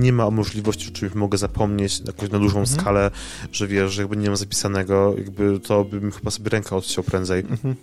nie 0.00 0.12
ma 0.12 0.30
możliwości, 0.30 0.92
czymś 0.92 1.14
mogę 1.14 1.38
zapomnieć 1.38 2.00
jakoś 2.06 2.30
na 2.30 2.38
dużą 2.38 2.58
mhm. 2.58 2.80
skalę, 2.80 3.10
że 3.52 3.66
wiesz, 3.66 3.92
że 3.92 4.02
jakby 4.02 4.16
nie 4.16 4.26
mam 4.26 4.36
zapisanego, 4.36 5.14
jakby 5.18 5.60
to 5.60 5.84
bym 5.84 6.12
chyba 6.12 6.30
sobie 6.30 6.50
ręka 6.50 6.76
odciął 6.76 7.04
prędzej. 7.04 7.40
Mhm. 7.40 7.74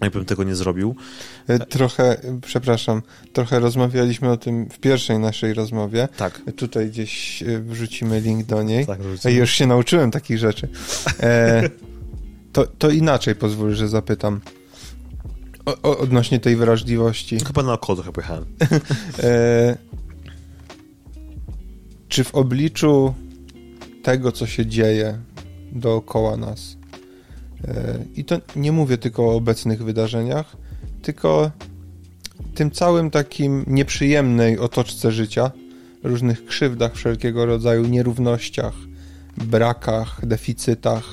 Jakbym 0.00 0.24
tego 0.24 0.44
nie 0.44 0.54
zrobił. 0.54 0.96
E, 1.48 1.58
trochę, 1.58 2.16
przepraszam, 2.46 3.02
trochę 3.32 3.60
rozmawialiśmy 3.60 4.30
o 4.30 4.36
tym 4.36 4.68
w 4.68 4.78
pierwszej 4.78 5.18
naszej 5.18 5.54
rozmowie. 5.54 6.08
Tak. 6.16 6.40
Tutaj 6.56 6.88
gdzieś 6.88 7.42
e, 7.42 7.60
wrzucimy 7.60 8.20
link 8.20 8.46
do 8.46 8.62
niej. 8.62 8.86
Tak, 8.86 9.02
wrzucimy. 9.02 9.34
Już 9.34 9.50
się 9.50 9.66
nauczyłem 9.66 10.10
takich 10.10 10.38
rzeczy. 10.38 10.68
E, 11.20 11.70
to, 12.52 12.66
to 12.66 12.90
inaczej 12.90 13.34
pozwól, 13.34 13.74
że 13.74 13.88
zapytam. 13.88 14.40
O, 15.66 15.98
odnośnie 15.98 16.40
tej 16.40 16.56
wrażliwości. 16.56 17.38
Chyba 17.40 17.62
na 17.62 17.72
oko 17.72 17.94
trochę 17.94 18.12
pojechałem. 18.12 18.44
e, 19.22 19.76
czy 22.08 22.24
w 22.24 22.34
obliczu 22.34 23.14
tego, 24.02 24.32
co 24.32 24.46
się 24.46 24.66
dzieje 24.66 25.18
dookoła 25.72 26.36
nas, 26.36 26.76
e, 27.64 27.98
i 28.16 28.24
to 28.24 28.40
nie 28.56 28.72
mówię 28.72 28.98
tylko 28.98 29.24
o 29.24 29.34
obecnych 29.34 29.84
wydarzeniach, 29.84 30.56
tylko 31.02 31.50
tym 32.54 32.70
całym 32.70 33.10
takim 33.10 33.64
nieprzyjemnej 33.66 34.58
otoczce 34.58 35.12
życia, 35.12 35.50
różnych 36.02 36.46
krzywdach 36.46 36.94
wszelkiego 36.94 37.46
rodzaju, 37.46 37.86
nierównościach, 37.86 38.74
brakach, 39.36 40.26
deficytach, 40.26 41.04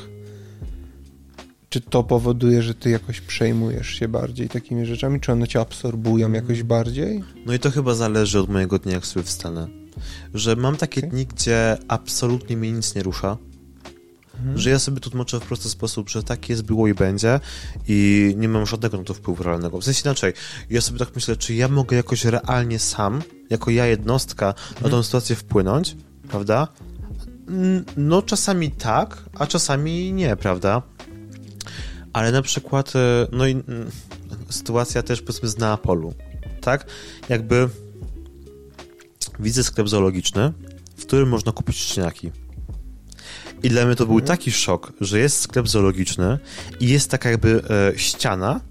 czy 1.70 1.82
to 1.82 2.04
powoduje, 2.04 2.62
że 2.62 2.74
ty 2.74 2.90
jakoś 2.90 3.22
przejmujesz 3.22 3.88
się 3.88 4.08
bardziej 4.08 4.50
takimi 4.50 4.86
rzeczami? 4.86 5.20
Czy 5.20 5.32
one 5.32 5.48
cię 5.48 5.60
absorbują 5.60 6.32
jakoś 6.32 6.64
bardziej? 6.64 7.24
No 7.46 7.54
i 7.54 7.60
to 7.60 7.72
chyba 7.72 7.96
zależy 7.96 8.40
od 8.40 8.50
mojego 8.50 8.80
dnia, 8.80 8.94
jak 8.94 9.06
sobie 9.06 9.24
wstanę. 9.24 9.68
Że 10.34 10.56
mam 10.56 10.78
takie 10.78 11.02
okay. 11.02 11.10
dni, 11.10 11.26
gdzie 11.26 11.78
absolutnie 11.88 12.58
mnie 12.58 12.72
nic 12.72 12.96
nie 12.96 13.04
rusza. 13.04 13.38
Mhm. 14.40 14.58
Że 14.58 14.70
ja 14.70 14.80
sobie 14.80 15.00
tłumaczę 15.00 15.40
w 15.40 15.44
prosty 15.44 15.70
sposób, 15.70 16.10
że 16.10 16.24
tak 16.24 16.50
jest, 16.50 16.62
było 16.62 16.88
i 16.88 16.94
będzie 16.94 17.40
i 17.88 18.34
nie 18.38 18.50
mam 18.50 18.66
żadnego 18.66 18.98
na 18.98 19.04
to 19.04 19.14
wpływu 19.14 19.44
realnego. 19.44 19.82
W 19.82 19.84
sensie 19.84 20.02
inaczej, 20.06 20.34
ja 20.70 20.82
sobie 20.82 21.00
tak 21.00 21.16
myślę, 21.16 21.36
czy 21.36 21.54
ja 21.54 21.68
mogę 21.68 21.98
jakoś 21.98 22.26
realnie 22.26 22.80
sam, 22.80 23.22
jako 23.50 23.72
ja 23.72 23.86
jednostka, 23.86 24.48
mhm. 24.48 24.84
na 24.84 24.90
tą 24.90 25.04
sytuację 25.04 25.36
wpłynąć, 25.36 25.96
prawda? 26.30 26.68
No 27.98 28.22
czasami 28.22 28.72
tak, 28.72 29.24
a 29.40 29.48
czasami 29.48 30.14
nie, 30.14 30.36
prawda? 30.36 30.82
Ale 32.14 32.32
na 32.32 32.42
przykład, 32.42 32.96
e, 32.96 33.28
no 33.32 33.48
i 33.48 33.52
mm, 33.52 33.66
sytuacja 34.50 35.04
też 35.04 35.22
powiedzmy 35.22 35.50
z 35.50 35.58
Neapolu, 35.58 36.14
tak? 36.62 36.86
Jakby 37.30 37.70
widzę 39.40 39.64
sklep 39.64 39.90
zoologiczny, 39.90 40.54
w 40.98 41.06
którym 41.06 41.30
można 41.30 41.52
kupić 41.52 41.78
szczeniaki. 41.78 42.32
I 43.64 43.70
dla 43.70 43.86
mnie 43.86 43.96
to 43.96 44.06
był 44.06 44.22
taki 44.22 44.52
szok, 44.52 44.94
że 45.02 45.20
jest 45.20 45.40
sklep 45.40 45.68
zoologiczny 45.68 46.40
i 46.80 46.90
jest 46.90 47.12
taka 47.12 47.30
jakby 47.30 47.64
e, 47.94 47.98
ściana 48.00 48.62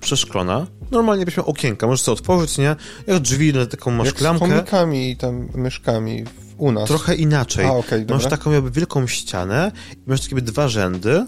przeszklona. 0.00 0.66
Normalnie 0.90 1.24
byś 1.24 1.36
miał 1.36 1.46
okienka, 1.46 1.86
możesz 1.86 2.02
sobie 2.02 2.12
otworzyć, 2.18 2.58
nie? 2.58 2.76
Jak 3.06 3.18
drzwi, 3.18 3.52
na 3.52 3.66
taką 3.66 3.90
masz 3.90 4.06
Jak 4.06 4.14
klamkę. 4.16 4.46
z 4.46 4.50
chomikami 4.50 5.10
i 5.10 5.16
tam 5.16 5.48
myszkami 5.54 6.24
u 6.56 6.72
nas. 6.72 6.88
Trochę 6.88 7.14
inaczej. 7.14 7.66
A, 7.66 7.72
okej, 7.72 8.06
masz 8.08 8.26
taką 8.26 8.52
jakby 8.52 8.70
wielką 8.70 9.06
ścianę 9.06 9.72
i 10.06 10.10
masz 10.10 10.20
takie 10.20 10.42
dwa 10.42 10.68
rzędy 10.68 11.26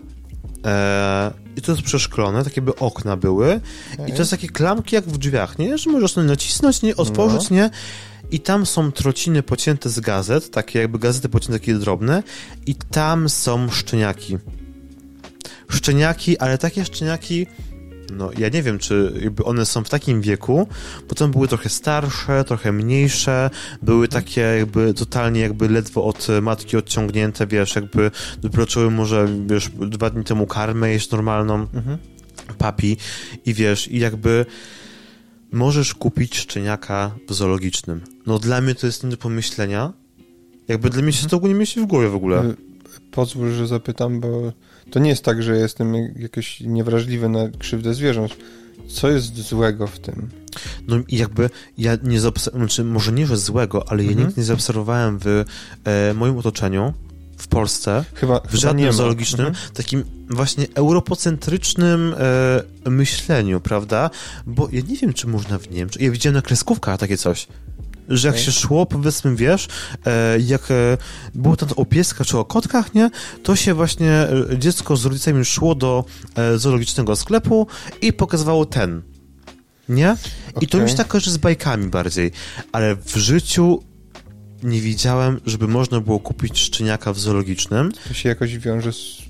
e, 0.66 1.30
i 1.56 1.62
to 1.62 1.72
jest 1.72 1.84
przeszklone, 1.84 2.44
takie 2.44 2.60
jakby 2.60 2.76
okna 2.76 3.16
były 3.16 3.60
i 4.08 4.12
to 4.12 4.18
jest 4.18 4.30
takie 4.30 4.48
klamki 4.48 4.94
jak 4.94 5.04
w 5.04 5.18
drzwiach, 5.18 5.58
nie? 5.58 5.78
Że 5.78 5.90
możesz 5.90 6.12
sobie 6.12 6.26
nacisnąć, 6.26 6.82
nie? 6.82 6.96
Otworzyć, 6.96 7.50
No. 7.50 7.56
nie? 7.56 7.70
I 8.30 8.40
tam 8.40 8.66
są 8.66 8.92
trociny 8.92 9.42
pocięte 9.42 9.90
z 9.90 10.00
gazet, 10.00 10.50
takie 10.50 10.78
jakby 10.78 10.98
gazety 10.98 11.28
pocięte 11.28 11.52
takie 11.58 11.74
drobne 11.74 12.22
i 12.66 12.74
tam 12.74 13.28
są 13.28 13.70
szczeniaki. 13.70 14.38
Szczeniaki, 15.68 16.38
ale 16.38 16.58
takie 16.58 16.84
szczeniaki 16.84 17.46
no 18.12 18.30
ja 18.38 18.48
nie 18.48 18.62
wiem, 18.62 18.78
czy 18.78 19.12
one 19.44 19.66
są 19.66 19.84
w 19.84 19.88
takim 19.88 20.20
wieku, 20.20 20.68
bo 21.08 21.14
tam 21.14 21.30
były 21.30 21.48
trochę 21.48 21.68
starsze, 21.68 22.44
trochę 22.44 22.72
mniejsze, 22.72 23.50
były 23.82 24.08
takie 24.08 24.40
jakby 24.40 24.94
totalnie 24.94 25.40
jakby 25.40 25.68
ledwo 25.68 26.04
od 26.04 26.26
matki 26.42 26.76
odciągnięte, 26.76 27.46
wiesz, 27.46 27.74
jakby 27.76 28.10
dopiero 28.38 28.90
może, 28.90 29.28
wiesz, 29.46 29.68
dwa 29.68 30.10
dni 30.10 30.24
temu 30.24 30.46
karmę 30.46 30.90
jeść 30.90 31.10
normalną, 31.10 31.66
Mhm. 31.74 31.98
papi 32.58 32.96
i 33.46 33.54
wiesz, 33.54 33.88
i 33.88 33.98
jakby 33.98 34.46
możesz 35.52 35.94
kupić 35.94 36.36
szczeniaka 36.38 37.14
w 37.28 37.34
zoologicznym. 37.34 38.00
No 38.26 38.38
dla 38.38 38.60
mnie 38.60 38.74
to 38.74 38.86
jest 38.86 39.04
nie 39.04 39.10
do 39.10 39.16
pomyślenia. 39.16 39.92
Jakby 40.68 40.90
dla 40.90 41.02
mnie 41.02 41.12
się 41.12 41.28
to 41.28 41.36
ogólnie 41.36 41.54
mieści 41.54 41.80
w 41.80 41.86
głowie 41.86 42.08
w 42.08 42.14
ogóle. 42.14 42.44
Y, 42.50 42.56
Pozwól, 43.10 43.50
że 43.52 43.66
zapytam, 43.66 44.20
bo 44.20 44.52
to 44.90 44.98
nie 44.98 45.10
jest 45.10 45.24
tak, 45.24 45.42
że 45.42 45.56
jestem 45.56 45.94
jakoś 46.16 46.60
niewrażliwy 46.60 47.28
na 47.28 47.48
krzywdę 47.58 47.94
zwierząt. 47.94 48.36
Co 48.88 49.08
jest 49.10 49.34
złego 49.48 49.86
w 49.86 49.98
tym? 49.98 50.30
No 50.88 50.96
i 51.08 51.16
jakby 51.16 51.50
ja 51.78 51.96
nie 52.02 52.20
zaobserwowałem, 52.20 52.68
znaczy 52.68 52.84
może 52.84 53.12
nie, 53.12 53.26
że 53.26 53.36
złego, 53.36 53.88
ale 53.88 54.04
ja 54.04 54.10
Mhm. 54.10 54.26
nigdy 54.26 54.40
nie 54.40 54.44
zaobserwowałem 54.46 55.18
w 55.18 55.44
e, 55.84 56.14
moim 56.14 56.38
otoczeniu, 56.38 56.92
w 57.38 57.48
Polsce, 57.48 58.04
Chyba, 58.14 58.40
w 58.40 58.54
żadnym 58.54 58.92
zoologicznym, 58.92 59.46
Mhm. 59.46 59.66
takim 59.74 60.04
właśnie 60.30 60.66
europocentrycznym 60.74 62.14
e, 62.86 62.90
myśleniu, 62.90 63.60
prawda? 63.60 64.10
Bo 64.46 64.68
ja 64.72 64.80
nie 64.88 64.96
wiem, 64.96 65.12
czy 65.12 65.26
można 65.26 65.58
w 65.58 65.70
Niemczech, 65.70 66.02
ja 66.02 66.10
widziałem 66.10 66.34
na 66.34 66.42
kreskówkach 66.42 66.98
takie 67.00 67.16
coś, 67.16 67.46
że 68.08 68.28
jak 68.28 68.34
Okej. 68.34 68.46
się 68.46 68.52
szło, 68.52 68.86
powiedzmy, 68.86 69.36
wiesz, 69.36 69.68
e, 70.06 70.38
jak 70.40 70.70
e, 70.70 70.98
było 71.34 71.56
tam 71.56 71.68
o 71.76 71.84
pieskach 71.84 72.26
czy 72.26 72.38
o 72.38 72.44
kotkach, 72.44 72.94
nie? 72.94 73.10
To 73.42 73.56
się 73.56 73.74
właśnie 73.74 74.10
e, 74.10 74.58
dziecko 74.58 74.96
z 74.96 75.04
rodzicami 75.04 75.44
szło 75.44 75.74
do 75.74 76.04
zoologicznego 76.56 77.16
sklepu 77.16 77.66
i 78.02 78.12
pokazywało 78.12 78.66
ten, 78.66 79.02
nie? 79.88 80.16
I 80.60 80.66
to 80.66 80.78
mi 80.78 80.90
się 80.90 80.96
tak 80.96 81.08
kojarzy 81.08 81.30
z 81.30 81.36
bajkami 81.36 81.86
bardziej, 81.86 82.30
ale 82.72 82.96
w 82.96 83.16
życiu 83.16 83.82
nie 84.62 84.80
widziałem, 84.80 85.40
żeby 85.46 85.68
można 85.68 86.00
było 86.00 86.20
kupić 86.20 86.58
szczeniaka 86.58 87.12
w 87.12 87.18
zoologicznym. 87.18 87.92
To 88.08 88.14
się 88.14 88.28
jakoś 88.28 88.58
wiąże 88.58 88.92
z 88.92 89.22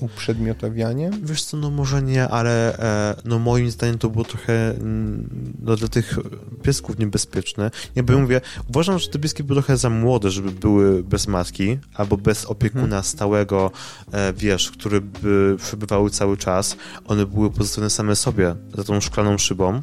uprzedmiotawianiem? 0.00 1.12
Wiesz 1.22 1.44
co, 1.44 1.56
no 1.56 1.70
może 1.70 2.02
nie, 2.02 2.28
ale 2.28 2.78
e, 2.78 3.14
no 3.24 3.38
moim 3.38 3.70
zdaniem 3.70 3.98
to 3.98 4.10
było 4.10 4.24
trochę 4.24 4.70
mm, 4.70 5.54
no, 5.62 5.76
dla 5.76 5.88
tych 5.88 6.18
piesków 6.62 6.98
niebezpieczne. 6.98 7.70
Nie, 7.96 8.02
bo 8.02 8.12
ja 8.12 8.18
mówię, 8.18 8.40
uważam, 8.68 8.98
że 8.98 9.08
te 9.08 9.18
pieski 9.18 9.44
były 9.44 9.60
trochę 9.62 9.76
za 9.76 9.90
młode, 9.90 10.30
żeby 10.30 10.50
były 10.50 11.02
bez 11.02 11.26
matki, 11.26 11.78
albo 11.94 12.16
bez 12.16 12.44
opiekuna 12.44 12.84
Mhm. 12.84 13.04
stałego, 13.04 13.70
e, 14.12 14.32
wiesz, 14.32 14.70
który 14.70 15.00
by 15.00 15.56
przebywały 15.58 16.10
cały 16.10 16.36
czas. 16.36 16.76
One 17.04 17.26
były 17.26 17.50
pozostawione 17.50 17.90
same 17.90 18.16
sobie 18.16 18.54
za 18.74 18.84
tą 18.84 19.00
szklaną 19.00 19.38
szybą. 19.38 19.80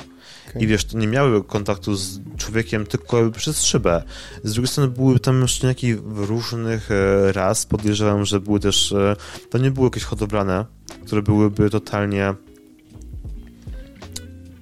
Okej. 0.49 0.63
I 0.63 0.67
wiesz, 0.67 0.85
to 0.85 0.97
nie 0.97 1.07
miały 1.07 1.43
kontaktu 1.43 1.95
z 1.95 2.19
człowiekiem 2.37 2.85
tylko 2.85 3.31
przez 3.31 3.63
szybę. 3.63 4.03
Z 4.43 4.53
drugiej 4.53 4.67
strony 4.67 4.91
były 4.91 5.19
tam 5.19 5.47
szczeniaki 5.47 5.95
różnych 6.05 6.91
e, 6.91 7.31
ras. 7.31 7.65
Podejrzewam, 7.65 8.25
że 8.25 8.39
były 8.39 8.59
też. 8.59 8.91
E, 8.91 9.15
to 9.49 9.57
nie 9.57 9.71
były 9.71 9.87
jakieś 9.87 10.03
hodowlane, 10.03 10.65
które 11.05 11.21
byłyby 11.21 11.69
totalnie 11.69 12.33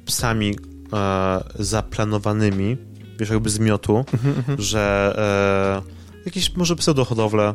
psami 0.06 0.56
e, 0.94 1.44
zaplanowanymi, 1.60 2.78
wiesz, 3.20 3.30
jakby 3.30 3.50
z 3.50 3.60
miotu, 3.60 4.06
Mhm, 4.14 4.36
mhm. 4.38 4.62
że 4.62 5.16
e, 5.88 6.26
jakieś 6.26 6.56
może 6.56 6.76
pseudohodowle 6.76 7.54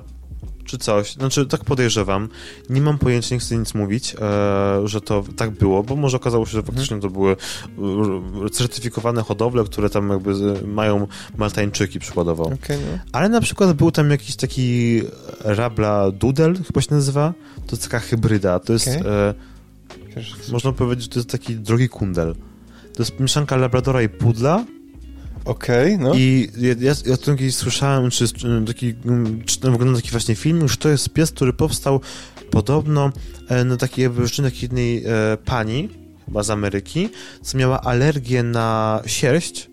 czy 0.65 0.79
coś. 0.79 1.13
Znaczy, 1.13 1.47
tak 1.47 1.65
podejrzewam. 1.65 2.29
Nie 2.71 2.81
mam 2.81 2.99
pojęcia, 2.99 3.35
nie 3.35 3.39
chcę 3.39 3.57
nic 3.57 3.75
mówić, 3.75 4.15
e, 4.15 4.89
że 4.89 5.01
to 5.01 5.25
tak 5.37 5.51
było, 5.51 5.83
bo 5.83 5.97
może 5.97 6.17
okazało 6.17 6.47
się, 6.47 6.53
że 6.53 6.63
faktycznie 6.63 7.01
to 7.01 7.11
były 7.11 7.37
certyfikowane 8.53 9.23
hodowle, 9.23 9.65
które 9.65 9.91
tam 9.91 10.09
jakby 10.11 10.63
mają 10.67 11.07
maltańczyki 11.37 11.99
przykładowo. 11.99 12.43
Okej, 12.45 12.79
no. 12.93 12.99
Ale 13.13 13.29
na 13.29 13.41
przykład 13.41 13.73
był 13.73 13.91
tam 13.91 14.11
jakiś 14.11 14.37
taki 14.37 15.03
rabla 15.41 16.11
dudel, 16.11 16.57
chyba 16.67 16.81
się 16.81 16.95
nazywa. 16.95 17.35
To 17.67 17.77
jest 17.77 17.83
taka 17.83 17.99
hybryda. 17.99 18.59
To 18.59 18.73
jest, 18.73 18.89
Okej. 18.89 19.03
e, 19.07 19.35
można 20.53 20.73
powiedzieć, 20.73 21.05
że 21.05 21.11
to 21.11 21.19
jest 21.19 21.31
taki 21.31 21.57
drogi 21.57 21.89
kundel. 21.89 22.35
To 22.95 23.03
jest 23.03 23.21
mieszanka 23.21 23.57
labradora 23.57 24.03
i 24.03 24.09
pudla, 24.09 24.65
Okej, 25.51 25.99
no. 25.99 26.15
i 26.15 26.49
ja, 26.59 26.75
ja, 26.81 26.93
ja 27.07 27.17
to 27.17 27.35
kiedyś 27.37 27.55
słyszałem, 27.55 28.11
czy 28.11 28.29
czy 28.29 28.63
taki, 28.67 28.95
mm, 29.05 29.45
czy 29.45 29.61
wygląda 29.61 29.97
taki 29.99 30.11
właśnie 30.11 30.35
film, 30.35 30.69
że 30.69 30.77
to 30.77 30.89
jest 30.89 31.11
pies, 31.11 31.31
który 31.31 31.53
powstał 31.53 32.01
podobno 32.51 33.13
e, 33.49 33.65
na 33.65 33.77
takiej 33.77 34.09
takiej 34.45 34.63
jednej 34.63 35.05
e, 35.05 35.37
pani, 35.45 35.89
chyba 36.27 36.43
z 36.43 36.51
Ameryki, 36.51 37.09
co 37.43 37.59
miała 37.59 37.81
alergię 37.81 38.43
na 38.43 39.01
sierść 39.07 39.71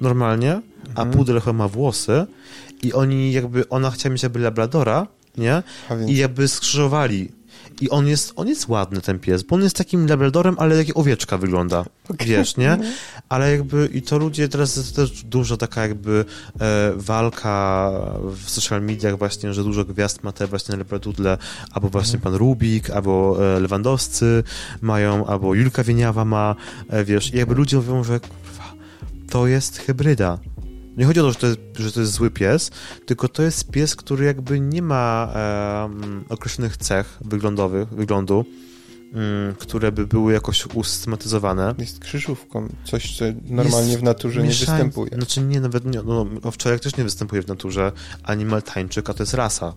normalnie, 0.00 0.52
a 0.94 1.02
Mhm. 1.02 1.10
pudel 1.10 1.40
chyba 1.40 1.52
ma 1.52 1.68
włosy 1.68 2.26
i 2.82 2.92
oni 2.92 3.32
jakby, 3.32 3.68
ona 3.68 3.90
chciała 3.90 4.12
mieć 4.12 4.22
jakby 4.22 4.38
labradora, 4.40 5.06
nie? 5.38 5.62
A 5.88 5.94
I 6.08 6.16
jakby 6.16 6.48
skrzyżowali. 6.48 7.28
I 7.82 7.90
on 7.90 8.08
jest, 8.08 8.32
on 8.36 8.48
jest 8.48 8.68
ładny, 8.68 9.00
ten 9.00 9.18
pies, 9.18 9.42
bo 9.42 9.56
on 9.56 9.62
jest 9.62 9.76
takim 9.76 10.06
labradorem, 10.06 10.56
ale 10.58 10.76
jak 10.84 10.96
owieczka 10.96 11.38
wygląda, 11.38 11.84
wiesz, 12.20 12.56
nie? 12.56 12.78
Ale 13.28 13.52
jakby, 13.52 13.88
i 13.92 14.02
to 14.02 14.18
ludzie, 14.18 14.48
teraz 14.48 14.76
jest 14.76 14.96
też 14.96 15.24
dużo 15.24 15.56
taka 15.56 15.82
jakby 15.82 16.24
e, 16.60 16.92
walka 16.96 17.90
w 18.44 18.50
social 18.50 18.82
mediach 18.82 19.18
właśnie, 19.18 19.54
że 19.54 19.64
dużo 19.64 19.84
gwiazd 19.84 20.22
ma 20.22 20.32
te 20.32 20.46
właśnie 20.46 20.76
labradudle, 20.76 21.38
albo 21.72 21.88
właśnie 21.88 22.18
pan 22.18 22.34
Rubik, 22.34 22.90
albo 22.90 23.38
e, 23.56 23.60
Lewandowscy 23.60 24.44
mają, 24.80 25.26
albo 25.26 25.54
Julka 25.54 25.84
Wieniawa 25.84 26.24
ma, 26.24 26.56
e, 26.88 27.04
wiesz, 27.04 27.34
i 27.34 27.36
jakby 27.36 27.54
ludzie 27.54 27.76
mówią, 27.76 28.04
że 28.04 28.20
kurwa, 28.20 28.72
to 29.30 29.46
jest 29.46 29.78
hybryda. 29.78 30.38
Nie 30.96 31.04
chodzi 31.04 31.20
o 31.20 31.22
to, 31.22 31.30
że 31.32 31.38
to, 31.38 31.46
jest, 31.46 31.58
że 31.78 31.92
to 31.92 32.00
jest 32.00 32.12
zły 32.12 32.30
pies, 32.30 32.70
tylko 33.06 33.28
to 33.28 33.42
jest 33.42 33.70
pies, 33.70 33.96
który 33.96 34.24
jakby 34.24 34.60
nie 34.60 34.82
ma 34.82 35.32
em, 35.84 36.24
określonych 36.28 36.76
cech 36.76 37.18
wyglądowych, 37.24 37.88
wyglądu, 37.88 38.44
mm, 39.14 39.54
które 39.54 39.92
by 39.92 40.06
były 40.06 40.32
jakoś 40.32 40.66
usystematyzowane. 40.66 41.74
jest 41.78 41.98
krzyżówką. 41.98 42.68
Coś, 42.84 43.16
co 43.18 43.24
normalnie 43.44 43.88
Jest 43.88 44.00
w 44.00 44.02
naturze 44.02 44.42
nie 44.42 44.48
mieszań- 44.48 44.58
występuje. 44.76 45.10
Znaczy 45.14 45.40
nie, 45.40 45.60
nawet 45.60 45.84
nie, 45.84 46.02
no, 46.02 46.26
owczarek 46.42 46.80
też 46.82 46.96
nie 46.96 47.04
występuje 47.04 47.42
w 47.42 47.46
naturze, 47.48 47.92
ani 48.22 48.44
maltańczyk, 48.44 49.10
a 49.10 49.14
to 49.14 49.22
jest 49.22 49.34
rasa, 49.34 49.74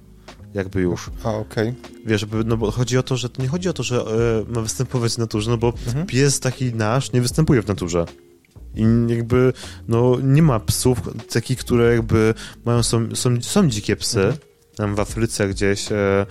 jakby 0.54 0.82
już. 0.82 1.10
A, 1.24 1.32
okej. 1.34 1.74
Wiesz, 2.06 2.22
żeby- 2.22 2.44
no 2.44 2.58
bo 2.58 2.72
chodzi 2.72 2.98
o 2.98 3.04
to, 3.04 3.18
że 3.18 3.30
to 3.30 3.42
nie 3.42 3.48
chodzi 3.48 3.70
o 3.70 3.74
to, 3.74 3.84
że 3.84 4.02
e, 4.50 4.54
ma 4.54 4.62
występować 4.62 5.14
w 5.14 5.18
naturze, 5.18 5.52
no 5.52 5.58
bo 5.58 5.74
Mhm. 5.88 6.06
pies 6.06 6.40
taki 6.40 6.74
nasz 6.74 7.12
nie 7.12 7.22
występuje 7.22 7.62
w 7.62 7.68
naturze. 7.68 8.06
I 8.76 8.86
jakby, 9.08 9.54
no 9.88 10.18
nie 10.24 10.42
ma 10.42 10.60
psów 10.60 10.98
takich, 11.34 11.60
które 11.60 11.94
jakby 11.94 12.34
mają, 12.66 12.84
są, 12.84 13.16
są, 13.16 13.42
są 13.42 13.70
dzikie 13.70 13.96
psy. 13.96 14.20
Mhm. 14.20 14.38
Tam 14.76 14.96
w 14.96 15.00
Afryce 15.00 15.48
gdzieś, 15.48 15.92
e, 15.92 16.26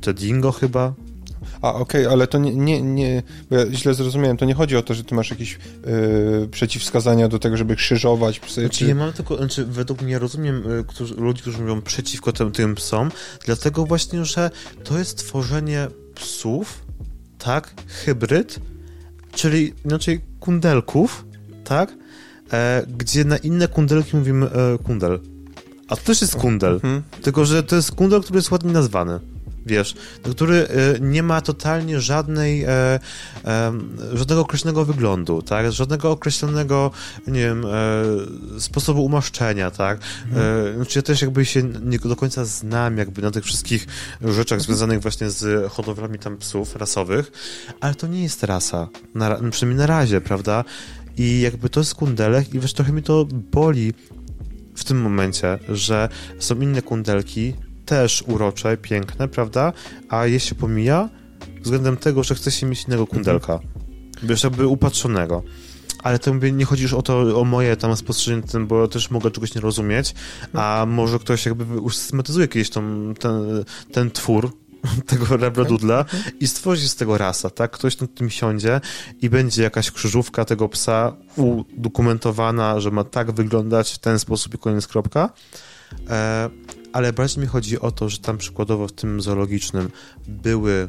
te 0.00 0.14
dingo 0.14 0.52
chyba. 0.52 0.94
A, 1.62 1.74
okej, 1.74 2.06
ale 2.06 2.26
to 2.26 2.38
nie, 2.38 2.54
nie, 2.54 2.82
nie, 2.82 3.22
bo 3.50 3.56
ja 3.56 3.66
źle 3.72 3.94
zrozumiałem, 3.94 4.36
to 4.36 4.44
nie 4.44 4.54
chodzi 4.54 4.76
o 4.76 4.82
to, 4.82 4.94
że 4.94 5.04
ty 5.04 5.14
masz 5.14 5.30
jakieś 5.30 5.58
yy, 5.86 6.48
przeciwwskazania 6.50 7.28
do 7.28 7.38
tego, 7.38 7.56
żeby 7.56 7.76
krzyżować 7.76 8.40
psy, 8.40 8.60
Znaczy, 8.60 8.78
czy... 8.78 8.86
ja 8.86 8.94
mam 8.94 9.12
tylko, 9.12 9.36
znaczy, 9.36 9.64
według 9.64 10.02
mnie 10.02 10.18
rozumiem 10.18 10.72
y, 10.72 10.84
którzy, 10.84 11.14
ludzi, 11.14 11.42
którzy 11.42 11.58
mówią 11.58 11.82
przeciwko 11.82 12.32
tym, 12.32 12.52
tym 12.52 12.74
psom, 12.74 13.10
dlatego 13.44 13.86
właśnie, 13.86 14.24
że 14.24 14.50
to 14.84 14.98
jest 14.98 15.18
tworzenie 15.18 15.88
psów, 16.14 16.84
tak, 17.38 17.74
hybryd, 17.86 18.60
czyli 19.32 19.74
inaczej 19.84 20.20
kundelków, 20.40 21.24
tak, 21.68 21.92
e, 22.52 22.82
gdzie 22.98 23.24
na 23.24 23.36
inne 23.36 23.68
kundelki 23.68 24.16
mówimy 24.16 24.46
e, 24.46 24.78
kundel. 24.84 25.20
A 25.88 25.96
to 25.96 26.02
też 26.02 26.20
jest 26.20 26.36
kundel, 26.36 26.74
Mhm. 26.74 27.02
tylko 27.22 27.44
że 27.44 27.62
to 27.62 27.76
jest 27.76 27.92
kundel, 27.92 28.22
który 28.22 28.38
jest 28.38 28.50
ładnie 28.50 28.72
nazwany. 28.72 29.20
wiesz, 29.66 29.94
który 30.30 30.56
e, 30.68 30.68
nie 31.00 31.22
ma 31.22 31.40
totalnie 31.40 32.00
żadnej, 32.00 32.64
e, 32.64 32.70
e, 32.70 33.72
żadnego 34.12 34.40
określonego 34.40 34.84
wyglądu, 34.84 35.42
tak, 35.42 35.72
żadnego 35.72 36.10
określonego, 36.10 36.90
nie 37.26 37.40
wiem, 37.40 37.64
e, 37.66 38.60
sposobu 38.60 39.04
umaszczenia, 39.04 39.70
tak, 39.70 39.98
mhm. 40.28 40.76
znaczy 40.76 40.98
ja 40.98 41.02
też 41.02 41.22
jakby 41.22 41.44
się 41.44 41.62
nie 41.62 41.98
do 41.98 42.16
końca 42.16 42.44
znam 42.44 42.98
jakby 42.98 43.22
na 43.22 43.30
tych 43.30 43.44
wszystkich 43.44 43.86
rzeczach 44.24 44.60
związanych 44.60 45.00
właśnie 45.00 45.30
z 45.30 45.72
hodowlami 45.72 46.18
tam 46.18 46.36
psów 46.36 46.76
rasowych, 46.76 47.32
ale 47.80 47.94
to 47.94 48.06
nie 48.06 48.22
jest 48.22 48.42
rasa, 48.42 48.88
na, 49.14 49.38
przynajmniej 49.50 49.78
na 49.78 49.86
razie, 49.86 50.20
prawda, 50.20 50.64
i 51.16 51.40
jakby 51.40 51.68
to 51.68 51.80
jest 51.80 51.94
kundelek 51.94 52.54
i 52.54 52.60
wiesz, 52.60 52.72
trochę 52.72 52.92
mi 52.92 53.02
to 53.02 53.24
boli 53.32 53.92
w 54.74 54.84
tym 54.84 55.00
momencie, 55.00 55.58
że 55.68 56.08
są 56.38 56.60
inne 56.60 56.82
kundelki, 56.82 57.54
też 57.86 58.24
urocze, 58.26 58.76
piękne, 58.76 59.28
prawda? 59.28 59.72
A 60.08 60.26
je 60.26 60.40
się 60.40 60.54
pomija 60.54 61.08
względem 61.62 61.96
tego, 61.96 62.22
że 62.22 62.34
chce 62.34 62.50
się 62.50 62.66
mieć 62.66 62.84
innego 62.84 63.06
kundelka. 63.06 63.52
Mhm. 63.52 63.72
Wiesz, 64.22 64.44
jakby 64.44 64.66
upatrzonego. 64.66 65.42
Ale 66.02 66.18
to 66.18 66.34
mówię, 66.34 66.52
nie 66.52 66.64
chodzi 66.64 66.82
już 66.82 66.94
o 66.94 67.02
to, 67.02 67.40
o 67.40 67.44
moje 67.44 67.76
tam 67.76 67.96
spostrzeżenie, 67.96 68.42
bo 68.66 68.88
też 68.88 69.10
mogę 69.10 69.30
czegoś 69.30 69.54
nie 69.54 69.60
rozumieć, 69.60 70.14
a 70.52 70.84
może 70.88 71.18
ktoś 71.18 71.46
jakby 71.46 71.80
usystematyzuje 71.80 72.48
kiedyś 72.48 72.70
tą, 72.70 73.14
ten, 73.14 73.64
ten 73.92 74.10
twór, 74.10 74.52
tego 75.06 75.36
rabradudla 75.36 76.00
okay. 76.00 76.20
i 76.40 76.46
stworzy 76.46 76.88
z 76.88 76.96
tego 76.96 77.18
rasa, 77.18 77.50
tak? 77.50 77.70
Ktoś 77.70 78.00
nad 78.00 78.14
tym 78.14 78.30
siądzie 78.30 78.80
i 79.22 79.30
będzie 79.30 79.62
jakaś 79.62 79.90
krzyżówka 79.90 80.44
tego 80.44 80.68
psa 80.68 81.16
udokumentowana, 81.36 82.80
że 82.80 82.90
ma 82.90 83.04
tak 83.04 83.32
wyglądać 83.32 83.92
w 83.92 83.98
ten 83.98 84.18
sposób 84.18 84.54
i 84.54 84.58
koniec 84.58 84.86
kropka. 84.86 85.30
E, 86.10 86.50
ale 86.92 87.12
bardziej 87.12 87.40
mi 87.40 87.46
chodzi 87.46 87.80
o 87.80 87.90
to, 87.90 88.08
że 88.08 88.18
tam 88.18 88.38
przykładowo 88.38 88.88
w 88.88 88.92
tym 88.92 89.20
zoologicznym 89.20 89.90
były, 90.28 90.88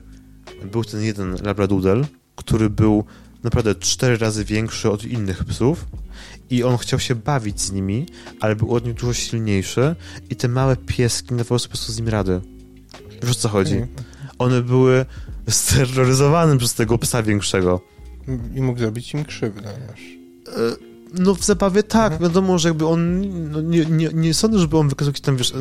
był 0.72 0.84
ten 0.84 1.02
jeden 1.02 1.36
labradoodle, 1.44 2.02
który 2.36 2.70
był 2.70 3.06
naprawdę 3.44 3.76
cztery 3.76 4.18
razy 4.18 4.46
większy 4.46 4.92
od 4.92 5.04
innych 5.04 5.46
psów 5.46 5.86
i 6.50 6.64
on 6.64 6.78
chciał 6.78 7.00
się 7.00 7.16
bawić 7.16 7.62
z 7.62 7.72
nimi, 7.72 8.06
ale 8.40 8.56
był 8.56 8.76
od 8.76 8.86
nich 8.86 8.94
dużo 8.94 9.14
silniejszy 9.14 9.96
i 10.30 10.36
te 10.36 10.48
małe 10.48 10.78
pieski 10.78 11.34
nie 11.34 11.38
dawały 11.38 11.60
po 11.60 11.68
prostu 11.68 11.92
z 11.92 11.98
nim 11.98 12.10
rady. 12.10 12.42
Wiesz 13.22 13.32
o 13.32 13.36
co 13.36 13.50
chodzi? 13.50 13.86
One 14.40 14.62
były 14.62 15.06
steroryzowane 15.50 16.58
przez 16.58 16.74
tego 16.74 16.98
psa 16.98 17.24
większego. 17.24 17.82
I 18.56 18.62
mógł 18.62 18.80
zrobić 18.80 19.14
im 19.14 19.26
krzywdę, 19.26 19.70
wiesz. 19.90 20.18
E, 20.48 20.97
no 21.14 21.36
w 21.36 21.44
zabawie 21.44 21.84
tak, 21.84 22.12
mhm. 22.14 22.22
wiadomo, 22.22 22.60
że 22.60 22.70
jakby 22.70 22.88
on, 22.88 23.22
no, 23.52 23.62
nie, 23.62 23.86
nie, 23.86 24.10
nie 24.14 24.34
sądzę, 24.34 24.60
żeby 24.60 24.78
on 24.78 24.90
wykazał 24.90 25.10
jakieś 25.10 25.22
tam, 25.22 25.38
wiesz, 25.38 25.54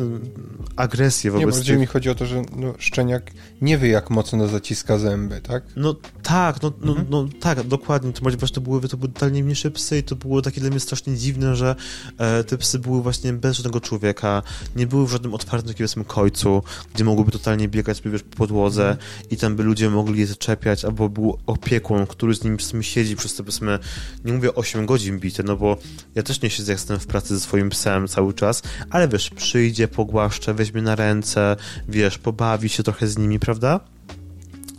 agresję 0.75 1.31
wobec 1.31 1.45
Nie, 1.45 1.51
bardziej 1.51 1.73
tych... 1.73 1.79
mi 1.79 1.85
chodzi 1.85 2.09
o 2.09 2.15
to, 2.15 2.25
że 2.25 2.41
no, 2.55 2.73
szczeniak 2.77 3.31
nie 3.61 3.77
wie, 3.77 3.89
jak 3.89 4.09
mocno 4.09 4.47
zaciska 4.47 4.97
zęby, 4.97 5.41
tak? 5.41 5.63
No 5.75 5.95
tak, 6.23 6.61
no, 6.61 6.71
no, 6.81 6.91
mhm. 6.91 7.07
no 7.09 7.27
tak, 7.39 7.63
dokładnie, 7.63 8.13
to 8.13 8.21
właśnie 8.21 8.55
to 8.55 8.61
były, 8.61 8.81
to 8.81 8.97
były 8.97 9.11
totalnie 9.11 9.43
mniejsze 9.43 9.71
psy 9.71 9.97
i 9.97 10.03
to 10.03 10.15
było 10.15 10.41
takie 10.41 10.61
dla 10.61 10.69
mnie 10.69 10.79
strasznie 10.79 11.15
dziwne, 11.15 11.55
że 11.55 11.75
e, 12.17 12.43
te 12.43 12.57
psy 12.57 12.79
były 12.79 13.01
właśnie 13.01 13.33
bez 13.33 13.55
żadnego 13.55 13.81
człowieka, 13.81 14.43
nie 14.75 14.87
były 14.87 15.07
w 15.07 15.11
żadnym 15.11 15.33
otwartym, 15.33 15.73
takim 15.73 16.03
końcu, 16.03 16.63
gdzie 16.93 17.03
mogłyby 17.03 17.31
totalnie 17.31 17.67
biegać 17.67 17.97
sobie, 17.97 18.11
wiesz, 18.11 18.23
po 18.23 18.37
podłodze 18.37 18.89
mhm. 18.89 19.07
i 19.29 19.37
tam 19.37 19.55
by 19.55 19.63
ludzie 19.63 19.89
mogli 19.89 20.19
je 20.19 20.27
zaczepiać, 20.27 20.85
albo 20.85 21.09
był 21.09 21.37
opiekun, 21.45 22.07
który 22.07 22.35
z 22.35 22.43
nimi 22.43 22.57
siedzi 22.81 23.15
przez 23.15 23.35
te, 23.35 23.43
powiedzmy, 23.43 23.79
nie 24.25 24.33
mówię 24.33 24.55
8 24.55 24.85
godzin 24.85 25.19
bić, 25.19 25.36
no 25.43 25.57
bo 25.57 25.77
ja 26.15 26.23
też 26.23 26.41
nie 26.41 26.49
siedzę, 26.49 26.71
jak 26.71 26.79
jestem 26.79 26.99
w 26.99 27.07
pracy 27.07 27.35
ze 27.35 27.39
swoim 27.39 27.69
psem 27.69 28.07
cały 28.07 28.33
czas, 28.33 28.61
ale 28.89 29.07
wiesz, 29.07 29.29
przyjdzie, 29.29 29.87
pogłaszcze, 29.87 30.53
weźmie 30.53 30.81
na 30.81 30.95
ręce, 30.95 31.55
wiesz, 31.89 32.17
pobawi 32.17 32.69
się 32.69 32.83
trochę 32.83 33.07
z 33.07 33.17
nimi, 33.17 33.39
prawda? 33.39 33.79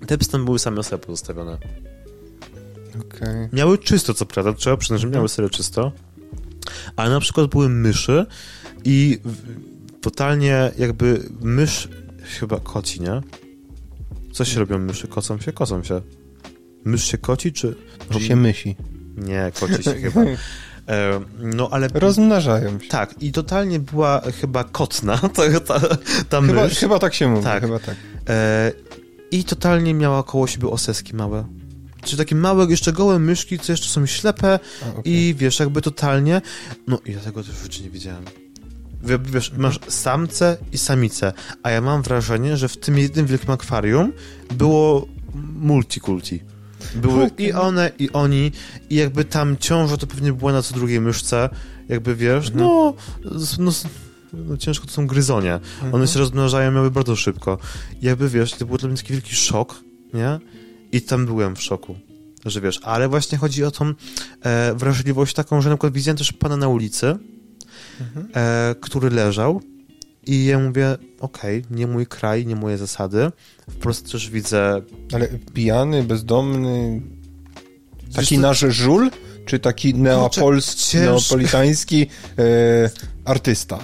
Te 0.06 0.18
psy 0.18 0.30
tam 0.30 0.44
były 0.44 0.59
same 0.59 0.82
sobie 0.82 1.02
pozostawione. 1.02 1.59
Okay. 3.01 3.48
Miały 3.52 3.78
czysto, 3.78 4.14
co 4.14 4.26
prawda, 4.26 4.52
trzeba 4.52 4.76
przyznać, 4.76 5.01
że 5.01 5.06
miały 5.06 5.16
mhm. 5.16 5.28
sobie 5.28 5.51
czysto, 5.51 5.93
ale 6.97 7.10
na 7.10 7.20
przykład 7.20 7.47
były 7.47 7.68
myszy 7.68 8.26
i 8.85 9.18
totalnie 10.01 10.72
jakby 10.78 11.28
mysz, 11.40 11.89
chyba 12.22 12.60
koci, 12.60 13.01
nie? 13.01 13.20
Co 14.32 14.44
się 14.44 14.60
robią 14.60 14.78
myszy? 14.78 15.09
Kocą 15.09 15.40
się? 15.40 15.52
Kocą 15.52 15.82
się. 15.82 16.01
Mysz 16.85 17.05
się 17.05 17.18
koci, 17.18 17.52
czy... 17.52 17.74
Czy 18.10 18.20
się 18.20 18.36
myśli? 18.36 18.76
Nie, 19.18 19.52
koci 19.60 19.82
się 19.82 19.94
chyba. 19.94 20.20
E, 20.88 21.20
no 21.38 21.68
ale... 21.70 21.88
Rozmnażają 21.94 22.80
się. 22.80 22.88
Tak, 22.88 23.14
i 23.22 23.32
totalnie 23.32 23.80
była 23.80 24.20
chyba 24.40 24.64
kotna 24.64 25.18
ta, 25.36 25.60
ta, 25.60 25.80
ta 26.28 26.40
chyba, 26.40 26.62
mysz. 26.64 26.78
Chyba 26.78 26.98
tak 26.98 27.14
się 27.14 27.28
mówi, 27.28 27.44
tak. 27.44 27.62
chyba 27.62 27.78
tak. 27.78 27.96
E, 28.28 28.72
I 29.30 29.44
totalnie 29.44 29.94
miała 29.94 30.22
koło 30.22 30.46
siebie 30.46 30.68
oseski 30.68 31.16
małe. 31.16 31.44
Czyli 32.02 32.18
takie 32.18 32.34
małe, 32.34 32.66
jeszcze 32.66 32.92
gołe 32.92 33.18
myszki, 33.18 33.58
co 33.58 33.72
jeszcze 33.72 33.88
są 33.88 34.06
ślepe 34.06 34.58
A, 34.82 34.88
okay. 34.88 35.02
i 35.04 35.34
wiesz, 35.38 35.60
jakby 35.60 35.82
totalnie... 35.82 36.42
No 36.86 36.98
i 37.06 37.12
ja 37.12 37.20
tego 37.20 37.42
też 37.42 37.52
w 37.52 37.62
życiu 37.62 37.82
nie 37.82 37.90
widziałem. 37.90 38.24
Wiesz, 39.02 39.52
masz 39.56 39.80
samce 39.88 40.56
i 40.72 40.78
samice, 40.78 41.32
a 41.62 41.70
ja 41.70 41.80
mam 41.80 42.02
wrażenie, 42.02 42.56
że 42.56 42.68
w 42.68 42.76
tym 42.76 42.98
jednym 42.98 43.26
wielkim 43.26 43.50
akwarium 43.50 44.12
było 44.50 45.06
multikulti. 45.54 46.42
Były 46.94 47.30
i 47.38 47.52
one, 47.52 47.90
i 47.98 48.10
oni, 48.10 48.52
i 48.90 48.94
jakby 48.94 49.24
tam 49.24 49.56
ciąża 49.56 49.96
to 49.96 50.06
pewnie 50.06 50.32
była 50.32 50.52
na 50.52 50.62
co 50.62 50.74
drugiej 50.74 51.00
myszce, 51.00 51.48
jakby 51.88 52.16
wiesz, 52.16 52.48
mhm. 52.48 52.64
no, 52.64 52.94
no, 53.59 53.72
no, 54.32 54.56
ciężko 54.56 54.86
to 54.86 54.92
są 54.92 55.06
gryzonie. 55.06 55.55
Mhm. 55.55 55.94
One 55.94 56.06
się 56.06 56.18
rozmnażają, 56.18 56.72
miały 56.72 56.90
bardzo 56.90 57.16
szybko. 57.16 57.59
I 58.02 58.06
jakby 58.06 58.28
wiesz, 58.28 58.52
to 58.52 58.66
był 58.66 58.78
dla 58.78 58.88
mnie 58.88 58.96
taki 58.96 59.12
wielki 59.12 59.34
szok, 59.34 59.80
nie? 60.14 60.38
I 60.92 61.02
tam 61.02 61.26
byłem 61.26 61.56
w 61.56 61.62
szoku, 61.62 61.96
że 62.46 62.60
wiesz, 62.60 62.80
ale 62.82 63.09
właśnie 63.09 63.38
chodzi 63.38 63.64
o 63.64 63.70
tą 63.70 63.94
e, 64.42 64.74
wrażliwość 64.74 65.34
taką, 65.34 65.62
że 65.62 65.70
na 65.70 65.76
przykład 65.76 65.92
widziałem 65.92 66.16
też 66.16 66.32
pana 66.32 66.56
na 66.56 66.68
ulicy, 66.68 67.16
mhm. 68.00 68.28
e, 68.34 68.74
który 68.80 69.10
leżał 69.10 69.62
i 70.28 70.44
ja 70.44 70.59
mówię, 70.59 70.96
okej, 71.20 71.59
okay, 71.59 71.76
nie 71.76 71.86
mój 71.86 72.06
kraj, 72.06 72.46
nie 72.46 72.56
moje 72.56 72.78
zasady. 72.78 73.30
Wprost 73.70 74.12
też 74.12 74.30
widzę... 74.30 74.82
Ale 75.12 75.28
pijany, 75.55 76.02
bezdomny, 76.02 77.02
taki 78.14 78.38
nasz 78.38 78.60
żul? 78.68 79.10
Czy 79.46 79.59
taki 79.59 79.94
neapolski, 79.94 80.96
neapolitański 80.98 82.06
e, 82.38 82.90
artysta? 83.24 83.78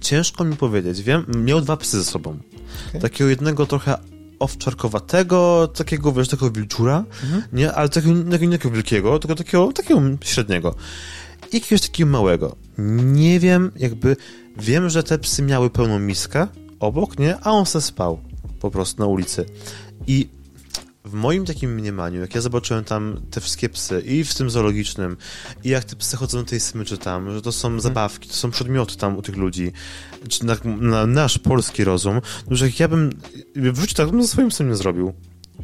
Ciężko 0.00 0.44
mi 0.44 0.56
powiedzieć. 0.56 1.02
Wiem, 1.02 1.26
miał 1.44 1.60
dwa 1.60 1.76
psy 1.76 1.98
ze 1.98 2.04
sobą. 2.04 2.36
Okay. 2.88 3.00
Takiego 3.00 3.30
jednego 3.30 3.66
trochę 3.66 3.98
owczarkowatego, 4.38 5.68
takiego, 5.74 6.12
wiesz, 6.12 6.28
takiego 6.28 6.50
wilczura, 6.50 7.04
mhm. 7.22 7.42
nie? 7.52 7.72
Ale 7.72 7.88
takiego, 7.88 8.14
nie 8.14 8.38
takiego 8.38 8.70
wielkiego, 8.70 9.18
tylko 9.18 9.34
takiego, 9.34 9.72
takiego 9.72 10.00
średniego. 10.20 10.74
I 11.52 11.56
jakiegoś 11.56 11.80
takiego 11.80 12.10
małego. 12.10 12.56
Nie 12.78 13.40
wiem, 13.40 13.72
jakby 13.76 14.16
Wiem, 14.56 14.90
że 14.90 15.02
te 15.02 15.18
psy 15.18 15.42
miały 15.42 15.70
pełną 15.70 15.98
miskę 15.98 16.46
obok, 16.80 17.18
nie? 17.18 17.36
A 17.40 17.50
on 17.50 17.66
se 17.66 17.80
spał 17.80 18.20
po 18.60 18.70
prostu 18.70 19.02
na 19.02 19.06
ulicy. 19.06 19.46
I 20.06 20.28
w 21.04 21.12
moim 21.12 21.44
takim 21.44 21.74
mniemaniu, 21.74 22.20
jak 22.20 22.34
ja 22.34 22.40
zobaczyłem 22.40 22.84
tam 22.84 23.20
te 23.30 23.40
wszystkie 23.40 23.68
psy 23.68 24.02
i 24.06 24.24
w 24.24 24.34
tym 24.34 24.50
zoologicznym, 24.50 25.16
i 25.64 25.68
jak 25.68 25.84
te 25.84 25.96
psy 25.96 26.16
chodzą 26.16 26.38
do 26.38 26.44
tej 26.44 26.60
smyczy 26.60 26.98
tam, 26.98 27.32
że 27.34 27.42
to 27.42 27.52
są 27.52 27.68
hmm. 27.68 27.80
zabawki, 27.80 28.28
to 28.28 28.34
są 28.34 28.50
przedmioty 28.50 28.96
tam 28.96 29.16
u 29.18 29.22
tych 29.22 29.36
ludzi, 29.36 29.72
czy 30.28 30.46
na, 30.46 30.56
na 30.64 31.06
nasz 31.06 31.38
polski 31.38 31.84
rozum, 31.84 32.20
no, 32.50 32.56
że 32.56 32.66
jak 32.66 32.80
ja 32.80 32.88
bym 32.88 33.10
w 33.56 33.80
życiu 33.80 33.94
tak 33.94 34.10
bym 34.10 34.22
ze 34.22 34.28
swoim 34.28 34.48
psem 34.48 34.68
nie 34.68 34.76
zrobił. 34.76 35.14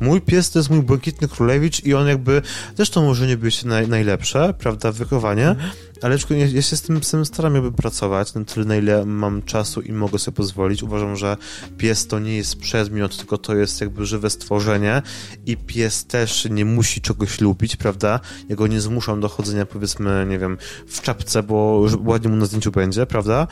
Mój 0.01 0.21
pies 0.21 0.51
to 0.51 0.59
jest 0.59 0.71
mój 0.71 0.83
błękitny 0.83 1.29
królewicz 1.29 1.85
i 1.85 1.95
on 1.95 2.09
jakby, 2.09 2.43
też 2.77 2.91
to 2.91 3.03
może 3.03 3.27
nie 3.27 3.37
być 3.37 3.65
naj, 3.65 3.89
najlepsze, 3.89 4.55
prawda, 4.59 4.93
wychowanie, 4.93 5.49
mhm. 5.49 5.71
ale 6.03 6.17
ja, 6.31 6.47
ja 6.47 6.63
się 6.63 6.77
z 6.77 6.83
tym 6.83 7.01
psem 7.01 7.25
staram 7.25 7.55
jakby 7.55 7.73
pracować 7.73 8.35
na 8.35 8.45
tyle, 8.45 8.67
na 8.67 8.77
ile 8.77 9.07
mam 9.07 9.43
czasu 9.43 9.81
i 9.81 9.93
mogę 9.93 10.19
sobie 10.19 10.37
pozwolić. 10.37 10.83
Uważam, 10.83 11.17
że 11.17 11.37
pies 11.79 12.07
to 12.07 12.19
nie 12.19 12.37
jest 12.37 12.59
przedmiot, 12.59 13.17
tylko 13.17 13.39
to 13.39 13.57
jest 13.57 13.81
jakby 13.81 14.07
żywe 14.07 14.31
stworzenie 14.31 15.03
i 15.47 15.57
pies 15.57 16.07
też 16.07 16.49
nie 16.51 16.65
musi 16.65 17.01
czegoś 17.01 17.41
lubić, 17.41 17.77
prawda? 17.77 18.21
Ja 18.49 18.57
go 18.57 18.67
nie 18.67 18.81
zmuszam 18.81 19.21
do 19.21 19.29
chodzenia, 19.29 19.67
powiedzmy, 19.67 20.27
nie 20.29 20.39
wiem, 20.39 20.59
w 20.87 21.01
czapce, 21.01 21.43
bo 21.43 21.87
ładnie 22.05 22.31
mu 22.31 22.37
na 22.37 22.47
zdjęciu 22.47 22.71
będzie, 22.71 23.07
prawda? 23.07 23.47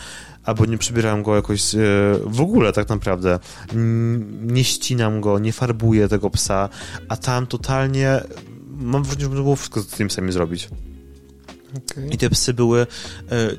Albo 0.48 0.66
nie 0.66 0.78
przybieram 0.78 1.22
go 1.22 1.36
jakoś 1.36 1.74
e, 1.74 1.78
w 2.24 2.40
ogóle 2.40 2.72
tak 2.72 2.88
naprawdę. 2.88 3.38
Nie 4.42 4.64
ścinam 4.64 5.20
go, 5.20 5.38
nie 5.38 5.52
farbuję 5.52 6.08
tego 6.08 6.30
psa, 6.30 6.68
a 7.08 7.16
tam 7.16 7.46
totalnie 7.46 8.20
mam 8.70 9.02
wrażenie, 9.02 9.36
że 9.36 9.42
było 9.42 9.56
wszystko 9.56 9.80
z 9.80 9.86
tym 9.86 10.10
sami 10.10 10.32
zrobić. 10.32 10.68
Okay. 11.76 12.08
I 12.08 12.18
te 12.18 12.30
psy 12.30 12.54
były, 12.54 12.80
e, 12.80 12.86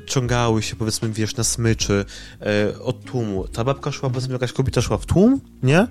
ciągały 0.06 0.62
się, 0.62 0.76
powiedzmy, 0.76 1.08
wiesz, 1.08 1.36
na 1.36 1.44
smyczy 1.44 2.04
e, 2.40 2.78
od 2.80 3.04
tłumu. 3.04 3.48
Ta 3.48 3.64
babka 3.64 3.92
szła, 3.92 4.10
powiedzmy, 4.10 4.32
jakaś 4.32 4.52
kobieta 4.52 4.80
szła 4.80 4.98
w 4.98 5.06
tłum, 5.06 5.40
nie? 5.62 5.86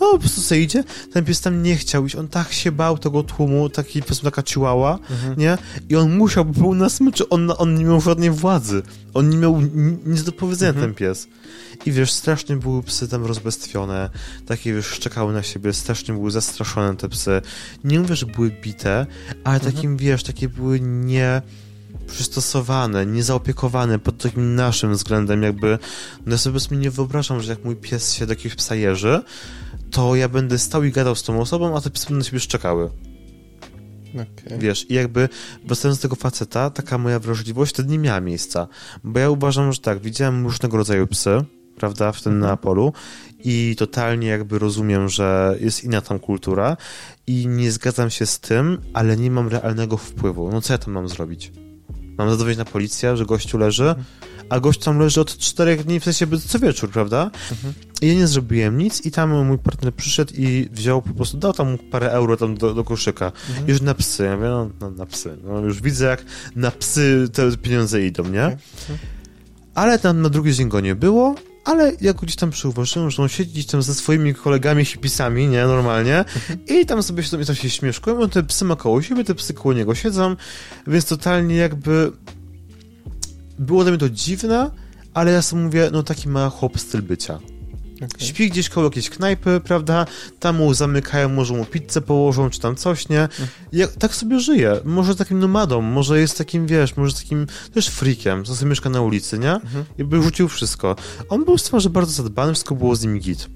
O, 0.00 0.12
po 0.12 0.18
prostu 0.18 0.40
sobie 0.40 0.60
idzie, 0.62 0.84
ten 1.12 1.24
pies 1.24 1.40
tam 1.40 1.62
nie 1.62 1.76
chciał 1.76 2.06
iść, 2.06 2.16
on 2.16 2.28
tak 2.28 2.52
się 2.52 2.72
bał 2.72 2.98
tego 2.98 3.22
tłumu, 3.22 3.68
taki, 3.68 4.00
po 4.00 4.06
prostu 4.06 4.24
taka 4.24 4.42
ciłała, 4.42 4.98
Mhm. 5.10 5.38
nie? 5.38 5.58
I 5.88 5.96
on 5.96 6.16
musiał, 6.16 6.44
bo 6.44 6.60
był 6.60 6.74
na 6.74 6.88
smyczy, 6.88 7.28
on, 7.28 7.52
on 7.58 7.74
nie 7.74 7.84
miał 7.84 8.00
żadnej 8.00 8.30
władzy, 8.30 8.82
on 9.14 9.28
nie 9.30 9.36
miał 9.36 9.60
ni- 9.60 9.98
nic 10.06 10.22
do 10.22 10.32
powiedzenia, 10.32 10.70
Mhm. 10.70 10.86
ten 10.86 10.94
pies. 10.94 11.26
I 11.86 11.92
wiesz, 11.92 12.12
strasznie 12.12 12.56
były 12.56 12.82
psy 12.82 13.08
tam 13.08 13.24
rozbestwione, 13.26 14.10
takie 14.46 14.74
wiesz, 14.74 14.86
szczekały 14.86 15.32
na 15.32 15.42
siebie, 15.42 15.72
strasznie 15.72 16.14
były 16.14 16.30
zastraszone 16.30 16.96
te 16.96 17.08
psy. 17.08 17.42
Nie 17.84 18.00
mówię, 18.00 18.16
że 18.16 18.26
były 18.26 18.50
bite, 18.50 19.06
ale 19.44 19.54
Mhm. 19.56 19.72
takim, 19.74 19.96
wiesz, 19.96 20.22
takie 20.22 20.48
były 20.48 20.80
nie 20.80 21.42
przystosowane, 22.06 23.06
niezaopiekowane 23.06 23.98
pod 23.98 24.18
takim 24.18 24.54
naszym 24.54 24.92
względem, 24.92 25.42
jakby, 25.42 25.78
no 26.26 26.32
ja 26.32 26.38
sobie 26.38 26.76
nie 26.76 26.90
wyobrażam, 26.90 27.40
że 27.42 27.50
jak 27.52 27.64
mój 27.64 27.76
pies 27.76 28.12
się 28.12 28.26
do 28.26 28.32
jakiegoś 28.32 28.54
psa 28.56 28.74
jeży, 28.74 29.22
to 29.94 30.14
ja 30.14 30.28
będę 30.28 30.58
stał 30.58 30.84
i 30.84 30.90
gadał 30.90 31.14
z 31.14 31.22
tą 31.22 31.40
osobą, 31.40 31.76
a 31.76 31.80
te 31.80 31.90
psy 31.90 32.06
będą 32.06 32.18
na 32.18 32.24
siebie 32.24 32.40
szczekały. 32.40 32.90
Okej. 34.14 34.58
Wiesz, 34.58 34.90
i 34.90 34.94
jakby 34.94 35.28
wracając 35.64 35.98
do 35.98 36.02
tego 36.02 36.16
faceta, 36.16 36.70
taka 36.70 36.98
moja 36.98 37.18
wrażliwość 37.18 37.74
wtedy 37.74 37.88
nie 37.88 37.98
miała 37.98 38.20
miejsca. 38.20 38.68
Bo 39.04 39.20
ja 39.20 39.30
uważam, 39.30 39.72
że 39.72 39.80
tak, 39.80 39.98
widziałem 40.00 40.44
różnego 40.44 40.76
rodzaju 40.76 41.06
psy, 41.06 41.44
prawda, 41.76 42.12
w 42.12 42.22
tym 42.22 42.38
na 42.38 42.56
polu 42.56 42.92
i 43.44 43.76
totalnie 43.78 44.28
jakby 44.28 44.58
rozumiem, 44.58 45.08
że 45.08 45.56
jest 45.60 45.84
inna 45.84 46.00
tam 46.00 46.18
kultura 46.18 46.76
i 47.26 47.46
nie 47.46 47.70
zgadzam 47.72 48.10
się 48.10 48.26
z 48.26 48.40
tym, 48.40 48.78
ale 48.92 49.16
nie 49.16 49.30
mam 49.30 49.48
realnego 49.48 49.96
wpływu. 49.96 50.50
No 50.52 50.60
co 50.60 50.72
ja 50.72 50.78
tam 50.78 50.94
mam 50.94 51.08
zrobić? 51.08 51.52
Mam 52.18 52.30
zadzwonić 52.30 52.58
na 52.58 52.64
policję, 52.64 53.16
że 53.16 53.26
gościu 53.26 53.58
leży, 53.58 53.94
a 54.48 54.60
gość 54.60 54.80
tam 54.80 54.98
leży 54.98 55.20
od 55.20 55.38
czterech 55.38 55.84
dni, 55.84 56.00
w 56.00 56.04
sensie 56.04 56.26
co 56.38 56.58
wieczór, 56.58 56.90
prawda? 56.90 57.30
I 58.02 58.08
ja 58.08 58.14
nie 58.14 58.26
zrobiłem 58.26 58.78
nic 58.78 59.06
i 59.06 59.10
tam 59.10 59.46
mój 59.46 59.58
partner 59.58 59.94
przyszedł 59.94 60.32
i 60.36 60.68
wziął 60.72 61.02
po 61.02 61.14
prostu, 61.14 61.36
dał 61.36 61.52
tam 61.52 61.78
parę 61.78 62.10
euro 62.10 62.36
tam 62.36 62.56
do, 62.56 62.74
do 62.74 62.84
koszyka. 62.84 63.32
Mhm. 63.48 63.68
Już 63.68 63.80
na 63.80 63.94
psy. 63.94 64.24
Ja 64.24 64.36
mówię, 64.36 64.48
no, 64.48 64.70
no 64.80 64.90
na 64.90 65.06
psy. 65.06 65.36
No, 65.44 65.60
już 65.60 65.82
widzę, 65.82 66.06
jak 66.06 66.24
na 66.56 66.70
psy 66.70 67.28
te 67.32 67.56
pieniądze 67.56 68.06
idą, 68.06 68.24
nie? 68.24 68.44
Mhm. 68.44 68.98
Ale 69.74 69.98
tam 69.98 70.22
na 70.22 70.28
drugi 70.28 70.54
dzień 70.54 70.68
go 70.68 70.80
nie 70.80 70.94
było, 70.94 71.34
ale 71.64 71.92
ja 72.00 72.12
go 72.12 72.20
gdzieś 72.20 72.36
tam 72.36 72.50
przyuważyłem, 72.50 73.10
że 73.10 73.22
on 73.22 73.28
siedzi 73.28 73.64
tam 73.64 73.82
ze 73.82 73.94
swoimi 73.94 74.34
kolegami 74.34 74.84
hipisami, 74.84 75.48
nie, 75.48 75.66
normalnie, 75.66 76.24
i 76.66 76.86
tam 76.86 77.02
sobie 77.02 77.22
sobie 77.22 77.44
tam 77.44 77.56
się 77.56 77.70
śmieszkują, 77.70 78.28
te 78.28 78.42
psy 78.42 78.64
ma 78.64 78.76
koło 78.76 79.02
siebie, 79.02 79.24
te 79.24 79.34
psy 79.34 79.54
koło 79.54 79.74
niego 79.74 79.94
siedzą, 79.94 80.36
więc 80.86 81.04
totalnie 81.04 81.56
jakby 81.56 82.12
było 83.58 83.82
dla 83.82 83.90
mnie 83.90 83.98
to 84.00 84.08
dziwne, 84.10 84.70
ale 85.14 85.32
ja 85.32 85.42
sobie 85.42 85.62
mówię, 85.62 85.90
no 85.92 86.02
taki 86.02 86.28
ma 86.28 86.50
chłop 86.50 86.80
styl 86.80 87.02
bycia. 87.02 87.38
Okej. 87.96 88.28
Śpi 88.28 88.50
gdzieś 88.50 88.68
koło 88.68 88.86
jakiejś 88.86 89.10
knajpy, 89.10 89.60
prawda? 89.64 90.06
Tam 90.40 90.56
mu 90.56 90.74
zamykają, 90.74 91.28
może 91.28 91.54
mu 91.54 91.64
pizzę 91.64 92.00
położą, 92.00 92.50
czy 92.50 92.60
tam 92.60 92.76
coś, 92.76 93.08
nie? 93.08 93.28
Ja 93.72 93.88
tak 93.88 94.14
sobie 94.14 94.40
żyje. 94.40 94.80
Może 94.84 95.16
takim 95.16 95.38
nomadą, 95.38 95.80
może 95.80 96.20
jest 96.20 96.38
takim, 96.38 96.66
wiesz, 96.66 96.96
może 96.96 97.14
takim 97.14 97.46
też 97.74 97.88
freakiem, 97.88 98.44
co 98.44 98.56
sobie 98.56 98.68
mieszka 98.68 98.90
na 98.90 99.00
ulicy, 99.00 99.38
nie? 99.38 99.52
Mhm. 99.52 99.84
I 99.98 100.04
by 100.04 100.22
rzucił 100.22 100.48
wszystko. 100.48 100.96
On 101.28 101.44
był 101.44 101.58
z 101.58 101.62
twarzy 101.62 101.90
bardzo 101.90 102.12
zadbany, 102.22 102.52
wszystko 102.52 102.74
było 102.74 102.96
z 102.96 103.02
nim 103.02 103.18
git. 103.18 103.48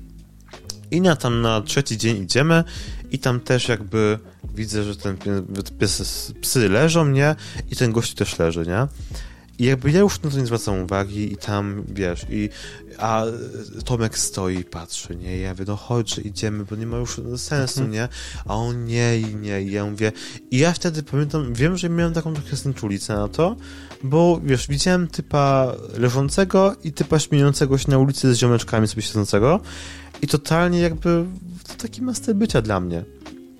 I 0.90 1.00
na 1.00 1.16
tam 1.16 1.40
na 1.40 1.60
trzeci 1.60 1.98
dzień 1.98 2.22
idziemy 2.22 2.64
i 3.10 3.18
tam 3.18 3.40
też 3.40 3.68
jakby 3.68 4.18
widzę, 4.54 4.84
że 4.84 4.96
ten 4.96 5.16
pie- 5.16 5.72
pies, 5.78 6.32
psy 6.40 6.68
leżą, 6.68 7.08
nie? 7.08 7.36
I 7.70 7.76
ten 7.76 7.92
gość 7.92 8.14
też 8.14 8.38
leży, 8.38 8.66
nie? 8.66 8.86
I 9.58 9.64
jakby 9.64 9.90
ja 9.90 10.00
już 10.00 10.22
na 10.22 10.30
to 10.30 10.38
nie 10.38 10.46
zwracam 10.46 10.78
uwagi 10.82 11.32
i 11.32 11.36
tam, 11.36 11.84
wiesz, 11.88 12.26
i 12.30 12.48
a 12.98 13.24
Tomek 13.84 14.18
stoi 14.18 14.56
i 14.58 14.64
patrzy, 14.64 15.16
nie? 15.16 15.38
I 15.38 15.40
ja 15.40 15.50
mówię, 15.50 15.64
no 15.68 15.76
chodź, 15.76 16.18
idziemy, 16.18 16.64
bo 16.64 16.76
nie 16.76 16.86
ma 16.86 16.96
już 16.96 17.20
sensu, 17.36 17.80
Mhm. 17.80 17.90
nie? 17.90 18.08
A 18.46 18.54
on 18.54 18.84
nie 18.84 19.18
i 19.20 19.36
nie. 19.36 19.62
I 19.62 19.70
ja 19.72 19.84
mówię, 19.86 20.12
i 20.50 20.58
ja 20.58 20.72
wtedy 20.72 21.02
pamiętam, 21.02 21.54
wiem, 21.54 21.76
że 21.76 21.88
miałem 21.88 22.12
taką 22.14 22.34
trochę 22.34 22.56
znieczulicę 22.56 23.14
na 23.14 23.28
to, 23.28 23.56
bo 24.02 24.40
wiesz, 24.44 24.68
widziałem 24.68 25.08
typa 25.08 25.72
leżącego 25.98 26.76
i 26.84 26.92
typa 26.92 27.18
śmiejącego 27.18 27.78
się 27.78 27.90
na 27.90 27.98
ulicy 27.98 28.34
z 28.34 28.38
ziomeczkami 28.38 28.88
sobie 28.88 29.02
siedzącego 29.02 29.60
i 30.22 30.26
totalnie 30.26 30.80
jakby 30.80 31.24
to 31.68 31.74
taki 31.74 32.02
master 32.02 32.34
bycia 32.36 32.62
dla 32.62 32.80
mnie. 32.80 33.04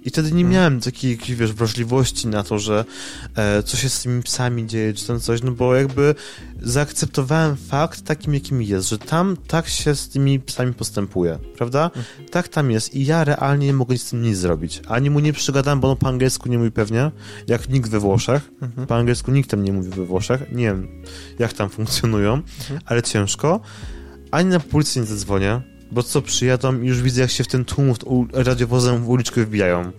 I 0.05 0.11
wtedy 0.11 0.29
nie 0.29 0.35
Hmm. 0.35 0.53
miałem 0.53 0.81
takiej, 0.81 1.11
jakiejś, 1.11 1.39
wiesz, 1.39 1.53
wrażliwości 1.53 2.29
na 2.29 2.43
to, 2.43 2.59
że 2.59 2.85
e, 3.37 3.62
co 3.62 3.77
się 3.77 3.89
z 3.89 4.03
tymi 4.03 4.23
psami 4.23 4.66
dzieje, 4.66 4.95
czy 4.95 5.07
tam 5.07 5.20
coś, 5.20 5.43
no 5.43 5.53
bo 5.53 5.75
jakby 5.75 6.15
zaakceptowałem 6.62 7.57
fakt 7.57 8.05
takim, 8.05 8.35
jakim 8.35 8.62
jest, 8.62 8.89
że 8.89 8.99
tam 8.99 9.37
tak 9.47 9.69
się 9.69 9.95
z 9.95 10.09
tymi 10.09 10.41
psami 10.41 10.75
postępuje, 10.75 11.39
prawda? 11.57 11.91
Tak 12.31 12.49
tam 12.49 12.70
jest 12.70 12.95
i 12.95 13.07
ja 13.07 13.25
realnie 13.25 13.66
nie 13.66 13.73
mogę 13.73 13.99
z 13.99 14.11
tym 14.11 14.23
nic 14.23 14.37
zrobić. 14.39 14.83
Ani 14.89 15.11
mu 15.11 15.20
nie 15.20 15.33
przygadam, 15.33 15.81
bo 15.81 15.91
on 15.91 15.97
po 15.97 16.09
angielsku 16.09 16.49
nie 16.49 16.59
mówi 16.59 16.70
pewnie, 16.70 17.11
jak 17.47 17.69
nikt 17.69 17.91
we 17.91 17.99
Włoszech. 18.01 18.51
Mhm. 18.62 18.87
Po 18.87 18.97
angielsku 18.97 19.31
nikt 19.31 19.51
tam 19.51 19.62
nie 19.62 19.73
mówi 19.73 19.91
we 19.91 20.05
Włoszech. 20.05 20.43
Nie 20.53 20.65
wiem, 20.65 20.89
jak 21.39 21.53
tam 21.53 21.70
funkcjonują, 21.70 22.43
ale 22.87 23.03
ciężko. 23.03 23.61
Ani 24.31 24.51
na 24.51 24.61
policję 24.61 25.03
nie 25.03 25.09
zadzwonię, 25.09 25.61
bo 25.93 26.02
co, 26.02 26.23
przyjadą 26.23 26.73
już 26.82 27.02
widzę, 27.02 27.20
jak 27.23 27.31
się 27.31 27.44
w 27.44 27.48
ten 27.48 27.65
tłum 27.65 27.94
u- 28.05 28.27
radiowozem 28.32 29.05
w 29.05 29.09
uliczkę 29.09 29.44
wbijają. 29.44 29.93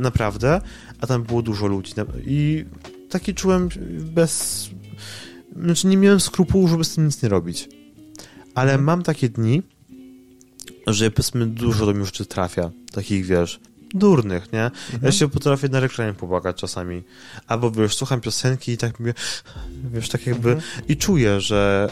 Naprawdę. 0.00 0.60
A 1.00 1.06
tam 1.06 1.22
było 1.22 1.42
dużo 1.42 1.66
ludzi. 1.66 1.92
I 2.26 2.64
taki 3.10 3.34
czułem 3.34 3.68
bez... 4.00 4.70
Znaczy 5.62 5.86
nie 5.86 5.96
miałem 5.96 6.20
skrupułu, 6.20 6.68
żeby 6.68 6.84
z 6.84 6.94
tym 6.94 7.06
nic 7.06 7.22
nie 7.22 7.28
robić. 7.28 7.68
Ale 8.54 8.78
mam 8.78 9.02
takie 9.02 9.28
dni, 9.28 9.62
że 10.86 11.10
powiedzmy 11.10 11.46
dużo 11.46 11.86
do 11.86 11.92
mnie 11.94 12.04
rzeczy 12.04 12.26
trafia. 12.26 12.70
Takich, 12.92 13.26
wiesz, 13.26 13.60
durnych, 13.94 14.52
nie? 14.52 14.70
Ja 15.02 15.12
się 15.12 15.28
potrafię 15.28 15.68
na 15.68 15.80
reklamie 15.80 16.14
popłakać 16.14 16.56
czasami. 16.56 17.02
Albo, 17.46 17.70
wiesz, 17.70 17.96
słucham 17.96 18.20
piosenki 18.20 18.72
i 18.72 18.76
tak 18.76 19.00
mówię, 19.00 19.14
wiesz, 19.92 20.08
tak 20.08 20.26
jakby... 20.26 20.56
I 20.88 20.96
czuję, 20.96 21.40
że, 21.40 21.88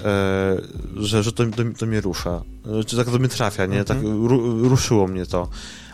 e, 0.96 1.02
że, 1.02 1.22
że 1.22 1.32
to, 1.32 1.46
to, 1.46 1.62
to 1.78 1.86
mnie 1.86 2.00
rusza. 2.00 2.42
Czy 2.86 2.96
tak 2.96 3.06
to 3.06 3.18
mnie 3.18 3.28
trafia, 3.28 3.66
nie? 3.66 3.84
Tak 3.84 3.98
ru, 4.02 4.68
ruszyło 4.68 5.08
mnie 5.08 5.26
to. 5.26 5.48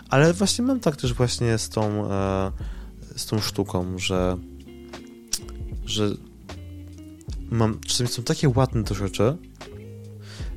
Ale 0.08 0.32
właśnie 0.32 0.64
mam 0.64 0.80
tak 0.80 0.96
też 0.96 1.12
właśnie 1.12 1.58
z 1.58 1.68
tą, 1.68 2.12
e, 2.12 2.52
z 3.16 3.26
tą 3.26 3.40
sztuką, 3.40 3.98
że 3.98 4.36
że 5.86 6.10
mam, 7.50 7.80
czasami 7.80 8.10
są 8.10 8.22
takie 8.22 8.48
ładne 8.48 8.84
te 8.84 8.94
rzeczy, 8.94 9.36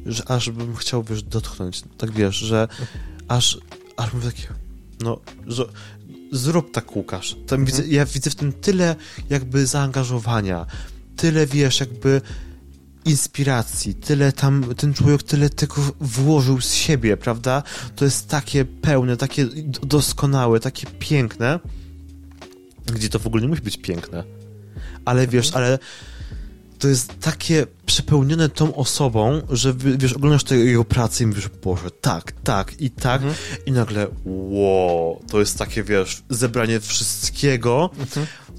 że 0.06 0.30
aż 0.30 0.50
bym 0.50 0.76
chciał, 0.76 1.04
wiesz, 1.04 1.24
dotknąć. 1.24 1.84
Tak 1.98 2.12
wiesz, 2.12 2.36
że 2.36 2.68
aż, 3.28 3.58
aż 3.98 4.14
mówię 4.14 4.26
takie, 4.26 4.48
no, 5.00 5.20
że 5.48 5.66
zrób 6.32 6.72
tak, 6.72 6.96
Łukasz. 6.96 7.36
Tam 7.48 7.66
widzę, 7.66 7.88
ja 7.88 8.06
widzę 8.06 8.30
w 8.30 8.36
tym 8.36 8.54
tyle 8.54 8.96
jakby 9.30 9.66
zaangażowania, 9.66 10.66
tyle, 11.16 11.48
wiesz, 11.48 11.80
jakby 11.80 12.22
inspiracji, 13.06 13.96
tyle 13.96 14.32
tam, 14.32 14.76
ten 14.78 14.94
człowiek 14.94 15.24
tyle 15.24 15.50
tego 15.50 15.76
włożył 16.00 16.62
z 16.62 16.74
siebie, 16.74 17.18
prawda? 17.18 17.64
To 17.96 18.06
jest 18.06 18.28
takie 18.28 18.66
pełne, 18.66 19.18
takie 19.18 19.46
doskonałe, 19.84 20.60
takie 20.60 20.88
piękne, 21.00 21.60
gdzie 22.86 23.10
to 23.10 23.20
w 23.20 23.28
ogóle 23.28 23.42
nie 23.42 23.50
musi 23.50 23.62
być 23.62 23.78
piękne. 23.78 24.24
Ale 25.06 25.28
wiesz, 25.28 25.52
ale 25.54 25.80
to 26.80 26.88
jest 26.88 27.20
takie 27.20 27.68
przepełnione 27.86 28.50
tą 28.50 28.76
osobą, 28.76 29.42
że 29.50 29.74
wiesz, 29.98 30.14
oglądasz 30.14 30.44
tę 30.44 30.56
jego 30.56 30.86
pracę 30.86 31.24
i 31.24 31.28
mówisz, 31.28 31.50
Boże, 31.64 31.92
tak, 31.92 32.32
tak 32.32 32.82
i 32.82 32.92
tak. 32.92 33.22
I 33.66 33.72
nagle, 33.72 34.08
wow, 34.26 35.22
to 35.32 35.40
jest 35.40 35.58
takie, 35.58 35.84
wiesz, 35.84 36.24
zebranie 36.30 36.80
wszystkiego, 36.80 37.90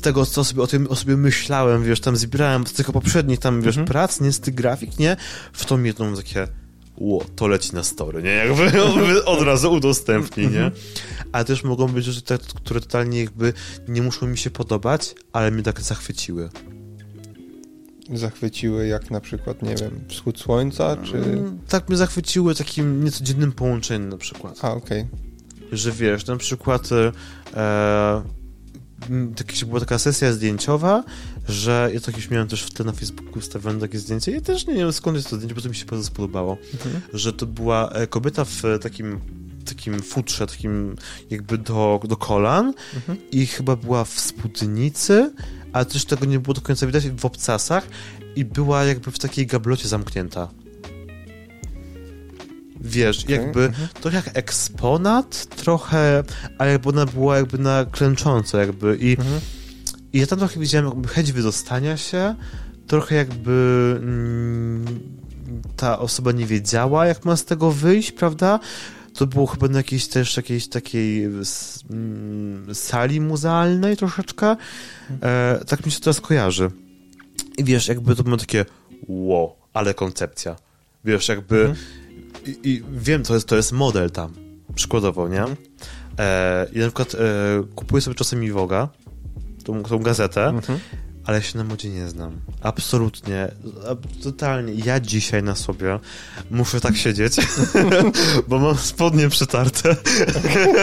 tego, 0.02 0.26
co 0.26 0.44
sobie 0.44 0.62
o 0.62 0.66
tym 0.66 0.86
o 0.86 0.96
sobie 0.96 1.16
myślałem, 1.16 1.84
wiesz, 1.84 2.00
tam 2.00 2.16
zbierałem 2.16 2.66
z 2.66 2.72
tych 2.72 2.92
poprzednich 2.92 3.38
tam, 3.38 3.62
wiesz, 3.62 3.78
prac, 3.86 4.20
nie, 4.20 4.32
z 4.32 4.40
tych 4.40 4.54
grafik, 4.54 4.98
nie, 4.98 5.16
w 5.52 5.64
tą 5.64 5.82
jedną 5.82 6.16
takie, 6.16 6.48
ło, 6.96 7.24
to 7.36 7.46
leci 7.46 7.74
na 7.74 7.82
story, 7.82 8.22
nie, 8.22 8.30
jakby 8.30 8.84
od 9.24 9.42
razu 9.42 9.72
udostępni, 9.72 10.48
nie, 10.48 10.70
ale 11.32 11.44
też 11.44 11.64
mogą 11.64 11.88
być 11.88 12.04
rzeczy, 12.04 12.22
te, 12.22 12.38
które 12.38 12.80
totalnie 12.80 13.20
jakby 13.20 13.52
nie 13.88 14.02
muszą 14.02 14.26
mi 14.26 14.38
się 14.38 14.50
podobać, 14.50 15.14
ale 15.32 15.50
mnie 15.50 15.62
tak 15.62 15.80
zachwyciły. 15.80 16.50
Zachwyciły 18.14 18.86
jak 18.86 19.10
na 19.10 19.20
przykład, 19.20 19.62
nie 19.62 19.74
wiem, 19.74 20.00
wschód 20.08 20.40
słońca, 20.40 20.96
czy... 20.96 21.16
Mm, 21.16 21.58
Tak 21.68 21.88
mnie 21.88 21.98
zachwyciły 21.98 22.54
takim 22.54 23.04
niecodziennym 23.04 23.52
połączeniem 23.52 24.08
na 24.08 24.16
przykład. 24.16 24.58
A, 24.64 24.72
okej. 24.72 25.06
Że 25.72 25.92
wiesz, 25.92 26.26
na 26.26 26.36
przykład 26.36 26.88
e, 26.92 27.12
tak, 29.36 29.54
była 29.66 29.80
taka 29.80 29.98
sesja 29.98 30.32
zdjęciowa, 30.32 31.04
że 31.48 31.90
ja 31.94 32.00
tak 32.00 32.16
już 32.16 32.30
miałem 32.30 32.48
też 32.48 32.62
wtedy 32.62 32.84
na 32.84 32.92
Facebooku 32.92 33.38
ustawione 33.38 33.80
takie 33.80 33.98
zdjęcie. 33.98 34.32
Ja 34.32 34.40
też 34.40 34.66
nie 34.66 34.74
wiem 34.74 34.92
skąd 34.92 35.16
jest 35.16 35.30
to 35.30 35.36
zdjęcie, 35.36 35.54
bo 35.54 35.60
to 35.60 35.68
mi 35.68 35.74
się 35.74 35.86
bardzo 35.86 36.04
spodobało. 36.04 36.56
Mhm. 36.72 37.00
Że 37.12 37.32
to 37.32 37.46
była 37.46 37.90
e, 37.90 38.06
kobieta 38.06 38.44
w 38.44 38.62
takim 38.82 39.20
takim 39.64 40.02
futrze, 40.02 40.46
takim 40.46 40.96
jakby 41.30 41.58
do, 41.58 42.00
do 42.08 42.16
kolan 42.16 42.74
Mhm. 42.96 43.18
i 43.30 43.46
chyba 43.46 43.76
była 43.76 44.04
w 44.04 44.20
spódnicy, 44.20 45.32
ale 45.76 45.86
też 45.86 46.04
tego 46.04 46.26
nie 46.26 46.38
było 46.40 46.54
do 46.54 46.60
końca 46.60 46.86
widać, 46.86 47.08
w 47.08 47.24
obcasach 47.24 47.86
i 48.36 48.44
była 48.44 48.84
jakby 48.84 49.10
w 49.10 49.18
takiej 49.18 49.46
gablocie 49.46 49.88
zamknięta. 49.88 50.48
Wiesz, 52.80 53.24
Okay, 53.24 53.36
jakby 53.36 53.64
mhm. 53.64 53.88
trochę 54.00 54.16
jak 54.16 54.30
eksponat, 54.38 55.46
trochę, 55.56 56.24
ale 56.58 56.72
jakby 56.72 56.88
ona 56.88 57.06
była 57.06 57.36
jakby 57.36 57.58
na 57.58 57.84
klęcząco 57.84 58.58
jakby 58.58 58.96
i, 58.96 59.10
Mhm. 59.10 59.40
i 60.12 60.20
ja 60.20 60.26
tam 60.26 60.38
trochę 60.38 60.60
widziałem 60.60 60.86
jakby 60.86 61.08
chęć 61.08 61.32
wydostania 61.32 61.96
się, 61.96 62.34
trochę 62.86 63.14
jakby 63.14 63.96
mm, 64.02 64.84
ta 65.76 65.98
osoba 65.98 66.32
nie 66.32 66.46
wiedziała, 66.46 67.06
jak 67.06 67.24
ma 67.24 67.36
z 67.36 67.44
tego 67.44 67.70
wyjść, 67.70 68.12
prawda? 68.12 68.60
To 69.16 69.26
było 69.26 69.46
chyba 69.46 69.68
na 69.68 69.78
jakiejś 69.78 70.06
też 70.06 70.36
jakiejś 70.36 70.68
takiej 70.68 71.24
mm, 71.24 72.74
sali 72.74 73.20
muzealnej 73.20 73.96
troszeczkę. 73.96 74.56
E, 75.22 75.60
tak 75.66 75.86
mi 75.86 75.92
się 75.92 76.00
teraz 76.00 76.20
kojarzy. 76.20 76.70
I 77.58 77.64
wiesz, 77.64 77.88
jakby 77.88 78.16
to 78.16 78.22
było 78.22 78.36
takie 78.36 78.64
wow, 79.08 79.52
ale 79.72 79.94
koncepcja. 79.94 80.56
Wiesz, 81.04 81.28
jakby 81.28 81.60
Mhm. 81.60 81.76
i, 82.46 82.58
i 82.70 82.82
wiem, 82.92 83.22
to 83.22 83.34
jest, 83.34 83.48
to 83.48 83.56
jest 83.56 83.72
model 83.72 84.10
tam, 84.10 84.32
przykładowo, 84.74 85.28
nie? 85.28 85.44
E, 86.18 86.66
I 86.72 86.78
na 86.78 86.86
przykład 86.86 87.14
e, 87.14 87.18
kupuję 87.74 88.00
sobie 88.00 88.14
czasami 88.14 88.52
Woga, 88.52 88.88
tą, 89.64 89.82
tą 89.82 89.98
gazetę, 89.98 90.44
Mhm. 90.46 90.78
Ale 91.26 91.42
się 91.42 91.58
na 91.58 91.64
modzie 91.64 91.88
nie 91.88 92.08
znam. 92.08 92.40
Absolutnie, 92.60 93.48
totalnie. 94.22 94.72
Ja 94.72 95.00
dzisiaj 95.00 95.42
na 95.42 95.54
sobie 95.54 95.98
muszę 96.50 96.80
tak 96.80 96.96
siedzieć, 96.96 97.36
bo 98.48 98.58
mam 98.58 98.76
spodnie 98.76 99.28
przetarte. 99.28 99.96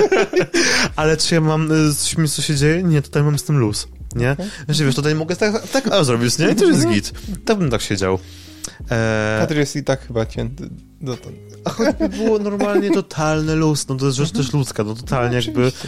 ale 0.96 1.18
czy 1.18 1.36
ja 1.36 1.42
mam, 1.42 1.72
y, 1.72 1.96
coś 1.96 2.18
mi 2.18 2.30
co 2.30 2.42
się 2.42 2.56
dzieje? 2.56 2.84
Nie, 2.84 3.02
tutaj 3.02 3.24
mam 3.24 3.40
z 3.40 3.44
tym 3.44 3.58
luz, 3.58 3.88
nie? 4.16 4.36
Że 4.70 4.86
wiesz, 4.86 4.96
tutaj 4.96 5.16
mogę 5.16 5.36
tak, 5.36 5.68
tak 5.68 5.88
a, 5.88 6.04
zrobić, 6.04 6.38
nie? 6.38 6.50
I 6.50 6.56
to 6.56 6.66
jest 6.66 6.88
git. 6.88 7.12
Tak 7.46 7.58
bym 7.58 7.70
tak 7.70 7.82
siedział. 7.82 8.20
E, 8.92 9.38
Kadr 9.40 9.56
jest 9.56 9.76
i 9.76 9.84
tak 9.84 10.08
chyba 10.08 10.26
cięty 10.26 10.70
dotąd. 11.02 11.36
a 11.66 11.70
choćby 11.70 12.10
było 12.10 12.40
normalnie 12.40 12.92
totalne 12.92 13.56
luz, 13.56 13.88
no 13.88 13.96
to 13.96 14.06
jest 14.06 14.18
rzecz 14.18 14.32
też 14.32 14.54
ludzka, 14.54 14.84
no 14.84 14.94
totalnie 14.94 15.36
jakby 15.36 15.68
Oczywiście. 15.68 15.88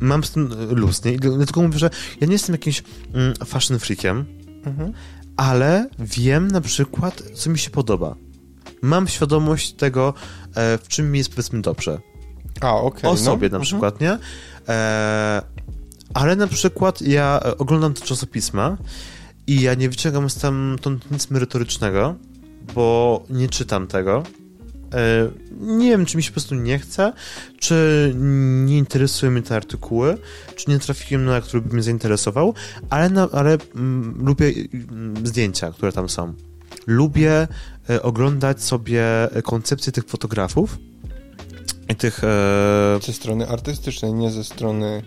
Mam 0.00 0.24
z 0.24 0.30
tym 0.30 0.48
luz, 0.70 1.04
nie? 1.04 1.16
Dlatego 1.18 1.62
mówię, 1.62 1.78
że 1.78 1.90
ja 2.20 2.26
nie 2.26 2.32
jestem 2.32 2.54
jakimś 2.54 2.82
mm, 3.14 3.34
fashion 3.46 3.78
freakiem, 3.78 4.24
Mhm. 4.66 4.92
ale 5.36 5.88
wiem 5.98 6.48
na 6.48 6.60
przykład, 6.60 7.22
co 7.34 7.50
mi 7.50 7.58
się 7.58 7.70
podoba. 7.70 8.14
Mam 8.82 9.08
świadomość 9.08 9.72
tego, 9.72 10.14
e, 10.54 10.78
w 10.78 10.88
czym 10.88 11.12
mi 11.12 11.18
jest 11.18 11.30
powiedzmy 11.30 11.60
dobrze. 11.62 11.98
A, 12.60 12.74
okej. 12.74 13.10
o 13.10 13.12
no. 13.14 13.16
sobie 13.20 13.48
na 13.48 13.56
Mhm. 13.56 13.62
przykład, 13.62 14.00
nie? 14.00 14.18
E, 14.68 15.42
ale 16.14 16.36
na 16.36 16.46
przykład 16.46 17.02
ja 17.02 17.40
e, 17.44 17.58
oglądam 17.58 17.94
te 17.94 18.00
czasopisma 18.00 18.76
i 19.46 19.60
ja 19.60 19.74
nie 19.74 19.88
wyciągam 19.88 20.30
stamtąd 20.30 21.10
nic 21.10 21.30
merytorycznego, 21.30 22.14
bo 22.74 23.22
nie 23.30 23.48
czytam 23.48 23.86
tego. 23.86 24.22
E, 24.94 25.30
nie 25.60 25.90
wiem, 25.90 26.06
czy 26.06 26.16
mi 26.16 26.22
się 26.22 26.30
po 26.30 26.34
prostu 26.34 26.54
nie 26.54 26.78
chce, 26.78 27.12
czy 27.58 28.12
nie 28.64 28.78
interesują 28.78 29.32
mnie 29.32 29.42
te 29.42 29.56
artykuły, 29.56 30.18
czy 30.56 30.70
nie 30.70 30.78
trafiłem 30.78 31.24
na 31.24 31.40
który 31.40 31.62
by 31.62 31.74
mnie 31.74 31.82
zainteresował, 31.82 32.54
ale, 32.90 33.10
na, 33.10 33.28
ale 33.32 33.58
mm, 33.74 34.24
lubię 34.26 34.52
mm, 34.74 35.26
zdjęcia, 35.26 35.72
które 35.72 35.92
tam 35.92 36.08
są. 36.08 36.34
Lubię 36.86 37.48
e, 37.90 38.02
oglądać 38.02 38.62
sobie 38.62 39.32
e, 39.32 39.42
koncepcje 39.42 39.92
tych 39.92 40.04
fotografów 40.04 40.78
i 41.88 41.94
tych 41.96 42.24
e, 42.24 42.98
Ze 43.02 43.12
strony 43.12 43.48
artystycznej, 43.48 44.12
nie 44.12 44.30
ze 44.30 44.44
strony... 44.44 45.02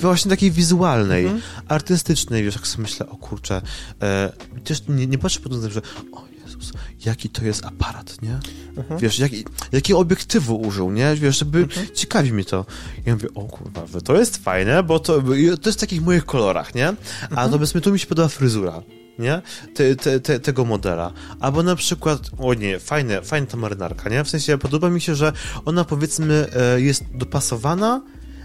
właśnie 0.00 0.30
takiej 0.30 0.50
wizualnej, 0.50 1.24
Mhm. 1.24 1.42
artystycznej, 1.68 2.44
wiesz, 2.44 2.54
jak 2.54 2.66
sobie 2.66 2.82
myślę, 2.82 3.08
o 3.08 3.16
kurczę, 3.16 3.62
e, 4.02 4.32
też 4.64 4.82
nie, 4.88 5.06
nie 5.06 5.18
patrzę 5.18 5.40
po 5.40 5.48
tym, 5.48 5.70
że 5.70 5.82
o 6.12 6.29
jaki 7.06 7.28
to 7.28 7.44
jest 7.44 7.64
aparat, 7.64 8.22
nie? 8.22 8.38
Mhm. 8.76 9.00
Wiesz, 9.00 9.18
jaki, 9.18 9.44
jakiego 9.72 9.98
obiektywu 9.98 10.60
użył, 10.60 10.90
nie? 10.92 11.14
Wiesz, 11.16 11.38
żeby 11.38 11.58
Mhm. 11.58 11.86
ciekawi 11.94 12.32
mnie 12.32 12.44
to. 12.44 12.66
I 12.98 13.02
ja 13.08 13.14
mówię, 13.14 13.28
o 13.34 13.42
kurwa, 13.44 13.82
to 14.04 14.16
jest 14.16 14.36
fajne, 14.44 14.82
bo 14.82 14.98
to, 14.98 15.22
to 15.22 15.68
jest 15.68 15.78
w 15.78 15.80
takich 15.80 16.02
moich 16.02 16.24
kolorach, 16.24 16.74
nie? 16.74 16.88
A 16.88 16.94
Mhm. 17.30 17.50
powiedzmy, 17.50 17.80
tu 17.80 17.92
mi 17.92 17.98
się 17.98 18.06
podoba 18.06 18.28
fryzura. 18.28 18.82
Nie? 19.18 19.42
Te, 19.74 19.96
te, 19.96 20.20
te, 20.20 20.40
tego 20.40 20.64
modela. 20.64 21.12
Albo 21.40 21.62
na 21.62 21.76
przykład, 21.76 22.20
o 22.38 22.54
nie, 22.54 22.78
fajne, 22.78 23.22
fajna 23.22 23.46
ta 23.46 23.56
marynarka, 23.56 24.10
nie? 24.10 24.24
W 24.24 24.28
sensie 24.30 24.58
podoba 24.58 24.90
mi 24.90 25.00
się, 25.00 25.14
że 25.14 25.32
ona 25.64 25.84
powiedzmy 25.84 26.46
e, 26.56 26.80
jest 26.80 27.04
dopasowana, 27.14 28.02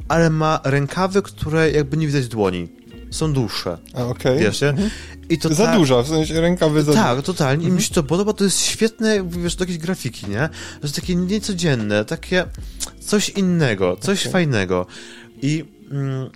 ale 0.07 0.29
ma 0.29 0.59
rękawy, 0.63 1.21
które 1.21 1.71
jakby 1.71 1.97
nie 1.97 2.07
widać 2.07 2.27
dłoni. 2.27 2.67
Są 3.11 3.33
dłuższe. 3.33 3.77
A, 3.93 4.05
okej. 4.05 4.39
Wiesz, 4.39 4.61
nie? 4.61 4.69
Mhm. 4.69 4.89
I 5.29 5.37
to 5.37 5.53
Za 5.53 5.65
tak- 5.65 5.77
duża, 5.77 6.01
w 6.01 6.07
sensie 6.07 6.41
rękawy 6.41 6.83
za 6.83 6.93
tak, 6.93 7.21
totalnie. 7.21 7.63
I 7.63 7.65
Mhm. 7.67 7.75
mi 7.75 7.83
się 7.83 7.93
to 7.93 8.03
podoba, 8.03 8.33
to 8.33 8.43
jest 8.43 8.61
świetne, 8.61 9.23
wiesz, 9.29 9.55
do 9.55 9.63
jakiejś 9.63 9.77
grafiki, 9.79 10.29
nie? 10.29 10.49
Że 10.83 10.91
takie 10.93 11.15
niecodzienne, 11.15 12.05
takie 12.05 12.45
coś 12.99 13.29
innego, 13.29 13.97
coś 13.97 14.19
Okej. 14.21 14.31
fajnego. 14.31 14.85
I 15.41 15.65
mm, 15.91 16.29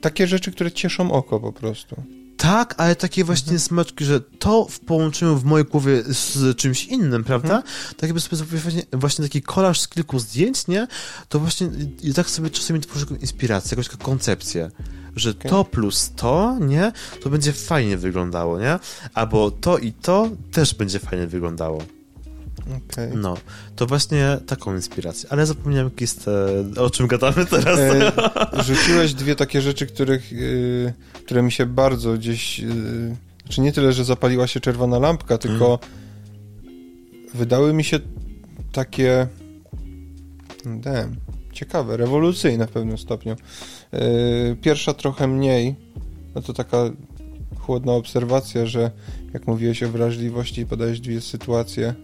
Takie 0.00 0.26
rzeczy, 0.26 0.52
które 0.52 0.72
cieszą 0.72 1.12
oko 1.12 1.40
po 1.40 1.52
prostu. 1.52 1.96
Tak, 2.42 2.74
ale 2.78 2.96
takie 2.96 3.20
Mhm. 3.20 3.26
właśnie 3.36 3.58
smaczki, 3.58 4.04
że 4.04 4.20
to 4.20 4.64
w 4.70 4.80
połączeniu 4.80 5.36
w 5.36 5.44
mojej 5.44 5.66
głowie 5.66 6.02
z 6.06 6.56
czymś 6.56 6.84
innym, 6.84 7.24
prawda? 7.24 7.56
Mhm. 7.56 7.74
Tak 7.96 8.02
jakby 8.02 8.20
sobie 8.20 8.36
zrobić 8.36 8.60
właśnie, 8.62 8.82
właśnie 8.92 9.24
taki 9.24 9.42
kolaż 9.42 9.80
z 9.80 9.88
kilku 9.88 10.18
zdjęć, 10.18 10.66
nie? 10.66 10.86
To 11.28 11.38
właśnie 11.40 11.68
i 12.02 12.14
tak 12.14 12.30
sobie 12.30 12.50
czasami 12.50 12.80
tworzę 12.80 13.06
inspirację, 13.20 13.70
jakąś 13.70 13.88
taką 13.88 14.04
koncepcję. 14.04 14.70
Że 15.16 15.30
Okej. 15.30 15.50
to 15.50 15.64
plus 15.64 16.10
to, 16.16 16.56
nie? 16.60 16.92
To 17.22 17.30
będzie 17.30 17.52
fajnie 17.52 17.96
wyglądało, 17.96 18.58
nie? 18.60 18.78
Albo 19.14 19.50
to 19.50 19.78
i 19.78 19.92
to 19.92 20.28
też 20.52 20.74
będzie 20.74 20.98
fajnie 20.98 21.26
wyglądało. 21.26 21.82
Okej. 22.66 23.10
No, 23.14 23.36
to 23.76 23.86
właśnie 23.86 24.38
taką 24.46 24.74
inspirację. 24.74 25.28
Ale 25.32 25.46
zapomniałem, 25.46 25.90
jest, 26.00 26.28
e, 26.76 26.80
o 26.80 26.90
czym 26.90 27.06
gadamy 27.06 27.46
teraz. 27.46 27.78
E, 27.78 28.12
rzuciłeś 28.64 29.14
dwie 29.14 29.36
takie 29.36 29.60
rzeczy, 29.60 29.86
których, 29.86 30.32
y, 30.32 30.92
które 31.12 31.42
mi 31.42 31.52
się 31.52 31.66
bardzo 31.66 32.14
gdzieś. 32.14 32.60
Y, 32.60 33.16
znaczy 33.44 33.60
nie 33.60 33.72
tyle, 33.72 33.92
że 33.92 34.04
zapaliła 34.04 34.46
się 34.46 34.60
czerwona 34.60 34.98
lampka, 34.98 35.38
tylko 35.38 35.78
wydały 37.34 37.72
mi 37.72 37.84
się 37.84 37.98
takie. 38.72 39.26
Damn, 40.64 41.16
ciekawe, 41.52 41.96
rewolucyjne 41.96 42.66
w 42.66 42.70
pewnym 42.70 42.98
stopniu. 42.98 43.36
Y, 43.94 44.56
pierwsza 44.62 44.94
trochę 44.94 45.26
mniej. 45.26 45.74
No 46.34 46.42
to 46.42 46.52
taka 46.52 46.76
chłodna 47.58 47.92
obserwacja, 47.92 48.66
że 48.66 48.90
jak 49.34 49.46
mówiłeś 49.46 49.82
o 49.82 49.88
wrażliwości, 49.88 50.66
podałeś 50.66 51.00
dwie 51.00 51.20
sytuacje, 51.20 51.94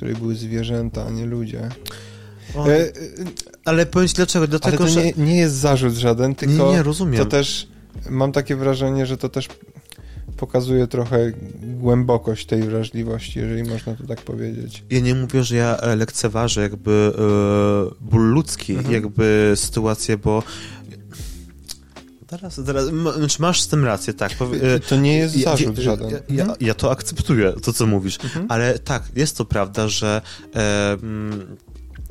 której 0.00 0.14
były 0.16 0.34
zwierzęta, 0.34 1.06
a 1.06 1.10
nie 1.10 1.26
ludzie. 1.26 1.68
O, 2.54 2.68
E, 2.70 2.92
ale 3.64 3.86
powiem 3.86 4.08
ci 4.08 4.14
dlaczego, 4.14 4.38
ale 4.42 4.48
dlatego, 4.48 4.84
to 4.84 4.90
że... 4.90 5.04
nie, 5.04 5.12
nie 5.16 5.36
jest 5.36 5.54
zarzut 5.54 5.94
żaden, 5.94 6.34
tylko 6.34 6.54
nie, 6.66 6.72
nie, 6.72 6.82
rozumiem. 6.82 7.18
to 7.24 7.26
też 7.26 7.68
mam 8.10 8.32
takie 8.32 8.56
wrażenie, 8.56 9.06
że 9.06 9.16
to 9.16 9.28
też 9.28 9.48
pokazuje 10.36 10.86
trochę 10.86 11.32
głębokość 11.62 12.46
tej 12.46 12.62
wrażliwości, 12.62 13.38
jeżeli 13.38 13.62
można 13.70 13.94
to 13.94 14.06
tak 14.06 14.20
powiedzieć. 14.20 14.84
Ja 14.90 15.00
nie 15.00 15.14
mówię, 15.14 15.44
że 15.44 15.56
ja 15.56 15.78
lekceważę 15.96 16.60
jakby 16.62 17.12
e, 17.18 18.04
ból 18.04 18.22
ludzki, 18.22 18.72
Mhm. 18.74 18.94
jakby 18.94 19.52
sytuację, 19.56 20.16
bo 20.18 20.42
teraz, 22.30 22.60
teraz 22.66 22.84
znaczy 23.16 23.42
masz 23.42 23.60
z 23.60 23.68
tym 23.68 23.84
rację, 23.84 24.14
tak. 24.14 24.32
To 24.88 24.96
nie 24.96 25.18
jest 25.18 25.34
zarzut 25.42 25.78
ja, 25.78 25.84
żaden. 25.84 26.10
Ja, 26.10 26.18
ja, 26.28 26.54
ja 26.60 26.74
to 26.74 26.90
akceptuję, 26.90 27.52
to 27.62 27.72
co 27.72 27.86
mówisz, 27.86 28.18
Mhm. 28.24 28.46
ale 28.48 28.78
tak, 28.78 29.02
jest 29.16 29.36
to 29.36 29.44
prawda, 29.44 29.88
że 29.88 30.22
e, 30.54 30.96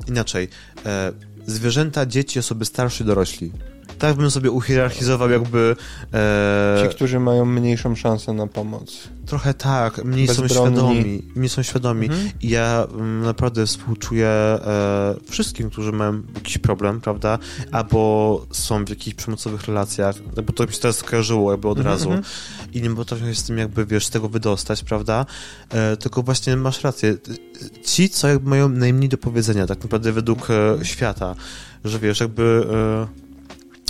inaczej, 0.08 0.48
e, 0.86 1.12
zwierzęta, 1.46 2.06
dzieci, 2.06 2.38
osoby 2.38 2.64
starsze, 2.64 3.04
dorośli. 3.04 3.52
Tak 4.00 4.16
bym 4.16 4.30
sobie 4.30 4.50
uhierarchizował 4.50 5.30
jakby 5.30 5.76
e, 6.14 6.82
Ci, 6.82 6.94
którzy 6.94 7.20
mają 7.20 7.44
mniejszą 7.44 7.94
szansę 7.96 8.32
na 8.32 8.46
pomoc. 8.46 9.08
trochę 9.26 9.54
tak, 9.54 10.04
mniej 10.04 10.28
są 10.28 10.42
Bezbronni. 10.42 10.76
świadomi, 10.76 11.22
mniej 11.34 11.48
są 11.48 11.62
świadomi. 11.62 12.06
Mhm. 12.06 12.28
I 12.42 12.48
ja 12.48 12.86
mm, 12.92 13.22
naprawdę 13.22 13.66
współczuję 13.66 14.26
e, 14.28 15.14
wszystkim, 15.30 15.70
którzy 15.70 15.92
mają 15.92 16.22
jakiś 16.34 16.58
problem, 16.58 17.00
prawda? 17.00 17.38
Albo 17.72 18.46
są 18.52 18.84
w 18.84 18.88
jakichś 18.88 19.14
przemocowych 19.16 19.64
relacjach, 19.66 20.14
bo 20.46 20.52
to 20.52 20.66
mi 20.66 20.72
się 20.72 20.78
teraz 20.78 21.02
kojarzyło 21.02 21.50
jakby 21.52 21.68
od 21.68 21.78
Mhm, 21.78 21.94
razu. 21.94 22.08
mhm. 22.08 22.24
I 22.72 22.82
nie 22.82 22.90
potrafią 22.90 23.26
się 23.26 23.34
z 23.34 23.42
tym 23.44 23.58
jakby, 23.58 23.86
wiesz, 23.86 24.06
z 24.06 24.10
tego 24.10 24.28
wydostać, 24.28 24.82
prawda? 24.84 25.26
E, 25.70 25.96
tylko 25.96 26.22
właśnie 26.22 26.56
masz 26.56 26.82
rację. 26.84 27.16
Ci, 27.84 28.08
co 28.08 28.28
jakby 28.28 28.50
mają 28.50 28.68
najmniej 28.68 29.08
do 29.08 29.18
powiedzenia 29.18 29.66
tak 29.66 29.82
naprawdę 29.82 30.12
według 30.12 30.48
e, 30.50 30.84
świata, 30.84 31.34
że 31.84 31.98
wiesz, 31.98 32.20
jakby... 32.20 32.66
E, 33.16 33.19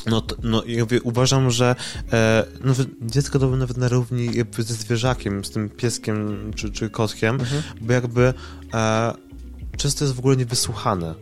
no, 0.07 0.21
to, 0.21 0.37
no 0.43 0.65
jakby 0.67 1.01
uważam, 1.03 1.51
że 1.51 1.77
e, 2.13 2.45
nawet 2.65 2.89
dziecko 3.03 3.39
to 3.39 3.51
nawet 3.57 3.77
na 3.77 3.89
równi 3.89 4.37
jakby 4.37 4.63
ze 4.63 4.75
zwierzakiem, 4.75 5.45
z 5.45 5.51
tym 5.51 5.69
pieskiem 5.71 6.37
czy, 6.57 6.71
czy 6.71 6.91
kotkiem, 6.91 7.35
Mhm. 7.41 7.63
bo 7.81 7.93
jakby 7.93 8.35
e, 8.75 9.13
często 9.77 10.05
jest 10.05 10.15
w 10.15 10.19
ogóle 10.19 10.37
niewysłuchane. 10.37 11.15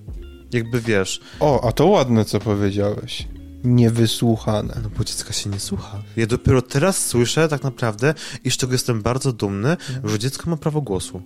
Jakby 0.52 0.80
wiesz, 0.80 1.20
O, 1.40 1.68
a 1.68 1.72
to 1.72 1.86
ładne, 1.86 2.24
co 2.24 2.40
powiedziałeś. 2.40 3.28
Niewysłuchane. 3.64 4.74
no 4.82 4.90
bo 4.98 5.04
dziecka 5.04 5.32
się 5.32 5.50
nie 5.50 5.60
słucha. 5.60 6.02
Ja 6.16 6.26
dopiero 6.26 6.62
teraz 6.62 7.06
słyszę 7.06 7.48
tak 7.48 7.62
naprawdę 7.62 8.14
i 8.44 8.50
z 8.50 8.56
czego 8.56 8.72
jestem 8.72 9.02
bardzo 9.02 9.32
dumny, 9.32 9.76
że 10.04 10.18
dziecko 10.18 10.50
ma 10.50 10.56
prawo 10.56 10.80
głosu. 10.80 11.22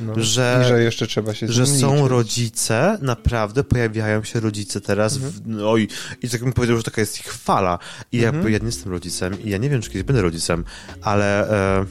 No. 0.00 0.12
że, 0.16 0.62
I 0.64 0.68
że 0.68 0.82
jeszcze 0.82 1.06
trzeba 1.06 1.34
się 1.34 1.46
z 1.46 1.50
że 1.50 1.66
są 1.66 2.08
rodzice, 2.08 2.98
naprawdę 3.02 3.64
pojawiają 3.64 4.24
się 4.24 4.40
rodzice 4.40 4.80
teraz, 4.80 5.14
Mhm. 5.16 5.32
w, 5.32 5.40
no 5.46 5.76
i, 5.76 5.88
i 6.22 6.28
tak 6.28 6.40
bym 6.44 6.52
powiedział, 6.52 6.76
że 6.76 6.82
taka 6.82 7.00
jest 7.00 7.20
ich 7.20 7.32
fala. 7.32 7.78
I 8.12 8.16
Mhm. 8.18 8.34
jakby 8.34 8.50
ja 8.50 8.58
nie 8.58 8.66
jestem 8.66 8.92
rodzicem 8.92 9.42
i 9.44 9.50
ja 9.50 9.58
nie 9.58 9.70
wiem, 9.70 9.82
czy 9.82 9.88
kiedyś 9.90 10.02
będę 10.02 10.22
rodzicem, 10.22 10.64
ale 11.02 11.50
e, 11.80 11.84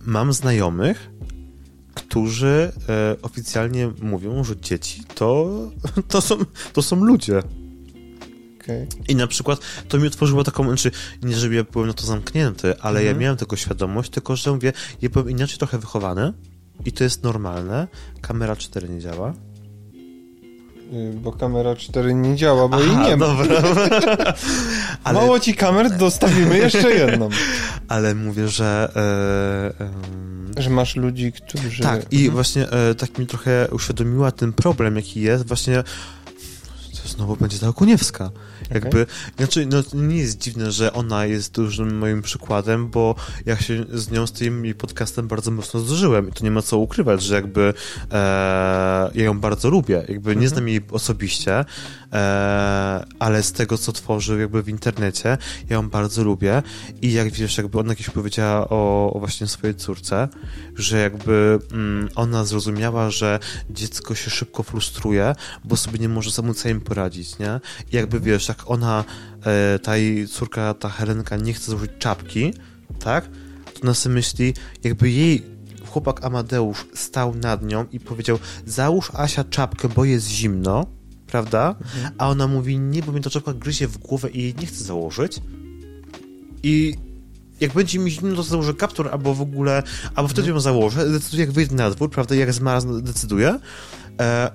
mam 0.00 0.32
znajomych, 0.32 1.10
którzy 1.94 2.72
e, 2.88 3.16
oficjalnie 3.22 3.90
mówią, 4.02 4.44
że 4.44 4.56
dzieci 4.60 5.02
to, 5.14 5.58
to, 6.08 6.20
są, 6.20 6.36
to 6.72 6.82
są 6.82 7.04
ludzie. 7.04 7.42
Okej. 8.68 8.86
I 9.08 9.16
na 9.16 9.26
przykład 9.26 9.60
to 9.88 9.98
mi 9.98 10.06
otworzyło 10.06 10.44
taką, 10.44 10.64
znaczy, 10.64 10.90
nie 11.22 11.36
żeby 11.36 11.54
ja 11.54 11.64
byłem 11.72 11.88
na 11.88 11.94
to 11.94 12.06
zamknięty, 12.06 12.74
ale 12.80 13.00
ja 13.04 13.10
Mhm. 13.10 13.22
miałem 13.22 13.36
tego 13.36 13.56
świadomość, 13.56 14.10
tylko 14.10 14.36
że 14.36 14.52
mówię, 14.52 14.72
ja 15.02 15.08
byłem 15.08 15.30
inaczej 15.30 15.58
trochę 15.58 15.78
wychowany 15.78 16.32
i 16.84 16.92
to 16.92 17.04
jest 17.04 17.22
normalne. 17.22 17.88
Kamera 18.20 18.56
4 18.56 18.88
nie 18.88 19.00
działa. 19.00 19.34
Y, 20.92 21.12
Bo 21.22 21.32
kamera 21.32 21.76
4 21.76 22.14
nie 22.14 22.36
działa, 22.36 22.68
bo 22.68 22.80
jej 22.80 22.90
Aha, 22.92 23.08
nie 23.08 23.16
ma. 23.16 23.26
Dobra. 23.26 23.62
ale, 25.04 25.18
Mało 25.20 25.40
ci 25.40 25.54
kamer, 25.54 25.96
dostawimy 25.96 26.58
jeszcze 26.58 26.90
jedną. 26.90 27.28
ale 27.88 28.14
mówię, 28.14 28.48
że... 28.48 28.92
E, 30.56 30.62
Że 30.62 30.70
masz 30.70 30.96
ludzi, 30.96 31.32
którzy... 31.32 31.82
tak, 31.82 32.12
i 32.12 32.16
Mhm. 32.16 32.32
właśnie 32.34 32.70
e, 32.70 32.94
tak 32.94 33.18
mi 33.18 33.26
trochę 33.26 33.68
uświadomiła 33.72 34.32
ten 34.32 34.52
problem, 34.52 34.96
jaki 34.96 35.20
jest, 35.20 35.46
właśnie 35.48 35.82
znowu 37.18 37.36
będzie 37.36 37.58
ta 37.58 37.68
Okuniewska. 37.68 38.30
Jakby, 38.74 39.06
znaczy, 39.36 39.66
no, 39.66 39.82
nie 40.02 40.16
jest 40.16 40.38
dziwne, 40.38 40.72
że 40.72 40.92
ona 40.92 41.24
jest 41.26 41.54
dużym 41.54 41.98
moim 41.98 42.22
przykładem, 42.22 42.88
bo 42.90 43.14
ja 43.46 43.56
się 43.56 43.84
z 43.92 44.10
nią, 44.10 44.26
z 44.26 44.32
tym 44.32 44.64
jej 44.64 44.74
podcastem 44.74 45.28
bardzo 45.28 45.50
mocno 45.50 45.80
zżyłem 45.80 46.28
i 46.28 46.32
to 46.32 46.44
nie 46.44 46.50
ma 46.50 46.62
co 46.62 46.78
ukrywać, 46.78 47.22
że 47.22 47.34
jakby 47.34 47.74
e, 48.12 49.10
ja 49.14 49.24
ją 49.24 49.40
bardzo 49.40 49.70
lubię. 49.70 49.94
Jakby 50.08 50.30
nie 50.30 50.32
Mhm. 50.42 50.48
znam 50.48 50.68
jej 50.68 50.80
osobiście, 50.92 51.64
ale 53.18 53.42
z 53.42 53.52
tego, 53.52 53.78
co 53.78 53.92
tworzy 53.92 54.40
jakby 54.40 54.62
w 54.62 54.68
internecie, 54.68 55.38
ja 55.70 55.76
ją 55.76 55.90
bardzo 55.90 56.24
lubię 56.24 56.62
i 57.02 57.12
jak 57.12 57.30
wiesz, 57.30 57.58
jakby 57.58 57.78
ona 57.78 57.94
kiedyś 57.94 58.14
powiedziała 58.14 58.68
o, 58.68 59.12
o 59.12 59.18
właśnie 59.18 59.46
swojej 59.46 59.76
córce, 59.76 60.28
że 60.76 60.98
jakby 60.98 61.58
mm, 61.72 62.08
ona 62.14 62.44
zrozumiała, 62.44 63.10
że 63.10 63.38
dziecko 63.70 64.14
się 64.14 64.30
szybko 64.30 64.62
frustruje, 64.62 65.34
bo 65.64 65.76
sobie 65.76 65.98
nie 65.98 66.08
może 66.08 66.30
samemu 66.30 66.54
samym 66.54 66.80
poradzić, 66.80 67.38
nie? 67.38 67.60
I 67.92 67.96
jakby 67.96 68.20
wiesz, 68.20 68.48
jak 68.48 68.70
ona, 68.70 69.04
e, 69.46 69.78
ta 69.78 69.96
jej 69.96 70.28
córka, 70.28 70.74
ta 70.74 70.88
Helenka 70.88 71.36
nie 71.36 71.52
chce 71.52 71.70
założyć 71.70 71.90
czapki, 71.98 72.54
tak? 73.04 73.24
To 73.74 73.82
ona 73.82 73.94
sobie 73.94 74.14
myśli, 74.14 74.54
jakby 74.84 75.10
jej 75.10 75.42
chłopak 75.86 76.24
Amadeusz 76.24 76.86
stał 76.94 77.34
nad 77.34 77.62
nią 77.62 77.86
i 77.92 78.00
powiedział, 78.00 78.38
załóż 78.66 79.10
Asia 79.14 79.44
czapkę, 79.44 79.88
bo 79.88 80.04
jest 80.04 80.28
zimno, 80.28 80.97
prawda? 81.28 81.74
A 82.18 82.28
ona 82.28 82.46
mówi, 82.46 82.78
nie, 82.78 83.02
bo 83.02 83.12
mi 83.12 83.20
ta 83.20 83.30
czapka 83.30 83.52
gryzie 83.52 83.88
w 83.88 83.98
głowę 83.98 84.30
i 84.30 84.42
jej 84.42 84.54
nie 84.54 84.66
chce 84.66 84.84
założyć. 84.84 85.40
I 86.62 86.94
jak 87.60 87.72
będzie 87.72 87.98
mi 87.98 88.10
zimno, 88.10 88.36
to 88.36 88.42
założę 88.42 88.74
kaptur, 88.74 89.08
albo 89.08 89.34
w 89.34 89.40
ogóle, 89.40 89.82
albo 90.14 90.28
wtedy 90.28 90.48
ją 90.48 90.60
założę, 90.60 91.10
decyduję 91.10 91.40
jak 91.40 91.52
wyjdę 91.52 91.74
na 91.74 91.90
dwór, 91.90 92.10
prawda, 92.10 92.34
jak 92.34 92.52
zmaraz 92.52 93.02
decyduję. 93.02 93.58
E, 94.20 94.50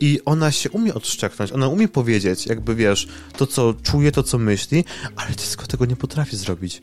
I 0.00 0.20
ona 0.24 0.52
się 0.52 0.70
umie 0.70 0.94
odszczeknąć, 0.94 1.52
ona 1.52 1.68
umie 1.68 1.88
powiedzieć, 1.88 2.46
jakby 2.46 2.74
wiesz, 2.74 3.08
to 3.36 3.46
co 3.46 3.74
czuje, 3.82 4.12
to 4.12 4.22
co 4.22 4.38
myśli, 4.38 4.84
ale 5.16 5.36
dziecko 5.36 5.66
tego 5.66 5.86
nie 5.86 5.96
potrafi 5.96 6.36
zrobić. 6.36 6.82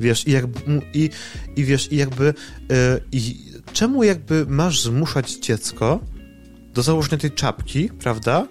Wiesz, 0.00 0.28
i 0.28 0.30
jakby, 0.30 0.60
i, 0.94 1.10
i 1.56 1.64
wiesz, 1.64 1.92
i 1.92 1.96
jakby, 1.96 2.34
e, 2.70 3.00
i 3.12 3.46
czemu 3.72 4.04
jakby 4.04 4.46
masz 4.48 4.82
zmuszać 4.82 5.32
dziecko 5.32 6.00
do 6.76 6.82
założenia 6.82 7.18
tej 7.18 7.30
czapki, 7.30 7.88
prawda? 7.88 8.46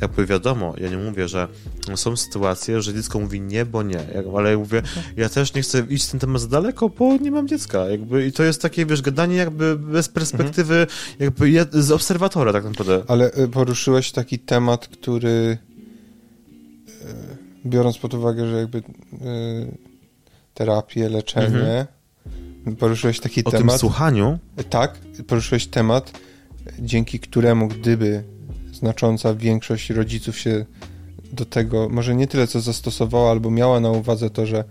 Jakby 0.00 0.26
wiadomo, 0.26 0.74
ja 0.78 0.88
nie 0.88 0.96
mówię, 0.96 1.28
że 1.28 1.48
są 1.96 2.16
sytuacje, 2.16 2.82
że 2.82 2.94
dziecko 2.94 3.20
mówi 3.20 3.40
nie, 3.40 3.64
bo 3.66 3.82
nie, 3.82 4.00
ale 4.38 4.50
ja 4.50 4.58
mówię, 4.58 4.82
ja 5.16 5.28
też 5.28 5.54
nie 5.54 5.62
chcę 5.62 5.86
iść 5.88 6.06
ten 6.06 6.20
temat 6.20 6.40
za 6.42 6.48
daleko, 6.48 6.88
bo 6.88 7.16
nie 7.16 7.30
mam 7.30 7.48
dziecka, 7.48 7.88
jakby 7.88 8.26
i 8.26 8.32
to 8.32 8.42
jest 8.42 8.62
takie, 8.62 8.86
wiesz, 8.86 9.02
gadanie 9.02 9.36
jakby 9.36 9.78
bez 9.78 10.08
perspektywy, 10.08 10.86
jakby 11.18 11.46
jed- 11.46 11.80
z 11.80 11.90
obserwatora 11.90 12.52
tak 12.52 12.64
naprawdę. 12.64 13.02
Ale 13.08 13.34
y, 13.38 13.48
poruszyłeś 13.48 14.12
taki 14.12 14.38
temat, 14.38 14.88
który 14.88 15.28
y, 15.28 15.58
biorąc 17.66 17.98
pod 17.98 18.14
uwagę, 18.14 18.50
że 18.50 18.56
jakby 18.56 18.78
y, 18.78 18.82
terapię, 20.54 21.08
leczenie, 21.08 21.86
poruszyłeś 22.78 23.20
taki 23.20 23.40
Mhm. 23.40 23.54
O 23.54 23.58
tym 23.58 23.66
temat. 23.66 23.80
słuchaniu, 23.80 24.38
Tak, 24.70 24.98
poruszyłeś 25.26 25.66
temat, 25.66 26.12
dzięki 26.78 27.20
któremu 27.20 27.68
gdyby 27.68 28.24
znacząca 28.72 29.34
większość 29.34 29.90
rodziców 29.90 30.38
się 30.38 30.66
do 31.32 31.44
tego, 31.44 31.88
może 31.88 32.14
nie 32.14 32.26
tyle 32.26 32.46
co 32.46 32.60
zastosowała, 32.60 33.30
albo 33.30 33.50
miała 33.50 33.80
na 33.80 33.90
uwadze 33.90 34.30
to, 34.30 34.46
że 34.46 34.64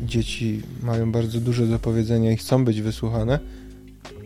dzieci 0.00 0.62
mają 0.82 1.12
bardzo 1.12 1.40
dużo 1.40 1.66
do 1.66 1.78
powiedzenia 1.78 2.32
i 2.32 2.36
chcą 2.36 2.64
być 2.64 2.82
wysłuchane, 2.82 3.38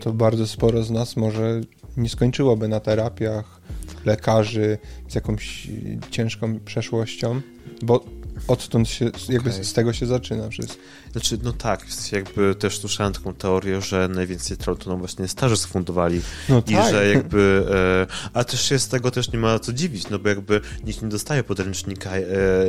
to 0.01 0.13
bardzo 0.13 0.47
sporo 0.47 0.83
z 0.83 0.91
nas 0.91 1.17
może 1.17 1.61
nie 1.97 2.09
skończyłoby 2.09 2.69
na 2.69 2.81
terapiach 2.81 3.61
lekarzy 4.05 4.79
z 5.09 5.15
jakąś 5.15 5.69
ciężką 6.11 6.61
przeszłością, 6.61 7.41
bo 7.83 8.05
odtąd 8.49 8.89
się, 8.89 9.05
jakby 9.29 9.51
Okej. 9.51 9.65
z 9.65 9.73
tego 9.73 9.93
się 9.93 10.07
zaczyna 10.07 10.49
wszystko. 10.49 10.75
Znaczy, 11.13 11.39
no 11.43 11.53
tak, 11.53 11.87
jakby 12.13 12.55
też 12.55 12.79
słyszałem 12.79 13.13
taką 13.13 13.35
teorię, 13.35 13.81
że 13.81 14.09
najwięcej 14.09 14.57
traum 14.57 14.79
to 14.79 14.91
nam 14.91 14.99
właśnie 14.99 15.29
starzy 15.29 15.57
sfundowali 15.57 16.21
No 16.49 16.63
i 16.67 16.91
że 16.91 17.09
jakby, 17.09 17.67
e, 18.11 18.31
a 18.33 18.45
też 18.45 18.63
się 18.69 18.79
z 18.79 18.89
tego 18.89 19.11
też 19.11 19.33
nie 19.33 19.39
ma 19.39 19.59
co 19.59 19.73
dziwić, 19.73 20.09
no 20.11 20.19
bo 20.19 20.29
jakby 20.29 20.61
nikt 20.85 21.03
nie 21.03 21.09
dostaje 21.09 21.45
podręcznika 21.45 22.11
e, 22.17 22.23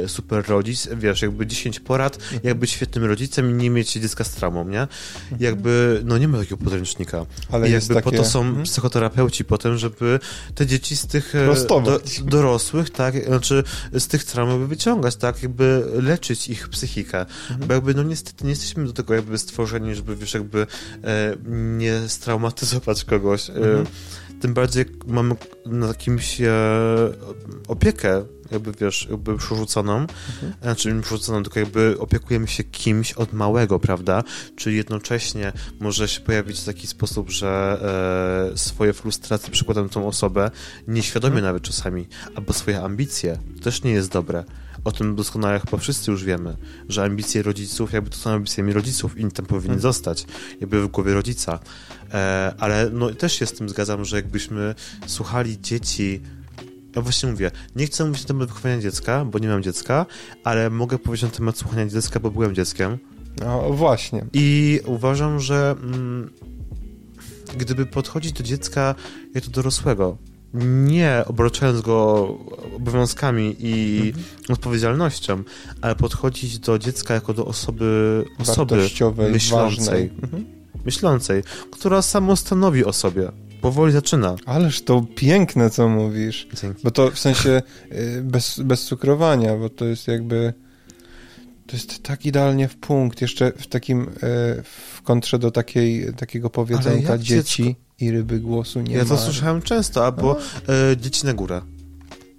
super 0.08 0.46
rodzic, 0.48 0.88
wiesz, 0.98 1.22
jakby 1.22 1.48
10 1.48 1.80
porad, 1.80 2.18
jak 2.44 2.58
być 2.58 2.72
świetnym 2.72 3.06
rodzicem 3.06 3.50
i 3.52 3.54
nie 3.54 3.70
mieć 3.70 3.94
dziecka 3.94 4.24
z 4.24 4.32
traumą, 4.32 4.68
nie? 4.68 4.88
Jakby, 5.40 6.02
no 6.06 6.18
nie 6.18 6.28
ma 6.28 6.38
takiego 6.38 6.58
podręcznika. 6.58 7.26
Ale 7.52 7.70
I 7.70 7.72
jest 7.72 7.90
jakby 7.90 8.02
po 8.04 8.12
takie- 8.12 8.24
to 8.24 8.30
są 8.30 8.42
Mhm. 8.42 8.64
psychoterapeuci 8.66 9.46
potem, 9.46 9.78
żeby 9.78 10.20
te 10.56 10.66
dzieci 10.66 10.98
z 10.98 11.08
tych 11.08 11.36
e, 11.36 11.46
Prostować. 11.46 12.22
dorosłych, 12.24 12.90
tak, 12.90 13.26
znaczy 13.26 13.64
z 13.94 14.08
tych 14.08 14.24
traum 14.24 14.68
wyciągać, 14.68 15.16
tak, 15.16 15.44
jakby 15.44 15.65
leczyć 16.02 16.48
ich 16.50 16.70
psychikę. 16.70 17.20
Mhm. 17.52 17.68
Bo 17.68 17.74
jakby, 17.74 17.94
no 17.94 18.04
niestety 18.04 18.44
nie 18.44 18.50
jesteśmy 18.50 18.86
do 18.86 18.94
tego 18.94 19.14
jakby 19.14 19.38
stworzeni, 19.38 19.96
żeby, 19.96 20.16
wiesz, 20.16 20.34
jakby 20.34 20.68
e, 21.04 21.36
nie 21.78 22.00
straumatyzować 22.08 23.04
kogoś. 23.06 23.50
E, 23.50 23.54
Mhm. 23.54 23.86
tym 24.42 24.54
bardziej 24.54 24.86
mamy 25.08 25.36
na 25.66 25.94
kimś 25.94 26.42
e, 26.42 26.52
opiekę, 27.68 28.26
jakby 28.52 28.72
wiesz, 28.72 29.08
jakby 29.10 29.38
przerzuconą, 29.38 29.94
Mhm. 29.98 30.54
znaczy 30.62 30.94
nie 30.94 31.02
przerzuconą, 31.02 31.44
tylko 31.44 31.60
jakby 31.60 31.96
opiekujemy 32.00 32.48
się 32.48 32.64
kimś 32.64 33.14
od 33.14 33.34
małego, 33.34 33.80
prawda? 33.80 34.24
Czyli 34.56 34.76
jednocześnie 34.78 35.52
może 35.80 36.08
się 36.08 36.22
pojawić 36.22 36.60
w 36.60 36.66
taki 36.66 36.88
sposób, 36.88 37.30
że 37.30 37.80
e, 38.54 38.58
swoje 38.58 38.94
frustracje 38.94 39.52
przykładam 39.52 39.90
tą 39.90 40.08
osobę, 40.08 40.52
nieświadomie 40.88 41.36
Mhm. 41.36 41.46
nawet 41.46 41.64
czasami, 41.64 42.08
albo 42.36 42.54
swoje 42.54 42.82
ambicje. 42.82 43.40
To 43.58 43.64
też 43.64 43.84
nie 43.84 43.92
jest 43.92 44.12
dobre. 44.12 44.44
O 44.86 44.92
tym 44.92 45.16
doskonale 45.16 45.60
chyba 45.60 45.78
wszyscy 45.78 46.12
już 46.12 46.24
wiemy, 46.24 46.58
że 46.90 47.04
ambicje 47.04 47.44
rodziców, 47.44 47.94
jakby 47.94 48.10
to 48.10 48.18
są 48.18 48.30
ambicjami 48.30 48.74
rodziców 48.74 49.18
i 49.18 49.32
tam 49.32 49.46
powinny 49.46 49.74
Mhm. 49.74 49.82
zostać, 49.82 50.26
jakby 50.62 50.82
w 50.82 50.88
głowie 50.88 51.14
rodzica. 51.14 51.60
E, 52.14 52.54
ale 52.60 52.90
no 52.94 53.10
też 53.10 53.34
się 53.34 53.46
z 53.46 53.54
tym 53.54 53.70
zgadzam, 53.70 54.06
że 54.06 54.16
jakbyśmy 54.16 54.76
słuchali 55.08 55.62
dzieci 55.62 56.22
ja 56.96 57.02
właśnie 57.02 57.32
mówię, 57.32 57.52
nie 57.76 57.86
chcę 57.86 58.06
mówić 58.06 58.22
na 58.22 58.28
temat 58.28 58.48
wychowania 58.50 58.82
dziecka, 58.82 59.26
bo 59.26 59.40
nie 59.40 59.48
mam 59.48 59.64
dziecka, 59.64 60.06
ale 60.44 60.70
mogę 60.70 61.00
powiedzieć 61.00 61.32
na 61.32 61.38
temat 61.38 61.58
słuchania 61.58 61.88
dziecka, 61.88 62.20
bo 62.20 62.32
byłem 62.32 62.56
dzieckiem. 62.56 62.98
No 63.40 63.62
właśnie. 63.74 64.26
I 64.34 64.80
uważam, 64.86 65.40
że 65.40 65.76
mm, 65.84 66.30
gdyby 67.58 67.86
podchodzić 67.86 68.32
do 68.32 68.44
dziecka 68.44 68.96
jak 69.34 69.44
do 69.44 69.50
dorosłego, 69.52 70.18
nie 70.64 71.24
obarczając 71.28 71.82
go 71.82 72.28
obowiązkami 72.76 73.56
i 73.60 73.98
Mhm. 74.08 74.26
odpowiedzialnością, 74.50 75.44
ale 75.82 75.96
podchodzić 75.96 76.60
do 76.60 76.80
dziecka 76.80 77.14
jako 77.14 77.34
do 77.34 77.46
osoby, 77.46 78.26
osoby 78.38 78.76
myślącej. 79.32 80.12
Mhm. 80.24 80.46
myślącej, 80.86 81.44
która 81.72 82.02
samo 82.02 82.36
stanowi 82.36 82.86
o 82.86 82.94
sobie. 82.94 83.32
Powoli 83.62 83.94
zaczyna. 83.94 84.36
Ależ 84.46 84.82
to 84.82 85.06
piękne, 85.16 85.70
co 85.70 85.90
mówisz. 85.90 86.48
Dzięki. 86.62 86.82
Bo 86.84 86.92
to 86.92 87.12
w 87.12 87.20
sensie 87.20 87.62
y, 87.92 88.22
bez, 88.24 88.60
bez 88.60 88.84
cukrowania, 88.84 89.56
bo 89.58 89.70
to 89.70 89.86
jest 89.86 90.08
jakby. 90.08 90.54
To 91.68 91.76
jest 91.76 92.04
tak 92.04 92.26
idealnie 92.26 92.68
w 92.68 92.76
punkt. 92.76 93.22
Jeszcze 93.22 93.52
w 93.52 93.68
takim. 93.68 94.02
y, 94.02 94.08
W 94.64 95.02
kontrze 95.04 95.40
do 95.40 95.52
takiej, 95.52 96.14
takiego 96.14 96.50
powiedzenka 96.50 97.12
jak 97.12 97.22
dzieci 97.22 97.76
i 98.00 98.12
ryby 98.12 98.40
głosu 98.40 98.82
nie 98.82 98.96
ja 98.96 99.04
ma. 99.04 99.10
to 99.10 99.18
słyszałem 99.18 99.62
często, 99.62 100.06
albo 100.06 100.38
No. 100.68 100.74
e, 100.74 100.98
dzieci 100.98 101.26
na 101.26 101.34
górę. 101.34 101.62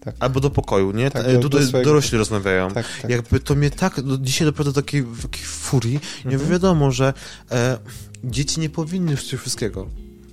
tak. 0.01 0.15
Albo 0.19 0.41
do 0.41 0.51
pokoju, 0.51 0.93
nie? 0.93 1.11
Tak, 1.11 1.27
E, 1.27 1.33
do- 1.39 1.49
do 1.49 1.59
do, 1.61 1.83
dorośli 1.85 2.19
rozmawiają. 2.19 2.71
Tak, 2.71 2.87
tak. 3.03 3.11
Jakby 3.11 3.41
to 3.41 3.55
mnie 3.55 3.71
tak, 3.71 4.01
no, 4.05 4.17
dzisiaj 4.19 4.47
dopiero 4.47 4.65
do 4.65 4.83
takiej, 4.83 5.03
w 5.03 5.23
takiej 5.23 5.45
furii, 5.45 6.01
nie 6.25 6.33
Mhm. 6.33 6.51
wiadomo, 6.51 6.91
że 6.91 7.13
e, 7.51 7.79
dzieci 8.25 8.61
nie 8.61 8.71
powinny 8.71 9.11
już 9.13 9.25
tego 9.29 9.41
wszystkiego. 9.43 9.87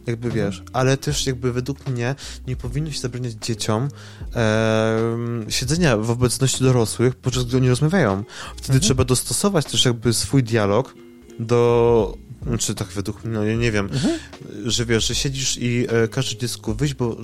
Jakby 0.08 0.28
Mhm. 0.28 0.46
wiesz, 0.52 0.64
ale 0.74 0.98
też 0.98 1.26
jakby 1.28 1.54
według 1.54 1.88
mnie 1.88 2.16
nie 2.48 2.56
powinno 2.56 2.92
się 2.92 3.00
zabraniać 3.00 3.34
dzieciom 3.34 3.90
e, 4.36 5.00
siedzenia 5.50 5.98
w 5.98 6.10
obecności 6.12 6.64
dorosłych, 6.64 7.16
podczas 7.16 7.44
gdy 7.46 7.58
oni 7.58 7.70
rozmawiają. 7.70 8.24
Wtedy 8.52 8.64
Mhm. 8.74 8.80
trzeba 8.82 9.04
dostosować 9.04 9.66
też 9.66 9.86
jakby 9.86 10.14
swój 10.14 10.44
dialog 10.44 10.96
do. 11.40 12.18
Znaczy 12.48 12.76
tak 12.76 12.88
według 12.88 13.24
mnie, 13.24 13.34
no 13.34 13.44
ja 13.44 13.56
nie 13.56 13.72
wiem, 13.72 13.86
Mhm. 13.94 14.20
że 14.66 14.86
wiesz, 14.86 15.08
że 15.08 15.16
siedzisz 15.16 15.58
i 15.58 15.86
e, 15.90 16.08
każesz 16.08 16.36
dziecku 16.36 16.74
wyjść, 16.76 16.94
bo 16.94 17.06
o, 17.06 17.18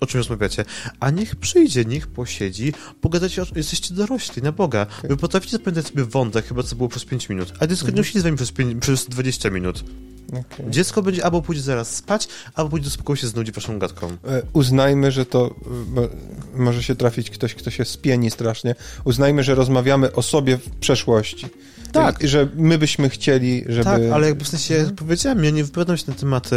o 0.00 0.06
czym 0.06 0.18
rozmawiacie, 0.18 0.64
a 1.00 1.10
niech 1.10 1.36
przyjdzie, 1.36 1.84
niech 1.84 2.06
posiedzi, 2.06 2.72
pogadacie, 3.00 3.42
o, 3.42 3.46
jesteście 3.56 3.94
dorośli, 3.94 4.42
na 4.42 4.52
Boga. 4.52 4.86
Wy 5.04 5.16
potraficie 5.16 5.52
zapamiętać 5.56 5.86
sobie 5.86 6.04
wątek, 6.04 6.46
chyba 6.46 6.62
co 6.62 6.76
było 6.76 6.88
przez 6.88 7.04
5 7.04 7.28
minut, 7.28 7.52
a 7.60 7.66
dziecko 7.66 7.86
Mhm. 7.86 7.96
nie 7.98 8.04
siedzi 8.04 8.20
z 8.20 8.22
wami 8.22 8.36
przez, 8.36 8.52
pięć- 8.52 8.78
przez 8.80 9.06
20 9.08 9.50
minut. 9.50 9.84
Okej. 10.28 10.70
Dziecko 10.70 11.02
będzie 11.02 11.24
albo 11.24 11.42
pójdzie 11.42 11.62
zaraz 11.62 11.96
spać, 11.96 12.28
albo 12.54 12.70
pójdzie 12.70 12.84
do 12.84 12.90
spokoju 12.90 13.16
się 13.16 13.26
znudzi 13.26 13.52
waszą 13.52 13.78
gadką. 13.78 14.06
E, 14.10 14.42
Uznajmy, 14.52 15.12
że 15.12 15.26
to 15.26 15.54
e, 15.96 16.08
może 16.54 16.82
się 16.82 16.96
trafić 16.96 17.30
ktoś, 17.30 17.54
kto 17.54 17.70
się 17.70 17.84
spieni 17.84 18.30
strasznie. 18.30 18.74
Uznajmy, 19.04 19.42
że 19.42 19.54
rozmawiamy 19.54 20.12
o 20.12 20.22
sobie 20.22 20.56
w 20.56 20.70
przeszłości. 20.70 21.46
Tak. 21.92 22.22
I, 22.22 22.28
że 22.28 22.48
my 22.54 22.78
byśmy 22.78 23.08
chcieli, 23.08 23.64
żeby... 23.68 23.84
Tak, 23.84 24.02
ale 24.12 24.26
jakby 24.26 24.44
w 24.44 24.48
sensie 24.48 24.74
jak 24.74 24.94
powiedziałem, 24.94 25.44
ja 25.44 25.50
nie 25.50 25.64
wypowiadam 25.64 25.96
się 25.96 26.04
na 26.08 26.14
temat 26.14 26.50
e, 26.52 26.56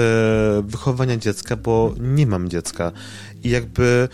wychowania 0.65 1.17
dziecka, 1.17 1.55
bo 1.55 1.95
nie 1.99 2.27
mam 2.27 2.49
dziecka. 2.49 2.91
I 3.43 3.49
jakby. 3.49 4.07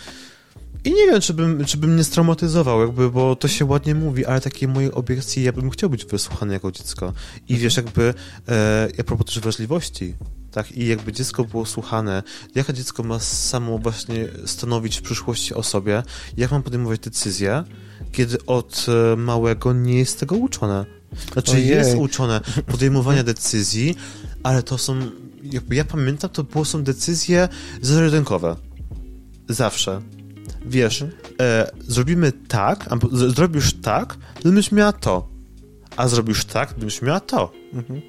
I 0.86 0.92
nie 0.92 1.08
wiem, 1.08 1.22
czy 1.22 1.34
bym, 1.34 1.66
czy 1.66 1.78
bym 1.78 1.96
nie 1.96 2.04
straumatyzował, 2.04 2.82
jakby, 2.82 3.10
bo 3.10 3.36
to 3.36 3.48
się 3.48 3.66
ładnie 3.66 3.96
mówi, 3.96 4.26
ale 4.26 4.42
takie 4.42 4.68
moje 4.68 4.92
obiekcje, 4.92 5.44
ja 5.44 5.54
bym 5.54 5.70
chciał 5.70 5.90
być 5.90 6.06
wysłuchany 6.06 6.54
jako 6.54 6.72
dziecko. 6.72 7.14
I 7.50 7.58
wiesz, 7.58 7.78
jakby, 7.78 8.14
e, 8.50 8.88
a 9.00 9.04
propos 9.04 9.26
też 9.26 9.40
wrażliwości, 9.40 10.16
tak, 10.52 10.72
i 10.72 10.88
jakby 10.88 11.14
dziecko 11.14 11.44
było 11.44 11.66
słuchane, 11.66 12.24
jaka 12.56 12.74
dziecko 12.74 13.04
ma 13.04 13.20
samo 13.20 13.78
właśnie 13.78 14.28
stanowić 14.46 14.98
w 14.98 15.02
przyszłości 15.02 15.54
o 15.54 15.64
sobie, 15.64 16.04
jak 16.38 16.52
mam 16.52 16.64
podejmować 16.64 17.00
decyzje, 17.00 17.64
kiedy 18.12 18.46
od 18.46 18.86
e, 19.14 19.16
małego 19.16 19.74
nie 19.74 19.98
jest 19.98 20.20
tego 20.20 20.36
uczone. 20.36 20.86
Znaczy 21.34 21.52
Ojej. 21.52 21.68
jest 21.68 21.98
uczone 21.98 22.42
podejmowania 22.72 23.24
decyzji, 23.24 23.96
ale 24.44 24.64
to 24.64 24.78
są, 24.78 25.00
jakby 25.44 25.76
ja 25.76 25.86
pamiętam, 25.86 26.30
to 26.30 26.44
było, 26.44 26.66
są 26.66 26.84
decyzje 26.84 27.50
zero-jedynkowe. 27.82 28.56
Zawsze. 29.50 30.02
Wiesz, 30.66 31.04
e, 31.42 31.72
zrobimy 31.88 32.32
tak, 32.32 32.90
z- 33.12 33.36
zrobisz 33.36 33.74
tak, 33.74 34.18
będziesz 34.44 34.72
miała 34.72 34.94
to. 34.94 35.30
A 35.98 36.08
zrobisz 36.08 36.46
tak, 36.46 36.74
będziesz 36.78 37.02
miała 37.02 37.20
to. 37.20 37.52
Mhm. 37.74 38.02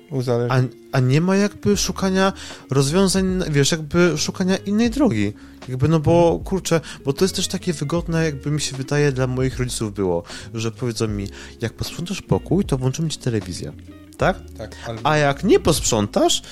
A, 0.51 0.61
a 0.93 1.01
nie 1.01 1.21
ma 1.21 1.37
jakby 1.37 1.77
szukania 1.77 2.33
rozwiązań, 2.71 3.43
wiesz, 3.51 3.73
jakby 3.73 4.13
szukania 4.19 4.57
innej 4.57 4.91
drogi. 4.91 5.33
Jakby, 5.69 5.89
no 5.89 6.01
bo, 6.01 6.41
kurczę, 6.45 6.81
bo 7.05 7.13
to 7.13 7.25
jest 7.25 7.37
też 7.37 7.49
takie 7.49 7.73
wygodne, 7.73 8.25
jakby 8.25 8.51
mi 8.51 8.61
się 8.61 8.77
wydaje, 8.77 9.13
dla 9.13 9.27
moich 9.27 9.59
rodziców 9.59 9.95
było, 9.95 10.23
że 10.55 10.71
powiedzą 10.71 11.09
mi, 11.09 11.29
jak 11.61 11.73
posprzątasz 11.73 12.23
pokój, 12.23 12.65
to 12.65 12.79
włączymy 12.79 13.09
ci 13.09 13.19
telewizję. 13.19 13.73
Tak? 14.17 14.39
Tak, 14.59 14.77
albo... 14.87 15.01
A 15.07 15.17
jak 15.17 15.45
nie 15.45 15.61
posprzątasz, 15.61 16.43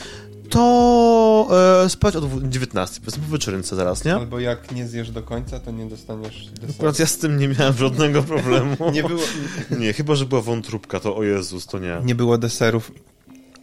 to 0.50 1.48
e, 1.84 1.88
spać 1.88 2.16
o 2.16 2.20
dwu- 2.20 2.48
19, 2.48 3.00
powiedzmy 3.00 3.22
po 3.26 3.32
wieczorynce 3.32 3.76
zaraz, 3.76 4.04
nie? 4.04 4.14
albo 4.14 4.40
jak 4.40 4.72
nie 4.72 4.86
zjesz 4.88 5.10
do 5.10 5.22
końca, 5.22 5.60
to 5.60 5.70
nie 5.70 5.86
dostaniesz 5.86 6.46
deseru. 6.46 6.72
Akurat 6.76 6.98
ja 6.98 7.06
z 7.06 7.18
tym 7.18 7.38
nie 7.38 7.48
miałem 7.48 7.74
żadnego 7.74 8.22
problemu. 8.22 8.76
Nie 8.92 9.02
było, 9.02 9.20
Nie, 9.78 9.92
chyba, 9.92 10.14
że 10.14 10.26
była 10.26 10.40
wątróbka, 10.40 11.00
to 11.00 11.16
o 11.16 11.22
Jezus, 11.24 11.66
to 11.66 11.78
nie. 11.78 11.98
nie 12.04 12.14
było 12.14 12.38
deserów. 12.38 12.92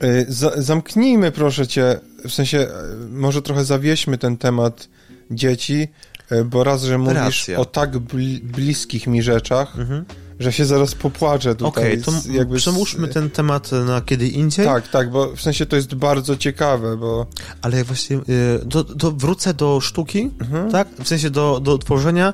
Y, 0.03 0.25
za- 0.29 0.61
zamknijmy, 0.61 1.31
proszę 1.31 1.67
cię, 1.67 1.99
w 2.27 2.31
sensie, 2.33 2.59
y, 2.59 2.67
może 3.11 3.41
trochę 3.41 3.65
zawieźmy 3.65 4.17
ten 4.17 4.37
temat 4.37 4.89
dzieci, 5.31 5.87
y, 6.31 6.45
bo 6.45 6.63
raz, 6.63 6.83
że 6.83 6.97
mówisz 6.97 7.15
Racja. 7.15 7.57
o 7.59 7.65
tak 7.65 7.97
bli- 7.97 8.39
bliskich 8.43 9.07
mi 9.07 9.21
rzeczach, 9.23 9.79
Mhm. 9.79 10.05
Że 10.39 10.53
się 10.53 10.65
zaraz 10.65 10.95
popłaczę 10.95 11.55
tutaj. 11.55 11.67
Okej, 11.83 12.01
to 12.01 12.11
z- 12.11 12.25
jakby 12.25 12.57
przełóżmy 12.57 13.07
ten 13.07 13.29
temat 13.29 13.71
na 13.71 14.01
kiedy 14.01 14.27
indziej. 14.27 14.65
Tak, 14.65 14.87
tak, 14.87 15.11
bo 15.11 15.35
w 15.35 15.41
sensie 15.41 15.65
to 15.65 15.75
jest 15.75 15.95
bardzo 15.95 16.37
ciekawe, 16.37 16.97
bo... 16.97 17.27
Ale 17.61 17.77
jak 17.77 17.85
właśnie, 17.85 18.17
y, 18.17 18.21
do, 18.65 18.83
do, 18.83 19.11
wrócę 19.11 19.53
do 19.53 19.81
sztuki, 19.81 20.31
Mhm. 20.41 20.71
tak? 20.71 20.87
W 21.03 21.07
sensie 21.07 21.29
do, 21.29 21.59
do 21.59 21.77
tworzenia 21.77 22.33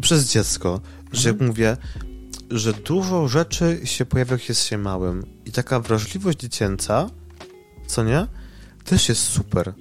przez 0.00 0.30
dziecko. 0.32 0.80
Że 1.12 1.30
Mhm. 1.30 1.36
jak 1.38 1.48
mówię, 1.48 1.76
że 2.50 2.72
dużo 2.72 3.28
rzeczy 3.28 3.80
się 3.84 4.06
pojawia, 4.06 4.32
jak 4.32 4.48
jest 4.48 4.64
się 4.64 4.78
małym. 4.78 5.26
I 5.46 5.52
taka 5.52 5.80
wrażliwość 5.80 6.38
dziecięca, 6.38 7.10
co 7.86 8.04
nie? 8.04 8.26
Też 8.84 9.08
jest 9.08 9.22
super. 9.22 9.72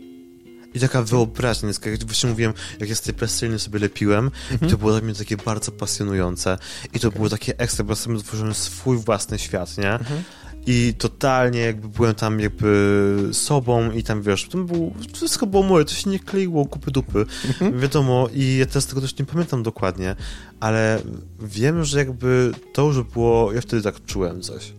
I 0.74 0.80
taka 0.80 1.04
wyobraźnia, 1.04 1.68
jest, 1.68 1.86
jak 1.86 2.04
właśnie 2.06 2.30
mówiłem, 2.30 2.54
jak 2.80 2.90
ja 2.90 2.96
z 2.96 3.02
tej 3.02 3.14
plastyny 3.14 3.60
sobie 3.60 3.80
lepiłem, 3.80 4.32
Mhm. 4.52 4.68
i 4.68 4.72
to 4.72 4.78
było 4.78 4.92
dla 4.92 5.02
mnie 5.02 5.14
takie 5.16 5.38
bardzo 5.38 5.72
pasjonujące. 5.72 6.58
I 6.94 7.00
to 7.00 7.12
było 7.12 7.30
takie 7.30 7.60
ekstra, 7.60 7.86
bo 7.86 7.96
sobie 7.96 8.20
tworzyłem 8.20 8.54
swój 8.54 8.98
własny 8.98 9.40
świat, 9.40 9.78
nie? 9.78 9.92
Mhm. 9.94 10.24
I 10.68 10.94
totalnie 10.98 11.60
jakby 11.60 11.88
byłem 11.90 12.16
tam 12.16 12.40
jakby 12.40 13.30
sobą 13.32 13.92
i 13.92 14.04
tam 14.04 14.22
wiesz, 14.22 14.48
to 14.50 14.58
był, 14.58 14.94
wszystko 15.14 15.48
było 15.48 15.64
moje, 15.64 15.86
to 15.86 15.94
się 15.94 16.10
nie 16.10 16.20
kleiło 16.20 16.66
kupy 16.66 16.92
dupy, 16.92 17.26
Mhm. 17.48 17.80
wiadomo 17.80 18.28
i 18.34 18.58
ja 18.58 18.66
teraz 18.66 18.86
tego 18.86 19.02
też 19.02 19.18
nie 19.20 19.26
pamiętam 19.26 19.64
dokładnie, 19.64 20.16
ale 20.60 21.02
wiem, 21.40 21.84
że 21.86 21.98
jakby 22.00 22.52
to 22.74 22.82
już 22.86 23.02
było, 23.04 23.54
ja 23.54 23.62
wtedy 23.62 23.82
tak 23.84 24.06
czułem 24.06 24.42
coś. 24.42 24.74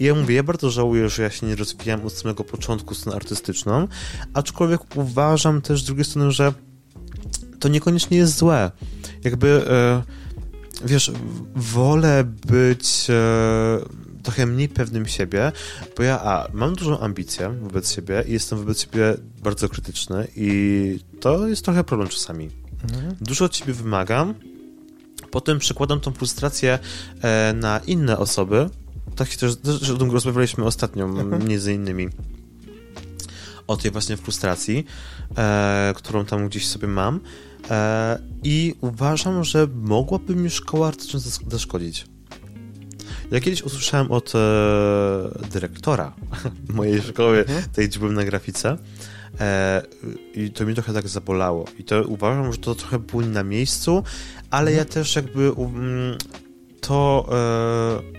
I 0.00 0.04
ja 0.04 0.14
mówię, 0.14 0.34
ja 0.34 0.42
bardzo 0.42 0.70
żałuję, 0.70 1.08
że 1.08 1.22
ja 1.22 1.30
się 1.30 1.46
nie 1.46 1.56
rozwijałem 1.56 2.06
od 2.06 2.12
samego 2.12 2.44
początku 2.44 2.94
stronę 2.94 3.16
artystyczną, 3.16 3.88
aczkolwiek 4.34 4.96
uważam 4.96 5.62
też 5.62 5.82
z 5.82 5.84
drugiej 5.84 6.04
strony, 6.04 6.32
że 6.32 6.52
to 7.60 7.68
niekoniecznie 7.68 8.16
jest 8.16 8.38
złe. 8.38 8.70
Jakby, 9.24 9.48
e, 9.70 10.02
wiesz, 10.84 11.12
wolę 11.56 12.24
być 12.24 13.06
e, 13.10 13.78
trochę 14.22 14.46
mniej 14.46 14.68
pewnym 14.68 15.06
siebie, 15.06 15.52
bo 15.96 16.02
ja, 16.02 16.20
a, 16.20 16.48
mam 16.52 16.74
dużą 16.74 17.00
ambicję 17.00 17.48
wobec 17.62 17.92
siebie 17.92 18.24
i 18.28 18.32
jestem 18.32 18.58
wobec 18.58 18.80
siebie 18.80 19.14
bardzo 19.42 19.68
krytyczny 19.68 20.28
i 20.36 21.00
to 21.20 21.48
jest 21.48 21.64
trochę 21.64 21.84
problem 21.84 22.08
czasami. 22.08 22.50
Mhm. 22.82 23.16
Dużo 23.20 23.44
od 23.44 23.52
ciebie 23.52 23.72
wymagam, 23.72 24.34
potem 25.30 25.58
przekładam 25.58 26.00
tą 26.00 26.12
frustrację 26.12 26.78
e, 27.22 27.52
na 27.52 27.78
inne 27.78 28.18
osoby. 28.18 28.70
Tak 29.16 29.28
się 29.30 29.36
też, 29.38 29.56
też 29.56 29.90
o 29.90 29.96
tym 29.96 30.10
rozmawialiśmy 30.10 30.64
ostatnio, 30.64 31.04
Mhm. 31.04 31.48
między 31.48 31.74
innymi. 31.74 32.08
O 33.66 33.76
tej 33.76 33.90
właśnie 33.90 34.16
frustracji, 34.16 34.86
e, 35.38 35.92
którą 35.96 36.24
tam 36.24 36.48
gdzieś 36.48 36.66
sobie 36.66 36.88
mam. 36.88 37.20
E, 37.70 38.18
I 38.42 38.74
uważam, 38.80 39.44
że 39.44 39.68
mogłaby 39.74 40.34
mi 40.36 40.50
szkoła 40.50 40.88
artystyczna 40.88 41.20
zas- 41.20 41.50
zaszkodzić. 41.50 42.06
Ja 43.30 43.40
kiedyś 43.40 43.62
usłyszałem 43.62 44.10
od 44.12 44.32
e, 44.34 44.38
dyrektora 45.52 46.12
mojej 46.74 47.02
szkoły, 47.02 47.38
Mhm. 47.38 47.62
tej 47.72 47.88
gdzie 47.88 47.98
byłem 47.98 48.14
na 48.14 48.24
grafice, 48.24 48.78
e, 49.40 49.82
i 50.34 50.50
to 50.50 50.66
mi 50.66 50.74
trochę 50.74 50.92
tak 50.92 51.08
zabolało. 51.08 51.64
I 51.78 51.84
to 51.84 52.02
uważam, 52.04 52.52
że 52.52 52.58
to 52.58 52.74
trochę 52.74 52.98
było 52.98 53.22
nie 53.22 53.28
na 53.28 53.42
miejscu, 53.44 54.02
ale 54.50 54.72
ja 54.72 54.84
też 54.84 55.16
jakby 55.16 55.52
um, 55.52 55.74
to 56.80 57.28
e, 57.32 58.17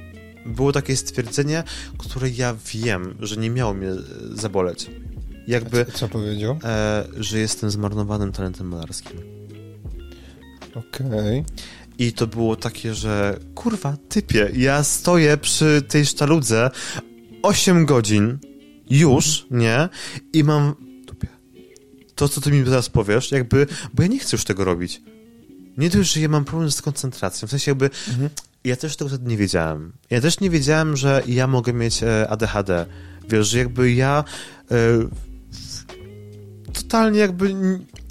było 0.50 0.72
takie 0.72 0.96
stwierdzenie, 0.98 1.64
które 1.98 2.30
ja 2.30 2.56
wiem, 2.74 3.16
że 3.20 3.38
nie 3.38 3.50
miało 3.50 3.74
mnie 3.74 3.90
e, 3.90 3.96
zaboleć. 4.34 4.90
Jakby, 5.48 5.86
Co, 5.86 5.92
co 5.92 6.08
powiedział? 6.10 6.60
e, 6.64 7.06
że 7.18 7.40
jestem 7.40 7.72
zmarnowanym 7.72 8.32
talentem 8.32 8.68
malarskim. 8.68 9.20
Okej. 10.76 11.44
I 11.98 12.14
to 12.14 12.28
było 12.28 12.56
takie, 12.56 12.94
że 12.94 13.40
kurwa, 13.56 13.98
typie, 14.10 14.50
ja 14.54 14.84
stoję 14.84 15.38
przy 15.38 15.82
tej 15.88 16.06
sztaludze 16.06 16.72
8 17.42 17.86
godzin 17.86 18.38
już, 18.90 19.46
nie? 19.52 19.90
I 20.34 20.44
mam. 20.44 20.76
To, 22.16 22.30
co 22.30 22.42
ty 22.42 22.52
mi 22.52 22.64
teraz 22.64 22.90
powiesz, 22.90 23.32
jakby, 23.32 23.68
bo 23.94 24.04
ja 24.04 24.10
nie 24.10 24.20
chcę 24.20 24.30
już 24.38 24.44
tego 24.44 24.66
robić. 24.66 25.02
Nie 25.78 25.90
dość, 25.90 26.14
że 26.14 26.20
ja 26.22 26.30
mam 26.30 26.46
problem 26.46 26.72
z 26.72 26.82
koncentracją, 26.82 27.48
w 27.48 27.52
sensie 27.52 27.72
jakby 27.72 27.90
Mhm. 28.10 28.30
Ja 28.70 28.76
też 28.76 28.96
tego 28.96 29.10
wtedy 29.10 29.30
nie 29.30 29.38
wiedziałem. 29.38 29.94
Ja 30.10 30.22
też 30.22 30.40
nie 30.40 30.50
wiedziałem, 30.50 30.98
że 30.98 31.24
ja 31.28 31.48
mogę 31.48 31.74
mieć 31.74 32.04
e, 32.04 32.30
ADHD. 32.30 32.86
Wiesz, 33.30 33.48
że 33.48 33.58
jakby 33.58 33.92
ja 33.92 34.24
e, 34.72 34.76
totalnie 36.74 37.20
jakby 37.20 37.56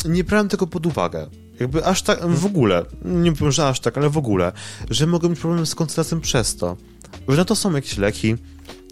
nie 0.05 0.25
brałem 0.25 0.49
tego 0.49 0.67
pod 0.67 0.87
uwagę. 0.87 1.27
Jakby 1.61 1.85
aż 1.85 2.03
tak, 2.03 2.27
w 2.27 2.47
ogóle, 2.47 2.85
nie 3.05 3.33
powiem, 3.33 3.53
że 3.53 3.69
aż 3.69 3.81
tak, 3.81 3.99
ale 3.99 4.11
w 4.11 4.19
ogóle, 4.19 4.53
że 4.91 5.07
mogę 5.07 5.29
mieć 5.29 5.41
problem 5.41 5.67
z 5.67 5.75
koncentracją 5.75 6.21
przez 6.21 6.57
to. 6.57 6.77
Że 7.29 7.37
na 7.37 7.45
to 7.45 7.57
są 7.57 7.73
jakieś 7.73 7.99
leki, 7.99 8.37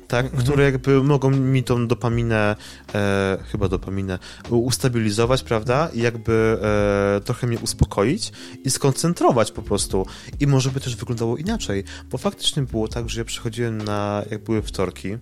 tak, 0.08 0.26
mhm. 0.26 0.42
które 0.42 0.64
jakby 0.64 1.02
mogą 1.02 1.30
mi 1.30 1.64
tą 1.64 1.86
dopaminę, 1.86 2.56
e, 2.94 3.38
chyba 3.52 3.68
dopaminę, 3.68 4.18
ustabilizować, 4.50 5.42
prawda, 5.42 5.88
i 5.94 6.00
jakby 6.00 6.58
e, 6.62 7.20
trochę 7.20 7.46
mnie 7.46 7.58
uspokoić 7.58 8.32
i 8.64 8.70
skoncentrować 8.70 9.52
po 9.52 9.62
prostu. 9.62 10.06
I 10.40 10.46
może 10.46 10.70
by 10.70 10.80
też 10.80 10.96
wyglądało 10.96 11.36
inaczej, 11.36 11.84
bo 12.10 12.18
faktycznie 12.18 12.62
było 12.62 12.88
tak, 12.88 13.10
że 13.10 13.20
ja 13.20 13.24
przychodziłem 13.24 13.78
na, 13.78 14.22
jak 14.30 14.44
były 14.44 14.62
wtorki, 14.62 15.16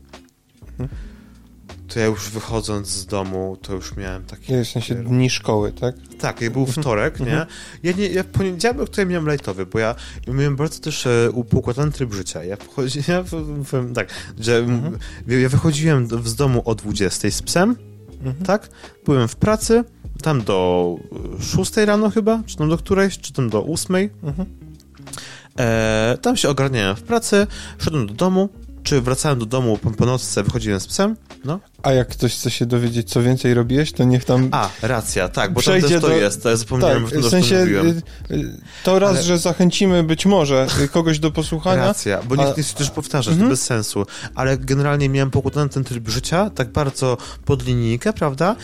mhm 0.78 1.13
to 1.88 2.00
ja 2.00 2.06
już 2.06 2.30
wychodząc 2.30 2.88
z 2.88 3.06
domu, 3.06 3.56
to 3.62 3.72
już 3.72 3.96
miałem 3.96 4.24
takie... 4.24 4.64
W 4.64 4.68
sensie 4.68 4.94
dni 4.94 5.30
szkoły, 5.30 5.72
tak? 5.72 5.94
Tak, 6.18 6.40
jak 6.40 6.52
był 6.52 6.62
mhm. 6.62 6.82
wtorek, 6.82 7.20
nie? 7.20 7.26
Mhm. 7.26 7.46
Ja, 7.82 7.92
nie, 7.92 8.08
ja 8.08 8.22
w 8.22 8.26
poniedziałek 8.26 8.90
tutaj 8.90 9.06
miałem 9.06 9.26
lajtowy, 9.26 9.66
bo 9.66 9.78
ja, 9.78 9.94
miałem 10.28 10.56
bardzo 10.56 10.80
też 10.80 11.06
e, 11.06 11.30
poukładany 11.50 11.92
tryb 11.92 12.14
życia. 12.14 12.44
Ja 12.44 12.56
wchodziłem, 12.56 13.04
ja 13.08 13.24
powiem 13.70 13.94
tak, 13.94 14.08
że 14.40 14.58
mhm. 14.58 14.98
ja 15.26 15.48
wychodziłem 15.48 16.08
z 16.24 16.34
domu 16.34 16.62
o 16.64 16.74
20 16.74 17.30
z 17.30 17.42
psem, 17.42 17.76
mhm. 18.24 18.46
tak? 18.46 18.68
Byłem 19.04 19.28
w 19.28 19.36
pracy, 19.36 19.84
tam 20.22 20.42
do 20.42 20.96
6 21.40 21.76
rano 21.76 22.10
chyba, 22.10 22.42
czy 22.46 22.56
tam 22.56 22.68
do 22.68 22.78
którejś, 22.78 23.18
czy 23.18 23.32
tam 23.32 23.50
do 23.50 23.64
8. 23.64 23.96
Mhm. 24.22 24.46
E, 25.58 26.18
tam 26.22 26.36
się 26.36 26.48
ogarniałem 26.48 26.96
w 26.96 27.02
pracy, 27.02 27.46
szedłem 27.78 28.06
do 28.06 28.14
domu, 28.14 28.48
czy 28.84 29.00
wracałem 29.00 29.38
do 29.38 29.46
domu 29.46 29.78
po, 29.78 29.90
po 29.90 30.06
nocce, 30.06 30.42
wychodziłem 30.42 30.80
z 30.80 30.86
psem, 30.86 31.16
no. 31.44 31.60
A 31.82 31.92
jak 31.92 32.08
ktoś 32.08 32.34
chce 32.34 32.50
się 32.50 32.66
dowiedzieć, 32.66 33.10
co 33.10 33.22
więcej 33.22 33.54
robiłeś, 33.54 33.92
to 33.92 34.04
niech 34.04 34.24
tam... 34.24 34.48
A, 34.52 34.70
racja, 34.82 35.28
tak, 35.28 35.52
bo 35.52 35.62
tam 35.62 35.80
też 35.80 35.92
to 35.92 36.00
do... 36.00 36.16
jest, 36.16 36.42
to 36.42 36.50
ja 36.50 36.56
zapomniałem, 36.56 37.04
tak, 37.08 37.18
w 37.18 37.28
sensie, 37.28 37.60
mówiłem. 37.60 37.86
Y, 37.86 38.34
y, 38.34 38.60
to 38.84 38.98
raz, 38.98 39.10
Ale... 39.10 39.22
że 39.22 39.38
zachęcimy 39.38 40.02
być 40.02 40.26
może 40.26 40.66
kogoś 40.92 41.18
do 41.18 41.30
posłuchania. 41.30 41.86
Racja, 41.86 42.22
bo 42.22 42.36
nie 42.36 42.52
chcę 42.52 42.74
też 42.74 42.90
powtarzać, 42.90 43.32
mhm. 43.32 43.48
to 43.48 43.52
bez 43.52 43.62
sensu. 43.62 44.06
Ale 44.34 44.58
generalnie 44.58 45.08
miałem 45.08 45.30
pokładany 45.30 45.68
ten 45.68 45.84
tryb 45.84 46.08
życia, 46.08 46.50
tak 46.50 46.72
bardzo 46.72 47.16
pod 47.44 47.66
linijkę, 47.66 48.12
prawda? 48.12 48.56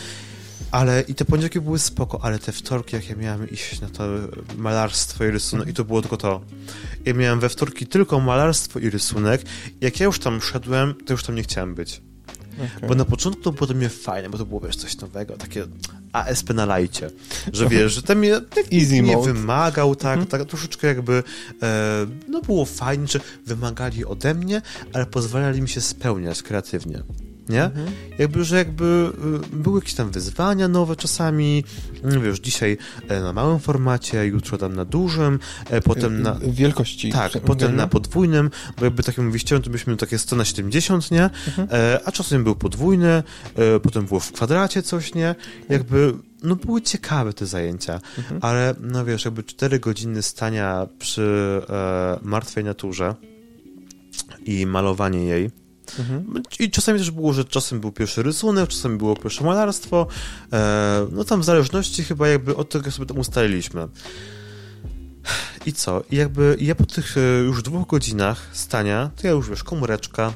Ale 0.71 1.01
i 1.01 1.15
te 1.15 1.25
poniedziałki 1.25 1.61
były 1.61 1.79
spoko, 1.79 2.19
ale 2.23 2.39
te 2.39 2.51
wtorki, 2.51 2.95
jak 2.95 3.09
ja 3.09 3.15
miałem 3.15 3.49
iść 3.49 3.81
na 3.81 3.89
to 3.89 4.03
malarstwo 4.57 5.25
i 5.25 5.31
rysunek, 5.31 5.67
i 5.67 5.73
to 5.73 5.85
było 5.85 6.01
tylko 6.01 6.17
to. 6.17 6.41
Ja 7.05 7.13
miałem 7.13 7.39
we 7.39 7.49
wtorki 7.49 7.87
tylko 7.87 8.19
malarstwo 8.19 8.79
i 8.79 8.89
rysunek. 8.89 9.41
Jak 9.81 9.99
ja 9.99 10.05
już 10.05 10.19
tam 10.19 10.41
szedłem, 10.41 10.95
to 11.05 11.13
już 11.13 11.23
tam 11.23 11.35
nie 11.35 11.43
chciałem 11.43 11.75
być. 11.75 12.01
Okay. 12.53 12.89
Bo 12.89 12.95
na 12.95 13.05
początku 13.05 13.43
to 13.43 13.51
było 13.51 13.67
to 13.67 13.73
mnie 13.73 13.89
fajne, 13.89 14.29
bo 14.29 14.37
to 14.37 14.45
było 14.45 14.59
wiesz, 14.59 14.75
coś 14.75 14.97
nowego, 14.97 15.37
takie 15.37 15.63
ASP 16.13 16.53
na 16.53 16.65
lajcie, 16.65 17.09
że 17.53 17.69
wiesz, 17.69 17.93
że 17.93 18.01
ten 18.01 18.19
mnie 18.19 18.41
tak 18.55 18.73
Easy 18.73 19.01
nie 19.01 19.15
mode. 19.15 19.33
wymagał, 19.33 19.95
tak, 19.95 20.13
mm 20.13 20.25
-hmm. 20.25 20.31
tak 20.31 20.45
troszeczkę 20.45 20.87
jakby 20.87 21.23
e, 21.61 22.07
no 22.27 22.41
było 22.41 22.65
fajnie, 22.65 23.07
że 23.07 23.19
wymagali 23.45 24.05
ode 24.05 24.33
mnie, 24.33 24.61
ale 24.93 25.05
pozwalali 25.05 25.61
mi 25.61 25.69
się 25.69 25.81
spełniać 25.81 26.43
kreatywnie 26.43 27.03
nie? 27.49 27.63
Mhm. 27.63 27.87
Jakby, 28.19 28.43
że 28.43 28.57
jakby 28.57 29.11
y, 29.53 29.55
były 29.55 29.79
jakieś 29.79 29.93
tam 29.93 30.11
wyzwania 30.11 30.67
nowe 30.67 30.95
czasami, 30.95 31.63
mm, 32.03 32.23
wiesz, 32.23 32.39
dzisiaj 32.39 32.77
e, 33.07 33.21
na 33.21 33.33
małym 33.33 33.59
formacie, 33.59 34.25
jutro 34.25 34.57
tam 34.57 34.75
na 34.75 34.85
dużym, 34.85 35.39
e, 35.69 35.81
potem 35.81 36.21
na... 36.21 36.37
Wielkości. 36.47 37.11
Tak, 37.11 37.31
potem 37.31 37.75
na 37.75 37.87
podwójnym, 37.87 38.49
bo 38.77 38.85
jakby 38.85 39.03
takim 39.03 39.31
wyjściem 39.31 39.61
to 39.61 39.69
byśmy 39.69 39.97
takie 39.97 40.17
100 40.17 40.35
na 40.35 40.45
70, 40.45 41.11
nie? 41.11 41.23
Mhm. 41.23 41.67
E, 41.71 41.99
a 42.05 42.11
czasem 42.11 42.43
był 42.43 42.55
podwójny, 42.55 43.23
potem 43.83 44.05
było 44.05 44.19
w 44.19 44.31
kwadracie 44.31 44.83
coś, 44.83 45.13
nie? 45.13 45.35
Jakby 45.69 46.13
no 46.43 46.55
były 46.55 46.81
ciekawe 46.81 47.33
te 47.33 47.45
zajęcia, 47.45 47.99
mhm. 48.17 48.39
ale 48.43 48.75
no 48.79 49.05
wiesz, 49.05 49.25
jakby 49.25 49.43
4 49.43 49.79
godziny 49.79 50.21
stania 50.21 50.87
przy 50.99 51.61
e, 51.69 52.19
martwej 52.21 52.63
naturze 52.63 53.15
i 54.45 54.65
malowanie 54.65 55.25
jej, 55.25 55.51
Mhm. 55.99 56.43
I 56.59 56.71
czasami 56.71 56.99
też 56.99 57.11
było, 57.11 57.33
że 57.33 57.45
czasem 57.45 57.79
był 57.79 57.91
pierwszy 57.91 58.23
rysunek, 58.23 58.69
czasem 58.69 58.97
było 58.97 59.15
pierwsze 59.15 59.43
malarstwo. 59.43 60.07
E, 60.53 61.07
no 61.11 61.23
tam 61.23 61.41
w 61.41 61.45
zależności 61.45 62.03
chyba 62.03 62.27
jakby 62.27 62.55
od 62.55 62.69
tego 62.69 62.91
sobie 62.91 63.05
tam 63.05 63.19
ustaliliśmy. 63.19 63.87
I 65.65 65.73
co? 65.73 66.03
I 66.11 66.15
jakby 66.15 66.57
ja 66.59 66.75
po 66.75 66.85
tych 66.85 67.17
e, 67.17 67.19
już 67.43 67.63
dwóch 67.63 67.87
godzinach 67.87 68.49
stania, 68.53 69.11
to 69.15 69.27
ja 69.27 69.33
już 69.33 69.49
wiesz, 69.49 69.63
komóreczka, 69.63 70.33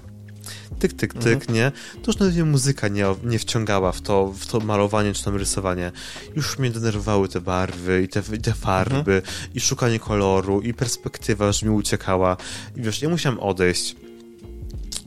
tyk, 0.80 0.94
tyk, 0.94 1.14
tyk, 1.14 1.42
mhm. 1.42 1.54
nie? 1.56 1.72
To 2.04 2.12
już 2.12 2.20
nawet 2.20 2.36
mnie 2.36 2.44
muzyka 2.44 2.88
nie, 2.88 3.06
nie 3.24 3.40
wciągała 3.40 3.92
w 3.92 4.02
to, 4.02 4.34
w 4.40 4.46
to 4.46 4.60
malowanie 4.60 5.14
czy 5.14 5.24
tam 5.24 5.36
rysowanie. 5.36 5.92
Już 6.36 6.60
mnie 6.60 6.72
denerwowały 6.72 7.30
te 7.30 7.42
barwy 7.42 8.04
i 8.04 8.08
te, 8.08 8.22
i 8.34 8.40
te 8.40 8.54
farby 8.54 9.16
mhm. 9.16 9.22
i 9.54 9.60
szukanie 9.60 10.00
koloru 10.00 10.62
i 10.62 10.74
perspektywa, 10.74 11.52
że 11.52 11.66
mi 11.66 11.72
uciekała. 11.72 12.38
I 12.76 12.82
wiesz, 12.82 13.02
ja 13.02 13.10
musiałem 13.10 13.40
odejść 13.40 13.96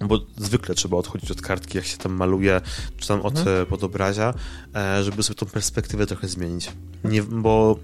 bo 0.01 0.21
zwykle 0.37 0.75
trzeba 0.75 0.97
odchodzić 0.97 1.31
od 1.31 1.43
kartki, 1.43 1.79
jak 1.79 1.87
się 1.87 1.97
tam 1.97 2.13
maluje, 2.13 2.61
czy 2.97 3.09
tam 3.09 3.21
od 3.21 3.39
mhm. 3.39 3.67
podobrazia, 3.67 4.35
e, 4.75 5.05
żeby 5.05 5.23
sobie 5.23 5.39
tą 5.39 5.47
perspektywę 5.47 6.07
trochę 6.07 6.29
zmienić. 6.29 6.73
Nie, 7.05 7.23
bo 7.23 7.79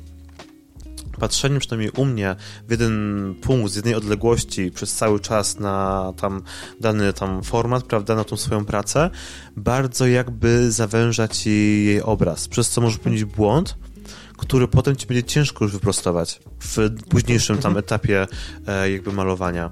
patrzenie 1.19 1.59
przynajmniej 1.59 1.91
u 1.91 2.05
mnie 2.05 2.37
w 2.69 2.71
jeden 2.71 3.35
punkt, 3.43 3.73
z 3.73 3.77
jednej 3.77 3.95
odległości 3.95 4.71
przez 4.71 4.95
cały 4.95 5.21
czas 5.21 5.59
na 5.59 6.13
tam 6.17 6.43
dany 6.81 7.13
tam 7.13 7.43
format, 7.43 7.85
prawda, 7.85 8.15
na 8.15 8.25
tą 8.25 8.37
swoją 8.37 8.65
pracę, 8.65 9.11
bardzo 9.57 10.07
jakby 10.07 10.73
zawęża 10.73 11.29
ci 11.29 11.51
jej 11.85 12.03
obraz, 12.03 12.49
przez 12.49 12.69
co 12.71 12.81
może 12.81 12.99
popełnić 12.99 13.25
błąd, 13.25 13.77
który 14.37 14.69
potem 14.69 14.97
ci 14.97 15.07
będzie 15.07 15.25
ciężko 15.25 15.65
już 15.65 15.73
wyprostować 15.73 16.41
w 16.61 16.91
późniejszym 17.09 17.57
tam 17.57 17.71
mhm. 17.71 17.85
etapie 17.85 18.27
e, 18.67 18.91
jakby 18.91 19.13
malowania. 19.13 19.71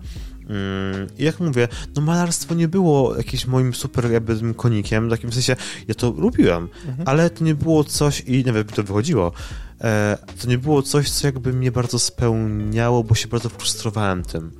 Mm, 0.48 1.06
jak 1.18 1.40
mówię, 1.40 1.68
no 1.96 2.02
malarstwo 2.02 2.54
nie 2.54 2.68
było 2.68 3.16
jakimś 3.16 3.46
moim 3.46 3.74
super 3.74 4.10
jakby 4.10 4.54
konikiem, 4.54 5.10
takim 5.10 5.30
w 5.30 5.34
sensie, 5.34 5.56
ja 5.88 5.94
to 5.94 6.10
lubiłem, 6.10 6.68
mhm. 6.86 7.08
ale 7.08 7.30
to 7.30 7.44
nie 7.44 7.54
było 7.54 7.84
coś, 7.84 8.20
i 8.20 8.44
nawet 8.44 8.74
to 8.74 8.82
wychodziło, 8.82 9.32
e, 9.80 10.18
to 10.42 10.48
nie 10.48 10.58
było 10.58 10.82
coś, 10.82 11.10
co 11.10 11.26
jakby 11.26 11.52
mnie 11.52 11.72
bardzo 11.72 11.98
spełniało, 11.98 13.04
bo 13.04 13.14
się 13.14 13.28
bardzo 13.28 13.48
frustrowałem 13.48 14.22
tym. 14.22 14.50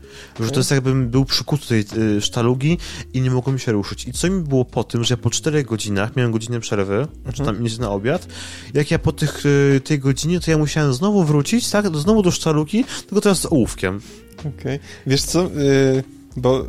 Że 0.41 0.51
to 0.51 0.61
jest 0.61 0.71
jakbym 0.71 1.09
był 1.09 1.25
przykuty 1.25 1.85
tej 1.85 2.03
y, 2.17 2.21
sztalugi 2.21 2.79
i 3.13 3.21
nie 3.21 3.31
mogłem 3.31 3.59
się 3.59 3.73
ruszyć. 3.73 4.09
I 4.09 4.13
co 4.13 4.31
mi 4.31 4.43
było 4.43 4.65
po 4.65 4.85
tym, 4.85 5.05
że 5.05 5.13
ja 5.15 5.19
po 5.19 5.31
czterech 5.31 5.67
godzinach, 5.67 6.17
miałem 6.17 6.33
godzinę 6.33 6.61
przerwy, 6.61 6.95
mhm. 6.95 7.35
czy 7.35 7.45
tam 7.45 7.67
iść 7.67 7.79
na 7.79 7.91
obiad, 7.91 8.29
jak 8.75 8.91
ja 8.91 8.99
po 8.99 9.13
tych, 9.13 9.47
y, 9.47 9.81
tej 9.85 9.99
godzinie, 9.99 10.41
to 10.41 10.51
ja 10.51 10.59
musiałem 10.59 10.95
znowu 10.95 11.25
wrócić, 11.25 11.71
tak, 11.71 11.97
znowu 11.97 12.23
do 12.23 12.31
sztalugi, 12.31 12.85
tylko 13.07 13.21
teraz 13.21 13.41
z 13.41 13.47
ołówkiem. 13.47 14.01
Okej. 14.49 14.53
Okay. 14.61 14.79
Wiesz 15.07 15.23
co, 15.23 15.43
yy, 15.43 16.05
bo 16.37 16.69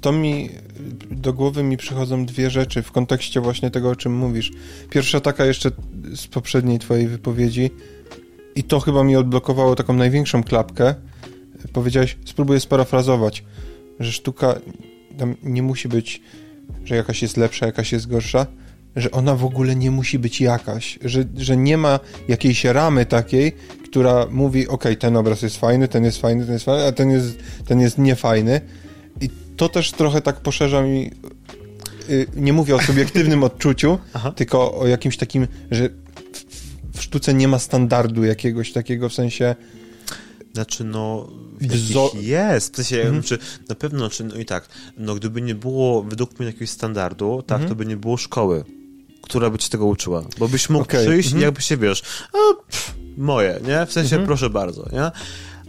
to 0.00 0.12
mi 0.12 0.50
do 1.10 1.32
głowy 1.32 1.62
mi 1.62 1.76
przychodzą 1.76 2.26
dwie 2.26 2.50
rzeczy 2.50 2.82
w 2.82 2.92
kontekście 2.92 3.40
właśnie 3.40 3.70
tego, 3.70 3.90
o 3.90 3.96
czym 3.96 4.16
mówisz. 4.16 4.52
Pierwsza 4.90 5.20
taka 5.20 5.44
jeszcze 5.44 5.70
z 6.14 6.26
poprzedniej 6.26 6.78
twojej 6.78 7.08
wypowiedzi 7.08 7.70
i 8.54 8.64
to 8.64 8.80
chyba 8.80 9.04
mi 9.04 9.16
odblokowało 9.16 9.74
taką 9.74 9.94
największą 9.94 10.42
klapkę. 10.42 10.94
Powiedziałeś, 11.72 12.16
spróbuję 12.24 12.60
sparafrazować, 12.60 13.44
że 14.00 14.12
sztuka 14.12 14.54
tam 15.18 15.34
nie 15.42 15.62
musi 15.62 15.88
być, 15.88 16.22
że 16.84 16.96
jakaś 16.96 17.22
jest 17.22 17.36
lepsza, 17.36 17.66
jakaś 17.66 17.92
jest 17.92 18.06
gorsza, 18.06 18.46
że 18.96 19.10
ona 19.10 19.36
w 19.36 19.44
ogóle 19.44 19.76
nie 19.76 19.90
musi 19.90 20.18
być 20.18 20.40
jakaś, 20.40 20.98
że, 21.04 21.24
że 21.36 21.56
nie 21.56 21.76
ma 21.76 22.00
jakiejś 22.28 22.64
ramy 22.64 23.06
takiej, 23.06 23.52
która 23.84 24.26
mówi, 24.30 24.68
ok, 24.68 24.84
ten 24.98 25.16
obraz 25.16 25.42
jest 25.42 25.56
fajny, 25.56 25.88
ten 25.88 26.04
jest 26.04 26.20
fajny, 26.20 26.44
ten 26.44 26.52
jest 26.52 26.64
fajny, 26.64 26.84
a 26.84 26.92
ten 26.92 27.10
jest, 27.10 27.38
ten 27.66 27.80
jest 27.80 27.98
niefajny. 27.98 28.60
I 29.20 29.30
to 29.56 29.68
też 29.68 29.92
trochę 29.92 30.20
tak 30.20 30.40
poszerza 30.40 30.82
mi, 30.82 31.10
y, 32.10 32.26
nie 32.36 32.52
mówię 32.52 32.74
o 32.74 32.82
subiektywnym 32.82 33.44
odczuciu, 33.48 33.98
Aha. 34.12 34.32
tylko 34.32 34.78
o 34.78 34.86
jakimś 34.86 35.16
takim, 35.16 35.46
że 35.70 35.88
w, 36.32 36.98
w 36.98 37.02
sztuce 37.02 37.34
nie 37.34 37.48
ma 37.48 37.58
standardu 37.58 38.24
jakiegoś 38.24 38.72
takiego, 38.72 39.08
w 39.08 39.14
sensie 39.14 39.54
znaczy, 40.54 40.84
no, 40.84 41.28
jest. 42.20 42.72
W 42.72 42.76
sensie, 42.76 43.02
mhm. 43.02 43.22
czy 43.22 43.38
na 43.68 43.74
pewno, 43.74 44.10
czy, 44.10 44.24
no 44.24 44.36
i 44.36 44.44
tak, 44.44 44.68
no 44.98 45.14
gdyby 45.14 45.42
nie 45.42 45.54
było 45.54 46.02
według 46.02 46.38
mnie 46.38 46.46
jakiegoś 46.46 46.70
standardu, 46.70 47.42
tak, 47.46 47.60
mhm. 47.60 47.68
to 47.68 47.74
by 47.74 47.86
nie 47.86 47.96
było 47.96 48.16
szkoły 48.16 48.64
która 49.24 49.50
by 49.50 49.58
ci 49.58 49.70
tego 49.70 49.86
uczyła. 49.86 50.22
Bo 50.38 50.48
byś 50.48 50.70
mógł 50.70 50.84
okay. 50.84 51.04
przyjść 51.04 51.32
-hmm. 51.32 51.38
i 51.38 51.40
jakby 51.40 51.62
się, 51.62 51.76
wiesz, 51.76 52.02
a, 52.32 52.54
pff, 52.70 52.94
moje, 53.16 53.60
nie? 53.66 53.86
W 53.86 53.92
sensie, 53.92 54.18
-hmm. 54.18 54.26
proszę 54.26 54.50
bardzo, 54.50 54.88
nie? 54.92 55.10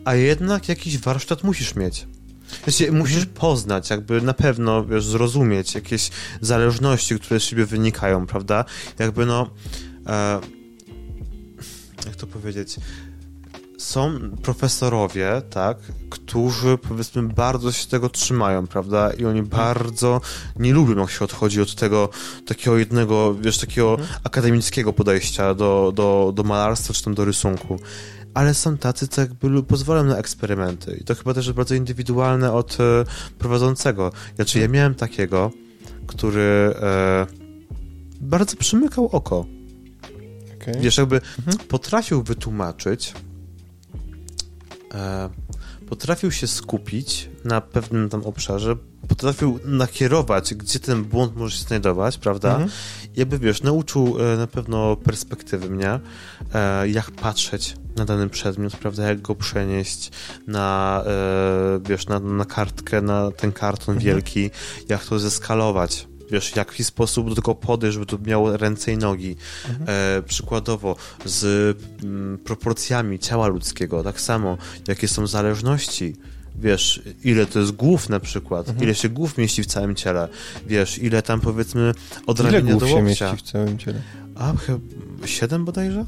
A 0.06 0.16
jednak 0.16 0.70
jakiś 0.70 0.98
warsztat 0.98 1.44
musisz 1.44 1.76
mieć. 1.76 2.08
Sensie, 2.66 2.92
musisz 2.92 3.26
poznać, 3.26 3.90
jakby 3.90 4.22
na 4.22 4.34
pewno, 4.34 4.86
wiesz, 4.86 5.06
zrozumieć 5.06 5.76
jakieś 5.76 6.10
zależności, 6.42 7.20
które 7.20 7.40
z 7.40 7.44
siebie 7.44 7.66
wynikają, 7.66 8.28
prawda? 8.28 8.66
Jakby, 9.00 9.26
no... 9.26 9.50
E, 10.08 10.40
jak 12.06 12.16
to 12.16 12.28
powiedzieć? 12.28 12.76
Są 13.78 14.20
profesorowie, 14.42 15.42
tak, 15.50 15.78
którzy 16.10 16.78
powiedzmy 16.78 17.24
bardzo 17.24 17.72
się 17.72 17.88
tego 17.88 18.10
trzymają, 18.10 18.68
prawda? 18.68 19.12
I 19.14 19.26
oni 19.26 19.44
bardzo 19.44 20.22
nie 20.56 20.74
lubią, 20.74 20.98
jak 20.98 21.10
się 21.10 21.26
odchodzi 21.26 21.62
od 21.62 21.76
tego 21.76 22.10
takiego 22.46 22.78
jednego, 22.78 23.36
wiesz, 23.36 23.58
takiego 23.58 23.92
mhm. 23.92 24.20
akademickiego 24.24 24.94
podejścia 24.94 25.54
do, 25.54 25.92
do, 25.96 26.32
do 26.36 26.44
malarstwa 26.44 26.94
czy 26.94 27.04
tam 27.04 27.14
do 27.14 27.26
rysunku. 27.26 27.80
Ale 28.34 28.54
są 28.54 28.78
tacy, 28.78 29.08
co 29.08 29.22
jakby 29.22 29.64
pozwalają 29.64 30.06
na 30.06 30.18
eksperymenty. 30.18 30.98
I 31.02 31.04
to 31.04 31.16
chyba 31.16 31.34
też 31.34 31.46
jest 31.46 31.58
bardzo 31.58 31.76
indywidualne 31.76 32.54
od 32.54 32.78
e, 32.80 33.06
prowadzącego. 33.40 34.12
Znaczy, 34.36 34.60
ja 34.60 34.68
miałem 34.68 34.96
takiego, 34.96 35.52
który 36.08 36.74
e, 36.82 37.28
bardzo 38.22 38.58
przymykał 38.58 39.08
oko. 39.08 39.46
Okay. 40.62 40.82
Wiesz, 40.82 40.98
jakby 40.98 41.22
mhm. 41.40 41.58
potrafił 41.68 42.24
wytłumaczyć, 42.24 43.14
potrafił 45.90 46.32
się 46.32 46.48
skupić 46.48 47.30
na 47.44 47.62
pewnym 47.62 48.10
tam 48.10 48.24
obszarze, 48.24 48.76
potrafił 49.08 49.60
nakierować, 49.66 50.54
gdzie 50.54 50.80
ten 50.80 51.04
błąd 51.04 51.36
może 51.36 51.58
się 51.58 51.64
znajdować, 51.64 52.18
prawda? 52.18 52.50
Mhm. 52.50 52.70
Jakby, 53.16 53.40
wiesz, 53.40 53.64
nauczył 53.64 54.18
e, 54.20 54.38
na 54.38 54.48
pewno 54.48 54.96
perspektywy 54.96 55.70
mnie, 55.70 56.00
e, 56.54 56.90
jak 56.90 57.12
patrzeć 57.12 57.76
na 57.96 58.06
dany 58.06 58.30
przedmiot, 58.30 58.76
prawda, 58.76 59.04
jak 59.04 59.22
go 59.22 59.36
przenieść 59.36 60.12
na, 60.48 61.04
e, 61.06 61.80
wiesz, 61.90 62.08
na, 62.08 62.20
na 62.20 62.46
kartkę, 62.46 63.02
na 63.02 63.32
ten 63.32 63.52
karton 63.52 63.96
mhm. 63.96 64.06
wielki, 64.06 64.50
jak 64.90 65.06
to 65.06 65.20
zeskalować, 65.20 66.08
wiesz, 66.32 66.52
w 66.52 66.56
jaki 66.56 66.84
sposób 66.84 67.30
do 67.30 67.36
tego 67.36 67.56
podejść, 67.56 67.94
żeby 67.94 68.06
to 68.06 68.18
miało 68.26 68.58
ręce 68.58 68.94
i 68.94 68.98
nogi. 68.98 69.36
Mhm. 69.70 69.86
E, 69.90 70.22
przykładowo 70.22 70.96
z 71.26 71.44
m, 72.04 72.10
mm, 72.10 72.38
proporcjami 72.38 73.20
ciała 73.20 73.48
ludzkiego, 73.48 74.04
tak 74.04 74.22
samo, 74.22 74.58
jakie 74.88 75.08
są 75.08 75.28
zależności, 75.28 76.16
wiesz, 76.60 77.02
ile 77.24 77.46
to 77.46 77.60
jest 77.60 77.72
głów 77.72 78.10
na 78.10 78.20
przykład, 78.20 78.68
mhm. 78.68 78.84
ile 78.84 78.96
się 78.96 79.10
głów 79.10 79.38
mieści 79.38 79.64
w 79.64 79.66
całym 79.66 79.96
ciele, 79.96 80.28
wiesz, 80.68 80.98
ile 80.98 81.22
tam 81.22 81.42
powiedzmy 81.42 81.94
od 82.28 82.40
ile 82.40 82.52
ramienia 82.52 82.76
do 82.76 82.86
łokcia. 82.86 83.00
Ile 83.00 83.16
się 83.16 83.26
mieści 83.26 83.38
w 83.46 83.52
całym 83.52 83.78
ciele? 83.78 84.02
A, 84.36 84.54
chyba 84.54 84.80
siedem 85.28 85.66
bodajże? 85.66 86.06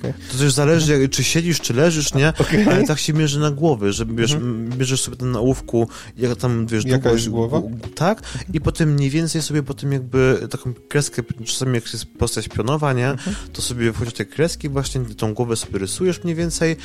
Okay. 0.00 0.14
To 0.32 0.38
też 0.38 0.52
zależy, 0.52 1.08
czy 1.08 1.24
siedzisz, 1.24 1.60
czy 1.60 1.74
leżysz, 1.74 2.14
nie? 2.14 2.32
Okay. 2.38 2.66
Ale 2.70 2.86
tak 2.86 2.98
się 2.98 3.12
mierzy 3.12 3.40
na 3.40 3.50
głowy, 3.50 3.92
że 3.92 4.06
bierz, 4.06 4.32
mhm. 4.32 4.70
bierzesz 4.70 5.00
sobie 5.00 5.16
ten 5.16 5.30
na 5.30 5.38
ołówku, 5.38 5.88
jak 6.16 6.36
tam, 6.36 6.66
wiesz, 6.66 6.84
Jaka 6.84 7.02
długość, 7.02 7.24
jest 7.24 7.34
głowa? 7.34 7.62
Tak, 7.94 8.22
i 8.52 8.60
potem 8.60 8.94
mniej 8.94 9.10
więcej 9.10 9.42
sobie 9.42 9.62
potem 9.62 9.92
jakby 9.92 10.48
taką 10.50 10.74
kreskę, 10.88 11.22
czasami 11.44 11.74
jak 11.74 11.92
jest 11.92 12.06
postać 12.06 12.48
pionowa, 12.48 12.92
nie? 12.92 13.10
Mhm. 13.10 13.36
To 13.52 13.62
sobie 13.62 13.92
wchodzisz 13.92 14.14
te 14.14 14.24
kreski 14.24 14.68
właśnie, 14.68 15.00
tą 15.00 15.34
głowę 15.34 15.56
sobie 15.56 15.78
rysujesz 15.78 16.24
mniej 16.24 16.36
więcej, 16.36 16.76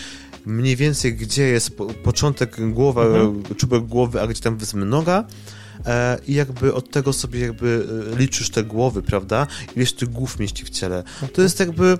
mniej 0.45 0.75
więcej 0.75 1.15
gdzie 1.15 1.43
jest 1.43 1.77
po, 1.77 1.85
początek 1.85 2.73
głowa, 2.73 3.05
mhm. 3.05 3.43
czubek 3.55 3.83
głowy, 3.83 4.21
a 4.21 4.27
gdzie 4.27 4.41
tam 4.41 4.53
powiedzmy 4.55 4.85
noga, 4.85 5.23
e, 5.85 6.17
i 6.27 6.33
jakby 6.33 6.73
od 6.73 6.91
tego 6.91 7.13
sobie 7.13 7.39
jakby 7.39 7.87
e, 8.13 8.17
liczysz 8.19 8.49
te 8.49 8.63
głowy, 8.63 9.01
prawda? 9.01 9.47
Ileś 9.75 9.93
tych 9.93 10.09
głów 10.09 10.39
mieści 10.39 10.65
w 10.65 10.69
ciele. 10.69 11.03
To 11.33 11.41
jest 11.41 11.59
jakby 11.59 11.97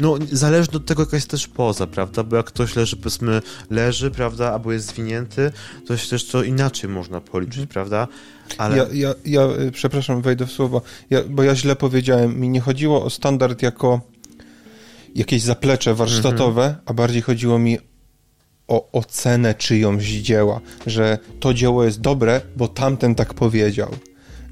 no, 0.00 0.18
zależy 0.32 0.70
od 0.74 0.86
tego, 0.86 1.02
jaka 1.02 1.16
jest 1.16 1.30
też 1.30 1.48
poza, 1.48 1.86
prawda? 1.86 2.22
Bo 2.22 2.36
jak 2.36 2.46
ktoś 2.46 2.76
leży, 2.76 2.96
powiedzmy, 2.96 3.42
leży, 3.70 4.10
prawda, 4.10 4.52
albo 4.52 4.72
jest 4.72 4.86
zwinięty, 4.86 5.52
to 5.86 5.96
się 5.96 6.10
też 6.10 6.26
to 6.28 6.42
inaczej 6.42 6.90
można 6.90 7.20
policzyć, 7.20 7.58
mhm. 7.58 7.68
prawda? 7.68 8.08
Ale... 8.58 8.76
Ja, 8.76 8.86
ja, 8.92 9.14
ja, 9.24 9.42
y, 9.60 9.72
przepraszam, 9.72 10.22
wejdę 10.22 10.46
w 10.46 10.52
słowo, 10.52 10.82
ja, 11.10 11.22
bo 11.28 11.42
ja 11.42 11.56
źle 11.56 11.76
powiedziałem. 11.76 12.40
Mi 12.40 12.48
nie 12.48 12.60
chodziło 12.60 13.04
o 13.04 13.10
standard 13.10 13.62
jako 13.62 14.00
jakieś 15.14 15.42
zaplecze 15.42 15.94
warsztatowe, 15.94 16.64
mhm. 16.64 16.82
a 16.86 16.94
bardziej 16.94 17.22
chodziło 17.22 17.58
mi 17.58 17.78
o 18.68 18.92
ocenę 18.92 19.54
czyjąś 19.54 20.04
dzieła, 20.04 20.60
że 20.86 21.18
to 21.40 21.54
dzieło 21.54 21.84
jest 21.84 22.00
dobre, 22.00 22.40
bo 22.56 22.68
tamten 22.68 23.14
tak 23.14 23.34
powiedział. 23.34 23.90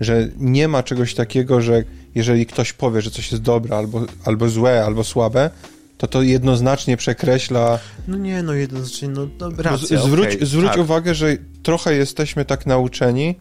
Że 0.00 0.28
nie 0.36 0.68
ma 0.68 0.82
czegoś 0.82 1.14
takiego, 1.14 1.60
że 1.60 1.84
jeżeli 2.14 2.46
ktoś 2.46 2.72
powie, 2.72 3.02
że 3.02 3.10
coś 3.10 3.32
jest 3.32 3.42
dobre, 3.42 3.76
albo, 3.76 4.06
albo 4.24 4.48
złe, 4.48 4.84
albo 4.84 5.04
słabe, 5.04 5.50
to 5.98 6.06
to 6.06 6.22
jednoznacznie 6.22 6.96
przekreśla. 6.96 7.78
No 8.08 8.16
nie, 8.16 8.42
no 8.42 8.52
jednoznacznie, 8.52 9.08
no, 9.08 9.28
no 9.40 9.50
racja, 9.58 10.02
Zwróć, 10.02 10.34
okay, 10.34 10.46
zwróć 10.46 10.70
tak. 10.70 10.78
uwagę, 10.78 11.14
że 11.14 11.36
trochę 11.62 11.94
jesteśmy 11.94 12.44
tak 12.44 12.66
nauczeni, 12.66 13.34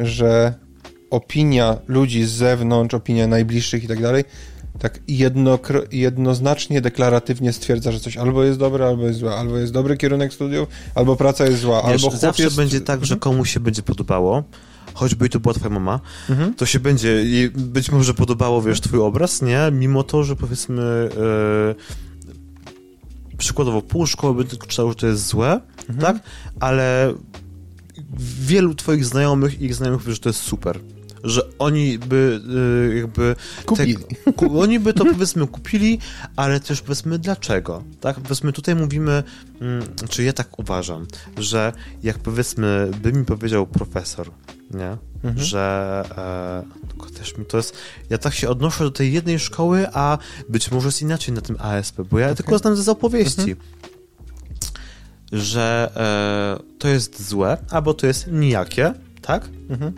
że 0.00 0.54
opinia 1.10 1.76
ludzi 1.88 2.24
z 2.24 2.30
zewnątrz, 2.30 2.94
opinia 2.94 3.26
najbliższych 3.26 3.84
i 3.84 3.88
tak 3.88 4.02
dalej, 4.02 4.24
tak 4.78 5.00
jedno, 5.08 5.58
jednoznacznie, 5.92 6.80
deklaratywnie 6.80 7.52
stwierdza, 7.52 7.92
że 7.92 8.00
coś 8.00 8.16
albo 8.16 8.44
jest 8.44 8.58
dobre, 8.58 8.86
albo 8.86 9.06
jest 9.06 9.18
złe, 9.18 9.34
albo 9.34 9.58
jest 9.58 9.72
dobry 9.72 9.96
kierunek 9.96 10.34
studiów, 10.34 10.68
albo 10.94 11.16
praca 11.16 11.44
jest 11.44 11.60
zła, 11.60 11.82
Wiesz, 11.88 12.04
albo 12.04 12.16
zawsze 12.16 12.42
jest... 12.42 12.56
będzie 12.56 12.80
tak, 12.80 13.04
że 13.04 13.14
mhm. 13.14 13.20
komuś 13.20 13.50
się 13.50 13.60
będzie 13.60 13.82
podobało, 13.82 14.44
choćby 14.94 15.28
to 15.28 15.40
była 15.40 15.54
twoja 15.54 15.70
mama, 15.70 16.00
mhm. 16.30 16.54
to 16.54 16.66
się 16.66 16.80
będzie 16.80 17.22
i 17.24 17.50
być 17.56 17.92
może 17.92 18.14
podobało, 18.14 18.62
wiesz, 18.62 18.80
twój 18.80 19.00
obraz, 19.00 19.42
nie? 19.42 19.70
Mimo 19.72 20.02
to, 20.02 20.24
że 20.24 20.36
powiedzmy 20.36 20.82
e, 20.82 21.74
przykładowo 23.38 23.82
pół 23.82 24.06
szkoły 24.06 24.44
by 24.44 24.56
czytało, 24.56 24.90
że 24.90 24.96
to 24.96 25.06
jest 25.06 25.26
złe, 25.26 25.60
mhm. 25.88 25.98
tak? 25.98 26.22
Ale 26.60 27.14
wielu 28.40 28.74
twoich 28.74 29.04
znajomych 29.04 29.60
i 29.60 29.64
ich 29.64 29.74
znajomych 29.74 30.02
powie, 30.02 30.14
że 30.14 30.20
to 30.20 30.28
jest 30.28 30.40
super 30.40 30.80
że 31.24 31.42
oni 31.58 31.98
by 31.98 32.40
y, 32.92 32.96
jakby... 32.96 33.36
Kupili. 33.66 33.96
Te, 33.96 34.32
ku, 34.32 34.60
oni 34.60 34.80
by 34.80 34.92
to 34.92 35.04
powiedzmy 35.04 35.46
kupili, 35.46 35.98
ale 36.36 36.60
też 36.60 36.80
powiedzmy 36.80 37.18
dlaczego, 37.18 37.84
tak? 38.00 38.20
Powiedzmy 38.20 38.52
tutaj 38.52 38.74
mówimy, 38.74 39.22
mm, 39.60 39.82
czy 40.08 40.22
ja 40.22 40.32
tak 40.32 40.58
uważam, 40.58 41.06
że 41.38 41.72
jak 42.02 42.18
powiedzmy 42.18 42.90
by 43.02 43.12
mi 43.12 43.24
powiedział 43.24 43.66
profesor, 43.66 44.30
nie? 44.70 44.96
Mhm. 45.24 45.44
Że 45.46 46.04
e, 47.06 47.10
też 47.18 47.38
mi 47.38 47.44
to 47.44 47.56
jest. 47.56 47.76
Ja 48.10 48.18
tak 48.18 48.34
się 48.34 48.48
odnoszę 48.48 48.84
do 48.84 48.90
tej 48.90 49.12
jednej 49.12 49.38
szkoły, 49.38 49.86
a 49.92 50.18
być 50.48 50.70
może 50.70 50.88
jest 50.88 51.02
inaczej 51.02 51.34
na 51.34 51.40
tym 51.40 51.56
ASP, 51.58 52.00
bo 52.00 52.18
ja 52.18 52.26
okay. 52.26 52.36
tylko 52.36 52.58
znam 52.58 52.76
ze 52.76 52.92
opowieści. 52.92 53.50
Mhm. 53.50 53.56
Że 55.32 55.92
e, 55.96 56.78
to 56.78 56.88
jest 56.88 57.28
złe, 57.28 57.56
albo 57.70 57.94
to 57.94 58.06
jest 58.06 58.26
nijakie, 58.26 58.94
tak? 59.22 59.48
Mhm 59.68 59.92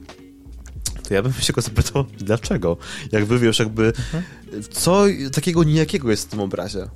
to 1.09 1.15
ja 1.15 1.23
bym 1.23 1.33
się 1.33 1.53
go 1.53 1.61
zapytał, 1.61 2.05
dlaczego? 2.19 2.77
Jakby 3.13 3.39
wiesz, 3.39 3.59
jakby 3.59 3.87
mhm. 3.87 4.23
co 4.71 5.05
takiego 5.33 5.65
nijakiego 5.65 6.11
jest 6.11 6.27
w 6.27 6.31
tym 6.31 6.41
obrazie? 6.41 6.89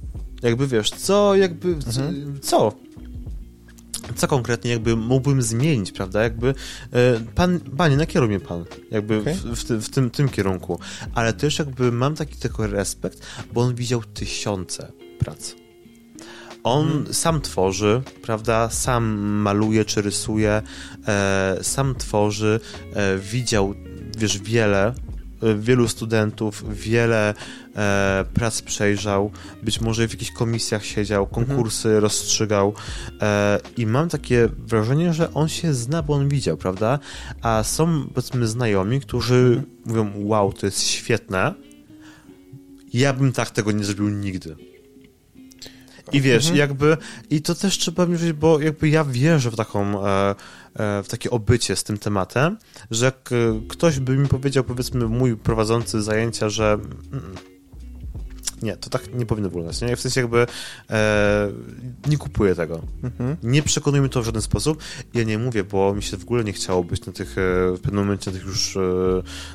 Jakby 0.43 0.67
wiesz, 0.67 0.91
co 0.91 1.37
jakby, 1.37 1.69
mhm. 1.69 2.41
co? 2.41 2.73
Co 4.17 4.29
konkretnie 4.29 4.71
jakby 4.71 4.97
mógłbym 4.97 5.43
zmienić, 5.43 5.93
prawda? 5.93 6.23
Jakby 6.23 6.55
e, 6.93 7.21
pan, 7.35 7.61
panie, 7.61 7.97
nakieruj 7.97 8.29
mnie 8.29 8.41
pan, 8.41 8.65
jakby 8.91 9.19
okay. 9.19 9.35
w, 9.35 9.61
w, 9.61 9.65
tym, 9.65 9.83
w 9.83 9.91
tym, 9.91 10.11
tym 10.11 10.29
kierunku. 10.29 10.81
Ale 11.15 11.33
też 11.33 11.59
jakby 11.59 11.93
mam 11.93 12.15
taki 12.15 12.37
tylko 12.37 12.67
respekt, 12.67 13.27
bo 13.53 13.61
on 13.61 13.75
widział 13.75 14.03
tysiące 14.03 14.93
prac. 15.19 15.55
On 16.67 16.89
hmm. 16.89 17.15
sam 17.15 17.41
tworzy, 17.41 18.03
prawda? 18.23 18.71
Sam 18.71 19.05
maluje 19.21 19.85
czy 19.85 20.03
rysuje, 20.03 20.63
e, 21.09 21.59
sam 21.63 21.95
tworzy, 21.95 22.61
e, 22.93 23.19
widział 23.19 23.75
wiesz, 24.17 24.39
wiele, 24.39 24.95
e, 25.43 25.55
wielu 25.55 25.89
studentów, 25.89 26.65
wiele 26.77 27.35
e, 27.77 28.25
prac 28.35 28.63
przejrzał, 28.63 29.31
być 29.63 29.81
może 29.81 30.09
w 30.09 30.13
jakichś 30.13 30.31
komisjach 30.31 30.85
siedział, 30.85 31.25
mhm. 31.25 31.47
konkursy 31.47 31.89
mhm. 31.89 32.03
rozstrzygał 32.03 32.75
e, 33.21 33.61
i 33.77 33.87
mam 33.87 34.09
takie 34.09 34.49
wrażenie, 34.59 35.13
że 35.13 35.35
on 35.35 35.49
się 35.49 35.75
zna, 35.75 36.03
bo 36.03 36.15
on 36.15 36.29
widział, 36.29 36.57
prawda? 36.57 36.99
A 37.43 37.63
są, 37.63 38.07
powiedzmy, 38.15 38.47
znajomi, 38.47 39.01
którzy 39.01 39.35
mhm. 39.35 39.67
mówią, 39.87 40.11
wow, 40.15 40.53
to 40.53 40.67
jest 40.67 40.83
świetne, 40.83 41.55
ja 42.93 43.13
bym 43.13 43.33
tak 43.33 43.51
tego 43.51 43.73
nie 43.73 43.85
zrobił 43.85 44.09
nigdy. 44.09 44.57
I 46.13 46.21
wiesz, 46.21 46.45
mhm. 46.45 46.59
jakby, 46.59 46.97
i 47.31 47.43
to 47.43 47.55
też 47.55 47.79
trzeba 47.79 48.07
wierzyć, 48.07 48.33
bo 48.33 48.61
jakby 48.61 48.89
ja 48.89 49.05
wierzę 49.05 49.51
w 49.51 49.57
taką, 49.57 50.07
e, 50.07 50.31
e, 50.75 51.03
w 51.03 51.09
takie 51.09 51.31
obycie 51.31 51.77
z 51.77 51.85
tym 51.85 51.99
tematem, 51.99 52.57
że 52.91 53.05
jak 53.05 53.31
e, 53.33 53.61
ktoś 53.69 53.99
by 53.99 54.17
mi 54.17 54.29
powiedział, 54.29 54.65
powiedzmy, 54.65 55.09
mój 55.09 55.37
prowadzący 55.37 56.03
zajęcia, 56.03 56.49
że 56.49 56.73
mm, 57.13 57.35
nie, 58.63 58.77
to 58.77 58.91
tak 58.91 59.15
nie 59.15 59.27
powinno 59.27 59.49
wyglądać. 59.49 59.81
Nie? 59.81 59.97
W 59.97 60.01
sensie 60.01 60.21
jakby 60.21 60.47
e, 60.91 61.49
nie 62.09 62.19
kupuję 62.19 62.55
tego. 62.55 62.83
Mhm. 63.03 63.37
Nie 63.43 63.63
przekonuje 63.63 64.01
mnie 64.01 64.11
to 64.11 64.23
w 64.23 64.25
żaden 64.25 64.43
sposób. 64.43 64.83
Ja 65.15 65.23
nie 65.23 65.39
mówię, 65.39 65.65
bo 65.65 65.95
mi 65.95 66.03
się 66.03 66.17
w 66.17 66.23
ogóle 66.23 66.45
nie 66.45 66.53
chciało 66.53 66.85
być 66.85 67.07
na 67.07 67.13
tych, 67.13 67.39
e, 67.39 67.77
w 67.77 67.81
pewnym 67.83 68.05
momencie 68.05 68.31
na 68.31 68.37
tych 68.37 68.47
już 68.47 68.77
e, 68.77 68.81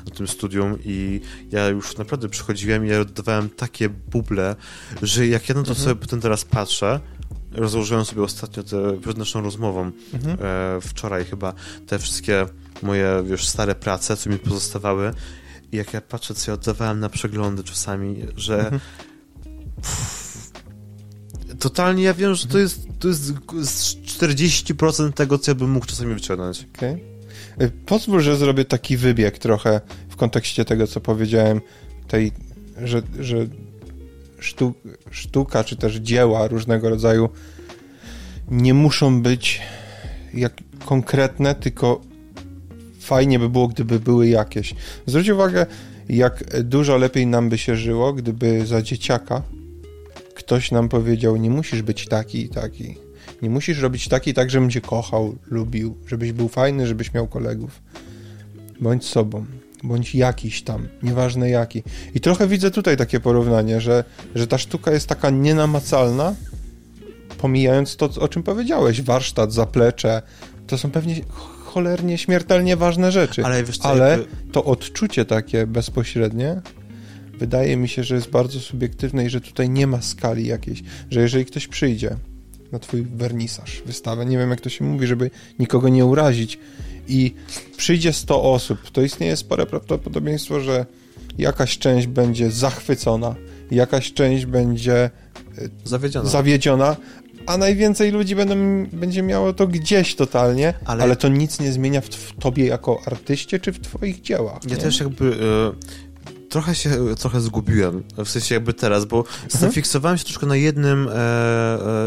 na 0.06 0.14
tym 0.16 0.28
studium 0.28 0.78
i 0.84 1.20
ja 1.50 1.68
już 1.68 1.96
naprawdę 1.96 2.28
przychodziłem 2.28 2.86
i 2.86 2.88
ja 2.88 3.00
oddawałem 3.00 3.50
takie 3.50 3.88
buble, 3.88 4.56
że 5.02 5.26
jak 5.26 5.48
ja 5.48 5.54
na 5.54 5.62
to 5.62 5.70
mhm. 5.70 5.84
sobie 5.84 5.96
potem 5.96 6.20
teraz 6.20 6.44
patrzę, 6.44 7.00
rozłożyłem 7.52 8.04
sobie 8.04 8.22
ostatnio 8.22 8.62
te, 8.62 9.00
przed 9.00 9.18
naszą 9.18 9.42
rozmową, 9.42 9.90
mhm. 10.14 10.38
e, 10.40 10.80
wczoraj 10.80 11.24
chyba, 11.24 11.54
te 11.86 11.98
wszystkie 11.98 12.46
moje, 12.82 13.22
wiesz, 13.26 13.48
stare 13.48 13.74
prace, 13.74 14.16
co 14.16 14.30
mi 14.30 14.38
pozostawały 14.38 15.12
jak 15.72 15.92
ja 15.92 16.00
patrzę, 16.00 16.34
co 16.34 16.50
ja 16.50 16.54
oddawałem 16.54 17.00
na 17.00 17.08
przeglądy 17.08 17.64
czasami, 17.64 18.26
że 18.36 18.58
mhm. 18.58 18.80
pff, 19.82 20.52
totalnie 21.58 22.02
ja 22.02 22.14
wiem, 22.14 22.34
że 22.34 22.46
to 22.46 22.58
jest, 22.58 22.86
to 22.98 23.08
jest 23.08 23.32
40% 24.04 25.12
tego, 25.12 25.38
co 25.38 25.50
ja 25.50 25.54
bym 25.54 25.70
mógł 25.70 25.86
czasami 25.86 26.14
wyciągnąć. 26.14 26.66
Okay. 26.76 27.00
Pozwól, 27.86 28.20
że 28.20 28.36
zrobię 28.36 28.64
taki 28.64 28.96
wybieg 28.96 29.38
trochę 29.38 29.80
w 30.08 30.16
kontekście 30.16 30.64
tego, 30.64 30.86
co 30.86 31.00
powiedziałem, 31.00 31.60
tej, 32.08 32.32
że, 32.84 33.02
że 33.20 33.46
sztu, 34.38 34.74
sztuka, 35.10 35.64
czy 35.64 35.76
też 35.76 35.96
dzieła 35.96 36.48
różnego 36.48 36.90
rodzaju 36.90 37.28
nie 38.50 38.74
muszą 38.74 39.22
być 39.22 39.60
jak 40.34 40.52
konkretne, 40.84 41.54
tylko 41.54 42.00
fajnie 43.02 43.38
by 43.38 43.48
było, 43.48 43.68
gdyby 43.68 44.00
były 44.00 44.28
jakieś. 44.28 44.74
Zwróć 45.06 45.28
uwagę, 45.28 45.66
jak 46.08 46.62
dużo 46.64 46.96
lepiej 46.96 47.26
nam 47.26 47.48
by 47.48 47.58
się 47.58 47.76
żyło, 47.76 48.12
gdyby 48.12 48.66
za 48.66 48.82
dzieciaka 48.82 49.42
ktoś 50.34 50.70
nam 50.70 50.88
powiedział, 50.88 51.36
nie 51.36 51.50
musisz 51.50 51.82
być 51.82 52.08
taki 52.08 52.44
i 52.44 52.48
taki. 52.48 52.94
Nie 53.42 53.50
musisz 53.50 53.80
robić 53.80 54.08
taki 54.08 54.34
tak, 54.34 54.50
żebym 54.50 54.70
cię 54.70 54.80
kochał, 54.80 55.36
lubił, 55.50 55.96
żebyś 56.06 56.32
był 56.32 56.48
fajny, 56.48 56.86
żebyś 56.86 57.14
miał 57.14 57.26
kolegów. 57.26 57.82
Bądź 58.80 59.04
sobą, 59.04 59.46
bądź 59.82 60.14
jakiś 60.14 60.62
tam, 60.62 60.88
nieważne 61.02 61.50
jaki. 61.50 61.82
I 62.14 62.20
trochę 62.20 62.46
widzę 62.46 62.70
tutaj 62.70 62.96
takie 62.96 63.20
porównanie, 63.20 63.80
że, 63.80 64.04
że 64.34 64.46
ta 64.46 64.58
sztuka 64.58 64.92
jest 64.92 65.06
taka 65.06 65.30
nienamacalna, 65.30 66.34
pomijając 67.38 67.96
to, 67.96 68.10
o 68.20 68.28
czym 68.28 68.42
powiedziałeś, 68.42 69.02
warsztat, 69.02 69.52
zaplecze, 69.52 70.22
to 70.66 70.78
są 70.78 70.90
pewnie 70.90 71.20
cholernie, 71.72 72.18
śmiertelnie 72.18 72.76
ważne 72.76 73.12
rzeczy. 73.12 73.44
Ale, 73.44 73.64
co, 73.64 73.84
Ale 73.84 74.10
jakby... 74.10 74.52
to 74.52 74.64
odczucie 74.64 75.24
takie 75.24 75.66
bezpośrednie 75.66 76.62
wydaje 77.38 77.76
mi 77.76 77.88
się, 77.88 78.04
że 78.04 78.14
jest 78.14 78.30
bardzo 78.30 78.60
subiektywne 78.60 79.24
i 79.24 79.30
że 79.30 79.40
tutaj 79.40 79.70
nie 79.70 79.86
ma 79.86 80.02
skali 80.02 80.46
jakiejś, 80.46 80.82
że 81.10 81.20
jeżeli 81.20 81.44
ktoś 81.44 81.68
przyjdzie 81.68 82.16
na 82.72 82.78
twój 82.78 83.02
wernisaż, 83.02 83.82
wystawę, 83.86 84.26
nie 84.26 84.38
wiem 84.38 84.50
jak 84.50 84.60
to 84.60 84.70
się 84.70 84.84
mówi, 84.84 85.06
żeby 85.06 85.30
nikogo 85.58 85.88
nie 85.88 86.04
urazić 86.04 86.58
i 87.08 87.34
przyjdzie 87.76 88.12
100 88.12 88.42
osób, 88.42 88.90
to 88.90 89.02
istnieje 89.02 89.36
spore 89.36 89.66
prawdopodobieństwo, 89.66 90.60
że 90.60 90.86
jakaś 91.38 91.78
część 91.78 92.06
będzie 92.06 92.50
zachwycona, 92.50 93.34
jakaś 93.70 94.12
część 94.12 94.46
będzie 94.46 95.10
zawiedziona, 95.84 96.28
zawiedziona 96.28 96.96
a 97.46 97.56
najwięcej 97.56 98.10
ludzi 98.10 98.36
będą, 98.36 98.86
będzie 98.92 99.22
miało 99.22 99.52
to 99.52 99.66
gdzieś 99.66 100.14
totalnie, 100.14 100.74
ale, 100.84 101.02
ale 101.02 101.16
to 101.16 101.28
nic 101.28 101.60
nie 101.60 101.72
zmienia 101.72 102.00
w, 102.00 102.06
w, 102.08 102.38
tobie 102.40 102.66
jako 102.66 103.00
artyście, 103.06 103.60
czy 103.60 103.72
w 103.72 103.80
twoich 103.80 104.20
dziełach. 104.20 104.60
Ja 104.68 104.76
nie? 104.76 104.82
też 104.82 105.00
jakby... 105.00 105.24
Y 105.24 106.12
trochę 106.52 106.74
się 106.74 107.14
trochę 107.18 107.40
zgubiłem, 107.40 108.02
w 108.24 108.28
sensie 108.28 108.54
jakby 108.54 108.74
teraz, 108.74 109.04
bo 109.04 109.18
mhm. 109.18 109.50
zafiksowałem 109.50 110.18
się 110.18 110.24
troszkę 110.24 110.46
na 110.46 110.56
jednym 110.56 111.08
e, 111.08 111.12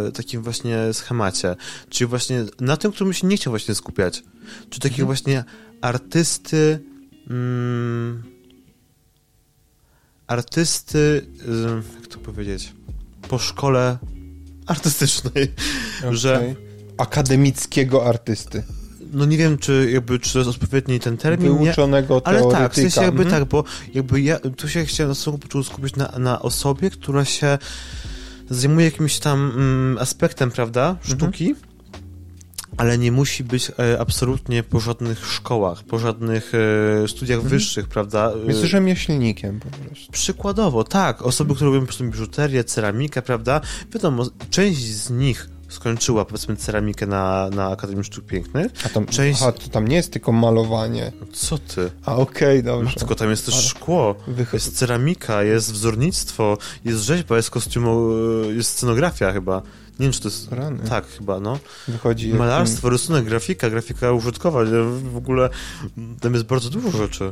e, 0.07 0.11
takim 0.11 0.41
właśnie 0.41 0.93
schemacie, 0.93 1.55
czyli 1.89 2.07
właśnie 2.07 2.45
na 2.59 2.77
tym, 2.77 2.91
którym 2.91 3.13
się 3.13 3.27
nie 3.27 3.37
chciał 3.37 3.51
właśnie 3.51 3.75
skupiać. 3.75 4.23
Czy 4.69 4.79
takiego 4.79 5.01
mhm. 5.01 5.07
właśnie 5.07 5.43
artysty 5.81 6.79
mm, 7.29 8.23
artysty 10.27 11.25
jak 11.95 12.07
to 12.07 12.19
powiedzieć 12.19 12.73
po 13.29 13.39
szkole 13.39 13.97
artystycznej, 14.65 15.51
okay. 15.99 16.15
że 16.15 16.55
akademickiego 16.97 18.05
artysty 18.05 18.63
no 19.15 19.25
nie 19.25 19.37
wiem, 19.37 19.57
czy 19.57 19.91
jakby, 19.93 20.19
czy 20.19 20.33
to 20.33 20.39
jest 20.39 20.51
odpowiedni 20.51 20.99
ten 20.99 21.17
termin. 21.17 21.57
Wyuczonego 21.57 22.15
nie, 22.15 22.27
Ale 22.27 22.51
tak, 22.51 22.71
w 22.71 22.75
sensie 22.75 23.01
jakby 23.01 23.23
mhm. 23.23 23.41
tak, 23.41 23.49
bo 23.49 23.63
jakby 23.93 24.21
ja 24.21 24.39
tu 24.39 24.69
się 24.69 24.85
chciałem 24.85 25.13
na 25.25 25.31
początku 25.31 25.63
skupić 25.63 25.95
na, 25.95 26.11
na 26.19 26.41
osobie, 26.41 26.89
która 26.89 27.25
się 27.25 27.57
zajmuje 28.49 28.85
jakimś 28.85 29.19
tam 29.19 29.51
mm, 29.55 29.97
aspektem, 29.97 30.51
prawda, 30.51 30.89
mhm. 30.89 31.17
sztuki, 31.17 31.49
mhm. 31.49 31.64
Ale 32.77 32.97
nie 32.97 33.11
musi 33.11 33.43
być 33.43 33.71
e, 33.79 33.99
absolutnie 33.99 34.63
po 34.63 34.79
żadnych 34.79 35.25
szkołach, 35.25 35.83
po 35.83 35.99
żadnych 35.99 36.51
e, 37.03 37.07
studiach 37.07 37.35
mhm. 37.35 37.49
wyższych, 37.49 37.87
prawda. 37.87 38.31
Jest 38.47 38.61
rzemieślnikiem 38.61 39.59
po 39.59 39.69
prostu. 39.69 40.11
Przykładowo, 40.11 40.83
tak. 40.83 41.21
Osoby, 41.21 41.55
które 41.55 41.69
robią 41.69 41.79
po 41.79 41.85
prostu 41.85 42.03
biżuterię, 42.03 42.63
ceramikę, 42.63 43.21
prawda, 43.21 43.61
wiadomo, 43.93 44.25
część 44.49 44.81
z 44.81 45.09
nich 45.09 45.54
skończyła 45.75 46.25
powiedzmy 46.25 46.55
ceramikę 46.55 47.07
na, 47.07 47.49
na 47.49 47.67
Akademii 47.67 48.03
Sztuk 48.03 48.25
Pięknych. 48.25 48.71
A 48.85 48.89
tam, 48.89 49.05
Część... 49.05 49.41
aha, 49.41 49.51
to 49.51 49.69
tam 49.69 49.87
nie 49.87 49.95
jest 49.95 50.11
tylko 50.11 50.31
malowanie. 50.31 51.11
Co 51.33 51.57
ty? 51.57 51.91
A 52.05 52.15
okej, 52.15 52.59
okay, 52.59 52.63
dobrze. 52.63 52.91
No, 52.93 52.99
tylko 52.99 53.15
tam 53.15 53.29
jest 53.29 53.45
też 53.45 53.55
Ale... 53.55 53.63
szkło, 53.63 54.15
jest 54.53 54.77
ceramika, 54.77 55.43
jest 55.43 55.73
wzornictwo, 55.73 56.57
jest 56.85 56.99
rzeźba, 56.99 57.37
jest 57.37 57.49
kostiumo, 57.49 58.01
jest 58.55 58.69
scenografia 58.69 59.31
chyba. 59.31 59.61
Nie 59.99 60.03
wiem, 60.03 60.11
czy 60.11 60.21
to 60.21 60.27
jest... 60.27 60.51
Rany. 60.51 60.89
Tak, 60.89 61.07
chyba, 61.07 61.39
no. 61.39 61.59
Wychodzi... 61.87 62.33
Malarstwo, 62.33 62.89
rysunek, 62.89 63.25
grafika, 63.25 63.69
grafika 63.69 64.11
użytkowa, 64.11 64.59
w 65.11 65.17
ogóle 65.17 65.49
tam 66.21 66.33
jest 66.33 66.45
bardzo 66.45 66.69
dużo 66.69 66.91
rzeczy. 66.91 67.31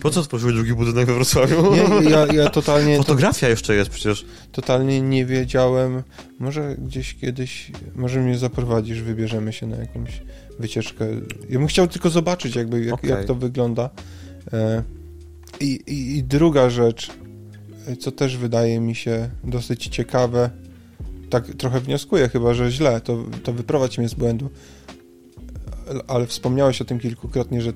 Po 0.00 0.10
co 0.10 0.22
tworzyły 0.22 0.52
drugi 0.52 0.74
budynek 0.74 1.06
we 1.06 1.14
Wrocławiu? 1.14 1.74
Nie, 1.74 2.10
ja, 2.10 2.26
ja 2.26 2.50
totalnie... 2.60 2.98
Fotografia 2.98 3.48
jeszcze 3.48 3.74
jest 3.74 3.90
przecież. 3.90 4.26
Totalnie 4.52 5.00
nie 5.00 5.26
wiedziałem. 5.26 6.02
Może 6.38 6.76
gdzieś 6.78 7.14
kiedyś, 7.14 7.72
może 7.94 8.20
mnie 8.20 8.38
zaprowadzisz, 8.38 9.02
wybierzemy 9.02 9.52
się 9.52 9.66
na 9.66 9.76
jakąś 9.76 10.22
wycieczkę. 10.58 11.06
Ja 11.50 11.58
bym 11.58 11.66
chciał 11.66 11.88
tylko 11.88 12.10
zobaczyć 12.10 12.56
jakby, 12.56 12.84
jak, 12.84 12.94
okay. 12.94 13.10
jak 13.10 13.24
to 13.24 13.34
wygląda. 13.34 13.90
E, 14.52 14.82
I, 15.60 15.80
i, 15.86 16.16
I 16.16 16.24
druga 16.24 16.70
rzecz, 16.70 17.10
co 18.00 18.12
też 18.12 18.36
wydaje 18.36 18.80
mi 18.80 18.94
się 18.94 19.30
dosyć 19.44 19.88
ciekawe, 19.88 20.50
tak 21.30 21.46
trochę 21.46 21.80
wnioskuję 21.80 22.28
chyba, 22.28 22.54
że 22.54 22.70
źle, 22.70 23.00
to, 23.00 23.24
to 23.42 23.52
wyprowadź 23.52 23.98
mnie 23.98 24.08
z 24.08 24.14
błędu, 24.14 24.50
ale 26.08 26.26
wspomniałeś 26.26 26.82
o 26.82 26.84
tym 26.84 26.98
kilkukrotnie, 26.98 27.62
że 27.62 27.72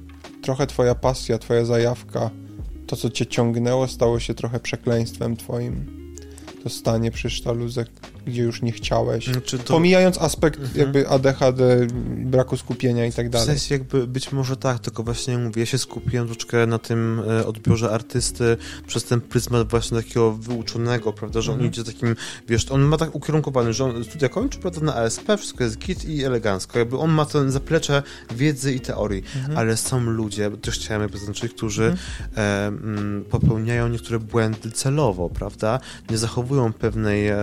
trochę 0.47 0.66
twoja 0.66 0.94
pasja, 0.94 1.39
twoja 1.39 1.64
zajawka, 1.64 2.31
to 2.86 2.97
co 2.97 3.10
cię 3.10 3.27
ciągnęło, 3.27 3.89
stało 3.89 4.20
się 4.20 4.35
trochę 4.35 4.60
przekleństwem 4.60 5.36
twoim. 5.36 6.05
Stanie 6.70 7.10
przy 7.10 7.30
sztaluzek 7.30 7.88
gdzie 8.26 8.43
już 8.43 8.62
nie 8.62 8.72
chciałeś. 8.72 9.30
To... 9.64 9.72
Pomijając 9.72 10.18
aspekt 10.18 10.60
mhm. 10.60 10.78
jakby 10.80 11.09
ADHD, 11.09 11.86
braku 12.16 12.56
skupienia 12.56 13.06
i 13.06 13.12
tak 13.12 13.30
dalej. 13.30 13.47
W 13.47 13.51
sensie 13.51 13.74
jakby 13.74 14.06
być 14.06 14.32
może 14.32 14.56
tak, 14.56 14.78
tylko 14.78 15.02
właśnie 15.02 15.38
mówię, 15.38 15.60
ja 15.60 15.66
się 15.66 15.78
skupiłem 15.78 16.28
troszkę 16.28 16.66
na 16.66 16.78
tym 16.78 17.22
e, 17.28 17.47
odbiorze 17.47 17.90
artysty 17.90 18.56
przez 18.86 19.05
ten 19.05 19.20
pryzmat 19.20 19.70
właśnie 19.70 19.97
takiego 19.97 20.32
wyuczonego, 20.32 21.12
prawda, 21.12 21.40
że 21.40 21.52
mhm. 21.52 21.66
on 21.66 21.72
idzie 21.72 21.84
takim, 21.84 22.16
wiesz, 22.48 22.70
on 22.70 22.80
ma 22.80 22.97
tak 22.97 23.14
ukierunkowany, 23.14 23.72
że 23.72 23.84
on 23.84 24.05
studia 24.05 24.28
kończy, 24.28 24.59
prawda, 24.59 24.80
na 24.80 24.94
ASP, 24.94 25.22
wszystko 25.38 25.64
jest 25.64 25.78
git 25.78 26.05
i 26.05 26.24
elegancko, 26.24 26.78
jakby 26.78 26.98
on 26.98 27.10
ma 27.10 27.24
ten 27.24 27.51
zaplecze 27.51 28.02
wiedzy 28.34 28.74
i 28.74 28.80
teorii, 28.80 29.22
mhm. 29.36 29.59
ale 29.59 29.76
są 29.76 30.01
ludzie, 30.01 30.51
też 30.51 30.74
chciałem 30.74 31.02
jakby 31.02 31.18
zaznaczyć, 31.18 31.52
którzy 31.52 31.84
mhm. 31.84 31.98
e, 32.36 32.66
m, 32.66 32.80
mm, 32.84 33.24
popełniają 33.24 33.88
niektóre 33.88 34.18
błędy 34.18 34.70
celowo, 34.70 35.30
prawda, 35.30 35.80
nie 36.10 36.18
zachowują 36.18 36.55
pewnej 36.72 37.28
e, 37.28 37.36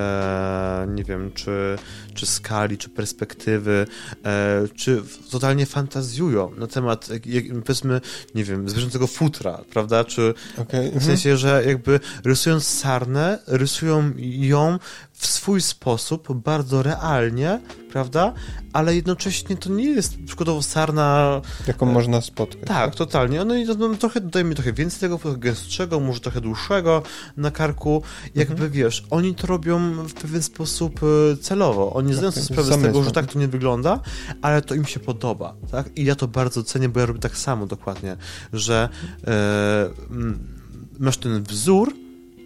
nie 0.90 1.04
wiem, 1.04 1.32
czy, 1.34 1.78
czy 2.14 2.26
skali, 2.26 2.78
czy 2.78 2.90
perspektywy, 2.90 3.86
e, 4.26 4.62
czy 4.76 5.04
totalnie 5.32 5.66
fantazjują 5.66 6.52
na 6.58 6.68
temat, 6.68 7.10
jak, 7.26 7.44
powiedzmy, 7.66 8.02
nie 8.36 8.44
wiem, 8.44 8.70
zwierzęcego 8.70 9.08
futra, 9.08 9.64
prawda? 9.74 10.04
Czy 10.04 10.34
okay. 10.58 10.92
w 11.00 11.04
sensie, 11.04 11.38
że 11.38 11.64
jakby 11.66 12.00
rysując 12.26 12.68
sarnę, 12.68 13.40
rysują 13.48 14.12
ją 14.18 14.80
w 15.24 15.28
swój 15.28 15.62
sposób, 15.62 16.34
bardzo 16.34 16.84
realnie, 16.84 17.60
prawda? 17.92 18.34
Ale 18.74 18.96
jednocześnie 18.96 19.58
to 19.58 19.70
nie 19.70 19.86
jest 19.86 20.18
przykładowo 20.26 20.62
sarna... 20.62 21.42
Jaką 21.68 21.90
e, 21.90 21.94
można 21.94 22.22
spotkać. 22.22 22.60
Tak, 22.60 22.68
tak? 22.68 22.96
totalnie. 22.96 23.46
No 23.46 23.54
to, 23.68 23.76
no, 23.76 23.96
trochę, 23.96 24.44
mi 24.44 24.56
trochę 24.56 24.74
więcej 24.74 25.00
tego, 25.00 25.18
trochę 25.18 25.38
gęstszego, 25.38 26.00
może 26.00 26.20
trochę 26.20 26.42
dłuższego 26.42 27.04
na 27.38 27.52
karku. 27.52 28.04
Jakby, 28.36 28.54
mhm. 28.54 28.72
wiesz, 28.72 29.04
oni 29.10 29.36
to 29.36 29.48
robią 29.48 29.80
w 29.94 30.14
pewien 30.14 30.44
sposób 30.44 31.00
e, 31.04 31.38
celowo. 31.38 31.94
Oni 31.94 32.14
zdają 32.14 32.32
sobie 32.32 32.46
sprawę 32.46 32.74
z 32.74 32.82
tego, 32.82 33.04
że 33.04 33.12
tak 33.12 33.34
to 33.34 33.40
nie 33.40 33.48
wygląda, 33.48 34.00
ale 34.42 34.62
to 34.62 34.76
im 34.76 34.86
się 34.86 35.00
podoba, 35.00 35.56
tak? 35.72 35.98
I 35.98 36.04
ja 36.04 36.16
to 36.16 36.28
bardzo 36.28 36.64
cenię, 36.64 36.90
bo 36.90 37.00
ja 37.00 37.06
robię 37.06 37.20
tak 37.20 37.38
samo 37.38 37.66
dokładnie, 37.66 38.18
że 38.54 38.90
e, 39.28 39.90
masz 41.00 41.18
ten 41.18 41.44
wzór, 41.44 42.03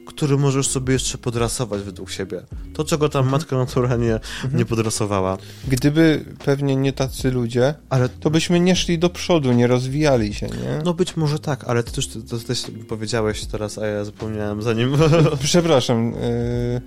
który 0.08 0.38
możesz 0.38 0.68
sobie 0.68 0.94
jeszcze 0.94 1.18
podrasować 1.18 1.82
według 1.82 2.12
siebie. 2.12 2.42
To, 2.74 2.84
czego 2.84 3.10
tam 3.10 3.24
mhm. 3.24 3.32
matka 3.32 3.58
naturalnie 3.58 4.14
mhm. 4.14 4.58
nie 4.58 4.66
podrasowała. 4.66 5.38
Gdyby 5.68 6.26
pewnie 6.46 6.76
nie 6.76 6.94
tacy 6.94 7.32
ludzie, 7.32 7.74
ale... 7.90 8.10
to 8.10 8.30
byśmy 8.30 8.60
nie 8.60 8.76
szli 8.76 9.00
do 9.00 9.10
przodu, 9.10 9.52
nie 9.52 9.68
rozwijali 9.68 10.34
się, 10.34 10.48
nie? 10.48 10.82
No 10.86 10.94
być 10.94 11.18
może 11.18 11.40
tak, 11.40 11.64
ale 11.64 11.84
ty 11.84 11.92
też, 11.92 12.08
to 12.08 12.40
też 12.40 12.64
powiedziałeś 12.88 13.46
teraz, 13.46 13.78
a 13.78 13.88
ja 13.88 14.06
zapomniałem 14.06 14.62
zanim... 14.62 14.98
Przepraszam, 15.44 16.12
yy... 16.12 16.82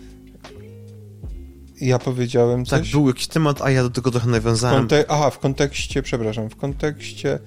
Ja 1.81 1.99
powiedziałem 1.99 2.65
tak, 2.65 2.81
coś? 2.81 2.89
Tak, 2.89 3.01
był 3.01 3.09
jakiś 3.09 3.27
temat, 3.27 3.63
a 3.63 3.71
ja 3.71 3.83
do 3.83 3.91
tego 3.91 4.11
trochę 4.11 4.29
nawiązałem. 4.29 4.79
Kontek 4.79 5.07
aha, 5.11 5.31
w 5.31 5.39
kontekście, 5.39 6.03
przepraszam, 6.03 6.51
w 6.51 6.57
kontekście 6.57 7.39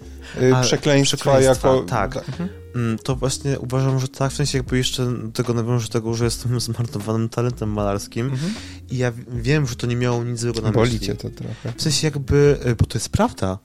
yy, 0.41 0.51
przekleństwa, 0.61 1.17
przekleństwa, 1.17 1.67
jako... 1.67 1.83
Tak. 1.83 2.17
Mhm. 2.17 2.62
Mm, 2.75 2.97
to 2.97 3.15
właśnie 3.15 3.59
uważam, 3.59 3.99
że 3.99 4.07
tak, 4.07 4.31
w 4.31 4.35
sensie 4.35 4.57
jakby 4.57 4.77
jeszcze 4.77 5.05
do 5.05 5.31
tego 5.31 5.53
nawiążę 5.53 5.87
tego, 5.87 6.13
że 6.13 6.25
jestem 6.25 6.59
zmarnowanym 6.59 7.29
talentem 7.29 7.69
malarskim 7.69 8.25
mhm. 8.25 8.53
i 8.91 8.97
ja 8.97 9.11
wiem, 9.31 9.67
że 9.67 9.75
to 9.75 9.87
nie 9.87 9.95
miało 9.95 10.23
nic 10.23 10.39
złego 10.39 10.61
na 10.61 10.67
myśli. 10.67 10.79
Boli 10.79 10.99
cię 10.99 11.15
to 11.15 11.29
trochę. 11.29 11.73
W 11.77 11.81
sensie 11.81 12.07
jakby, 12.07 12.57
y, 12.67 12.75
bo 12.75 12.85
to 12.85 12.97
jest 12.97 13.09
prawda. 13.09 13.59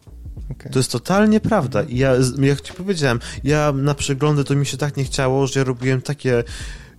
Okay. 0.51 0.73
To 0.73 0.79
jest 0.79 0.93
totalnie 0.93 1.41
prawda. 1.41 1.83
I 1.83 1.97
ja, 1.97 2.15
jak 2.39 2.61
ci 2.61 2.73
powiedziałem, 2.73 3.21
ja 3.45 3.73
na 3.73 3.95
przeglądy 3.95 4.45
to 4.45 4.55
mi 4.55 4.67
się 4.67 4.77
tak 4.77 4.97
nie 4.97 5.05
chciało, 5.05 5.47
że 5.47 5.61
ja 5.61 5.65
robiłem 5.65 6.03
takie 6.03 6.45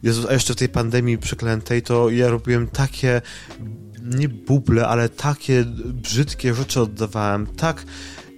Jezus, 0.03 0.26
a 0.26 0.34
jeszcze 0.34 0.53
w 0.53 0.56
tej 0.56 0.69
pandemii 0.69 1.18
przeklętej, 1.18 1.81
to 1.81 2.10
ja 2.10 2.30
robiłem 2.30 2.68
takie, 2.68 3.22
nie 4.03 4.30
buble, 4.30 4.88
ale 4.88 5.10
takie 5.10 5.65
brzydkie 5.86 6.53
rzeczy 6.53 6.81
oddawałem, 6.81 7.48
tak 7.48 7.86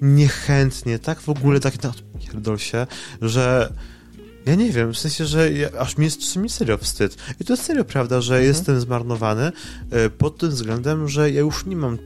niechętnie, 0.01 0.99
tak 0.99 1.21
w 1.21 1.29
ogóle 1.29 1.59
tak 1.59 1.73
na 1.83 2.57
się, 2.57 2.87
że 3.21 3.73
ja 4.45 4.55
nie 4.55 4.71
wiem, 4.71 4.93
w 4.93 4.97
sensie, 4.97 5.25
że 5.25 5.51
ja, 5.51 5.69
aż 5.79 5.97
mi 5.97 6.05
jest 6.05 6.35
mi 6.35 6.49
serio 6.49 6.77
wstyd. 6.77 7.17
I 7.39 7.45
to 7.45 7.53
jest 7.53 7.63
serio 7.63 7.85
prawda, 7.85 8.21
że 8.21 8.33
mhm. 8.33 8.47
jestem 8.47 8.81
zmarnowany 8.81 9.51
y, 10.05 10.09
pod 10.09 10.37
tym 10.37 10.49
względem, 10.49 11.07
że 11.07 11.31
ja 11.31 11.39
już 11.39 11.65
nie 11.65 11.75
mam 11.75 11.97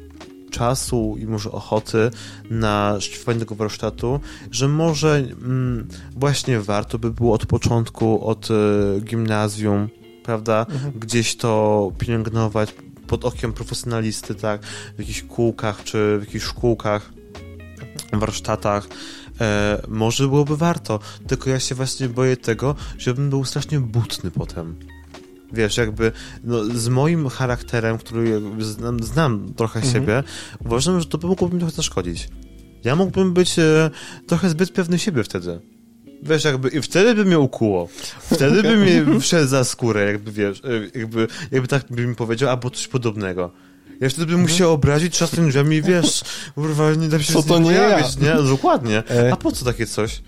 czasu 0.51 1.15
i 1.19 1.25
może 1.25 1.51
ochoty 1.51 2.11
na 2.49 2.97
szlifowanie 2.99 3.39
tego 3.39 3.55
warsztatu, 3.55 4.19
że 4.51 4.67
może 4.67 5.15
mm, 5.15 5.87
właśnie 6.15 6.59
warto 6.59 6.99
by 6.99 7.11
było 7.11 7.33
od 7.33 7.45
początku, 7.45 8.27
od 8.27 8.49
y, 8.51 8.53
gimnazjum, 9.01 9.89
prawda, 10.23 10.65
mhm. 10.69 10.93
gdzieś 10.99 11.35
to 11.35 11.91
pielęgnować 11.97 12.75
pod 13.07 13.25
okiem 13.25 13.53
profesjonalisty, 13.53 14.35
tak, 14.35 14.65
w 14.95 14.99
jakichś 14.99 15.21
kółkach 15.21 15.83
czy 15.83 16.17
w 16.17 16.25
jakichś 16.25 16.45
szkółkach, 16.45 17.14
warsztatach, 18.11 18.87
e, 19.41 19.81
może 19.87 20.27
byłoby 20.27 20.57
warto, 20.57 20.99
tylko 21.27 21.49
ja 21.49 21.59
się 21.59 21.75
właśnie 21.75 22.09
boję 22.09 22.37
tego, 22.37 22.75
żebym 22.97 23.29
był 23.29 23.45
strasznie 23.45 23.79
butny 23.79 24.31
potem. 24.31 24.75
Wiesz, 25.53 25.77
jakby 25.77 26.11
no, 26.43 26.65
z 26.65 26.87
moim 26.87 27.29
charakterem, 27.29 27.97
który 27.97 28.41
znam, 28.59 29.03
znam 29.03 29.53
trochę 29.53 29.79
mhm. 29.79 29.93
siebie, 29.93 30.23
uważam, 30.65 30.99
że 30.99 31.05
to 31.05 31.17
by 31.17 31.27
mogłoby 31.27 31.53
mi 31.53 31.59
trochę 31.59 31.75
zaszkodzić. 31.75 32.29
Ja 32.83 32.95
mógłbym 32.95 33.33
być 33.33 33.59
e, 33.59 33.89
trochę 34.27 34.49
zbyt 34.49 34.71
pewny 34.71 34.99
siebie 34.99 35.23
wtedy. 35.23 35.59
Wiesz, 36.23 36.43
jakby, 36.43 36.69
i 36.69 36.81
wtedy 36.81 37.15
by 37.15 37.25
mnie 37.25 37.39
ukuło. 37.39 37.87
Wtedy 38.19 38.63
by 38.63 38.77
mnie 38.77 39.19
wszedł 39.19 39.47
za 39.47 39.63
skórę, 39.63 40.05
jakby, 40.05 40.31
wiesz, 40.31 40.61
e, 40.63 40.99
jakby, 40.99 41.27
jakby 41.51 41.67
tak 41.67 41.83
by 41.89 42.07
mi 42.07 42.15
powiedział, 42.15 42.49
albo 42.49 42.69
coś 42.69 42.87
podobnego. 42.87 43.51
Ja 44.01 44.09
wtedy 44.09 44.25
bym 44.25 44.41
musiał 44.41 44.71
obrazić 44.71 45.17
czasem 45.17 45.47
drzwiami, 45.49 45.81
wiesz, 45.81 46.21
kurwa, 46.55 46.93
nie 46.93 47.07
da 47.07 47.19
się 47.19 47.33
co 47.33 47.43
to 47.43 47.59
nie 47.59 47.65
pojawić, 47.65 48.07
ja. 48.21 48.37
nie? 48.37 48.43
Dokładnie. 48.43 49.03
E. 49.09 49.33
A 49.33 49.35
po 49.35 49.51
co 49.51 49.65
takie 49.65 49.87
coś? 49.87 50.21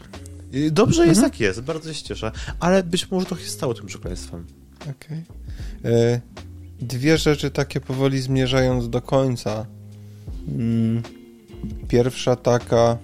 Dobrze 0.71 1.07
jest, 1.07 1.17
mhm. 1.17 1.33
jak 1.33 1.39
jest, 1.39 1.61
bardzo 1.61 1.93
się 1.93 2.03
cieszę. 2.03 2.31
Ale 2.59 2.83
być 2.83 3.11
może 3.11 3.25
to 3.25 3.37
się 3.37 3.49
stało 3.49 3.73
tym 3.73 3.85
przekleństwem. 3.85 4.45
Okej. 4.81 4.95
Okay. 5.79 5.93
E, 5.93 6.21
dwie 6.81 7.17
rzeczy 7.17 7.51
takie 7.51 7.81
powoli 7.81 8.21
zmierzając 8.21 8.89
do 8.89 9.01
końca. 9.01 9.65
Mm, 10.47 11.03
pierwsza 11.87 12.35
taka 12.35 12.97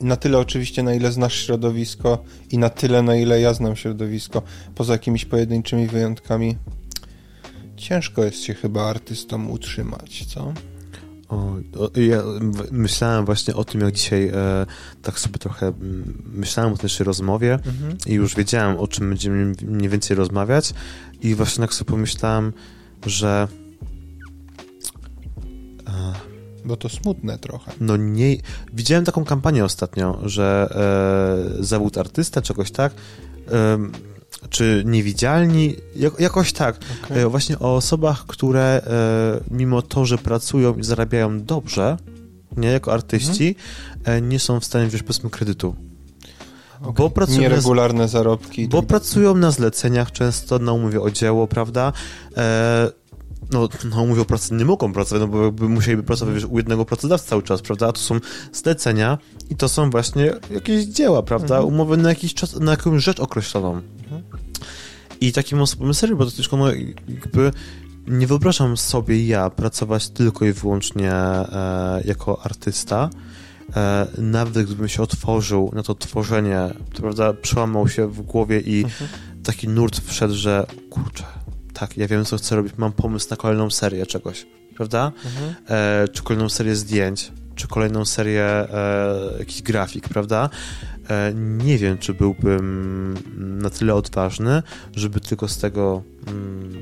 na 0.00 0.16
tyle 0.16 0.38
oczywiście, 0.38 0.82
na 0.82 0.94
ile 0.94 1.12
znasz 1.12 1.34
środowisko 1.46 2.24
i 2.50 2.58
na 2.58 2.70
tyle, 2.70 3.02
na 3.02 3.16
ile 3.16 3.40
ja 3.40 3.54
znam 3.54 3.76
środowisko, 3.76 4.42
poza 4.74 4.92
jakimiś 4.92 5.24
pojedynczymi 5.24 5.86
wyjątkami, 5.86 6.56
ciężko 7.76 8.24
jest 8.24 8.42
się 8.42 8.54
chyba 8.54 8.90
artystom 8.90 9.50
utrzymać, 9.50 10.26
co? 10.26 10.52
O, 11.28 11.56
ja 12.00 12.22
myślałem 12.70 13.24
właśnie 13.24 13.54
o 13.54 13.64
tym, 13.64 13.80
jak 13.80 13.92
dzisiaj 13.92 14.28
e, 14.28 14.66
tak 15.02 15.18
sobie 15.18 15.38
trochę 15.38 15.72
myślałem 16.32 16.72
o 16.72 16.76
naszej 16.82 17.04
rozmowie 17.04 17.54
mhm. 17.54 17.96
i 18.06 18.12
już 18.12 18.34
wiedziałem, 18.34 18.76
o 18.76 18.88
czym 18.88 19.08
będziemy 19.08 19.52
mniej 19.62 19.88
więcej 19.88 20.16
rozmawiać 20.16 20.74
i 21.22 21.34
właśnie 21.34 21.62
tak 21.62 21.74
sobie 21.74 21.90
pomyślałem, 21.90 22.52
że 23.06 23.48
e, 25.88 26.12
bo 26.64 26.76
to 26.76 26.88
smutne 26.88 27.38
trochę. 27.38 27.72
No 27.80 27.96
nie. 27.96 28.36
Widziałem 28.72 29.04
taką 29.04 29.24
kampanię 29.24 29.64
ostatnio, 29.64 30.18
że 30.24 30.68
e, 31.60 31.64
zawód 31.64 31.98
artysta, 31.98 32.42
czegoś 32.42 32.70
tak. 32.70 32.92
E, 33.52 33.78
czy 34.50 34.82
niewidzialni, 34.86 35.76
jak, 35.96 36.20
jakoś 36.20 36.52
tak. 36.52 36.78
Okay. 37.04 37.18
E, 37.18 37.28
właśnie 37.28 37.58
o 37.58 37.76
osobach, 37.76 38.26
które 38.26 38.82
e, 38.86 39.54
mimo 39.54 39.82
to, 39.82 40.04
że 40.04 40.18
pracują 40.18 40.74
i 40.74 40.84
zarabiają 40.84 41.42
dobrze, 41.42 41.96
nie 42.56 42.68
jako 42.68 42.92
artyści, 42.92 43.56
mhm. 43.98 44.28
nie 44.28 44.38
są 44.38 44.60
w 44.60 44.64
stanie 44.64 44.86
wziąć 44.86 45.02
powiedzmy 45.02 45.30
kredytu. 45.30 45.76
Okay. 46.80 46.92
Bo 46.92 47.10
pracują 47.10 47.40
Nieregularne 47.40 48.00
na, 48.00 48.08
zarobki. 48.08 48.68
Bo 48.68 48.78
tak. 48.78 48.86
pracują 48.86 49.34
na 49.34 49.50
zleceniach 49.50 50.12
często, 50.12 50.58
na 50.58 50.72
umowie 50.72 51.00
o 51.00 51.10
dzieło, 51.10 51.46
prawda? 51.46 51.92
E, 52.36 52.90
no, 53.50 53.68
no 53.90 54.06
mówię 54.06 54.22
o 54.22 54.24
pracy, 54.24 54.54
nie 54.54 54.64
mogą 54.64 54.92
pracować, 54.92 55.20
no 55.20 55.28
bo 55.28 55.44
jakby 55.44 55.68
musieliby 55.68 56.02
pracować 56.02 56.34
wiesz, 56.34 56.44
u 56.44 56.56
jednego 56.56 56.84
pracodawcy 56.84 57.28
cały 57.28 57.42
czas, 57.42 57.62
prawda? 57.62 57.88
A 57.88 57.92
to 57.92 58.00
są 58.00 58.20
zlecenia 58.52 59.18
i 59.50 59.56
to 59.56 59.68
są 59.68 59.90
właśnie 59.90 60.32
jakieś 60.50 60.84
dzieła, 60.84 61.22
prawda? 61.22 61.56
Mhm. 61.56 61.74
Umowy 61.74 61.96
na 61.96 62.08
jakiś 62.08 62.34
czas, 62.34 62.60
na 62.60 62.70
jakąś 62.70 63.04
rzecz 63.04 63.20
określoną. 63.20 63.80
I 65.20 65.32
takim 65.32 65.60
osobom 65.60 65.94
serio, 65.94 66.16
bo 66.16 66.24
to 66.24 66.30
tylko 66.30 66.56
no, 66.56 66.72
jakby 67.08 67.52
nie 68.06 68.26
wyobrażam 68.26 68.76
sobie 68.76 69.26
ja 69.26 69.50
pracować 69.50 70.08
tylko 70.08 70.44
i 70.44 70.52
wyłącznie 70.52 71.12
e, 71.12 72.02
jako 72.04 72.44
artysta, 72.44 73.10
e, 73.76 74.06
nawet 74.18 74.52
gdybym 74.52 74.88
się 74.88 75.02
otworzył 75.02 75.70
na 75.74 75.82
to 75.82 75.94
tworzenie, 75.94 76.60
to 76.94 77.02
prawda, 77.02 77.32
przełamał 77.32 77.88
się 77.88 78.08
w 78.08 78.22
głowie 78.22 78.60
i 78.60 78.84
mhm. 78.84 79.10
taki 79.44 79.68
nurt 79.68 80.00
wszedł, 80.00 80.34
że 80.34 80.66
kurczę, 80.90 81.24
tak, 81.72 81.96
ja 81.96 82.08
wiem, 82.08 82.24
co 82.24 82.36
chcę 82.36 82.56
robić, 82.56 82.72
mam 82.76 82.92
pomysł 82.92 83.26
na 83.30 83.36
kolejną 83.36 83.70
serię 83.70 84.06
czegoś, 84.06 84.46
prawda? 84.76 85.12
Mhm. 85.24 85.54
E, 85.68 86.08
czy 86.08 86.22
kolejną 86.22 86.48
serię 86.48 86.76
zdjęć, 86.76 87.32
czy 87.54 87.68
kolejną 87.68 88.04
serię 88.04 88.44
e, 88.44 89.38
jakiś 89.38 89.62
grafik, 89.62 90.08
prawda? 90.08 90.50
E, 91.10 91.32
nie 91.34 91.78
wiem, 91.78 91.98
czy 91.98 92.14
byłbym 92.14 93.14
na 93.36 93.70
tyle 93.70 93.94
odważny, 93.94 94.62
żeby 94.96 95.20
tylko 95.20 95.48
z 95.48 95.58
tego 95.58 96.02
mm, 96.26 96.72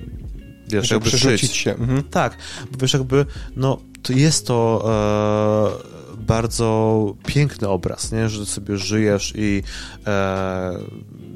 wiesz, 0.68 0.90
jakby 0.90 1.08
przerzucić 1.08 1.56
się. 1.56 1.74
Mhm. 1.74 2.02
Tak, 2.02 2.36
bo 2.72 2.78
wiesz, 2.78 2.92
jakby, 2.92 3.26
no, 3.56 3.80
to 4.02 4.12
jest 4.12 4.46
to 4.46 4.84
e, 6.16 6.16
bardzo 6.18 7.14
piękny 7.26 7.68
obraz, 7.68 8.12
nie? 8.12 8.28
że 8.28 8.46
sobie 8.46 8.76
żyjesz 8.76 9.32
i 9.36 9.62
e, 10.06 10.72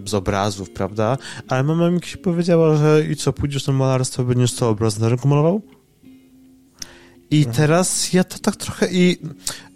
z 0.05 0.15
obrazów, 0.15 0.70
prawda? 0.70 1.19
Ale 1.48 1.62
mama 1.62 1.90
mi 1.90 2.01
powiedziała, 2.23 2.77
że 2.77 3.05
i 3.10 3.16
co, 3.16 3.32
pójdziesz 3.32 3.66
na 3.66 3.73
malarstwo, 3.73 4.24
będziesz 4.24 4.55
to 4.55 4.69
obraz 4.69 4.98
na 4.98 5.09
rynku 5.09 5.28
malował? 5.28 5.62
I 7.30 7.38
mhm. 7.38 7.56
teraz 7.56 8.12
ja 8.12 8.24
to 8.24 8.38
tak 8.38 8.56
trochę 8.56 8.88
i, 8.92 9.18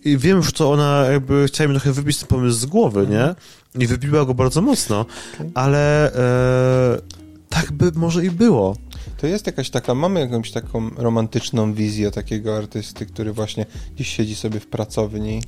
i 0.04 0.18
wiem, 0.18 0.42
że 0.42 0.52
to 0.52 0.72
ona 0.72 1.06
jakby 1.10 1.46
chciała 1.46 1.68
mi 1.68 1.74
trochę 1.74 1.92
wybić 1.92 2.18
ten 2.18 2.28
pomysł 2.28 2.58
z 2.58 2.66
głowy, 2.66 3.06
nie? 3.06 3.22
Mhm. 3.22 3.36
I 3.74 3.86
wybiła 3.86 4.24
go 4.24 4.34
bardzo 4.34 4.62
mocno, 4.62 5.06
okay. 5.34 5.50
ale 5.54 6.14
e, 6.14 6.98
tak 7.48 7.72
by 7.72 7.92
może 7.94 8.24
i 8.24 8.30
było. 8.30 8.76
To 9.16 9.26
jest 9.26 9.46
jakaś 9.46 9.70
taka, 9.70 9.94
mamy 9.94 10.20
jakąś 10.20 10.50
taką 10.50 10.90
romantyczną 10.96 11.74
wizję 11.74 12.10
takiego 12.10 12.56
artysty, 12.56 13.06
który 13.06 13.32
właśnie 13.32 13.66
gdzieś 13.94 14.08
siedzi 14.08 14.36
sobie 14.36 14.60
w 14.60 14.66
pracowni. 14.66 15.42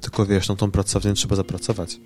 Tylko 0.00 0.26
wiesz, 0.26 0.48
no 0.48 0.56
tą 0.56 0.70
pracownię 0.70 1.12
trzeba 1.12 1.36
zapracować. 1.36 2.00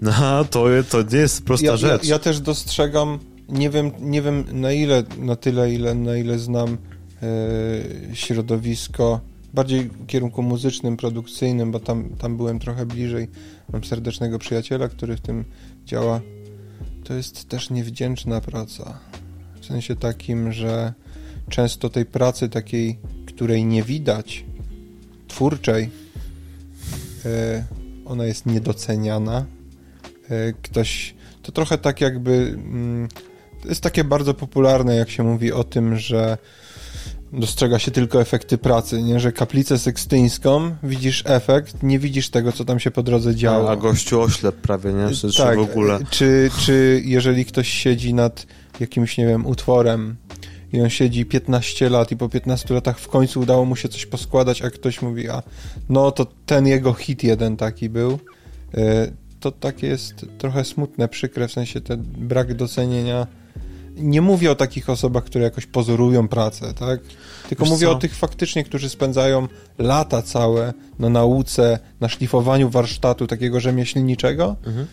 No, 0.00 0.44
to, 0.44 0.64
to 0.90 1.02
nie 1.02 1.18
jest 1.18 1.44
prosta 1.44 1.66
ja, 1.66 1.76
rzecz. 1.76 2.04
Ja, 2.04 2.10
ja, 2.10 2.18
też 2.18 2.40
dostrzegam, 2.40 3.18
nie 3.48 3.70
wiem, 3.70 3.92
nie 4.00 4.22
wiem 4.22 4.44
na 4.52 4.72
ile, 4.72 5.04
na 5.18 5.36
tyle, 5.36 5.72
ile, 5.72 5.94
na 5.94 6.16
ile 6.16 6.38
znam 6.38 6.78
środowisko, 8.14 9.20
bardziej 9.54 9.82
w 9.82 10.06
kierunku 10.06 10.42
muzycznym, 10.42 10.96
produkcyjnym, 10.96 11.70
bo 11.70 11.80
tam, 11.80 12.10
tam 12.10 12.36
byłem 12.36 12.58
trochę 12.58 12.86
bliżej. 12.86 13.28
Mam 13.72 13.84
serdecznego 13.84 14.38
przyjaciela, 14.38 14.88
który 14.88 15.16
w 15.16 15.20
tym 15.20 15.44
działa. 15.86 16.20
To 17.04 17.14
jest 17.14 17.48
też 17.48 17.70
niewdzięczna 17.70 18.40
praca. 18.40 19.00
W 19.60 19.66
sensie 19.66 19.96
takim, 19.96 20.52
że 20.52 20.92
często 21.48 21.88
tej 21.88 22.06
pracy 22.06 22.48
takiej, 22.48 22.98
której 23.26 23.64
nie 23.64 23.82
widać, 23.82 24.44
twórczej, 25.28 25.90
e, 27.24 27.64
ona 28.04 28.24
jest 28.24 28.46
niedoceniana, 28.46 29.46
E, 30.30 30.52
ktoś, 30.62 31.14
to 31.42 31.52
trochę 31.52 31.78
tak 31.78 32.00
jakby, 32.00 32.32
mm, 32.32 33.08
to 33.62 33.68
jest 33.68 33.80
takie 33.80 34.04
bardzo 34.04 34.34
popularne, 34.34 34.96
jak 34.96 35.10
się 35.10 35.22
mówi 35.22 35.52
o 35.52 35.64
tym, 35.64 35.96
że 35.96 36.38
dostrzega 37.32 37.78
się 37.78 37.90
tylko 37.90 38.20
efekty 38.20 38.58
pracy, 38.58 39.02
nie? 39.02 39.20
że 39.20 39.32
kaplicę 39.32 39.78
sekstyńską 39.78 40.76
widzisz 40.82 41.22
efekt, 41.26 41.82
nie 41.82 41.98
widzisz 41.98 42.30
tego, 42.30 42.52
co 42.52 42.64
tam 42.64 42.80
się 42.80 42.90
po 42.90 43.02
drodze 43.02 43.34
działo. 43.34 43.70
A 43.70 43.76
gościu 43.76 44.20
oślep 44.20 44.56
prawie, 44.56 44.92
nie? 44.92 45.10
Czy, 45.14 45.36
tak, 45.36 45.58
w 45.58 45.62
ogóle. 45.62 45.98
Czy, 46.10 46.50
czy 46.58 47.02
jeżeli 47.04 47.44
ktoś 47.44 47.68
siedzi 47.68 48.14
nad 48.14 48.46
jakimś, 48.80 49.18
nie 49.18 49.26
wiem, 49.26 49.46
utworem 49.46 50.16
i 50.72 50.80
on 50.80 50.90
siedzi 50.90 51.24
15 51.24 51.90
lat 51.90 52.12
i 52.12 52.16
po 52.16 52.28
15 52.28 52.74
latach 52.74 52.98
w 52.98 53.08
końcu 53.08 53.40
udało 53.40 53.64
mu 53.64 53.76
się 53.76 53.88
coś 53.88 54.06
poskładać, 54.06 54.62
a 54.62 54.70
ktoś 54.70 55.02
mówi, 55.02 55.28
a 55.28 55.42
no 55.88 56.10
to 56.10 56.26
ten 56.46 56.66
jego 56.66 56.92
hit 56.92 57.24
jeden 57.24 57.56
taki 57.56 57.88
był, 57.88 58.18
e, 58.74 59.12
to 59.40 59.52
takie 59.52 59.86
jest 59.86 60.26
trochę 60.38 60.64
smutne, 60.64 61.08
przykre, 61.08 61.48
w 61.48 61.52
sensie 61.52 61.80
ten 61.80 62.02
brak 62.02 62.54
docenienia. 62.54 63.26
Nie 63.96 64.22
mówię 64.22 64.50
o 64.50 64.54
takich 64.54 64.90
osobach, 64.90 65.24
które 65.24 65.44
jakoś 65.44 65.66
pozorują 65.66 66.28
pracę, 66.28 66.74
tak? 66.74 67.00
Tylko 67.48 67.64
Wiesz 67.64 67.72
mówię 67.72 67.86
co? 67.86 67.92
o 67.92 67.94
tych 67.94 68.14
faktycznie, 68.14 68.64
którzy 68.64 68.88
spędzają 68.88 69.48
lata 69.78 70.22
całe 70.22 70.74
na 70.98 71.08
nauce, 71.08 71.78
na 72.00 72.08
szlifowaniu 72.08 72.70
warsztatu 72.70 73.26
takiego 73.26 73.60
rzemieślniczego. 73.60 74.56
Mhm. 74.66 74.86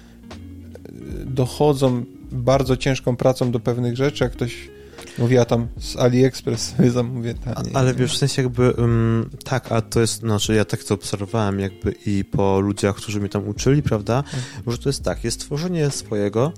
Dochodzą 1.25 2.03
bardzo 2.31 2.77
ciężką 2.77 3.15
pracą 3.15 3.51
do 3.51 3.59
pewnych 3.59 3.97
rzeczy, 3.97 4.23
jak 4.23 4.33
ktoś 4.33 4.69
Mówię, 5.17 5.35
ja 5.35 5.45
tam 5.45 5.67
z 5.79 5.95
AliExpress 5.95 6.61
sobie 6.61 6.91
zamówię 6.91 7.33
taniej. 7.33 7.71
Ale 7.73 7.93
wiesz, 7.93 8.13
w 8.13 8.17
sensie 8.17 8.41
jakby, 8.41 8.71
um, 8.71 9.29
tak, 9.43 9.71
a 9.71 9.81
to 9.81 10.01
jest, 10.01 10.19
znaczy 10.19 10.55
ja 10.55 10.65
tak 10.65 10.83
to 10.83 10.93
obserwowałem 10.93 11.59
jakby 11.59 11.95
i 12.05 12.25
po 12.25 12.59
ludziach, 12.59 12.95
którzy 12.95 13.19
mnie 13.19 13.29
tam 13.29 13.47
uczyli, 13.47 13.83
prawda, 13.83 14.17
mhm. 14.17 14.43
że 14.67 14.77
to 14.77 14.89
jest 14.89 15.03
tak, 15.03 15.23
jest 15.23 15.39
tworzenie 15.39 15.91
swojego, 15.91 16.51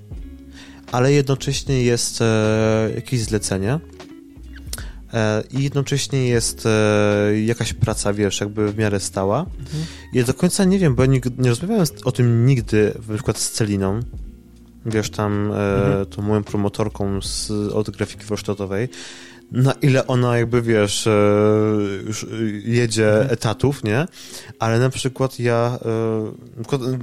ale 0.92 1.12
jednocześnie 1.12 1.82
jest 1.82 2.20
e, 2.20 2.90
jakieś 2.94 3.20
zlecenie, 3.20 3.80
E, 5.16 5.42
i 5.50 5.62
jednocześnie 5.62 6.28
jest 6.28 6.66
e, 6.66 7.40
jakaś 7.44 7.72
praca, 7.72 8.12
wiesz, 8.12 8.40
jakby 8.40 8.72
w 8.72 8.78
miarę 8.78 9.00
stała. 9.00 9.38
Mhm. 9.40 9.84
Ja 10.12 10.24
do 10.24 10.34
końca 10.34 10.64
nie 10.64 10.78
wiem, 10.78 10.94
bo 10.94 11.06
nie, 11.06 11.20
nie 11.38 11.50
rozmawiałem 11.50 11.86
o 12.04 12.12
tym 12.12 12.46
nigdy, 12.46 12.92
na 13.08 13.14
przykład 13.14 13.38
z 13.38 13.50
Celiną, 13.50 14.00
wiesz, 14.86 15.10
tam 15.10 15.46
mhm. 15.52 16.06
tą 16.06 16.22
moją 16.22 16.44
promotorką 16.44 17.22
z, 17.22 17.50
od 17.50 17.90
grafiki 17.90 18.24
warsztatowej, 18.24 18.88
na 19.52 19.72
ile 19.72 20.06
ona 20.06 20.38
jakby, 20.38 20.62
wiesz, 20.62 21.08
już 22.06 22.26
jedzie 22.64 23.12
mhm. 23.12 23.32
etatów, 23.32 23.84
nie? 23.84 24.06
Ale 24.58 24.78
na 24.78 24.90
przykład 24.90 25.40
ja 25.40 25.78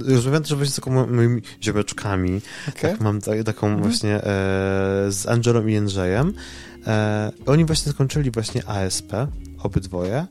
rozmawiałem 0.06 0.42
też 0.42 0.54
właśnie 0.54 0.72
z 0.72 0.76
taką 0.76 1.06
moimi 1.06 1.42
ziomeczkami, 1.62 2.40
okay. 2.68 2.90
tak, 2.90 3.00
mam 3.00 3.20
taką 3.20 3.66
mhm. 3.66 3.82
właśnie 3.82 4.20
z 5.08 5.26
Angelą 5.28 5.66
i 5.66 5.72
Jędrzejem, 5.72 6.34
E, 6.86 7.32
oni 7.46 7.64
właśnie 7.64 7.92
skończyli 7.92 8.30
właśnie 8.30 8.68
ASP, 8.68 9.12
obydwoje. 9.58 10.26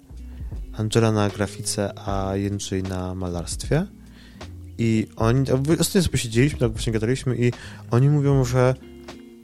Angela 0.74 1.12
na 1.12 1.30
grafice, 1.30 2.00
a 2.00 2.36
Jędrzej 2.36 2.84
na 2.84 3.16
malarstwie. 3.16 3.86
I 4.78 5.08
oni, 5.16 5.42
ostatnio 5.80 6.02
sobie 6.02 6.18
siedzieliśmy, 6.18 6.60
tak 6.60 6.72
właśnie 6.72 6.94
gadaliśmy 6.94 7.36
i 7.38 7.52
oni 7.92 8.10
mówią, 8.10 8.46
że 8.46 8.76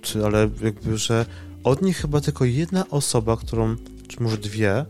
czy, 0.01 0.25
ale 0.25 0.49
jakby, 0.61 0.97
że 0.97 1.25
od 1.64 1.81
nich 1.81 1.98
chyba 1.98 2.22
tylko 2.22 2.45
jedna 2.45 2.90
osoba, 2.90 3.38
którą, 3.38 3.76
czy 4.07 4.23
może 4.23 4.38
dwie, 4.38 4.86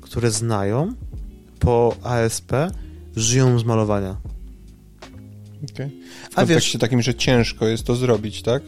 które 0.00 0.30
znają 0.30 0.94
po 1.58 1.96
ASP, 2.02 2.52
żyją 3.16 3.58
z 3.58 3.64
malowania. 3.64 4.16
Okay. 5.72 5.90
W 6.30 6.38
A 6.38 6.46
wiesz, 6.46 6.76
takim, 6.80 7.02
że 7.02 7.14
ciężko 7.14 7.66
jest 7.66 7.84
to 7.84 7.96
zrobić, 7.96 8.42
tak? 8.42 8.62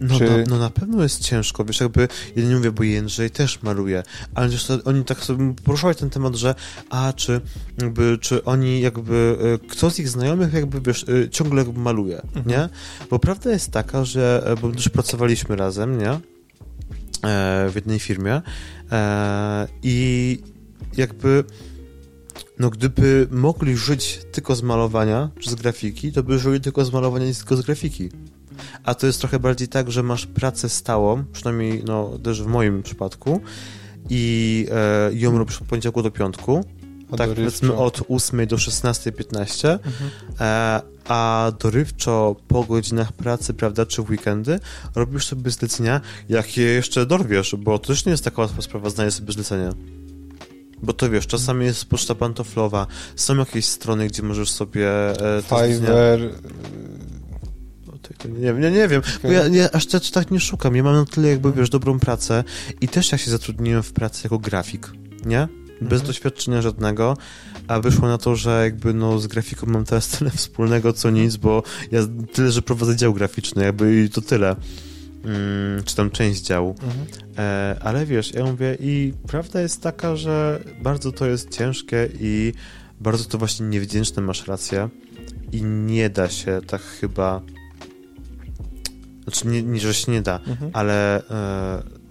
No, 0.00 0.18
czy... 0.18 0.24
no, 0.24 0.36
no, 0.48 0.58
na 0.58 0.70
pewno 0.70 1.02
jest 1.02 1.22
ciężko, 1.22 1.64
wiesz, 1.64 1.80
jakby, 1.80 2.08
ja 2.36 2.44
nie 2.44 2.56
mówię, 2.56 2.72
bo 2.72 2.82
Jędrzej 2.82 3.30
też 3.30 3.62
maluje, 3.62 4.02
ale 4.34 4.50
to, 4.50 4.78
oni 4.84 5.04
tak 5.04 5.18
sobie 5.18 5.54
poruszali 5.64 5.94
ten 5.94 6.10
temat, 6.10 6.34
że 6.34 6.54
a, 6.90 7.12
czy 7.12 7.40
jakby, 7.82 8.18
czy 8.20 8.44
oni 8.44 8.80
jakby, 8.80 9.36
e, 9.62 9.68
kto 9.68 9.90
z 9.90 9.98
ich 9.98 10.08
znajomych 10.08 10.52
jakby, 10.52 10.80
wiesz, 10.80 11.04
e, 11.08 11.30
ciągle 11.30 11.62
jakby 11.62 11.80
maluje, 11.80 12.22
mhm. 12.22 12.46
nie? 12.46 12.68
Bo 13.10 13.18
prawda 13.18 13.50
jest 13.50 13.70
taka, 13.70 14.04
że, 14.04 14.42
e, 14.46 14.56
bo 14.56 14.68
już 14.68 14.88
pracowaliśmy 14.88 15.56
razem, 15.56 15.98
nie? 15.98 16.20
W 17.22 17.72
jednej 17.74 17.98
firmie. 17.98 18.42
I 19.82 20.38
jakby 20.96 21.44
no 22.58 22.70
gdyby 22.70 23.28
mogli 23.30 23.76
żyć 23.76 24.20
tylko 24.32 24.54
z 24.54 24.62
malowania 24.62 25.30
czy 25.38 25.50
z 25.50 25.54
grafiki, 25.54 26.12
to 26.12 26.22
by 26.22 26.38
żyli 26.38 26.60
tylko 26.60 26.84
z 26.84 26.92
malowania 26.92 27.26
i 27.26 27.34
tylko 27.34 27.56
z 27.56 27.62
grafiki. 27.62 28.08
A 28.84 28.94
to 28.94 29.06
jest 29.06 29.18
trochę 29.18 29.38
bardziej 29.38 29.68
tak, 29.68 29.90
że 29.90 30.02
masz 30.02 30.26
pracę 30.26 30.68
stałą, 30.68 31.24
przynajmniej 31.32 31.82
no, 31.84 32.18
też 32.18 32.42
w 32.42 32.46
moim 32.46 32.82
przypadku 32.82 33.40
i 34.10 34.66
e, 34.70 35.10
ją 35.12 35.38
robisz 35.38 35.62
od 35.62 35.68
poniedziałku 35.68 36.02
do 36.02 36.10
piątku, 36.10 36.64
tak 37.16 37.30
powiedzmy 37.30 37.74
od 37.74 38.02
8 38.08 38.46
do 38.46 38.56
16.15, 38.56 39.68
mhm. 39.70 40.10
e, 40.40 40.80
a 41.08 41.52
dorywczo 41.58 42.36
po 42.48 42.64
godzinach 42.64 43.12
pracy, 43.12 43.54
prawda, 43.54 43.86
czy 43.86 44.02
w 44.02 44.10
weekendy 44.10 44.60
robisz 44.94 45.26
sobie 45.26 45.50
zlecenia, 45.50 46.00
jakie 46.28 46.62
jeszcze 46.62 47.06
dorwiesz, 47.06 47.54
bo 47.58 47.78
to 47.78 47.86
też 47.86 48.04
nie 48.04 48.10
jest 48.10 48.24
taka 48.24 48.42
łatwa 48.42 48.62
sprawa 48.62 48.90
znaleźć 48.90 49.16
sobie 49.16 49.32
zlecenia. 49.32 49.72
Bo 50.82 50.92
to 50.92 51.10
wiesz, 51.10 51.26
czasami 51.26 51.66
jest 51.66 51.84
poczta 51.84 52.14
pantoflowa, 52.14 52.86
są 53.16 53.36
jakieś 53.36 53.64
strony, 53.64 54.06
gdzie 54.06 54.22
możesz 54.22 54.50
sobie... 54.50 54.88
E, 55.38 55.42
Fiverr, 55.42 56.20
nie, 58.28 58.52
nie, 58.52 58.70
nie 58.70 58.88
wiem, 58.88 59.00
okay. 59.00 59.20
bo 59.22 59.32
ja, 59.32 59.48
ja 59.48 59.70
aż 59.70 59.86
tak, 59.86 60.02
tak 60.12 60.30
nie 60.30 60.40
szukam. 60.40 60.76
Ja 60.76 60.82
mam 60.82 60.94
na 60.94 61.04
tyle 61.04 61.28
jakby, 61.28 61.52
wiesz, 61.52 61.70
dobrą 61.70 61.98
pracę 61.98 62.44
i 62.80 62.88
też 62.88 63.12
ja 63.12 63.18
się 63.18 63.30
zatrudniłem 63.30 63.82
w 63.82 63.92
pracy 63.92 64.20
jako 64.24 64.38
grafik, 64.38 64.90
nie? 65.24 65.48
Bez 65.80 65.92
mhm. 65.92 66.06
doświadczenia 66.06 66.62
żadnego, 66.62 67.16
a 67.68 67.80
wyszło 67.80 68.08
na 68.08 68.18
to, 68.18 68.36
że 68.36 68.60
jakby 68.64 68.94
no 68.94 69.18
z 69.18 69.26
grafiką 69.26 69.66
mam 69.66 69.84
teraz 69.84 70.08
tyle 70.08 70.30
wspólnego 70.30 70.92
co 70.92 71.10
nic, 71.10 71.36
bo 71.36 71.62
ja 71.90 72.00
tyle, 72.32 72.50
że 72.50 72.62
prowadzę 72.62 72.96
dział 72.96 73.14
graficzny, 73.14 73.64
jakby 73.64 74.04
i 74.04 74.10
to 74.10 74.20
tyle. 74.20 74.56
Hmm, 75.22 75.84
czy 75.84 75.96
tam 75.96 76.10
część 76.10 76.42
działu. 76.42 76.74
Mhm. 76.82 77.06
E, 77.38 77.76
ale 77.80 78.06
wiesz, 78.06 78.34
ja 78.34 78.44
mówię 78.44 78.76
i 78.80 79.12
prawda 79.26 79.60
jest 79.60 79.82
taka, 79.82 80.16
że 80.16 80.60
bardzo 80.82 81.12
to 81.12 81.26
jest 81.26 81.50
ciężkie 81.50 82.08
i 82.20 82.52
bardzo 83.00 83.24
to 83.24 83.38
właśnie 83.38 83.66
niewdzięczne, 83.66 84.22
masz 84.22 84.46
rację 84.46 84.88
i 85.52 85.62
nie 85.62 86.10
da 86.10 86.28
się 86.28 86.60
tak 86.66 86.82
chyba 86.82 87.42
znaczy, 89.24 89.48
nie, 89.48 89.62
nie 89.62 89.80
że 89.80 89.94
się 89.94 90.12
nie 90.12 90.22
da, 90.22 90.40
mhm. 90.46 90.70
ale 90.74 91.18
e, 91.18 91.22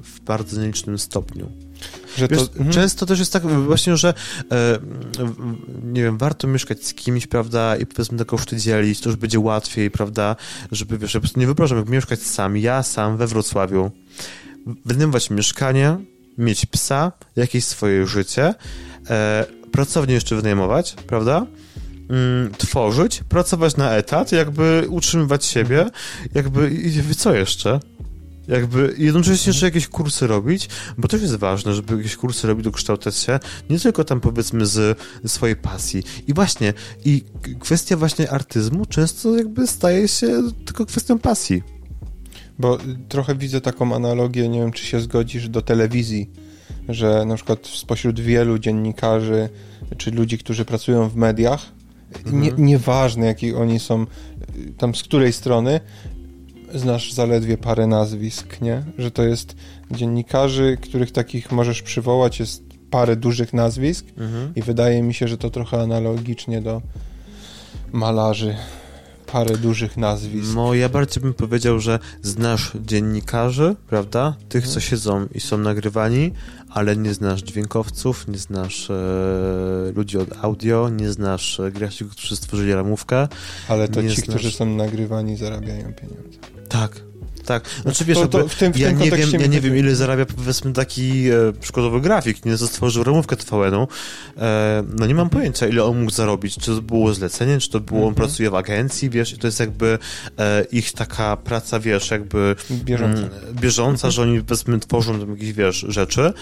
w 0.04 0.20
bardzo 0.20 0.62
nielicznym 0.62 1.00
stopniu. 1.00 1.52
Że 2.18 2.28
Wiesz, 2.28 2.40
to, 2.40 2.46
mhm. 2.46 2.72
Często 2.72 3.06
też 3.06 3.20
jest 3.20 3.34
tak 3.34 3.44
właśnie, 3.48 3.98
że 3.98 4.14
e, 4.52 4.80
nie 5.84 6.04
wiem, 6.04 6.18
warto 6.18 6.48
mieszkać 6.48 6.86
z 6.86 6.94
kimś, 6.94 7.28
prawda, 7.28 7.78
i 7.78 7.86
powiedzmy 7.86 8.18
te 8.18 8.26
koszty 8.26 8.58
dzielić, 8.58 9.00
to 9.00 9.10
już 9.10 9.16
będzie 9.16 9.40
łatwiej, 9.40 9.92
prawda, 9.92 10.36
żeby, 10.72 10.98
wiesz, 10.98 11.14
ja 11.14 11.20
po 11.20 11.22
prostu 11.22 11.40
nie 11.40 11.46
wyobrażam, 11.46 11.78
jak 11.78 11.90
mieszkać 11.90 12.22
sam, 12.22 12.58
ja 12.58 12.84
sam 12.84 13.18
we 13.18 13.28
Wrocławiu, 13.28 13.92
wynajmować 14.86 15.30
mieszkanie, 15.30 15.98
mieć 16.38 16.66
psa, 16.66 17.12
jakieś 17.36 17.66
swoje 17.66 18.08
życie, 18.08 18.54
e, 19.10 19.46
pracownię 19.72 20.14
jeszcze 20.14 20.36
wynajmować, 20.36 20.96
prawda, 21.08 21.46
mm, 22.10 22.52
tworzyć, 22.58 23.24
pracować 23.30 23.78
na 23.78 23.92
etat, 23.92 24.32
jakby 24.32 24.86
utrzymywać 24.90 25.46
siebie, 25.46 25.90
jakby 26.36 26.70
i 26.70 27.16
co 27.16 27.34
jeszcze? 27.34 27.80
Jakby 28.50 28.96
jednocześnie 28.98 29.50
jeszcze 29.50 29.66
jakieś 29.66 29.88
kursy 29.88 30.28
robić, 30.28 30.70
bo 30.98 31.08
też 31.08 31.22
jest 31.22 31.36
ważne, 31.36 31.74
żeby 31.74 31.98
jakieś 31.98 32.16
kursy 32.16 32.48
robić, 32.48 32.64
dokształcać 32.64 33.16
się, 33.16 33.40
nie 33.70 33.80
tylko 33.80 34.04
tam 34.04 34.22
powiedzmy 34.22 34.66
z, 34.66 35.00
z 35.24 35.32
swojej 35.32 35.56
pasji. 35.56 36.04
I 36.28 36.34
właśnie, 36.34 36.74
i 37.06 37.24
kwestia 37.60 37.98
właśnie 37.98 38.32
artyzmu 38.32 38.86
często 38.86 39.36
jakby 39.36 39.68
staje 39.68 40.08
się 40.08 40.42
tylko 40.66 40.86
kwestią 40.86 41.20
pasji. 41.20 41.64
Bo 42.60 42.78
trochę 43.10 43.36
widzę 43.36 43.62
taką 43.62 43.96
analogię, 43.96 44.50
nie 44.50 44.60
wiem 44.60 44.72
czy 44.72 44.86
się 44.86 45.00
zgodzisz, 45.00 45.50
do 45.50 45.62
telewizji, 45.62 46.30
że 46.90 47.26
na 47.26 47.36
przykład 47.36 47.68
spośród 47.68 48.20
wielu 48.20 48.60
dziennikarzy 48.60 49.50
czy 49.98 50.12
ludzi, 50.12 50.38
którzy 50.38 50.66
pracują 50.66 51.10
w 51.10 51.16
mediach, 51.16 51.66
nie, 52.26 52.50
mhm. 52.50 52.66
nieważne 52.66 53.26
jaki 53.26 53.54
oni 53.54 53.80
są, 53.80 54.06
tam 54.78 54.96
z 54.96 55.04
której 55.04 55.34
strony, 55.34 55.80
znasz 56.74 57.14
zaledwie 57.14 57.58
parę 57.58 57.88
nazwisk, 57.88 58.62
nie? 58.62 58.84
Że 58.98 59.12
to 59.12 59.24
jest 59.24 59.56
dziennikarzy, 59.92 60.78
których 60.82 61.12
takich 61.12 61.52
możesz 61.52 61.82
przywołać, 61.82 62.40
jest 62.40 62.64
parę 62.92 63.16
dużych 63.16 63.54
nazwisk 63.54 64.06
mhm. 64.18 64.56
i 64.56 64.62
wydaje 64.62 65.04
mi 65.04 65.14
się, 65.14 65.28
że 65.28 65.38
to 65.38 65.50
trochę 65.50 65.82
analogicznie 65.82 66.62
do 66.62 66.82
malarzy 67.92 68.56
parę 69.32 69.58
dużych 69.58 69.98
nazwisk. 69.98 70.56
No, 70.56 70.74
ja 70.74 70.90
bardziej 70.90 71.24
bym 71.24 71.34
powiedział, 71.34 71.80
że 71.80 72.00
znasz 72.22 72.72
dziennikarzy, 72.86 73.76
prawda? 73.88 74.36
Tych, 74.50 74.64
co 74.64 74.70
mhm. 74.76 74.82
siedzą 74.82 75.28
i 75.36 75.40
są 75.40 75.58
nagrywani, 75.58 76.32
ale 76.70 76.98
nie 76.98 77.14
znasz 77.14 77.42
dźwiękowców, 77.42 78.28
nie 78.28 78.38
znasz 78.38 78.90
e, 78.90 78.94
ludzi 79.96 80.18
od 80.18 80.30
audio, 80.42 80.90
nie 80.90 81.10
znasz 81.10 81.60
e, 81.60 81.72
grafików, 81.72 82.16
którzy 82.16 82.36
stworzyli 82.36 82.74
ramówkę. 82.74 83.28
Ale 83.68 83.88
to 83.88 84.02
ci, 84.02 84.10
znasz... 84.10 84.30
którzy 84.30 84.52
są 84.52 84.66
nagrywani, 84.66 85.38
zarabiają 85.38 85.94
pieniądze. 85.94 86.40
Tak, 86.70 87.09
tak. 87.46 87.70
Znaczy 87.82 88.06
wiesz, 88.06 88.18
to, 88.18 88.28
to 88.28 88.48
w 88.48 88.56
tym, 88.56 88.74
w 88.74 88.78
ja, 88.78 88.92
nie 88.92 89.12
wiem, 89.12 89.30
ja 89.40 89.48
nie 89.48 89.62
wiem, 89.62 89.78
ile 89.78 89.96
zarabia 89.96 90.26
powiedzmy 90.26 90.74
taki 90.74 91.30
e, 91.30 91.54
przykładowy 91.60 92.02
grafik, 92.02 92.46
nie, 92.46 92.58
stworzył 92.58 93.04
ramówkę 93.04 93.36
TVN-u. 93.36 93.88
E, 94.38 94.84
no 94.98 95.06
nie 95.06 95.16
mam 95.16 95.30
pojęcia, 95.30 95.68
ile 95.68 95.84
on 95.84 96.00
mógł 96.00 96.12
zarobić. 96.12 96.58
Czy 96.58 96.76
to 96.76 96.82
było 96.82 97.14
zlecenie, 97.14 97.60
czy 97.60 97.70
to 97.70 97.80
było, 97.80 98.00
on 98.00 98.10
mhm. 98.10 98.28
pracuje 98.28 98.50
w 98.50 98.56
agencji, 98.56 99.10
wiesz, 99.10 99.34
i 99.34 99.38
to 99.38 99.48
jest 99.48 99.60
jakby 99.60 99.98
e, 100.38 100.64
ich 100.72 100.92
taka 100.92 101.38
praca, 101.38 101.80
wiesz, 101.80 102.12
jakby 102.12 102.56
bieżąca, 102.72 103.22
mm, 103.22 103.32
bieżąca 103.54 104.08
mhm. 104.08 104.12
że 104.12 104.22
oni 104.22 104.44
powiedzmy 104.44 104.80
tworzą 104.80 105.20
tam 105.20 105.32
jakieś, 105.32 105.54
wiesz, 105.54 105.86
rzeczy. 105.90 106.34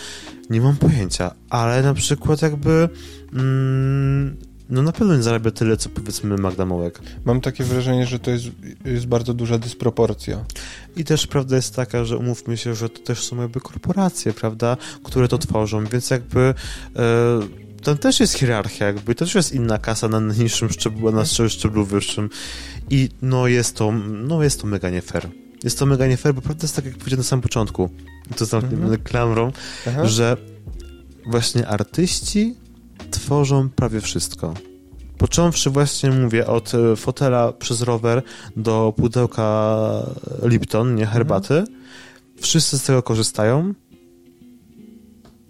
Nie 0.50 0.62
mam 0.62 0.78
pojęcia, 0.78 1.32
ale 1.50 1.82
na 1.82 1.94
przykład 1.94 2.42
jakby 2.42 2.90
mm, 3.34 4.38
no 4.70 4.82
na 4.82 4.92
pewno 4.92 5.16
nie 5.16 5.24
zarabia 5.24 5.52
tyle, 5.52 5.78
co 5.78 5.90
powiedzmy 5.90 6.38
Magda 6.38 6.66
Mołek. 6.66 7.00
Mam 7.26 7.42
takie 7.42 7.64
wrażenie, 7.64 8.06
że 8.06 8.20
to 8.20 8.32
jest, 8.32 8.46
jest 8.86 9.06
bardzo 9.06 9.34
duża 9.34 9.58
dysproporcja. 9.58 10.46
I 10.96 11.04
też 11.04 11.28
prawda 11.28 11.56
jest 11.56 11.76
taka, 11.76 12.06
że 12.06 12.18
umówmy 12.18 12.58
się, 12.58 12.76
że 12.76 12.90
to 12.90 13.00
też 13.00 13.24
są 13.24 13.42
jakby 13.42 13.60
korporacje, 13.60 14.34
prawda, 14.34 14.78
które 15.04 15.28
to 15.28 15.38
tworzą, 15.38 15.86
więc 15.86 16.10
jakby 16.10 16.40
e, 16.40 16.54
tam 17.84 17.98
też 17.98 18.20
jest 18.20 18.34
hierarchia, 18.34 18.86
jakby 18.86 19.16
to 19.16 19.26
też 19.26 19.36
jest 19.36 19.54
inna 19.54 19.78
kasa 19.78 20.08
na 20.08 20.20
niższym 20.20 20.70
szczeblu, 20.70 21.12
na 21.12 21.26
szczeblu 21.26 21.86
wyższym 21.86 22.30
i 22.90 23.10
no 23.22 23.48
jest 23.48 23.76
to, 23.76 23.92
no 24.08 24.44
jest 24.44 24.62
to 24.62 24.68
mega 24.68 24.90
nie 24.90 25.02
fair 25.02 25.30
jest 25.64 25.80
to 25.80 25.86
mega 25.86 26.08
nie 26.08 26.18
fair, 26.18 26.36
bo 26.36 26.42
prawda 26.42 26.64
jest 26.64 26.76
tak, 26.76 26.86
jak 26.86 26.96
powiedziałem 26.96 27.20
na 27.20 27.24
samym 27.24 27.44
początku, 27.44 27.90
to 28.36 28.46
zamknięty 28.46 28.84
Mhm. 28.84 29.04
klamrą, 29.04 29.52
Aha. 29.88 30.06
że 30.08 30.38
właśnie 31.26 31.68
artyści 31.68 32.56
tworzą 33.12 33.70
prawie 33.70 34.02
wszystko. 34.02 34.54
Począwszy 35.18 35.70
właśnie, 35.70 36.12
mówię, 36.12 36.48
od 36.48 36.74
e, 36.74 36.96
fotela 36.96 37.52
przez 37.54 37.82
rower 37.82 38.24
do 38.56 38.94
pudełka 38.98 39.78
Lipton, 40.44 40.96
nie 40.96 41.06
herbaty, 41.06 41.64
wszyscy 42.42 42.80
z 42.80 42.84
tego 42.84 43.04
korzystają, 43.04 43.74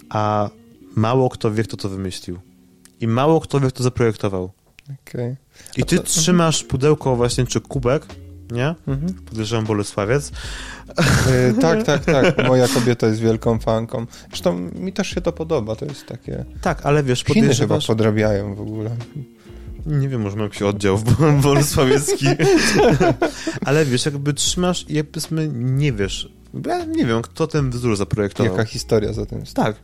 a 0.09 0.49
mało 0.95 1.29
kto 1.29 1.51
wie, 1.51 1.63
kto 1.63 1.77
to 1.77 1.89
wymyślił. 1.89 2.39
I 2.99 3.07
mało 3.07 3.39
kto 3.41 3.59
wie, 3.59 3.67
kto 3.67 3.83
zaprojektował. 3.83 4.51
Okej. 5.07 5.35
I 5.77 5.83
ty 5.83 5.97
to- 5.97 6.03
trzymasz 6.03 6.63
pudełko 6.63 7.15
właśnie, 7.15 7.45
czy 7.45 7.61
kubek, 7.61 8.05
nie? 8.51 8.75
Mhm. 8.87 9.13
Podejrzewam 9.13 9.65
Bolesławiec. 9.65 10.31
E, 11.27 11.53
tak, 11.53 11.83
tak, 11.83 12.05
tak. 12.05 12.37
Moja 12.47 12.67
kobieta 12.67 13.07
jest 13.07 13.19
wielką 13.19 13.59
fanką. 13.59 14.05
Zresztą 14.29 14.59
mi 14.59 14.93
też 14.93 15.07
się 15.07 15.21
to 15.21 15.31
podoba. 15.31 15.75
To 15.75 15.85
jest 15.85 16.05
takie... 16.05 16.45
Tak, 16.61 16.85
ale 16.85 17.03
wiesz, 17.03 17.19
Chiny 17.19 17.33
chyba 17.33 17.41
podejrzewasz... 17.41 17.87
podrabiają 17.87 18.55
w 18.55 18.61
ogóle. 18.61 18.89
Nie 19.85 20.09
wiem, 20.09 20.21
może 20.21 20.35
mam 20.35 20.45
jakiś 20.45 20.61
oddział 20.61 20.99
bolesławiecki. 21.43 22.25
ale 23.65 23.85
wiesz, 23.85 24.05
jakby 24.05 24.33
trzymasz 24.33 24.85
i 24.89 24.93
jakby 24.93 25.11
powiedzmy 25.11 25.49
nie 25.53 25.93
wiesz, 25.93 26.31
ja 26.65 26.85
nie 26.85 27.05
wiem, 27.05 27.21
kto 27.21 27.47
ten 27.47 27.69
wzór 27.69 27.95
zaprojektował. 27.95 28.51
Jaka 28.51 28.65
historia 28.65 29.13
za 29.13 29.25
tym 29.25 29.45
stoi. 29.45 29.65
Tak. 29.65 29.75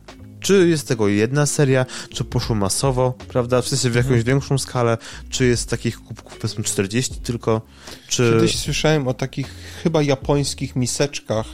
Czy 0.44 0.68
jest 0.68 0.88
tego 0.88 1.08
jedna 1.08 1.46
seria, 1.46 1.86
czy 2.10 2.24
poszło 2.24 2.56
masowo, 2.56 3.14
prawda? 3.28 3.62
W 3.62 3.68
sensie 3.68 3.90
w 3.90 3.94
jakąś 3.94 4.06
Mhm. 4.10 4.24
większą 4.24 4.58
skalę, 4.58 4.98
czy 5.30 5.46
jest 5.46 5.70
takich 5.70 6.00
kubków 6.00 6.38
powiedzmy 6.38 6.64
40 6.64 7.14
tylko, 7.14 7.60
czy... 8.08 8.32
Kiedyś 8.34 8.58
słyszałem 8.58 9.08
o 9.08 9.14
takich 9.14 9.54
chyba 9.82 10.02
japońskich 10.02 10.76
miseczkach, 10.76 11.46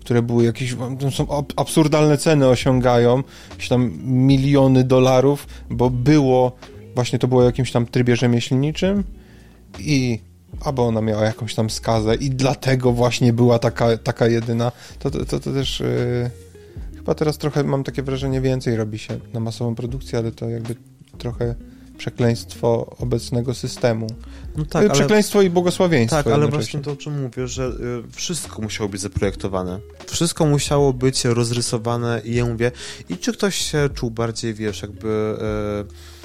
które 0.00 0.22
były 0.22 0.44
jakieś, 0.44 0.74
są 1.16 1.36
ab- 1.38 1.52
absurdalne 1.56 2.18
ceny 2.18 2.48
osiągają, 2.48 3.22
jakieś 3.50 3.68
tam 3.68 3.92
miliony 4.04 4.84
dolarów, 4.84 5.46
bo 5.70 5.90
było, 5.90 6.56
właśnie 6.94 7.18
to 7.18 7.28
było 7.28 7.42
w 7.42 7.44
jakimś 7.44 7.72
tam 7.72 7.86
trybie 7.86 8.16
rzemieślniczym 8.16 9.04
i 9.78 10.20
albo 10.60 10.86
ona 10.86 11.00
miała 11.00 11.24
jakąś 11.24 11.54
tam 11.54 11.70
skazę 11.70 12.14
i 12.14 12.30
dlatego 12.30 12.92
właśnie 12.92 13.32
była 13.32 13.58
taka, 13.58 13.96
taka 13.96 14.26
jedyna. 14.26 14.72
To, 14.98 15.10
to, 15.10 15.24
to, 15.24 15.40
to 15.40 15.52
też 15.52 15.80
yy, 15.80 16.30
chyba 17.08 17.14
teraz 17.18 17.38
trochę 17.38 17.64
mam 17.64 17.84
takie 17.84 18.02
wrażenie 18.02 18.40
więcej 18.40 18.76
robi 18.76 18.98
się 18.98 19.20
na 19.32 19.40
masową 19.40 19.74
produkcję, 19.74 20.18
ale 20.18 20.32
to 20.32 20.48
jakby 20.48 20.74
trochę 21.18 21.54
przekleństwo 21.98 22.96
obecnego 22.98 23.54
systemu. 23.54 24.06
No 24.56 24.64
Tak, 24.64 24.84
ale... 24.84 24.94
Przekleństwo 24.94 25.42
i 25.42 25.50
błogosławieństwo. 25.50 26.22
Tak, 26.22 26.32
ale 26.32 26.48
właśnie 26.48 26.80
to, 26.80 26.92
o 26.92 26.96
czym 26.96 27.22
mówię, 27.22 27.48
że 27.48 27.66
y, 28.08 28.12
wszystko 28.12 28.62
musiało 28.62 28.88
być 28.88 29.00
zaprojektowane. 29.00 29.78
Wszystko 30.06 30.46
musiało 30.46 30.92
być 30.92 31.24
rozrysowane 31.24 32.20
i 32.24 32.34
ja 32.34 32.46
mówię, 32.46 32.72
i 33.08 33.16
czy 33.16 33.32
ktoś 33.32 33.56
się 33.56 33.88
czuł 33.94 34.10
bardziej, 34.10 34.54
wiesz, 34.54 34.82
jakby 34.82 35.08
y, 35.08 36.17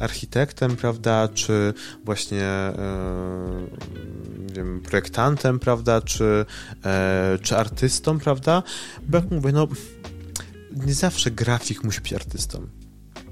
architektem, 0.00 0.76
prawda, 0.76 1.28
czy 1.34 1.74
właśnie 2.04 2.42
y, 2.42 4.40
nie 4.48 4.54
wiem, 4.54 4.80
projektantem, 4.80 5.58
prawda, 5.58 6.00
czy, 6.00 6.46
e, 6.84 7.38
czy 7.42 7.56
artystą, 7.56 8.18
prawda? 8.18 8.62
Bo 9.08 9.18
jak 9.18 9.30
mówię, 9.30 9.52
no 9.52 9.68
nie 10.86 10.94
zawsze 10.94 11.30
grafik 11.30 11.84
musi 11.84 12.00
być 12.00 12.12
artystą. 12.12 12.66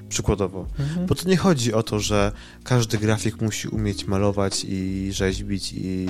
Przykładowo. 0.09 0.67
Mhm. 0.79 1.07
Bo 1.07 1.15
to 1.15 1.29
nie 1.29 1.37
chodzi 1.37 1.73
o 1.75 1.83
to, 1.83 2.01
że 2.01 2.33
każdy 2.65 2.99
grafik 2.99 3.41
musi 3.41 3.69
umieć 3.69 4.05
malować 4.07 4.67
i 4.69 5.09
rzeźbić 5.13 5.73
i, 5.77 6.07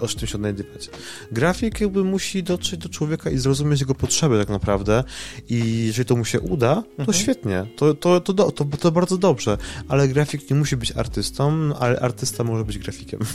o 0.00 0.08
czym 0.08 0.28
się 0.28 0.34
odnajdywać. 0.34 0.90
Grafik 1.32 1.80
jakby 1.80 2.04
musi 2.04 2.42
dotrzeć 2.42 2.80
do 2.80 2.88
człowieka 2.88 3.30
i 3.30 3.38
zrozumieć 3.38 3.80
jego 3.80 3.94
potrzeby 3.94 4.38
tak 4.38 4.48
naprawdę 4.48 5.04
i 5.48 5.84
jeżeli 5.86 6.06
to 6.06 6.16
mu 6.16 6.24
się 6.24 6.40
uda, 6.40 6.74
to 6.74 6.98
Mhm. 6.98 7.18
świetnie, 7.18 7.66
to, 7.76 7.94
to, 7.94 8.20
to, 8.20 8.34
to, 8.52 8.64
to 8.64 8.92
bardzo 8.92 9.18
dobrze, 9.18 9.58
ale 9.88 10.08
grafik 10.08 10.50
nie 10.50 10.56
musi 10.56 10.76
być 10.76 10.92
artystą, 10.92 11.76
ale 11.78 12.00
artysta 12.00 12.44
może 12.44 12.64
być 12.64 12.78
grafikiem. 12.78 13.20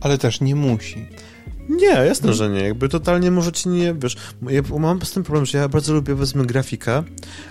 Ale 0.00 0.18
też 0.18 0.40
nie 0.40 0.54
musi. 0.54 1.06
Nie, 1.68 1.86
jasne, 1.86 2.34
że 2.34 2.50
nie. 2.50 2.60
Jakby 2.60 2.88
totalnie 2.88 3.30
może 3.30 3.52
ci 3.52 3.68
nie, 3.68 3.94
wiesz, 3.94 4.16
ja 4.48 4.62
mam 4.78 5.02
z 5.02 5.12
tym 5.12 5.22
problem, 5.22 5.46
że 5.46 5.58
ja 5.58 5.68
bardzo 5.68 5.94
lubię, 5.94 6.14
wezmę 6.14 6.46
grafikę, 6.46 7.02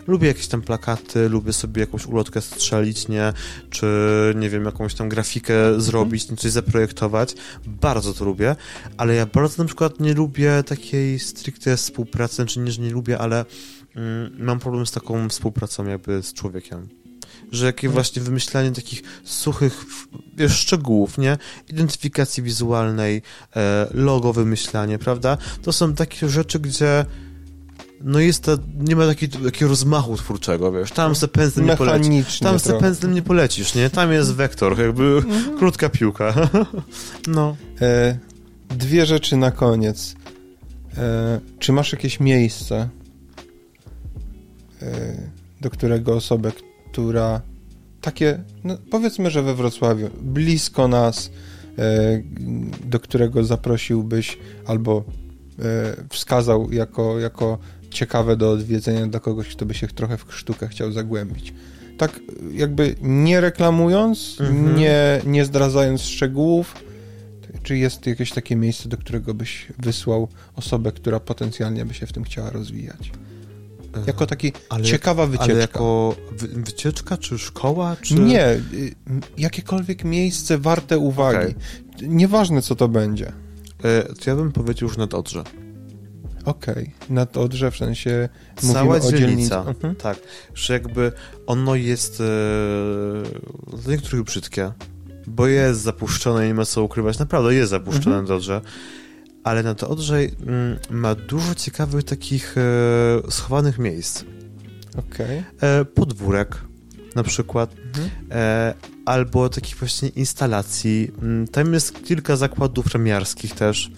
lubię 0.07 0.27
jakieś 0.27 0.47
tam 0.47 0.61
plakaty, 0.61 1.29
lubię 1.29 1.53
sobie 1.53 1.81
jakąś 1.81 2.05
ulotkę 2.05 2.41
strzelić, 2.41 3.07
nie, 3.07 3.33
czy 3.69 3.87
nie 4.35 4.49
wiem, 4.49 4.65
jakąś 4.65 4.93
tam 4.93 5.09
grafikę 5.09 5.81
zrobić, 5.81 6.25
coś 6.25 6.51
zaprojektować, 6.51 7.35
bardzo 7.67 8.13
to 8.13 8.25
lubię, 8.25 8.55
ale 8.97 9.15
ja 9.15 9.25
bardzo 9.25 9.63
na 9.63 9.67
przykład 9.67 9.99
nie 9.99 10.13
lubię 10.13 10.63
takiej 10.63 11.19
stricte 11.19 11.77
współpracy, 11.77 12.35
znaczy 12.35 12.59
nie, 12.59 12.71
że 12.71 12.81
nie 12.81 12.91
lubię, 12.91 13.17
ale 13.17 13.45
mm, 13.95 14.35
mam 14.39 14.59
problem 14.59 14.85
z 14.85 14.91
taką 14.91 15.29
współpracą 15.29 15.85
jakby 15.85 16.23
z 16.23 16.33
człowiekiem. 16.33 16.87
Że 17.51 17.65
jakie 17.65 17.89
właśnie 17.89 18.21
wymyślanie 18.21 18.71
takich 18.71 19.01
suchych, 19.23 19.85
wiesz, 20.37 20.51
szczegółów, 20.51 21.17
nie? 21.17 21.37
Identyfikacji 21.69 22.43
wizualnej, 22.43 23.21
e, 23.55 23.87
logo 23.93 24.33
wymyślanie, 24.33 24.99
prawda? 24.99 25.37
To 25.61 25.73
są 25.73 25.93
takie 25.93 26.29
rzeczy, 26.29 26.59
gdzie 26.59 27.05
no 28.01 28.19
jest 28.19 28.43
to, 28.43 28.57
nie 28.77 28.95
ma 28.95 29.07
taki, 29.07 29.29
takiego 29.29 29.69
rozmachu 29.69 30.17
twórczego, 30.17 30.71
wiesz, 30.71 30.91
tam 30.91 31.15
se 31.15 31.27
pędzlem 31.27 31.65
nie 31.65 31.77
polecisz. 31.77 32.39
Tam 32.39 32.59
se 32.59 32.79
pędzlem 32.79 33.13
nie 33.13 33.21
polecisz, 33.21 33.75
nie? 33.75 33.89
Tam 33.89 34.11
jest 34.11 34.33
wektor, 34.33 34.79
jakby 34.79 35.23
krótka 35.57 35.89
piłka. 35.89 36.33
no. 37.27 37.57
E, 37.81 38.17
dwie 38.69 39.05
rzeczy 39.05 39.37
na 39.37 39.51
koniec. 39.51 40.15
E, 40.97 41.39
czy 41.59 41.71
masz 41.73 41.91
jakieś 41.91 42.19
miejsce, 42.19 42.89
e, 44.81 45.17
do 45.61 45.69
którego 45.69 46.15
osobę, 46.15 46.51
która 46.97 47.41
takie, 48.01 48.39
no 48.63 48.77
powiedzmy, 48.91 49.29
że 49.29 49.43
we 49.43 49.55
Wrocławiu, 49.55 50.09
blisko 50.21 50.87
nas, 50.87 51.31
e, 51.77 52.21
do 52.85 52.99
którego 52.99 53.43
zaprosiłbyś 53.43 54.37
albo 54.65 55.03
e, 55.59 55.63
wskazał 56.09 56.71
jako, 56.71 57.19
jako 57.19 57.57
ciekawe 57.89 58.37
do 58.37 58.51
odwiedzenia 58.51 59.07
dla 59.07 59.19
kogoś, 59.19 59.47
kto 59.47 59.65
by 59.65 59.73
się 59.73 59.87
trochę 59.87 60.17
w 60.17 60.25
sztukę 60.29 60.67
chciał 60.67 60.91
zagłębić. 60.91 61.53
Tak 61.97 62.19
jakby 62.53 62.95
nie 63.01 63.41
reklamując, 63.41 64.37
Mhm. 64.39 64.75
nie, 64.75 65.21
nie 65.25 65.45
zdradzając 65.45 66.01
szczegółów, 66.01 66.75
czy 67.63 67.77
jest 67.77 68.07
jakieś 68.07 68.31
takie 68.31 68.55
miejsce, 68.55 68.89
do 68.89 68.97
którego 68.97 69.33
byś 69.33 69.67
wysłał 69.79 70.27
osobę, 70.55 70.91
która 70.91 71.19
potencjalnie 71.19 71.85
by 71.85 71.93
się 71.93 72.05
w 72.05 72.13
tym 72.13 72.23
chciała 72.23 72.49
rozwijać? 72.49 73.11
Jako 74.07 74.25
taki 74.25 74.51
Ale- 74.69 74.83
ciekawa 74.83 75.25
wycieczka. 75.25 75.51
Ale 75.53 75.61
jako 75.61 76.15
wy, 76.31 76.47
wycieczka, 76.47 77.17
czy 77.17 77.37
szkoła, 77.39 77.95
czy... 78.01 78.13
Nie, 78.13 78.47
y, 78.49 78.61
jakiekolwiek 79.37 80.03
miejsce 80.03 80.57
warte 80.57 80.97
uwagi. 80.97 81.37
Okej. 81.37 81.55
Nieważne, 82.01 82.61
co 82.61 82.75
to 82.75 82.87
będzie. 82.87 83.27
E, 83.83 84.03
to 84.03 84.29
ja 84.29 84.35
bym 84.35 84.51
powiedział 84.51 84.87
już 84.89 84.97
nad 84.97 85.13
Odrze. 85.13 85.43
Okej, 86.45 86.91
nad 87.09 87.37
Odrze, 87.37 87.71
w 87.71 87.77
sensie 87.77 88.29
Cała 88.55 88.99
dzielnica. 88.99 89.65
Mhm. 89.67 89.95
Tak, 89.95 90.17
że 90.55 90.73
jakby 90.73 91.11
ono 91.47 91.75
jest 91.75 92.21
e, 92.21 92.23
dla 93.77 93.91
niektórych 93.93 94.23
brzydkie, 94.25 94.71
bo 95.27 95.47
jest 95.47 95.81
zapuszczone 95.81 96.45
i 96.45 96.47
nie 96.47 96.53
ma 96.53 96.65
co 96.65 96.83
ukrywać. 96.83 97.19
Naprawdę 97.19 97.53
jest 97.55 97.69
zapuszczone 97.69 98.15
Mhm. 98.15 98.25
na 98.25 98.35
Odrze. 98.35 98.61
Ale 99.47 99.63
na 99.63 99.75
to 99.75 99.89
Odrze 99.89 100.17
mm, 100.19 100.77
ma 100.89 101.15
dużo 101.15 101.55
ciekawych 101.55 102.03
takich 102.03 102.55
e, 102.57 103.31
schowanych 103.31 103.79
miejsc. 103.79 104.23
Okej. 104.97 105.43
E, 105.61 105.85
podwórek 105.85 106.57
na 107.15 107.23
przykład, 107.23 107.75
Mhm. 107.87 108.09
e, 108.31 108.73
albo 109.05 109.49
takich 109.49 109.75
właśnie 109.75 110.09
instalacji. 110.09 111.11
Mm, 111.21 111.47
Tam 111.47 111.73
jest 111.73 112.03
kilka 112.05 112.35
zakładów 112.35 112.85
remiarskich 112.93 113.53
też, 113.55 113.91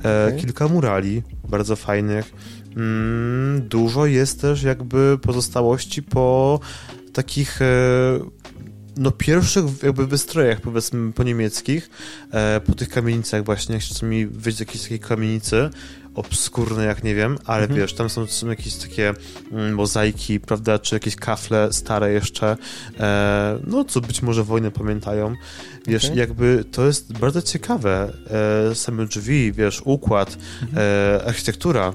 Okej. 0.00 0.40
kilka 0.40 0.68
murali 0.68 1.22
bardzo 1.48 1.76
fajnych. 1.76 2.32
Mm, 2.76 3.68
Dużo 3.68 4.06
jest 4.06 4.40
też 4.40 4.62
jakby 4.62 5.18
pozostałości 5.22 6.02
po 6.02 6.60
takich 7.12 7.60
no 8.96 9.10
pierwszych 9.10 9.64
jakby 9.82 10.06
wystrojach 10.06 10.60
powiedzmy 10.60 11.12
po 11.12 11.22
niemieckich, 11.22 11.90
e, 12.32 12.60
po 12.60 12.74
tych 12.74 12.88
kamienicach 12.88 13.44
właśnie, 13.44 13.74
jak 13.74 13.84
się 13.84 14.06
mi 14.06 14.26
wyjść 14.26 14.56
z 14.56 14.60
jakiejś 14.60 14.82
takiej 14.82 14.98
kamienicy, 15.00 15.70
obskurne 16.14 16.84
jak 16.84 17.04
nie 17.04 17.14
wiem, 17.14 17.38
ale 17.44 17.62
Mhm. 17.62 17.80
wiesz, 17.80 17.94
tam 17.94 18.10
są, 18.10 18.26
są 18.26 18.46
jakieś 18.48 18.74
takie 18.74 19.14
mm, 19.52 19.74
mozaiki, 19.74 20.40
prawda, 20.40 20.78
czy 20.78 20.94
jakieś 20.94 21.16
kafle 21.16 21.72
stare 21.72 22.12
jeszcze, 22.12 22.56
e, 23.00 23.58
no 23.66 23.84
co 23.84 24.00
być 24.00 24.22
może 24.22 24.44
wojnę 24.44 24.70
pamiętają, 24.70 25.34
wiesz, 25.86 26.04
Okej. 26.04 26.18
jakby 26.18 26.64
to 26.72 26.86
jest 26.86 27.12
bardzo 27.18 27.42
ciekawe, 27.42 28.12
e, 28.70 28.74
same 28.74 29.06
drzwi, 29.06 29.52
wiesz, 29.52 29.82
układ, 29.84 30.38
Mhm. 30.62 30.78
e, 31.18 31.24
architektura 31.26 31.92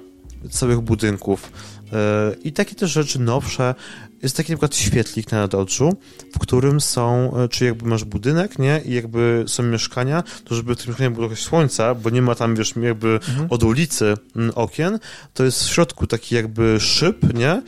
całych 0.49 0.79
budynków, 0.79 1.51
E, 1.93 2.31
I 2.43 2.51
takie 2.53 2.75
też 2.75 2.91
rzeczy 2.91 3.19
nowsze. 3.19 3.75
Jest 4.23 4.37
taki 4.37 4.51
na 4.51 4.55
przykład 4.57 4.75
świetlik 4.75 5.31
na 5.31 5.39
nadoczu, 5.39 5.89
w 6.35 6.39
którym 6.39 6.81
są, 6.81 7.31
e, 7.37 7.49
czy 7.49 7.65
jakby 7.65 7.85
masz 7.89 8.03
budynek, 8.03 8.59
nie? 8.59 8.81
I 8.85 8.93
jakby 8.93 9.43
są 9.47 9.63
mieszkania, 9.63 10.23
to 10.45 10.55
żeby 10.55 10.75
w 10.75 10.77
tym 10.77 10.87
mieszkaniu 10.89 11.11
było 11.11 11.27
trochę 11.27 11.41
słońca, 11.41 11.95
bo 11.95 12.09
nie 12.09 12.21
ma 12.21 12.35
tam, 12.35 12.55
wiesz, 12.55 12.73
jakby 12.81 13.07
Mhm. 13.29 13.47
od 13.49 13.63
ulicy 13.63 14.13
mm, 14.35 14.51
okien, 14.55 14.99
to 15.33 15.43
jest 15.43 15.63
w 15.63 15.69
środku 15.73 16.07
taki 16.07 16.35
jakby 16.35 16.79
szyb, 16.79 17.33
nie? 17.33 17.61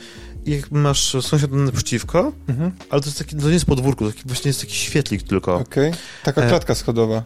I 0.46 0.50
jakby 0.50 0.78
masz 0.78 1.16
sąsiad 1.20 1.52
naprzeciwko, 1.52 2.32
Mhm. 2.48 2.72
ale 2.90 3.00
to 3.00 3.06
jest 3.06 3.18
taki, 3.18 3.36
to 3.36 3.46
nie 3.46 3.52
jest 3.54 3.64
podwórko, 3.66 4.04
to 4.04 4.10
taki 4.12 4.22
właśnie 4.26 4.48
jest 4.48 4.60
taki 4.60 4.74
świetlik 4.74 5.22
tylko. 5.22 5.54
Okej. 5.56 5.92
Taka 6.22 6.42
E, 6.42 6.48
klatka 6.48 6.74
schodowa. 6.74 7.22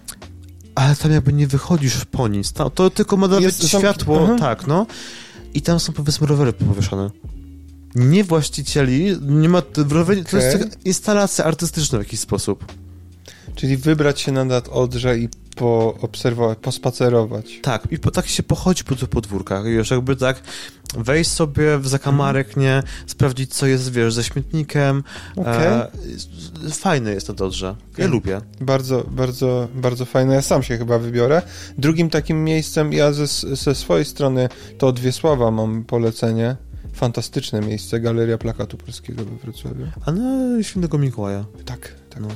Ale 0.74 0.96
tam 0.96 1.12
jakby 1.12 1.32
nie 1.32 1.46
wychodzisz 1.46 2.04
po 2.04 2.28
nic. 2.28 2.52
To, 2.52 2.70
to 2.70 2.90
tylko 2.90 3.16
ma 3.16 3.26
zamk- 3.26 3.78
światło, 3.78 4.20
Aha. 4.24 4.36
tak, 4.38 4.66
no. 4.66 4.86
I 5.54 5.62
tam 5.62 5.80
są 5.80 5.92
powiedzmy 5.92 6.26
rowery 6.26 6.52
powieszone. 6.52 7.10
Nie 7.98 8.24
właścicieli, 8.24 9.16
nie 9.20 9.48
ma, 9.48 9.62
rowery, 9.90 10.24
to 10.24 10.36
jest 10.36 10.78
instalacja 10.84 11.44
artystyczna 11.44 11.98
w 11.98 12.02
jakiś 12.02 12.20
sposób. 12.20 12.64
Czyli 13.54 13.76
wybrać 13.76 14.20
się 14.20 14.32
na 14.32 14.44
nad 14.44 14.68
Odrze 14.68 15.18
i 15.18 15.28
poobserwować, 15.56 16.58
pospacerować. 16.58 17.58
Tak, 17.62 17.88
i 17.90 17.98
po, 17.98 18.10
tak 18.10 18.26
się 18.26 18.42
pochodzi 18.42 18.84
po 18.84 18.94
tych 18.94 19.08
podwórkach, 19.08 19.64
wiesz, 19.64 19.90
jakby 19.90 20.16
tak 20.16 20.42
wejść 20.96 21.30
sobie 21.30 21.78
w 21.78 21.88
zakamarek, 21.88 22.56
nie, 22.56 22.82
sprawdzić 23.06 23.54
co 23.54 23.66
jest, 23.66 23.92
wiesz, 23.92 24.14
ze 24.14 24.24
śmietnikiem. 24.24 25.02
Okej. 25.36 25.66
E, 25.66 25.90
fajne 26.70 27.10
jest 27.10 27.26
to 27.26 27.32
dobrze. 27.32 27.66
Ja 27.66 27.74
Okej. 27.92 28.08
lubię. 28.08 28.40
Bardzo, 28.60 29.04
bardzo, 29.10 29.68
bardzo 29.74 30.04
fajne. 30.04 30.34
Ja 30.34 30.42
sam 30.42 30.62
się 30.62 30.78
chyba 30.78 30.98
wybiorę. 30.98 31.42
Drugim 31.78 32.10
takim 32.10 32.44
miejscem, 32.44 32.92
ja 32.92 33.12
ze, 33.12 33.26
ze 33.56 33.74
swojej 33.74 34.04
strony 34.04 34.48
to 34.78 34.86
od 34.86 35.00
Wiesława 35.00 35.50
mam 35.50 35.84
polecenie. 35.84 36.56
Fantastyczne 36.92 37.60
miejsce, 37.60 38.00
Galeria 38.00 38.38
Plakatu 38.38 38.76
Polskiego 38.76 39.24
we 39.24 39.36
Wrocławiu. 39.36 39.86
A 40.06 40.12
na 40.12 40.62
świętego 40.62 40.98
Mikołaja. 40.98 41.44
Tak, 41.64 41.94
tak. 42.10 42.22
No. 42.22 42.28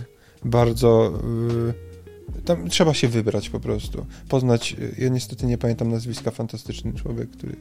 Bardzo... 0.45 1.13
y, 1.69 1.93
tam 2.45 2.69
trzeba 2.69 2.95
się 2.95 3.09
wybrać 3.09 3.49
po 3.49 3.61
prostu. 3.61 4.07
Poznać, 4.29 4.77
y, 4.79 4.95
ja 4.99 5.09
niestety 5.09 5.47
nie 5.47 5.59
pamiętam 5.59 5.91
nazwiska, 5.91 6.31
fantastyczny 6.31 6.93
człowiek, 6.93 7.31
który 7.31 7.57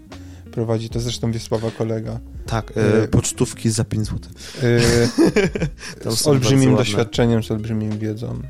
prowadzi 0.51 0.89
to, 0.89 0.99
zresztą 0.99 1.31
Wiesława 1.31 1.71
kolega. 1.71 2.19
Tak, 2.45 2.77
e, 2.77 3.03
E, 3.03 3.07
pocztówki 3.07 3.69
za 3.69 3.83
5 3.83 4.07
zł. 4.07 4.19
Y, 4.63 6.15
z 6.15 6.27
olbrzymim 6.27 6.75
doświadczeniem, 6.75 7.43
z 7.43 7.51
olbrzymim 7.51 7.99
wiedzą. 7.99 8.41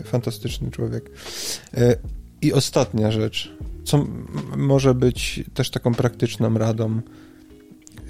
Y, 0.00 0.04
fantastyczny 0.04 0.70
człowiek. 0.70 1.10
Y, 1.78 1.96
I 2.42 2.52
ostatnia 2.52 3.10
rzecz, 3.10 3.52
co 3.84 4.06
może 4.56 4.94
być 4.94 5.44
też 5.54 5.70
taką 5.70 5.94
praktyczną 5.94 6.58
radą. 6.58 7.00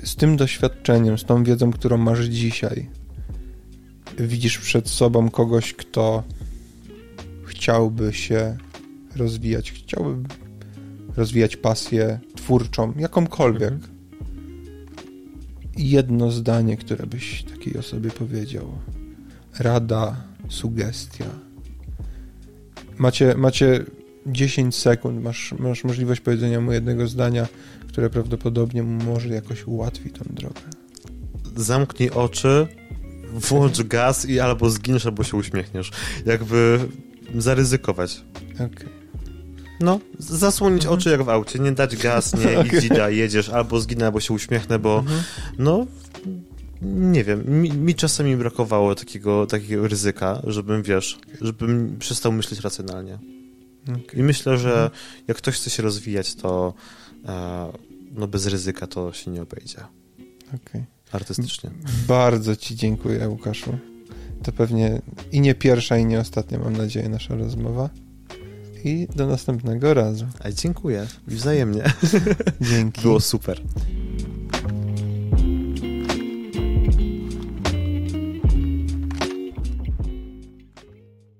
Z 0.05 0.16
tym 0.16 0.36
doświadczeniem, 0.36 1.18
z 1.18 1.24
tą 1.24 1.44
wiedzą, 1.44 1.72
którą 1.72 1.96
masz 1.96 2.24
dzisiaj, 2.24 2.88
widzisz 4.18 4.59
przed 4.59 4.88
sobą 4.88 5.30
kogoś, 5.30 5.74
kto 5.74 6.22
chciałby 7.44 8.12
się 8.12 8.56
rozwijać, 9.16 9.72
chciałby 9.72 10.28
rozwijać 11.16 11.56
pasję 11.56 12.20
twórczą, 12.36 12.92
jakąkolwiek. 12.98 13.72
Mhm. 13.72 13.94
Jedno 15.76 16.30
zdanie, 16.30 16.76
które 16.76 17.06
byś 17.06 17.44
takiej 17.44 17.76
osobie 17.76 18.10
powiedział. 18.10 18.78
Rada, 19.59 20.16
sugestia. 20.48 21.24
Macie, 22.98 23.34
macie 23.36 23.84
10 24.26 24.74
sekund, 24.76 25.22
masz, 25.22 25.55
masz 25.59 25.84
możliwość 25.84 26.20
powiedzenia 26.20 26.60
mu 26.60 26.72
jednego 26.72 27.06
zdania, 27.06 27.46
które 27.88 28.10
prawdopodobnie 28.10 28.82
może 28.82 29.28
jakoś 29.28 29.66
ułatwi 29.66 30.10
tą 30.10 30.24
drogę. 30.30 30.60
zamknij 31.56 32.10
oczy, 32.10 32.66
włącz 33.32 33.82
gaz 33.82 34.26
i 34.28 34.40
albo 34.40 34.70
zginiesz, 34.70 35.06
albo 35.06 35.24
się 35.24 35.36
uśmiechniesz. 35.36 35.90
Jakby 36.26 36.78
zaryzykować. 37.34 38.24
Okej. 38.55 38.88
No, 39.80 40.01
z- 40.18 40.24
zasłonić 40.38 40.82
Mhm. 40.82 40.98
oczy 41.01 41.10
jak 41.10 41.22
w 41.22 41.28
aucie, 41.28 41.59
nie 41.59 41.72
dać 41.72 41.96
gaz, 41.96 42.34
nie 42.36 42.59
Okej. 42.59 42.70
i 42.78 42.80
dzida, 42.80 43.10
jedziesz, 43.10 43.48
albo 43.48 43.80
zginę, 43.80 44.06
albo 44.06 44.20
się 44.20 44.34
uśmiechnę, 44.34 44.78
bo 44.78 44.98
Mhm. 44.98 45.22
no, 45.59 45.86
nie 46.82 47.24
wiem, 47.24 47.60
mi, 47.62 47.70
mi 47.72 47.94
czasami 47.94 48.36
brakowało 48.36 48.94
takiego, 48.94 49.46
takiego 49.46 49.88
ryzyka, 49.88 50.42
żebym, 50.46 50.82
wiesz, 50.82 51.18
żebym 51.40 51.96
przestał 51.98 52.32
myśleć 52.32 52.60
racjonalnie. 52.60 53.18
Okej. 53.89 54.20
I 54.20 54.23
myślę, 54.23 54.59
że 54.59 54.70
Mhm. 54.73 54.90
jak 55.28 55.36
ktoś 55.36 55.55
chce 55.55 55.70
się 55.70 55.82
rozwijać, 55.82 56.35
to 56.35 56.74
e, 57.28 57.73
no 58.12 58.28
bez 58.28 58.47
ryzyka 58.47 58.86
to 58.86 59.12
się 59.12 59.31
nie 59.31 59.43
obejdzie. 59.43 59.78
Okej. 60.55 60.85
Artystycznie. 61.12 61.70
Bardzo 62.09 62.56
Ci 62.56 62.77
dziękuję, 62.77 63.28
Łukaszu. 63.28 63.78
To 64.43 64.52
pewnie 64.52 65.02
i 65.32 65.40
nie 65.40 65.55
pierwsza, 65.55 65.98
i 65.98 66.06
nie 66.06 66.20
ostatnia, 66.20 66.59
mam 66.59 66.77
nadzieję, 66.77 67.09
nasza 67.09 67.35
rozmowa. 67.35 67.90
I 68.85 69.09
do 69.16 69.27
następnego 69.27 69.94
razu. 69.94 70.27
A 70.40 70.52
dziękuję. 70.52 71.06
Wzajemnie. 71.27 71.85
Dzięki. 72.70 73.02
Było 73.02 73.20
super. 73.20 73.61